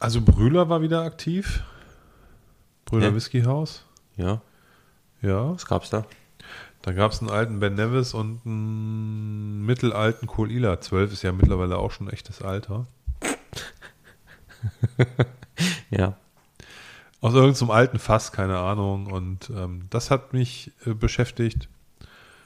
Also 0.00 0.20
Brühler 0.22 0.68
war 0.68 0.82
wieder 0.82 1.02
aktiv. 1.02 1.62
Brühler 2.86 3.08
Ja. 3.08 3.14
Whisky 3.14 3.42
House. 3.42 3.84
Ja, 4.16 4.40
Ja. 5.22 5.52
was 5.54 5.66
gab's 5.66 5.90
da? 5.90 6.04
Da 6.82 6.92
gab 6.92 7.12
es 7.12 7.20
einen 7.20 7.28
alten 7.30 7.60
Ben 7.60 7.74
Nevis 7.74 8.14
und 8.14 8.40
einen 8.46 9.64
mittelalten 9.66 10.26
Kohl 10.26 10.50
Ila. 10.50 10.80
12 10.80 11.12
ist 11.12 11.22
ja 11.22 11.30
mittlerweile 11.32 11.76
auch 11.76 11.90
schon 11.92 12.08
echtes 12.10 12.42
Alter. 12.42 12.86
Ja. 15.90 16.16
Aus 17.20 17.34
irgendeinem 17.34 17.70
alten 17.70 17.98
Fass, 17.98 18.32
keine 18.32 18.58
Ahnung. 18.58 19.06
Und 19.08 19.50
ähm, 19.50 19.86
das 19.90 20.10
hat 20.10 20.32
mich 20.32 20.72
äh, 20.86 20.94
beschäftigt. 20.94 21.68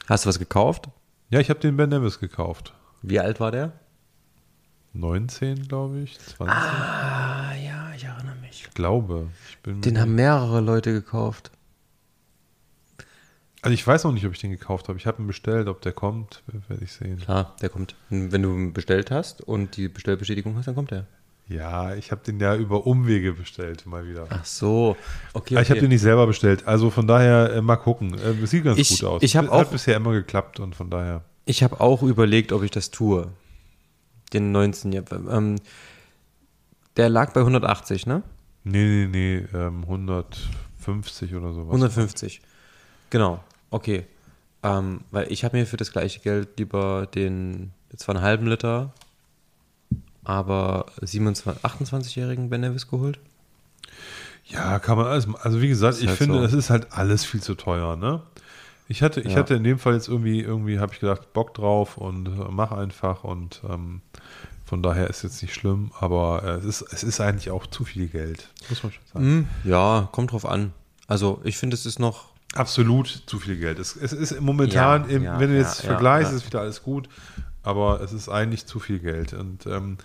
Hast 0.09 0.25
du 0.25 0.29
was 0.29 0.41
gekauft? 0.41 0.89
Ja, 1.31 1.39
ich 1.39 1.51
habe 1.51 1.61
den 1.61 1.77
Ben 1.77 1.91
Nevis 1.91 2.19
gekauft. 2.19 2.73
Wie 3.03 3.21
alt 3.21 3.39
war 3.39 3.53
der? 3.53 3.73
19, 4.95 5.67
glaube 5.69 6.01
ich. 6.01 6.19
20. 6.19 6.57
Ah, 6.57 7.53
ja, 7.63 7.91
ich 7.97 8.05
erinnere 8.05 8.37
mich. 8.41 8.65
Ich 8.69 8.75
glaube. 8.75 9.29
Ich 9.51 9.59
bin 9.59 9.81
Den 9.81 10.01
haben 10.01 10.15
mehrere 10.15 10.61
Leute 10.61 10.93
gekauft. 10.93 11.51
also 13.63 13.75
ich 13.75 13.87
weiß 13.87 14.05
noch 14.05 14.13
nicht, 14.13 14.25
ob 14.27 14.33
ich 14.33 14.41
den 14.41 14.51
gekauft 14.51 14.89
habe. 14.89 14.99
Ich 14.99 15.07
habe 15.07 15.23
ihn 15.23 15.27
bestellt. 15.27 15.69
Ob 15.69 15.81
der 15.83 15.93
kommt, 15.93 16.43
werde 16.69 16.85
ich 16.85 16.93
sehen. 16.93 17.19
Klar, 17.19 17.57
der 17.61 17.69
kommt. 17.71 17.95
Wenn 18.11 18.43
du 18.43 18.55
ihn 18.55 18.73
bestellt 18.73 19.11
hast 19.11 19.41
und 19.43 19.77
die 19.77 19.89
Bestellbestätigung 19.89 20.57
hast, 20.57 20.67
dann 20.69 20.75
kommt 20.75 20.93
er. 20.93 21.07
Ja, 21.47 21.95
ich 21.95 22.11
habe 22.11 22.23
den 22.25 22.41
ja 22.41 22.57
über 22.57 22.87
Umwege 22.87 23.35
bestellt, 23.35 23.85
mal 23.85 24.09
wieder. 24.09 24.27
Ach 24.31 24.45
so. 24.47 24.97
Okay, 25.35 25.55
Aber 25.57 25.63
Ich 25.63 25.69
habe 25.69 25.79
okay. 25.79 25.87
den 25.87 25.91
nicht 25.91 26.01
selber 26.01 26.27
bestellt. 26.27 26.67
Also 26.67 26.89
von 26.91 27.07
daher, 27.07 27.53
äh, 27.53 27.61
mal 27.61 27.77
gucken. 27.77 28.15
Äh, 28.15 28.43
es 28.43 28.51
sieht 28.51 28.65
ganz 28.65 28.79
Ich- 28.79 28.89
gut 29.01 29.05
aus. 29.05 29.23
ich 29.23 29.37
hab 29.37 29.47
Hat 29.51 29.67
auch- 29.67 29.71
bisher 29.71 29.97
immer 29.97 30.13
geklappt 30.13 30.59
und 30.61 30.75
von 30.75 30.89
daher. 30.89 31.23
Ich 31.45 31.63
habe 31.63 31.81
auch 31.81 32.03
überlegt, 32.03 32.51
ob 32.53 32.63
ich 32.63 32.71
das 32.71 32.91
tue. 32.91 33.29
Den 34.35 34.53
19. 34.53 34.93
Ja, 34.93 35.03
ähm, 35.31 35.57
der 36.97 37.09
lag 37.09 37.33
bei 37.33 37.41
180, 37.41 38.07
ne? 38.07 38.23
Nee, 38.65 39.07
nee, 39.07 39.07
nee, 39.07 39.59
ähm, 39.59 39.83
150 39.83 41.35
oder 41.35 41.53
sowas. 41.53 41.67
150. 41.67 42.41
Genau. 43.11 43.43
Okay. 43.71 44.07
Ähm, 44.63 45.01
weil 45.11 45.31
ich 45.31 45.45
habe 45.45 45.57
mir 45.57 45.67
für 45.67 45.77
das 45.77 45.93
gleiche 45.93 46.21
Geld 46.21 46.59
lieber 46.59 47.07
den, 47.07 47.73
zwar 47.97 48.15
einen 48.15 48.25
halben 48.25 48.47
Liter, 48.47 48.93
aber 50.25 50.87
27, 51.03 51.63
28-jährigen 51.65 52.49
Ben 52.49 52.63
Nevis 52.63 52.89
geholt. 52.89 53.19
Ja, 54.47 54.79
kann 54.79 54.97
man 54.97 55.07
alles. 55.07 55.27
Also 55.43 55.61
wie 55.61 55.69
gesagt, 55.69 56.01
ich 56.01 56.09
halt 56.09 56.19
finde, 56.19 56.37
so. 56.37 56.43
das 56.43 56.53
ist 56.53 56.71
halt 56.71 56.93
alles 56.93 57.25
viel 57.25 57.43
zu 57.43 57.55
teuer, 57.55 57.97
ne? 57.97 58.23
Ich 58.89 59.03
hatte, 59.03 59.21
ich 59.21 59.33
Ja. 59.33 59.37
hatte 59.39 59.55
in 59.55 59.65
dem 59.65 59.79
Fall 59.79 59.95
jetzt 59.95 60.09
irgendwie, 60.09 60.41
irgendwie 60.41 60.79
habe 60.79 60.93
ich 60.93 61.01
gedacht, 61.01 61.33
Bock 61.33 61.55
drauf 61.55 61.97
und 61.97 62.27
äh, 62.29 62.31
mach 62.51 62.71
einfach 62.73 63.25
und 63.25 63.63
ähm, 63.69 64.03
von 64.67 64.83
daher 64.83 65.09
ist 65.09 65.23
jetzt 65.23 65.41
nicht 65.43 65.55
schlimm, 65.55 65.91
aber 66.01 66.43
äh, 66.43 66.49
es, 66.67 66.83
ist, 66.83 66.93
es 66.93 67.03
ist 67.05 67.21
eigentlich 67.21 67.51
auch 67.51 67.67
zu 67.67 67.85
viel 67.85 68.09
Geld, 68.09 68.49
muss 68.69 68.83
man 68.83 68.93
schon 68.93 69.03
sagen. 69.13 69.25
Hm, 69.25 69.49
ja, 69.71 70.09
kommt 70.13 70.33
drauf 70.33 70.45
an. 70.47 70.73
Also 71.07 71.41
ich 71.45 71.57
finde, 71.59 71.75
es 71.75 71.87
ist 71.87 71.99
noch. 71.99 72.27
Absolut 72.55 73.25
zu 73.27 73.39
viel 73.41 73.57
Geld. 73.57 73.79
Es, 73.79 73.97
es 73.97 74.13
ist 74.13 74.41
momentan, 74.41 75.03
Ja, 75.09 75.17
im, 75.17 75.23
ja, 75.25 75.41
wenn 75.41 75.51
du 75.51 75.57
jetzt 75.59 75.81
vergleichst, 75.81 76.33
ist 76.33 76.47
wieder 76.47 76.61
alles 76.61 76.83
gut, 76.83 77.09
aber 77.63 78.01
es 78.01 78.13
ist 78.13 78.29
eigentlich 78.29 78.67
zu 78.67 78.79
viel 78.81 79.01
Geld. 79.01 79.33
Und 79.33 79.67
ähm, 79.67 79.99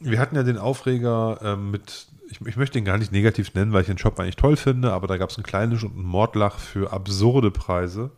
wir 0.00 0.18
hatten 0.18 0.34
ja 0.36 0.42
den 0.42 0.58
Aufreger 0.58 1.38
ähm, 1.42 1.70
mit, 1.70 2.06
ich, 2.32 2.40
ich 2.46 2.56
möchte 2.56 2.78
ihn 2.78 2.84
gar 2.84 2.98
nicht 2.98 3.12
negativ 3.12 3.54
nennen, 3.54 3.72
weil 3.72 3.82
ich 3.82 3.86
den 3.86 3.98
Shop 3.98 4.18
eigentlich 4.18 4.36
toll 4.36 4.56
finde, 4.56 4.92
aber 4.92 5.06
da 5.06 5.16
gab 5.18 5.30
es 5.30 5.36
einen 5.36 5.44
Kleinisch 5.44 5.84
und 5.84 5.92
einen 5.94 6.04
Mordlach 6.04 6.58
für 6.58 6.92
absurde 6.92 7.50
Preise. 7.50 8.10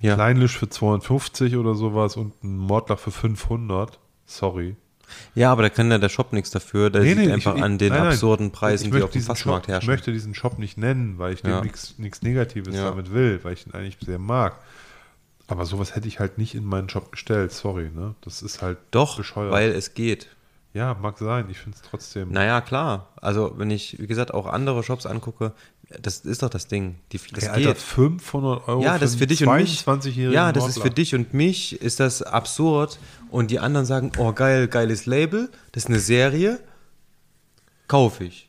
Ja. 0.00 0.14
Kleinlisch 0.14 0.56
für 0.56 0.68
250 0.68 1.56
oder 1.56 1.74
sowas 1.74 2.16
und 2.16 2.44
ein 2.44 2.56
Mordlach 2.56 2.98
für 2.98 3.10
500. 3.10 3.98
Sorry. 4.26 4.76
Ja, 5.34 5.50
aber 5.50 5.62
da 5.62 5.70
kann 5.70 5.90
ja 5.90 5.98
der 5.98 6.10
Shop 6.10 6.32
nichts 6.32 6.50
dafür. 6.50 6.90
Der 6.90 7.02
Nee, 7.02 7.14
sieht 7.14 7.18
nee, 7.26 7.32
einfach 7.32 7.56
ich- 7.56 7.62
an 7.62 7.78
den 7.78 7.92
nein, 7.94 8.08
absurden 8.08 8.52
Preisen, 8.52 8.92
die 8.92 9.02
auf 9.02 9.10
dem 9.10 9.22
Fassmarkt 9.22 9.64
Shop, 9.64 9.68
Ich 9.68 9.72
herrschen. 9.74 9.90
möchte 9.90 10.12
diesen 10.12 10.34
Shop 10.34 10.58
nicht 10.58 10.76
nennen, 10.78 11.18
weil 11.18 11.32
ich 11.32 11.42
Ja. 11.42 11.62
nichts 11.62 12.22
Negatives 12.22 12.76
Ja. 12.76 12.84
damit 12.90 13.12
will, 13.12 13.40
weil 13.42 13.54
ich 13.54 13.66
ihn 13.66 13.72
eigentlich 13.72 13.96
sehr 14.04 14.18
mag. 14.18 14.56
Aber 15.48 15.64
sowas 15.64 15.96
hätte 15.96 16.06
ich 16.06 16.20
halt 16.20 16.36
nicht 16.36 16.54
in 16.54 16.64
meinen 16.64 16.90
Shop 16.90 17.10
gestellt, 17.10 17.52
sorry, 17.52 17.90
ne? 17.92 18.14
Das 18.20 18.42
ist 18.42 18.60
halt 18.60 18.76
Doch, 18.90 19.16
bescheuert. 19.16 19.50
weil 19.50 19.70
es 19.70 19.94
geht. 19.94 20.28
Ja, 20.74 20.94
mag 20.94 21.18
sein. 21.18 21.46
Ich 21.50 21.58
finde 21.58 21.76
es 21.76 21.88
trotzdem. 21.88 22.30
Naja, 22.30 22.60
klar. 22.60 23.08
Also, 23.16 23.54
wenn 23.56 23.70
ich, 23.70 23.98
wie 23.98 24.06
gesagt, 24.06 24.32
auch 24.34 24.46
andere 24.46 24.82
Shops 24.82 25.06
angucke, 25.06 25.52
das 26.02 26.20
ist 26.20 26.42
doch 26.42 26.50
das 26.50 26.66
Ding. 26.66 26.96
Die, 27.12 27.20
das 27.32 27.44
Ey, 27.44 27.50
Alter, 27.50 27.68
geht. 27.68 27.78
500 27.78 28.68
Euro 28.68 28.82
Ja, 28.82 28.98
das 28.98 29.12
ist 29.12 29.18
für 29.18 29.26
dich 29.26 29.46
und 29.46 29.54
mich. 29.54 29.80
22-jährigen 29.80 30.32
Ja, 30.32 30.52
das 30.52 30.68
ist 30.68 30.80
für 30.80 30.90
dich 30.90 31.14
und 31.14 31.32
mich 31.32 31.80
ist 31.80 32.00
das 32.00 32.22
absurd. 32.22 32.98
Und 33.30 33.50
die 33.50 33.58
anderen 33.58 33.86
sagen, 33.86 34.12
oh 34.18 34.32
geil, 34.32 34.68
geiles 34.68 35.06
Label, 35.06 35.50
das 35.72 35.84
ist 35.84 35.88
eine 35.88 36.00
Serie, 36.00 36.60
kaufe 37.86 38.24
ich. 38.24 38.48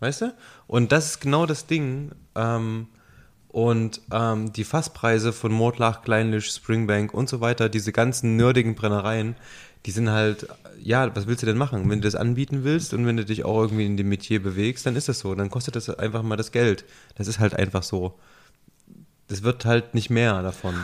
Weißt 0.00 0.22
du? 0.22 0.34
Und 0.66 0.92
das 0.92 1.06
ist 1.06 1.20
genau 1.20 1.46
das 1.46 1.66
Ding. 1.66 2.10
Ähm, 2.34 2.88
und 3.48 4.02
ähm, 4.12 4.52
die 4.52 4.64
Fasspreise 4.64 5.32
von 5.32 5.50
Mordlach, 5.52 6.02
Kleinlich, 6.02 6.46
Springbank 6.46 7.14
und 7.14 7.28
so 7.28 7.40
weiter, 7.40 7.68
diese 7.68 7.90
ganzen 7.90 8.36
nerdigen 8.36 8.74
Brennereien, 8.74 9.36
die 9.86 9.92
sind 9.92 10.10
halt, 10.10 10.48
ja, 10.82 11.14
was 11.14 11.28
willst 11.28 11.42
du 11.42 11.46
denn 11.46 11.56
machen? 11.56 11.88
Wenn 11.88 12.00
du 12.00 12.08
das 12.08 12.16
anbieten 12.16 12.64
willst 12.64 12.92
und 12.92 13.06
wenn 13.06 13.16
du 13.16 13.24
dich 13.24 13.44
auch 13.44 13.62
irgendwie 13.62 13.86
in 13.86 13.96
dem 13.96 14.08
Metier 14.08 14.42
bewegst, 14.42 14.84
dann 14.84 14.96
ist 14.96 15.08
das 15.08 15.20
so. 15.20 15.34
Dann 15.36 15.48
kostet 15.48 15.76
das 15.76 15.88
einfach 15.88 16.22
mal 16.22 16.36
das 16.36 16.50
Geld. 16.50 16.84
Das 17.14 17.28
ist 17.28 17.38
halt 17.38 17.54
einfach 17.54 17.84
so. 17.84 18.18
Das 19.28 19.44
wird 19.44 19.64
halt 19.64 19.94
nicht 19.94 20.10
mehr 20.10 20.42
davon. 20.42 20.74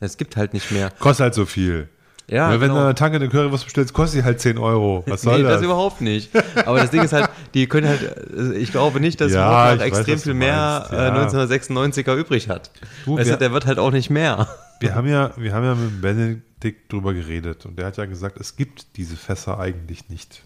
Es 0.00 0.16
gibt 0.16 0.36
halt 0.36 0.54
nicht 0.54 0.72
mehr. 0.72 0.90
Kostet 0.98 1.22
halt 1.22 1.34
so 1.34 1.46
viel. 1.46 1.88
Ja, 2.26 2.48
Weil 2.48 2.60
wenn 2.60 2.68
genau. 2.68 2.80
du 2.80 2.84
eine 2.86 2.94
Tanke 2.94 3.16
eine 3.16 3.28
Currywurst 3.28 3.64
bestellst, 3.64 3.92
kostet 3.92 4.20
die 4.20 4.24
halt 4.24 4.40
10 4.40 4.58
Euro. 4.58 5.04
Was 5.06 5.22
soll 5.22 5.36
nee, 5.36 5.42
das? 5.42 5.54
das 5.54 5.62
überhaupt 5.62 6.00
nicht. 6.00 6.30
Aber 6.66 6.78
das 6.78 6.90
Ding 6.90 7.02
ist 7.02 7.12
halt, 7.12 7.28
die 7.52 7.66
können 7.66 7.86
halt, 7.86 8.16
also 8.36 8.52
ich 8.52 8.72
glaube 8.72 8.98
nicht, 8.98 9.20
dass 9.20 9.32
Ja, 9.32 9.76
weiß, 9.76 9.80
extrem 9.82 10.14
was 10.14 10.22
du 10.22 10.30
viel 10.30 10.34
mehr 10.34 10.88
äh, 10.90 10.96
ja. 10.96 11.26
1996er 11.28 12.16
übrig 12.16 12.48
hat. 12.48 12.70
Du, 13.04 13.18
du, 13.18 13.36
der 13.36 13.52
wird 13.52 13.66
halt 13.66 13.78
auch 13.78 13.92
nicht 13.92 14.10
mehr. 14.10 14.48
Wir 14.80 14.94
haben 14.94 15.08
ja, 15.08 15.32
wir 15.36 15.54
haben 15.54 15.64
ja 15.64 15.74
mit 15.74 16.00
Benedikt 16.00 16.92
drüber 16.92 17.14
geredet 17.14 17.64
und 17.66 17.76
der 17.78 17.86
hat 17.86 17.96
ja 17.96 18.06
gesagt, 18.06 18.38
es 18.38 18.56
gibt 18.56 18.96
diese 18.96 19.16
Fässer 19.16 19.58
eigentlich 19.58 20.08
nicht. 20.08 20.42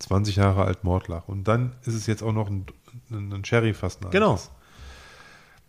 20 0.00 0.36
Jahre 0.36 0.64
alt 0.64 0.84
Mordlach. 0.84 1.26
Und 1.28 1.48
dann 1.48 1.72
ist 1.84 1.94
es 1.94 2.06
jetzt 2.06 2.22
auch 2.22 2.32
noch 2.32 2.48
ein, 2.48 2.66
ein, 3.10 3.44
Sherry-Fass. 3.44 3.98
Genau. 4.10 4.40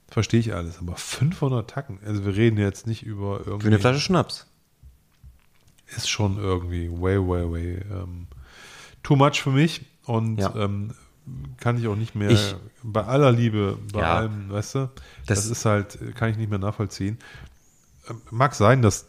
Verstehe 0.08 0.40
ich 0.40 0.54
alles. 0.54 0.80
Aber 0.80 0.96
500 0.96 1.70
Tacken. 1.70 2.00
Also 2.06 2.26
wir 2.26 2.36
reden 2.36 2.58
jetzt 2.58 2.88
nicht 2.88 3.04
über 3.04 3.40
irgendwie. 3.46 3.62
Für 3.62 3.68
eine 3.68 3.80
Flasche 3.80 4.00
Schnaps. 4.00 4.46
ist 5.96 6.10
schon 6.10 6.38
irgendwie 6.38 6.90
way, 6.92 7.18
way, 7.18 7.52
way 7.52 7.76
ähm, 7.92 8.28
too 9.04 9.16
much 9.16 9.42
für 9.42 9.50
mich 9.52 9.86
und 10.06 10.38
Ja. 10.40 10.54
ähm, 10.56 10.94
kann 11.58 11.78
ich 11.78 11.88
auch 11.88 11.96
nicht 11.96 12.14
mehr 12.16 12.30
Ich- 12.32 12.56
bei 12.84 13.04
aller 13.04 13.32
Liebe, 13.32 13.78
bei 13.94 14.02
Ja. 14.02 14.16
allem, 14.18 14.50
weißt 14.52 14.76
du, 14.76 14.80
das, 15.26 15.42
Das- 15.42 15.46
ist 15.48 15.66
halt, 15.66 15.98
kann 16.16 16.30
ich 16.30 16.38
nicht 16.38 16.50
mehr 16.50 16.60
nachvollziehen. 16.60 17.18
Mag 18.32 18.56
sein, 18.56 18.82
dass 18.82 19.08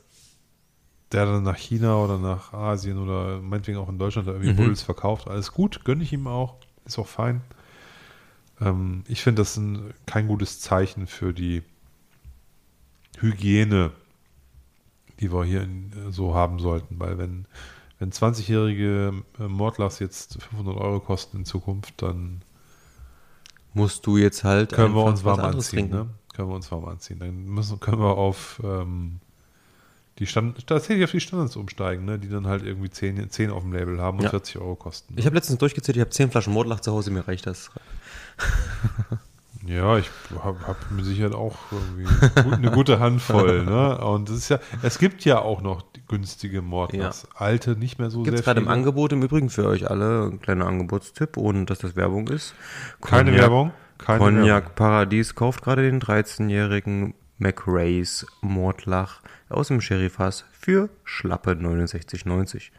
der 1.12 1.26
dann 1.26 1.42
nach 1.42 1.56
China 1.56 1.96
oder 1.96 2.18
nach 2.18 2.52
Asien 2.52 2.98
oder 2.98 3.40
meinetwegen 3.40 3.78
auch 3.78 3.88
in 3.88 3.98
Deutschland 3.98 4.28
da 4.28 4.32
Mhm. 4.32 4.42
irgendwie 4.42 4.62
Buddels 4.62 4.82
verkauft. 4.82 5.28
Alles 5.28 5.52
gut, 5.52 5.84
gönne 5.84 6.02
ich 6.04 6.12
ihm 6.12 6.26
auch, 6.26 6.56
ist 6.84 6.98
auch 6.98 7.06
fein. 7.06 7.42
Ähm, 8.60 9.04
ich 9.08 9.22
finde 9.22 9.42
das 9.42 9.56
ein, 9.56 9.92
kein 10.06 10.28
gutes 10.28 10.60
Zeichen 10.60 11.06
für 11.06 11.32
die 11.32 11.62
Hygiene, 13.18 13.90
die 15.18 15.32
wir 15.32 15.44
hier 15.44 15.62
in, 15.62 15.92
so 16.10 16.34
haben 16.34 16.60
sollten, 16.60 16.98
weil 17.00 17.18
wenn, 17.18 17.46
wenn 17.98 18.12
20-jährige 18.12 19.12
äh, 19.38 19.42
Mordlachs 19.48 19.98
jetzt 19.98 20.42
500 20.42 20.76
Euro 20.76 21.00
kosten 21.00 21.38
in 21.38 21.44
Zukunft, 21.44 22.02
dann 22.02 22.42
Musst 23.72 24.06
du 24.06 24.16
jetzt 24.16 24.42
halt 24.42 24.72
können 24.72 24.94
wir 24.94 25.04
uns 25.04 25.24
warm 25.24 25.40
anziehen. 25.40 25.90
Ne? 25.90 26.08
Können 26.40 26.50
wir 26.52 26.56
uns 26.56 26.70
warm 26.72 26.84
anziehen. 26.86 27.18
Dann 27.20 27.44
müssen, 27.46 27.78
können 27.80 27.98
wir 28.00 28.16
auf 28.16 28.60
ähm, 28.64 29.20
die 30.18 30.26
Stand, 30.26 30.66
tatsächlich 30.66 31.04
auf 31.04 31.10
die 31.12 31.20
Standards 31.20 31.56
umsteigen, 31.56 32.04
ne? 32.04 32.18
die 32.18 32.28
dann 32.28 32.46
halt 32.46 32.62
irgendwie 32.64 32.90
10, 32.90 33.30
10 33.30 33.50
auf 33.50 33.62
dem 33.62 33.72
Label 33.72 34.00
haben 34.00 34.18
und 34.18 34.24
Ja. 34.24 34.30
40 34.30 34.58
Euro 34.58 34.74
kosten. 34.74 35.14
Ich 35.16 35.24
habe 35.26 35.34
letztens 35.36 35.58
durchgezählt, 35.58 35.96
ich 35.96 36.00
habe 36.00 36.10
10 36.10 36.30
Flaschen 36.30 36.52
Mordlach 36.52 36.80
zu 36.80 36.92
Hause, 36.92 37.10
mir 37.10 37.26
reicht 37.26 37.46
das. 37.46 37.70
Ja, 39.66 39.98
ich 39.98 40.10
habe 40.42 40.58
hab 40.66 40.90
mit 40.90 41.04
Sicherheit 41.04 41.34
auch 41.34 41.54
irgendwie 41.70 42.04
gut, 42.42 42.52
eine 42.54 42.70
gute 42.70 42.98
Handvoll. 42.98 43.64
ne? 43.64 43.98
Und 43.98 44.30
es 44.30 44.36
ist 44.38 44.48
ja, 44.48 44.58
es 44.82 44.98
gibt 44.98 45.24
ja 45.26 45.40
auch 45.40 45.60
noch 45.60 45.84
günstige 46.08 46.62
Mordlachs. 46.62 47.28
Alte 47.34 47.76
nicht 47.76 47.98
mehr 47.98 48.10
so 48.10 48.22
Gibt 48.22 48.38
es 48.38 48.44
sehr 48.44 48.54
gerade 48.54 48.60
im. 48.64 48.68
Angebot 48.68 49.12
im 49.12 49.22
Übrigen 49.22 49.50
für 49.50 49.66
euch 49.66 49.90
alle, 49.90 50.24
ein 50.32 50.40
kleiner 50.40 50.66
Angebotstipp, 50.66 51.36
ohne 51.36 51.66
dass 51.66 51.78
das 51.80 51.94
Werbung 51.94 52.28
ist. 52.28 52.54
Keine 53.02 53.30
Cognac- 53.32 53.38
Werbung. 53.40 53.72
Keine 54.04 54.18
Cognac. 54.18 54.74
Paradies 54.74 55.34
kauft 55.34 55.62
gerade 55.62 55.82
den 55.82 56.00
13-jährigen 56.00 57.14
McRae's 57.38 58.26
Mordlach 58.40 59.20
aus 59.48 59.68
dem 59.68 59.80
Sherryfass 59.80 60.44
für 60.52 60.88
schlappe 61.04 61.52
69,90. 61.52 62.70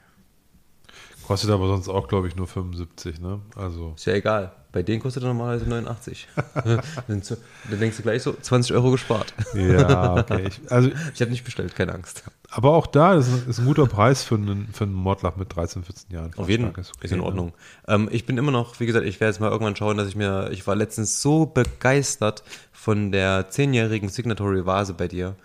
Kostet 1.26 1.50
aber 1.52 1.68
sonst 1.68 1.88
auch, 1.88 2.08
glaube 2.08 2.28
ich, 2.28 2.36
nur 2.36 2.48
75. 2.48 3.20
Ne? 3.22 3.40
Also 3.56 3.94
Ist 3.96 4.06
ja 4.06 4.14
egal. 4.14 4.52
Bei 4.72 4.84
denen 4.84 5.02
kostet 5.02 5.24
er 5.24 5.28
normalerweise 5.30 5.70
89. 5.70 6.28
dann, 7.08 7.22
zu- 7.24 7.38
dann 7.70 7.80
denkst 7.80 7.98
du 7.98 8.04
gleich 8.04 8.24
so, 8.24 8.34
20 8.34 8.74
Euro 8.74 8.92
gespart. 8.92 9.34
ja, 9.54 10.16
okay. 10.18 10.48
Ich, 10.48 10.72
also, 10.72 10.90
Ich 11.14 11.22
habe 11.22 11.32
nicht 11.32 11.44
bestellt, 11.44 11.76
keine 11.76 11.94
Angst. 11.94 12.24
Aber 12.52 12.72
auch 12.72 12.86
da 12.88 13.14
ist, 13.16 13.28
ein- 13.30 13.50
ist 13.50 13.60
ein 13.60 13.66
guter 13.66 13.88
Preis 13.88 14.24
für 14.24 14.36
einen, 14.36 14.68
für 14.74 14.84
einen 14.84 14.94
Mordlach 14.94 15.36
mit 15.38 15.56
13, 15.56 15.84
14 15.84 16.12
Jahren. 16.12 16.32
Auf 16.38 16.50
jeden 16.50 16.72
Fall. 16.72 16.82
Ist, 16.82 16.92
okay, 16.96 17.06
Ist 17.06 17.12
in 17.12 17.20
ne? 17.20 17.24
Ordnung. 17.24 17.54
Ähm, 17.88 18.10
ich 18.12 18.26
bin 18.26 18.38
immer 18.38 18.52
noch, 18.52 18.80
wie 18.80 18.86
gesagt, 18.86 19.06
ich 19.06 19.20
werde 19.20 19.32
jetzt 19.32 19.40
mal 19.40 19.50
irgendwann 19.52 19.76
schauen, 19.76 19.98
dass 19.98 20.08
ich 20.08 20.16
mir, 20.16 20.50
ich 20.52 20.68
war 20.68 20.76
letztens 20.76 21.22
so 21.22 21.46
begeistert 21.46 22.44
von 22.72 23.12
der 23.12 23.50
zehnjährigen 23.50 24.10
Signatory 24.10 24.66
Vase 24.66 24.94
bei 24.94 25.08
dir, 25.08 25.36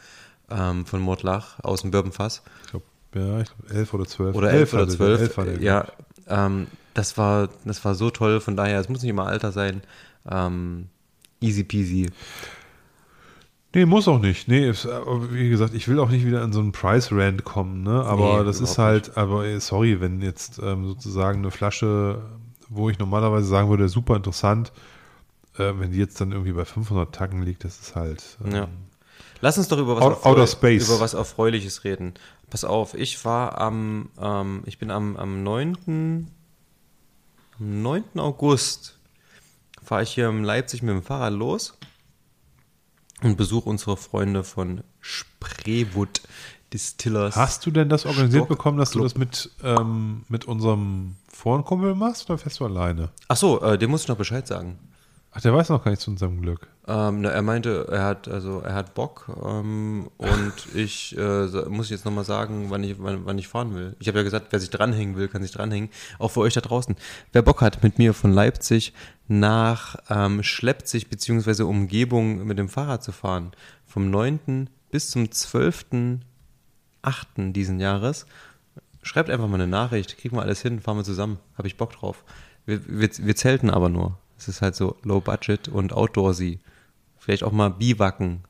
ähm, 0.50 0.84
von 0.86 1.00
Mordlach 1.00 1.58
aus 1.62 1.82
dem 1.82 1.90
Bourbonfass. 1.90 2.42
Ich 2.64 2.70
glaube, 2.70 2.84
ja, 3.14 3.40
ich 3.40 3.48
glaub, 3.48 3.70
11 3.72 3.94
oder 3.94 4.04
12. 4.06 4.36
Oder 4.36 4.50
elf 4.50 4.72
oder 4.72 4.82
hatte 4.82 4.88
der, 4.90 4.96
zwölf. 4.96 5.20
elf 5.20 5.36
hatte 5.36 5.52
der, 5.52 5.62
ja, 5.62 5.86
ähm, 6.28 6.66
das 6.94 7.16
war, 7.18 7.48
das 7.64 7.84
war 7.84 7.94
so 7.94 8.10
toll. 8.10 8.40
Von 8.40 8.56
daher, 8.56 8.80
es 8.80 8.88
muss 8.88 9.02
nicht 9.02 9.10
immer 9.10 9.26
Alter 9.26 9.52
sein. 9.52 9.82
Ähm, 10.28 10.88
easy 11.40 11.62
peasy. 11.64 12.10
Nee, 13.76 13.84
muss 13.84 14.08
auch 14.08 14.18
nicht. 14.20 14.48
Nee, 14.48 14.70
aber 14.86 15.34
wie 15.34 15.50
gesagt, 15.50 15.74
ich 15.74 15.86
will 15.86 16.00
auch 16.00 16.08
nicht 16.08 16.24
wieder 16.24 16.42
in 16.42 16.50
so 16.50 16.60
einen 16.60 16.72
Price-Rand 16.72 17.44
kommen, 17.44 17.82
ne? 17.82 18.02
Aber 18.06 18.38
Nee, 18.38 18.44
das 18.46 18.60
ist 18.62 18.78
halt, 18.78 19.18
aber 19.18 19.44
äh, 19.44 19.60
sorry, 19.60 20.00
wenn 20.00 20.22
jetzt 20.22 20.58
ähm, 20.62 20.86
sozusagen 20.86 21.40
eine 21.40 21.50
Flasche, 21.50 22.22
wo 22.70 22.88
ich 22.88 22.98
normalerweise 22.98 23.46
sagen 23.46 23.68
würde, 23.68 23.90
super 23.90 24.16
interessant, 24.16 24.72
äh, 25.58 25.74
wenn 25.76 25.92
die 25.92 25.98
jetzt 25.98 26.18
dann 26.22 26.32
irgendwie 26.32 26.52
bei 26.52 26.64
500 26.64 27.14
Tacken 27.14 27.42
liegt, 27.42 27.64
das 27.64 27.78
ist 27.78 27.94
halt. 27.94 28.24
Ähm, 28.46 28.52
Ja. 28.52 28.68
Lass 29.42 29.58
uns 29.58 29.68
doch 29.68 29.76
über 29.76 29.96
was, 29.96 30.02
Out- 30.04 30.24
Outer 30.24 30.46
Space. 30.46 30.88
über 30.88 30.98
was 31.00 31.12
Erfreuliches 31.12 31.84
reden. 31.84 32.14
Pass 32.48 32.64
auf, 32.64 32.94
ich 32.94 33.22
war 33.26 33.58
am, 33.60 34.08
ähm, 34.18 34.62
ich 34.64 34.78
bin 34.78 34.90
am, 34.90 35.18
am 35.18 35.42
9. 35.42 35.76
Am 37.60 37.82
9. 37.82 38.04
August 38.16 38.98
fahre 39.84 40.02
ich 40.02 40.12
hier 40.12 40.30
in 40.30 40.44
Leipzig 40.44 40.82
mit 40.82 40.94
dem 40.94 41.02
Fahrrad 41.02 41.34
los 41.34 41.76
und 43.22 43.36
besuche 43.36 43.68
unsere 43.68 43.96
Freunde 43.96 44.44
von 44.44 44.82
Spreewood 45.00 46.22
Distillers. 46.72 47.36
Hast 47.36 47.64
du 47.64 47.70
denn 47.70 47.88
das 47.88 48.06
organisiert 48.06 48.44
Stock 48.44 48.48
bekommen, 48.48 48.78
dass 48.78 48.90
Club. 48.90 49.02
du 49.02 49.08
das 49.08 49.16
mit, 49.16 49.50
ähm, 49.62 50.24
mit 50.28 50.46
unserem 50.46 51.16
Vorkumpel 51.28 51.94
machst 51.94 52.28
oder 52.28 52.38
fährst 52.38 52.60
du 52.60 52.64
alleine? 52.64 53.10
Ach 53.28 53.36
so, 53.36 53.60
äh, 53.62 53.78
dem 53.78 53.90
muss 53.90 54.02
ich 54.02 54.08
noch 54.08 54.16
Bescheid 54.16 54.46
sagen. 54.46 54.78
Ach, 55.36 55.40
der 55.42 55.52
weiß 55.52 55.68
noch 55.68 55.84
gar 55.84 55.90
nicht 55.90 56.00
zu 56.00 56.10
unserem 56.10 56.40
Glück. 56.40 56.66
Ähm, 56.88 57.20
na, 57.20 57.28
er 57.28 57.42
meinte, 57.42 57.86
er 57.90 58.04
hat 58.04 58.26
also 58.26 58.60
er 58.60 58.72
hat 58.72 58.94
Bock 58.94 59.28
ähm, 59.44 60.08
und 60.16 60.54
ich 60.74 61.14
äh, 61.18 61.46
muss 61.68 61.90
jetzt 61.90 62.06
nochmal 62.06 62.24
sagen, 62.24 62.70
wann 62.70 62.82
ich, 62.82 62.94
wann, 62.98 63.26
wann 63.26 63.36
ich 63.36 63.46
fahren 63.46 63.74
will. 63.74 63.94
Ich 63.98 64.08
habe 64.08 64.16
ja 64.16 64.24
gesagt, 64.24 64.46
wer 64.48 64.60
sich 64.60 64.70
dranhängen 64.70 65.14
will, 65.14 65.28
kann 65.28 65.42
sich 65.42 65.52
dranhängen. 65.52 65.90
Auch 66.18 66.30
für 66.30 66.40
euch 66.40 66.54
da 66.54 66.62
draußen. 66.62 66.96
Wer 67.32 67.42
Bock 67.42 67.60
hat, 67.60 67.82
mit 67.82 67.98
mir 67.98 68.14
von 68.14 68.32
Leipzig 68.32 68.94
nach 69.28 69.96
ähm, 70.08 70.42
Schleppzig 70.42 71.10
bzw. 71.10 71.64
Umgebung 71.64 72.46
mit 72.46 72.56
dem 72.56 72.70
Fahrrad 72.70 73.04
zu 73.04 73.12
fahren, 73.12 73.52
vom 73.84 74.10
9. 74.10 74.70
bis 74.90 75.10
zum 75.10 75.24
12.8. 75.24 77.52
diesen 77.52 77.78
Jahres, 77.78 78.24
schreibt 79.02 79.28
einfach 79.28 79.48
mal 79.48 79.56
eine 79.56 79.66
Nachricht, 79.66 80.16
kriegen 80.16 80.34
wir 80.34 80.42
alles 80.42 80.62
hin, 80.62 80.80
fahren 80.80 80.96
wir 80.96 81.04
zusammen. 81.04 81.40
Habe 81.58 81.68
ich 81.68 81.76
Bock 81.76 81.92
drauf. 81.92 82.24
Wir, 82.64 82.80
wir, 82.86 83.10
wir 83.18 83.36
zelten 83.36 83.68
aber 83.68 83.90
nur. 83.90 84.16
Es 84.38 84.48
ist 84.48 84.62
halt 84.62 84.74
so 84.76 84.96
low 85.02 85.20
budget 85.20 85.68
und 85.68 85.92
outdoorsy. 85.92 86.60
Vielleicht 87.18 87.42
auch 87.42 87.52
mal 87.52 87.70
biwacken. 87.70 88.44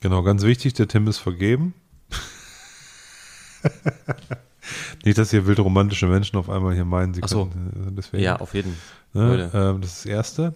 Genau, 0.00 0.22
ganz 0.22 0.42
wichtig, 0.42 0.74
der 0.74 0.88
Tim 0.88 1.06
ist 1.08 1.18
vergeben. 1.18 1.74
Nicht, 5.04 5.18
dass 5.18 5.30
hier 5.30 5.46
wild 5.46 5.58
romantische 5.60 6.06
Menschen 6.06 6.36
auf 6.38 6.48
einmal 6.48 6.74
hier 6.74 6.84
meinen, 6.84 7.12
sie 7.14 7.22
Ach 7.22 7.28
so. 7.28 7.46
können, 7.46 7.88
äh, 7.88 7.92
deswegen. 7.92 8.22
Ja, 8.22 8.36
auf 8.36 8.54
jeden 8.54 8.76
Ne? 9.14 9.28
Leute. 9.28 9.50
Ähm, 9.54 9.80
das 9.80 9.90
ist 9.92 10.04
das 10.04 10.06
Erste. 10.06 10.54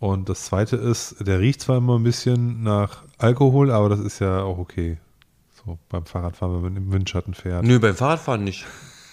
Und 0.00 0.28
das 0.28 0.44
Zweite 0.44 0.76
ist, 0.76 1.16
der 1.20 1.38
riecht 1.38 1.60
zwar 1.60 1.76
immer 1.76 1.96
ein 1.98 2.02
bisschen 2.02 2.62
nach 2.62 3.02
Alkohol, 3.18 3.70
aber 3.70 3.88
das 3.88 4.00
ist 4.00 4.18
ja 4.18 4.42
auch 4.42 4.58
okay. 4.58 4.98
So 5.64 5.78
beim 5.90 6.06
Fahrradfahren, 6.06 6.56
wenn 6.56 6.62
man 6.62 6.76
im 6.76 6.92
Windschatten 6.92 7.34
fährt. 7.34 7.64
Nö, 7.64 7.78
beim 7.78 7.94
Fahrradfahren 7.94 8.42
nicht. 8.42 8.66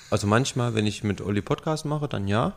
Also 0.10 0.26
manchmal, 0.26 0.74
wenn 0.74 0.88
ich 0.88 1.04
mit 1.04 1.22
Olli 1.22 1.42
Podcast 1.42 1.86
mache, 1.86 2.08
dann 2.08 2.28
ja. 2.28 2.56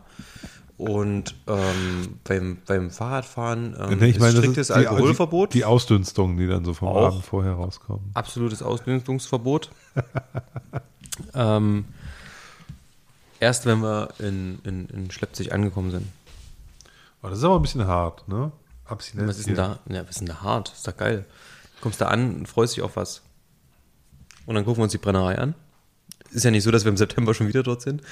Und 0.78 1.34
ähm, 1.46 2.18
beim, 2.24 2.58
beim 2.66 2.90
Fahrradfahren 2.90 3.76
ähm, 3.78 3.98
Nee, 3.98 4.06
ich 4.10 4.18
das 4.18 4.32
striktes 4.32 4.68
ist 4.70 4.76
die- 4.76 4.86
Alkoholverbot. 4.88 5.54
Die, 5.54 5.58
die 5.58 5.64
Ausdünstungen, 5.64 6.36
die 6.36 6.46
dann 6.48 6.64
so 6.64 6.74
vom 6.74 6.88
Auch. 6.88 7.06
Abend 7.08 7.24
vorher 7.24 7.52
rauskommen. 7.52 8.10
absolutes 8.14 8.62
Ausbildungsverbot. 8.62 9.70
ähm, 11.34 11.84
Erst 13.40 13.66
wenn 13.66 13.80
wir 13.80 14.08
in, 14.20 14.60
in, 14.62 14.86
in 14.88 15.10
Schleppzig 15.10 15.52
angekommen 15.52 15.90
sind. 15.90 16.06
Aber 17.20 17.30
das 17.30 17.40
ist 17.40 17.44
aber 17.44 17.56
ein 17.56 17.62
bisschen 17.62 17.86
hart, 17.86 18.28
ne? 18.28 18.52
Abstinenz. 18.84 19.28
Was 19.30 19.38
ist 19.38 19.48
denn 19.48 19.56
da? 19.56 19.78
Ja, 19.88 20.02
was 20.02 20.10
ist 20.10 20.20
denn 20.20 20.28
da 20.28 20.42
hart? 20.42 20.72
Ist 20.72 20.86
doch 20.86 20.96
geil. 20.96 21.24
Kommst 21.80 22.00
da 22.00 22.06
an 22.08 22.34
und 22.36 22.48
freust 22.48 22.76
dich 22.76 22.82
auf 22.84 22.94
was. 22.96 23.22
Und 24.46 24.54
dann 24.54 24.64
gucken 24.64 24.78
wir 24.80 24.84
uns 24.84 24.92
die 24.92 24.98
Brennerei 24.98 25.38
an. 25.38 25.54
Ist 26.30 26.44
ja 26.44 26.50
nicht 26.52 26.62
so, 26.62 26.70
dass 26.70 26.84
wir 26.84 26.90
im 26.90 26.96
September 26.96 27.34
schon 27.34 27.48
wieder 27.48 27.62
dort 27.64 27.82
sind 27.82 28.02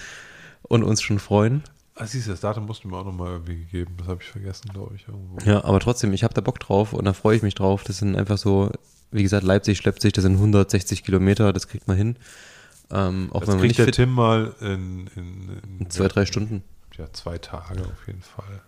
und 0.63 0.83
uns 0.83 1.01
schon 1.01 1.19
freuen. 1.21 1.63
Ah, 2.01 2.07
siehst 2.07 2.27
du, 2.27 2.31
das 2.33 2.41
Datum 2.41 2.67
musst 2.67 2.85
du 2.85 2.89
mir 2.89 2.97
auch 2.97 3.05
nochmal 3.05 3.33
irgendwie 3.33 3.57
gegeben. 3.59 3.95
Das 3.99 4.09
habe 4.09 4.23
ich 4.23 4.29
vergessen, 4.29 4.71
glaube 4.73 4.95
ich, 4.97 5.07
irgendwo. 5.07 5.39
Ja, 5.45 5.65
aber 5.65 5.81
trotzdem, 5.81 6.13
ich 6.13 6.25
habe 6.25 6.35
da 6.35 6.41
Bock 6.41 6.59
drauf 6.61 6.93
und 6.93 7.05
da 7.05 7.13
freue 7.13 7.37
ich 7.37 7.43
mich 7.43 7.55
drauf. 7.55 7.85
Das 7.85 7.99
sind 7.99 8.17
einfach 8.17 8.39
so, 8.39 8.71
wie 9.11 9.23
gesagt, 9.23 9.45
Leipzig 9.45 9.79
schleppt 9.79 10.01
sich, 10.03 10.13
das 10.13 10.23
sind 10.23 10.35
160 10.35 11.05
Kilometer, 11.05 11.53
das 11.53 11.69
kriegt 11.69 11.89
man 11.89 11.97
hin. 11.97 12.17
Ähm, 12.91 13.29
auch 13.33 13.41
Das 13.41 13.49
wenn 13.49 13.57
man 13.57 13.67
kriegt 13.67 13.79
nicht 13.79 13.87
der 13.87 13.93
Tim 13.93 14.13
mal 14.13 14.55
in, 14.61 15.09
in, 15.15 15.61
in 15.81 15.91
zwei, 15.91 16.09
drei 16.09 16.27
Stunden. 16.27 16.63
Ja, 16.97 17.13
zwei 17.13 17.39
Tage 17.39 17.83
auf 17.83 18.07
jeden 18.07 18.23
Fall. 18.23 18.63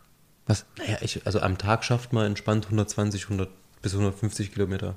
Was? 0.47 0.65
Naja, 0.79 0.99
ich, 1.01 1.25
also 1.27 1.41
am 1.41 1.59
Tag 1.59 1.85
schafft 1.85 2.13
man 2.13 2.27
entspannt 2.27 2.67
120, 2.67 3.25
100 3.25 3.49
bis 3.81 3.93
150 3.93 4.53
Kilometer. 4.53 4.97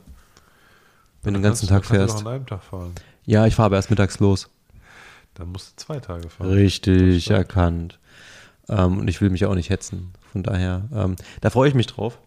Wenn 1.24 1.34
du 1.34 1.40
den 1.40 1.44
ganzen 1.44 1.68
Tag 1.68 1.84
Kannst 1.84 1.90
du 1.90 1.96
fährst. 1.96 2.16
noch 2.20 2.26
an 2.26 2.36
einem 2.36 2.46
Tag 2.46 2.64
fahren. 2.64 2.94
Ja, 3.26 3.48
ich 3.48 3.56
fahre 3.56 3.68
aber 3.68 3.76
erst 3.78 3.90
mittags 3.90 4.20
los. 4.20 4.50
Dann 5.36 5.52
musst 5.52 5.72
du 5.72 5.86
zwei 5.86 6.00
Tage 6.00 6.30
fahren. 6.30 6.50
Richtig 6.50 7.30
erkannt. 7.30 8.00
Ähm, 8.70 9.00
und 9.00 9.08
ich 9.08 9.22
will 9.22 9.30
mich 9.30 9.46
auch 9.46 9.56
nicht 9.56 9.70
hetzen. 9.70 10.14
Von 10.32 10.44
daher, 10.44 10.90
ähm, 10.94 11.16
da 11.42 11.50
freue 11.50 11.70
ich 11.70 11.76
mich 11.76 11.88
drauf. 11.88 12.20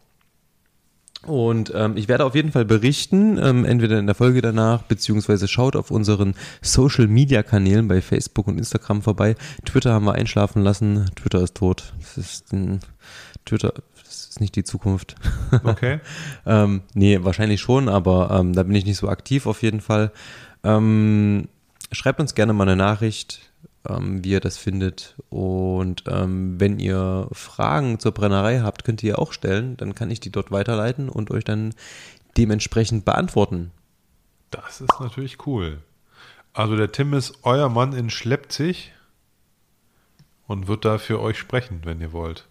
Und 1.27 1.73
ähm, 1.75 1.97
ich 1.97 2.07
werde 2.07 2.25
auf 2.25 2.37
jeden 2.37 2.53
Fall 2.53 2.65
berichten, 2.65 3.39
ähm, 3.43 3.65
entweder 3.65 3.99
in 3.99 4.07
der 4.07 4.15
Folge 4.15 4.41
danach, 4.41 4.83
beziehungsweise 4.83 5.49
schaut 5.49 5.75
auf 5.75 5.91
unseren 5.91 6.35
Social 6.63 7.09
Media 7.09 7.43
Kanälen 7.43 7.89
bei 7.89 8.01
Facebook 8.01 8.47
und 8.47 8.57
Instagram 8.57 9.03
vorbei. 9.03 9.35
Twitter 9.65 9.93
haben 9.93 10.05
wir 10.05 10.15
einschlafen 10.15 10.63
lassen. 10.63 11.11
Twitter 11.17 11.43
ist 11.43 11.57
tot. 11.57 11.93
Das 11.99 12.19
ist 12.19 12.53
ein, 12.53 12.81
Twitter, 13.45 13.75
das 13.97 14.29
ist 14.29 14.41
nicht 14.41 14.55
die 14.55 14.65
Zukunft. 14.65 15.17
Okay. 15.65 16.01
Ähm, 16.47 16.81
nee, 16.95 17.19
wahrscheinlich 17.23 17.61
schon, 17.61 17.91
aber 17.91 18.31
ähm, 18.31 18.55
da 18.55 18.63
bin 18.63 18.75
ich 18.75 18.87
nicht 18.87 18.97
so 18.97 19.09
aktiv 19.09 19.47
auf 19.47 19.63
jeden 19.63 19.83
Fall. 19.83 20.13
Ähm, 20.65 21.49
schreibt 21.93 22.21
uns 22.21 22.35
gerne 22.35 22.53
mal 22.53 22.65
eine 22.65 22.77
Nachricht, 22.77 23.41
ähm, 23.89 24.25
wie 24.25 24.31
ihr 24.31 24.41
das 24.41 24.57
findet. 24.57 25.17
Und 25.31 26.05
ähm, 26.07 26.61
wenn 26.61 26.79
ihr 26.79 27.29
Fragen 27.33 27.99
zur 27.99 28.13
Brennerei 28.13 28.61
habt, 28.61 28.85
könnt 28.85 29.03
ihr 29.03 29.19
auch 29.19 29.33
stellen. 29.33 29.77
Dann 29.77 29.95
kann 29.95 30.11
ich 30.11 30.21
die 30.21 30.31
dort 30.31 30.51
weiterleiten 30.51 31.09
und 31.09 31.31
euch 31.31 31.45
dann 31.45 31.75
dementsprechend 32.37 33.05
beantworten. 33.05 33.71
Das 34.51 34.81
ist 34.81 35.01
natürlich 35.01 35.47
cool. 35.47 35.79
Also 36.53 36.77
der 36.77 36.93
Tim 36.93 37.15
ist 37.15 37.39
euer 37.43 37.69
Mann 37.69 37.93
in 37.93 38.11
Schleppzig 38.11 38.93
und 40.47 40.67
wird 40.67 40.85
da 40.85 40.99
für 40.99 41.21
euch 41.21 41.39
sprechen, 41.39 41.81
wenn 41.85 42.01
ihr 42.01 42.13
wollt. 42.13 42.47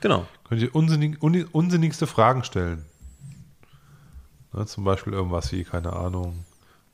Genau. 0.00 0.26
Könnt 0.44 0.62
ihr 0.62 0.74
unsinnig, 0.74 1.22
uni- 1.22 1.46
unsinnigste 1.50 2.06
Fragen 2.06 2.44
stellen. 2.44 2.84
Ne, 4.52 4.66
zum 4.66 4.84
Beispiel 4.84 5.12
irgendwas 5.12 5.52
wie, 5.52 5.64
keine 5.64 5.92
Ahnung, 5.92 6.44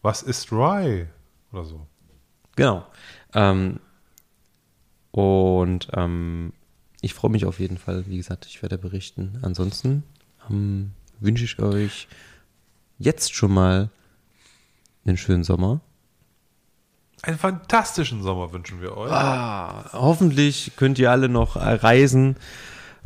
was 0.03 0.23
ist 0.23 0.53
Rye? 0.53 1.07
Oder 1.53 1.65
so. 1.65 1.87
Genau. 2.57 2.87
Ähm, 3.35 3.81
und 5.11 5.89
ähm, 5.93 6.53
ich 7.01 7.15
freue 7.15 7.31
mich 7.31 7.45
auf 7.47 7.61
jeden 7.61 7.79
Fall. 7.79 8.07
Wie 8.07 8.17
gesagt, 8.17 8.47
ich 8.47 8.63
werde 8.63 8.79
berichten. 8.79 9.39
Ansonsten 9.43 10.03
ähm, 10.51 10.93
wünsche 11.21 11.45
ich 11.45 11.59
euch 11.59 12.09
jetzt 12.99 13.35
schon 13.35 13.53
mal 13.53 13.91
einen 15.05 15.17
schönen 15.17 15.45
Sommer. 15.45 15.81
Einen 17.23 17.39
fantastischen 17.39 18.23
Sommer 18.23 18.53
wünschen 18.53 18.81
wir 18.81 18.97
euch. 18.97 19.11
Ah, 19.11 19.91
hoffentlich 19.93 20.73
könnt 20.77 20.99
ihr 20.99 21.11
alle 21.11 21.29
noch 21.29 21.57
reisen, 21.57 22.37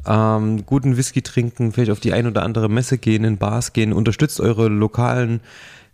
ähm, 0.07 0.67
guten 0.67 0.97
Whisky 0.97 1.23
trinken, 1.23 1.73
vielleicht 1.73 1.93
auf 1.93 2.01
die 2.01 2.13
ein 2.13 2.27
oder 2.27 2.43
andere 2.43 2.69
Messe 2.69 2.99
gehen, 2.99 3.25
in 3.25 3.39
Bars 3.39 3.73
gehen, 3.73 3.93
unterstützt 3.93 4.41
eure 4.41 4.69
lokalen 4.69 5.41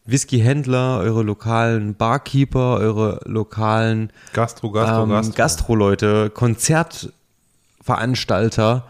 Whisky-Händler, 0.06 1.00
eure 1.00 1.22
lokalen 1.22 1.94
Barkeeper, 1.94 2.78
eure 2.78 3.20
lokalen 3.24 4.10
Gastro, 4.32 4.70
Gastro, 4.70 5.02
ähm, 5.02 5.10
Gastro. 5.10 5.34
Gastroleute, 5.34 6.30
Konzertveranstalter. 6.30 8.84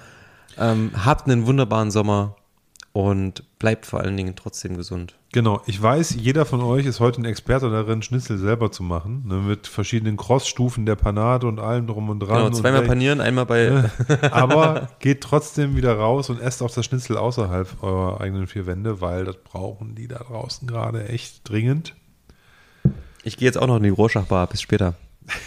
Ähm, 0.59 0.93
habt 1.05 1.28
einen 1.28 1.47
wunderbaren 1.47 1.90
Sommer 1.90 2.35
und 2.97 3.44
bleibt 3.59 3.85
vor 3.85 4.01
allen 4.01 4.16
Dingen 4.16 4.36
trotzdem 4.36 4.74
gesund. 4.74 5.16
Genau, 5.31 5.60
ich 5.66 5.82
weiß, 5.82 6.16
jeder 6.18 6.47
von 6.47 6.62
euch 6.62 6.86
ist 6.86 6.98
heute 6.98 7.20
ein 7.20 7.27
Experte 7.27 7.68
darin, 7.68 8.01
Schnitzel 8.01 8.39
selber 8.39 8.73
zu 8.73 8.82
machen. 8.82 9.24
Ne, 9.27 9.35
mit 9.35 9.66
verschiedenen 9.66 10.16
Crossstufen 10.16 10.86
der 10.86 10.97
Panade 10.97 11.47
und 11.47 11.60
allem 11.60 11.86
drum 11.86 12.09
und 12.09 12.20
dran. 12.20 12.36
Genau, 12.36 12.47
und 12.47 12.55
zweimal 12.55 12.85
wel- 12.85 12.86
panieren, 12.86 13.20
einmal 13.20 13.44
bei. 13.44 13.90
Aber 14.31 14.89
geht 15.01 15.20
trotzdem 15.20 15.77
wieder 15.77 15.94
raus 15.98 16.31
und 16.31 16.40
esst 16.40 16.62
auch 16.62 16.70
das 16.70 16.86
Schnitzel 16.86 17.18
außerhalb 17.18 17.82
eurer 17.82 18.23
eigenen 18.23 18.47
vier 18.47 18.64
Wände, 18.64 19.02
weil 19.02 19.27
das 19.27 19.36
brauchen 19.44 19.94
die 19.94 20.09
da 20.09 20.20
draußen 20.20 20.66
gerade 20.66 21.06
echt 21.06 21.47
dringend. 21.47 21.94
Ich 23.24 23.36
gehe 23.36 23.44
jetzt 23.44 23.59
auch 23.59 23.66
noch 23.66 23.77
in 23.77 23.82
die 23.82 23.90
Rorschach-Bar. 23.90 24.47
Bis 24.47 24.62
später. 24.62 24.94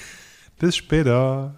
Bis 0.60 0.76
später. 0.76 1.56